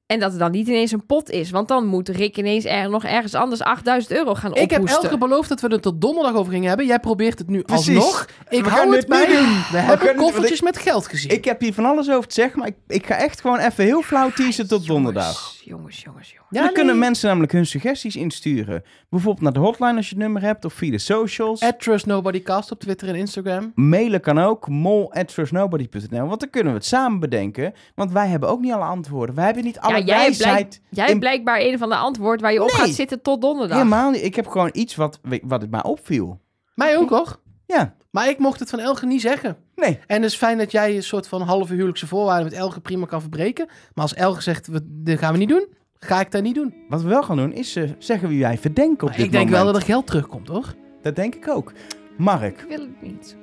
En 0.07 0.18
dat 0.20 0.32
er 0.32 0.38
dan 0.38 0.51
niet 0.51 0.66
ineens 0.68 0.93
een 0.93 1.07
pot 1.07 1.30
is. 1.30 1.51
Want 1.51 1.68
dan 1.68 1.86
moet 1.86 2.09
Rick 2.09 2.36
ineens 2.36 2.64
er, 2.64 2.90
nog 2.90 3.05
ergens 3.05 3.34
anders 3.34 3.62
8000 3.62 4.12
euro 4.12 4.34
gaan 4.34 4.55
Ik 4.55 4.70
heb 4.70 4.80
ophoesten. 4.80 5.05
Elge 5.05 5.18
beloofd 5.18 5.49
dat 5.49 5.61
we 5.61 5.66
het 5.68 5.82
tot 5.82 6.01
donderdag 6.01 6.34
over 6.34 6.53
gingen 6.53 6.68
hebben. 6.68 6.86
Jij 6.86 6.99
probeert 6.99 7.38
het 7.38 7.49
nu 7.49 7.62
Precies. 7.62 7.97
alsnog. 7.97 8.26
Ik 8.49 8.64
We 8.64 8.70
hou 8.70 8.82
gaan 8.82 8.93
het 8.93 9.07
bij. 9.07 9.26
doen. 9.26 9.62
We 9.70 9.78
hebben 9.78 10.16
koffertjes 10.16 10.62
met 10.62 10.78
geld 10.78 11.07
gezien. 11.07 11.30
Ik 11.30 11.45
heb 11.45 11.61
hier 11.61 11.74
van 11.74 11.84
alles 11.84 12.11
over 12.11 12.28
te 12.28 12.34
zeggen, 12.34 12.59
maar 12.59 12.68
ik, 12.68 12.76
ik 12.86 13.07
ga 13.07 13.14
echt 13.16 13.40
gewoon 13.40 13.59
even 13.59 13.84
heel 13.84 14.03
flauw 14.03 14.30
teasen 14.30 14.68
tot 14.68 14.86
donderdag. 14.86 15.55
Jongens, 15.64 16.03
jongens, 16.03 16.28
jongens. 16.30 16.41
Dan 16.53 16.64
nee. 16.64 16.72
kunnen 16.72 16.98
mensen 16.98 17.26
namelijk 17.28 17.53
hun 17.53 17.66
suggesties 17.66 18.16
insturen. 18.16 18.82
Bijvoorbeeld 19.09 19.42
naar 19.44 19.53
de 19.53 19.59
hotline 19.59 19.96
als 19.96 20.09
je 20.09 20.14
het 20.14 20.24
nummer 20.24 20.42
hebt, 20.42 20.64
of 20.64 20.72
via 20.72 20.90
de 20.90 20.98
socials. 20.98 21.61
At 21.62 21.80
Trust 21.80 22.07
Nobody 22.07 22.42
Cast 22.42 22.70
op 22.70 22.80
Twitter 22.80 23.09
en 23.09 23.14
Instagram. 23.14 23.72
Mailen 23.74 24.20
kan 24.20 24.38
ook, 24.38 24.68
mol.trustnobody.nl. 24.68 26.26
Want 26.26 26.40
dan 26.40 26.50
kunnen 26.50 26.72
we 26.72 26.78
het 26.78 26.86
samen 26.88 27.20
bedenken. 27.20 27.72
Want 27.94 28.12
wij 28.12 28.28
hebben 28.28 28.48
ook 28.48 28.61
niet 28.61 28.72
alle 28.72 28.84
antwoorden. 28.84 29.34
Wij 29.34 29.44
hebben 29.44 29.64
niet 29.64 29.78
alle 29.78 29.92
Ja, 29.98 30.05
jij 30.05 30.05
blijk- 30.16 30.38
wijsheid. 30.38 30.80
jij 30.90 31.09
in- 31.09 31.18
blijkbaar 31.18 31.61
een 31.61 31.78
van 31.78 31.88
de 31.88 31.96
antwoord 31.96 32.40
waar 32.40 32.53
je 32.53 32.62
op 32.62 32.70
Nee. 32.70 32.80
gaat 32.80 32.88
zitten 32.94 33.22
tot 33.22 33.40
donderdag. 33.40 33.76
Helemaal 33.76 34.11
niet. 34.11 34.22
Ik 34.24 34.34
heb 34.34 34.46
gewoon 34.46 34.70
iets 34.72 34.94
wat, 34.94 35.20
wat 35.42 35.61
het 35.61 35.70
mij 35.70 35.82
opviel. 35.82 36.40
Mij 36.74 36.96
ook 36.98 37.11
hoor. 37.11 37.40
Ja, 37.66 37.94
Maar 38.11 38.28
ik 38.28 38.38
mocht 38.38 38.61
het 38.61 38.70
van 38.70 38.78
Elge 38.78 39.07
niet 39.07 39.20
zeggen. 39.20 39.57
nee. 39.74 39.98
En 40.07 40.22
het 40.22 40.30
is 40.30 40.36
fijn 40.36 40.59
dat 40.59 40.72
jij 40.72 40.96
een 40.96 41.03
soort 41.03 41.28
van 41.28 41.42
halve 41.42 41.72
huwelijkse 41.72 42.07
voorwaarden 42.07 42.44
met 42.44 42.53
Elge 42.55 42.80
prima 42.80 43.07
kan 43.07 43.20
verbreken. 43.20 43.66
Maar 43.66 44.03
als 44.05 44.14
Elge 44.14 44.42
zegt, 44.42 44.66
we, 44.66 44.80
dit 44.84 45.18
gaan 45.18 45.32
we 45.32 45.38
niet 45.38 45.48
doen, 45.48 45.66
ga 46.05 46.20
ik 46.20 46.30
dat 46.30 46.42
niet 46.42 46.55
doen. 46.55 46.74
Wat 46.88 47.03
we 47.03 47.09
wel 47.09 47.22
gaan 47.22 47.36
doen, 47.36 47.53
is 47.53 47.76
eh, 47.76 47.90
zeggen 47.98 48.28
wie 48.28 48.40
wij 48.42 48.59
verdenken 48.59 49.03
op 49.03 49.09
Maar 49.09 49.16
dit 49.16 49.26
ik 49.26 49.32
denk 49.32 49.48
wel 49.48 49.59
moment. 49.59 49.74
dat 49.74 49.82
er 49.82 49.92
geld 49.92 50.07
terugkomt 50.07 50.48
hoor. 50.48 50.74
Dat 51.03 51.16
denk 51.16 51.34
ik 51.34 51.48
ook. 51.48 51.72
Mark, 52.16 52.61
Ik 52.61 52.68
wil 52.68 52.78
het 52.80 53.03
niet. 53.03 53.36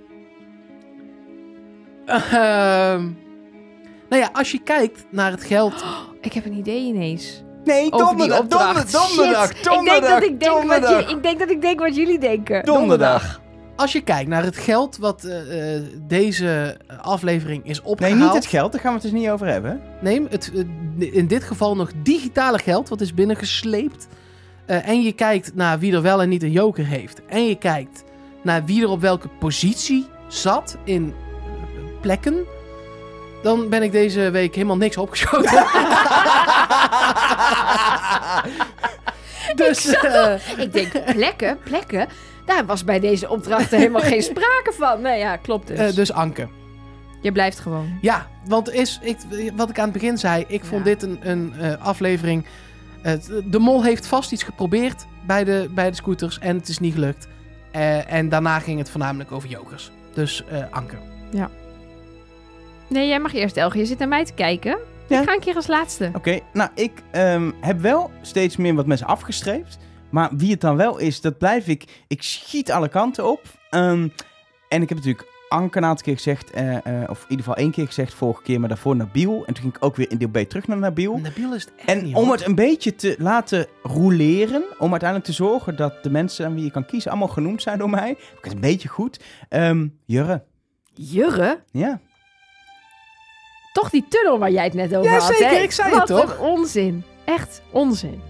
Ehm, 2.06 3.04
nou 4.10 4.22
ja, 4.22 4.30
als 4.34 4.52
je 4.52 4.60
kijkt 4.64 5.06
naar 5.10 5.32
het 5.32 5.44
geld. 5.44 5.86
Ik 6.22 6.34
heb 6.34 6.46
een 6.46 6.54
idee 6.58 6.82
ineens. 6.86 7.44
Nee, 7.64 7.90
donderdag, 7.90 8.48
donderdag, 8.48 8.86
donderdag, 8.86 9.54
donderdag, 9.62 9.62
ik, 9.62 9.80
denk 9.86 10.02
dat 10.02 10.24
ik, 10.24 10.40
denk 10.40 10.52
wat 10.52 10.62
donderdag. 10.62 11.10
je, 11.10 11.16
ik 11.16 11.24
denk 11.24 11.40
dat 11.40 11.50
ik 11.50 11.62
denk 11.62 11.80
wat 11.80 11.96
jullie 11.96 12.20
denken. 12.20 12.66
Donderdag. 12.66 13.42
Als 13.80 13.92
je 13.92 14.02
kijkt 14.02 14.30
naar 14.30 14.44
het 14.44 14.58
geld 14.58 14.98
wat 14.98 15.24
eh, 15.24 15.76
eh, 15.76 15.84
deze 16.08 16.78
aflevering 17.02 17.66
is 17.66 17.82
Nee, 17.82 17.90
opgehaald. 17.92 18.20
niet 18.20 18.34
het 18.34 18.46
geld, 18.46 18.72
daar 18.72 18.82
gaan 18.82 18.94
we 18.94 19.00
het 19.02 19.12
dus 19.12 19.20
niet 19.22 19.30
over 19.30 19.48
hebben. 19.48 19.82
Nee, 20.02 20.26
het, 20.30 20.52
eh, 21.00 21.14
in 21.14 21.28
dit 21.28 21.44
geval 21.44 21.76
nog 21.76 21.92
digitale 22.04 22.58
geld 22.58 22.90
wat 22.90 23.02
is 23.02 23.14
binnengesleept. 23.14 24.08
Eh, 24.66 24.88
en 24.88 25.02
je 25.02 25.12
kijkt 25.12 25.56
naar 25.56 25.80
wie 25.80 25.94
er 25.94 26.02
wel 26.02 26.22
en 26.22 26.30
niet 26.30 26.44
een 26.44 26.52
joker 26.52 26.86
heeft. 26.86 27.22
En 27.26 27.48
je 27.48 27.56
kijkt 27.56 28.04
naar 28.44 28.66
wie 28.66 28.82
er 28.84 28.90
op 28.90 29.02
welke 29.02 29.28
positie 29.28 30.08
zat 30.28 30.78
in 30.84 31.14
plekken. 32.02 32.38
Dan 33.44 33.70
ben 33.70 33.84
ik 33.84 33.92
deze 33.92 34.30
week 34.30 34.56
helemaal 34.56 34.78
niks 34.78 34.98
opgeschoten. 34.98 35.66
dus 39.66 39.86
Ik 40.58 40.74
denk, 40.74 41.14
plekken, 41.14 41.58
plekken. 41.64 42.08
Daar 42.50 42.66
was 42.66 42.84
bij 42.84 43.00
deze 43.00 43.30
opdrachten 43.30 43.78
helemaal 43.78 44.02
geen 44.02 44.22
sprake 44.32 44.72
van. 44.78 45.02
Nee, 45.02 45.20
ja, 45.20 45.36
klopt 45.38 45.68
dus. 45.68 45.78
eh, 45.80 45.96
dus 45.96 46.12
Anke. 46.12 46.48
Je 47.22 47.32
blijft 47.32 47.60
gewoon. 47.60 47.98
Ja, 48.02 48.28
want 48.48 48.72
is, 48.72 49.00
ik, 49.02 49.18
wat 49.56 49.70
ik 49.70 49.78
aan 49.80 49.84
het 49.84 49.94
begin 49.94 50.18
zei, 50.18 50.46
ik 50.48 50.64
vond 50.64 50.86
Ja. 50.86 50.92
dit 50.94 51.04
een, 51.04 51.20
een 51.22 51.54
eh, 51.60 51.86
aflevering. 51.86 52.46
De 53.46 53.60
mol 53.60 53.84
heeft 53.84 54.08
vast 54.08 54.32
iets 54.32 54.44
geprobeerd 54.44 55.06
bij 55.26 55.44
de, 55.44 55.70
bij 55.76 55.90
de 55.90 55.96
scooters 55.96 56.40
en 56.40 56.56
het 56.56 56.68
is 56.68 56.80
niet 56.80 56.94
gelukt. 56.94 57.28
Eh, 57.72 58.12
en 58.14 58.30
daarna 58.30 58.60
ging 58.60 58.78
het 58.80 58.90
voornamelijk 58.90 59.32
over 59.32 59.50
jokers. 59.50 59.92
Dus 60.14 60.44
eh 60.52 60.64
Anke. 60.70 60.96
Nee, 62.88 63.08
jij 63.08 63.20
mag 63.20 63.34
eerst, 63.34 63.58
Elge. 63.58 63.78
Je 63.78 63.86
zit 63.86 64.00
naar 64.00 64.08
mij 64.08 64.26
te 64.26 64.34
kijken. 64.34 64.78
Ja. 65.08 65.20
Ik 65.22 65.28
ga 65.28 65.34
een 65.34 65.40
keer 65.40 65.56
als 65.56 65.68
laatste. 65.68 66.12
Oké, 66.14 66.40
nou, 66.54 66.70
ik 66.76 66.92
ehm, 67.12 67.52
heb 67.62 67.80
wel 67.82 68.12
steeds 68.22 68.58
meer 68.58 68.76
wat 68.76 68.86
mensen 68.86 69.08
afgestreept. 69.08 69.78
Maar 70.12 70.30
wie 70.34 70.52
het 70.52 70.62
dan 70.62 70.76
wel 70.76 70.98
is, 70.98 71.22
dat 71.22 71.38
blijf 71.38 71.68
ik... 71.68 72.04
Ik 72.08 72.22
schiet 72.24 72.72
alle 72.72 72.90
kanten 72.90 73.30
op. 73.32 73.42
Ehm, 73.70 74.08
En 74.70 74.82
ik 74.82 74.90
heb 74.90 74.98
natuurlijk 74.98 75.28
Anke 75.50 75.78
een 75.78 75.86
aantal 75.86 76.04
keer 76.06 76.16
gezegd, 76.16 76.52
eh, 76.52 76.76
eh, 76.76 77.10
of 77.10 77.18
in 77.24 77.30
ieder 77.30 77.46
geval 77.46 77.56
één 77.56 77.72
keer 77.72 77.86
gezegd 77.86 78.14
vorige 78.14 78.42
keer, 78.42 78.60
maar 78.60 78.70
daarvoor 78.70 78.96
Nabil. 78.96 79.34
En 79.46 79.54
toen 79.54 79.64
ging 79.64 79.76
ik 79.76 79.84
ook 79.84 79.96
weer 79.96 80.12
in 80.12 80.18
deel 80.18 80.30
B 80.30 80.38
terug 80.38 80.68
naar 80.68 80.78
Nabil. 80.78 81.18
Nabil 81.18 81.54
is 81.54 81.64
het 81.64 81.74
echt 81.76 81.88
En 81.88 82.04
niet, 82.04 82.16
om 82.16 82.32
het 82.32 82.46
een 82.46 82.56
beetje 82.56 82.96
te 82.96 83.16
laten 83.20 83.68
roleren, 83.84 84.64
om 84.78 84.90
uiteindelijk 84.92 85.30
te 85.30 85.36
zorgen 85.36 85.76
dat 85.76 86.04
de 86.04 86.10
mensen 86.10 86.46
aan 86.46 86.54
wie 86.56 86.64
je 86.64 86.72
kan 86.72 86.86
kiezen 86.86 87.12
allemaal 87.12 87.28
genoemd 87.30 87.62
zijn 87.62 87.78
door 87.78 87.90
mij. 87.90 88.08
Heb 88.08 88.38
ik 88.38 88.44
het 88.44 88.54
een 88.54 88.60
beetje 88.60 88.88
goed. 88.88 89.20
Ehm 89.50 89.88
Jurre, 90.06 90.44
Jurre? 90.94 91.64
ja. 91.72 92.00
Toch 93.74 93.90
die 93.90 94.06
tunnel 94.10 94.40
waar 94.40 94.52
jij 94.52 94.64
het 94.64 94.74
net 94.74 94.96
over 94.96 95.12
Ja, 95.12 95.18
had, 95.20 95.24
zeker, 95.36 95.50
hè? 95.50 95.56
ik 95.58 95.72
zei 95.72 95.92
Wat 95.92 96.08
het 96.08 96.18
toch? 96.18 96.32
een 96.38 96.40
onzin. 96.46 97.04
Echt 97.26 97.62
onzin. 97.72 98.22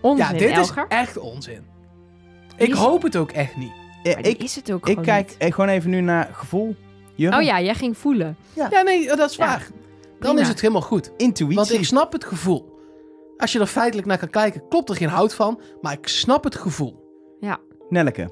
Onzin, 0.00 0.26
Ja, 0.26 0.32
dit 0.32 0.50
Elger. 0.50 0.84
is 0.88 0.96
echt 0.96 1.18
onzin. 1.18 1.66
Ik 2.56 2.68
is- 2.68 2.78
hoop 2.78 3.02
het 3.02 3.16
ook 3.16 3.30
echt 3.30 3.56
niet. 3.56 3.72
Maar 4.04 4.26
ik, 4.26 4.42
is 4.42 4.56
het 4.56 4.72
ook 4.72 4.80
ik 4.80 4.88
gewoon 4.88 5.04
kijk 5.04 5.28
niet. 5.28 5.36
eh, 5.38 5.52
gewoon 5.52 5.70
even 5.70 5.90
nu 5.90 6.00
naar 6.00 6.30
gevoel. 6.32 6.76
Oh 7.18 7.42
ja, 7.42 7.60
jij 7.60 7.74
ging 7.74 7.96
voelen. 7.98 8.36
Ja, 8.52 8.82
nee, 8.82 9.06
dat 9.06 9.30
is 9.30 9.36
Ja. 9.36 9.46
waar. 9.46 9.68
Dan 9.70 10.18
Prima. 10.18 10.40
is 10.40 10.48
het 10.48 10.60
helemaal 10.60 10.82
goed. 10.82 11.10
intuïtie. 11.16 11.56
Want 11.56 11.72
ik 11.72 11.84
snap 11.84 12.12
het 12.12 12.24
gevoel. 12.24 12.78
Als 13.36 13.52
je 13.52 13.58
er 13.58 13.66
feitelijk 13.66 14.06
naar 14.08 14.18
kan 14.18 14.30
kijken, 14.30 14.68
klopt 14.68 14.88
er 14.88 14.96
geen 14.96 15.08
hout 15.08 15.34
van. 15.34 15.60
Maar 15.80 15.92
ik 15.92 16.08
snap 16.08 16.44
het 16.44 16.54
gevoel. 16.56 17.08
Nelleke. 17.88 18.30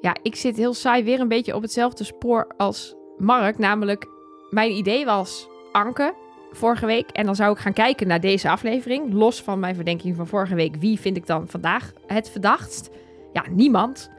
Ja, 0.00 0.16
ik 0.22 0.34
zit 0.36 0.56
heel 0.56 0.74
saai 0.74 1.04
weer 1.04 1.20
een 1.20 1.28
beetje 1.28 1.54
op 1.54 1.62
hetzelfde 1.62 2.04
spoor 2.04 2.54
als 2.56 2.94
Mark. 3.18 3.58
Namelijk, 3.58 4.06
mijn 4.50 4.70
idee 4.70 5.04
was 5.04 5.48
Anke 5.72 6.14
vorige 6.56 6.86
week. 6.86 7.10
En 7.10 7.26
dan 7.26 7.34
zou 7.36 7.52
ik 7.52 7.58
gaan 7.58 7.72
kijken 7.72 8.06
naar 8.06 8.20
deze 8.20 8.48
aflevering. 8.50 9.12
Los 9.12 9.42
van 9.42 9.58
mijn 9.60 9.74
verdenking 9.74 10.16
van 10.16 10.26
vorige 10.26 10.54
week. 10.54 10.76
Wie 10.76 11.00
vind 11.00 11.16
ik 11.16 11.26
dan 11.26 11.48
vandaag 11.48 11.92
het 12.06 12.30
verdachtst? 12.30 12.90
Ja, 13.32 13.44
niemand. 13.50 14.10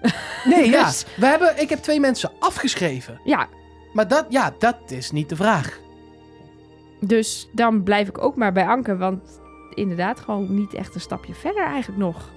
Nee, 0.44 0.70
ja. 0.70 0.84
Dus- 0.84 1.06
We 1.16 1.26
hebben, 1.26 1.60
ik 1.60 1.68
heb 1.68 1.78
twee 1.78 2.00
mensen 2.00 2.30
afgeschreven. 2.38 3.20
Ja, 3.24 3.48
Maar 3.92 4.08
dat, 4.08 4.26
ja, 4.28 4.54
dat 4.58 4.76
is 4.88 5.10
niet 5.10 5.28
de 5.28 5.36
vraag. 5.36 5.80
dus 7.00 7.48
dan 7.52 7.82
blijf 7.82 8.08
ik 8.08 8.18
ook 8.18 8.36
maar 8.36 8.52
bij 8.52 8.66
Anke. 8.66 8.96
Want 8.96 9.40
inderdaad, 9.74 10.20
gewoon 10.20 10.54
niet 10.54 10.74
echt 10.74 10.94
een 10.94 11.00
stapje 11.00 11.34
verder 11.34 11.64
eigenlijk 11.64 11.98
nog. 12.02 12.30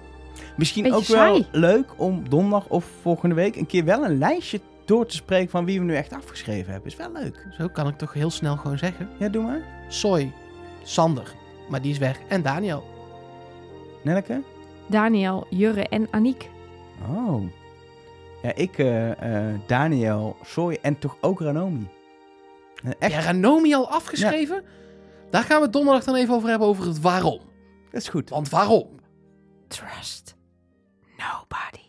Misschien 0.58 0.84
Beetje 0.84 0.98
ook 1.00 1.06
wel 1.06 1.18
saai. 1.36 1.48
leuk 1.52 1.86
om 1.98 2.30
donderdag 2.30 2.68
of 2.68 2.86
volgende 3.02 3.36
week 3.36 3.56
een 3.56 3.66
keer 3.68 3.86
wel 3.86 4.06
een 4.06 4.18
lijstje 4.18 4.60
door 4.90 5.06
te 5.06 5.16
spreken 5.16 5.50
van 5.50 5.66
wie 5.66 5.80
we 5.80 5.86
nu 5.86 5.96
echt 5.96 6.14
afgeschreven 6.14 6.72
hebben. 6.72 6.90
Is 6.92 6.98
wel 6.98 7.12
leuk. 7.12 7.48
Zo 7.58 7.68
kan 7.68 7.88
ik 7.88 7.98
toch 7.98 8.14
heel 8.14 8.30
snel 8.30 8.58
gewoon 8.58 8.78
zeggen. 8.78 9.10
Ja, 9.20 9.30
doe 9.30 9.44
maar. 9.44 9.62
Soy, 9.88 10.32
Sander, 10.84 11.34
maar 11.70 11.82
die 11.82 11.92
is 11.92 11.98
weg. 11.98 12.20
En 12.28 12.42
Daniel. 12.42 12.84
Nelleke? 14.04 14.44
Daniel, 14.88 15.48
Jurre 15.50 15.88
en 15.88 16.08
Aniek. 16.12 16.50
Oh. 17.10 17.44
Ja, 18.42 18.56
ik, 18.56 18.78
eh, 18.78 19.12
eh, 19.52 19.60
Daniel, 19.68 20.36
Soy 20.44 20.78
en 20.82 21.00
toch 21.00 21.18
ook 21.22 21.40
Ranomi. 21.40 21.88
Echt, 23.00 23.12
Ja, 23.12 23.20
Ranomi 23.20 23.74
al 23.74 23.90
afgeschreven? 23.90 24.64
Daar 25.30 25.44
gaan 25.44 25.62
we 25.62 25.70
donderdag 25.70 26.04
dan 26.04 26.16
even 26.16 26.34
over 26.36 26.50
hebben, 26.50 26.68
over 26.68 26.88
het 26.88 27.00
waarom. 27.00 27.40
dat 27.92 28.02
is 28.02 28.10
goed. 28.10 28.30
Want 28.30 28.50
waarom? 28.50 28.88
Trust 29.68 30.36
nobody. 31.18 31.89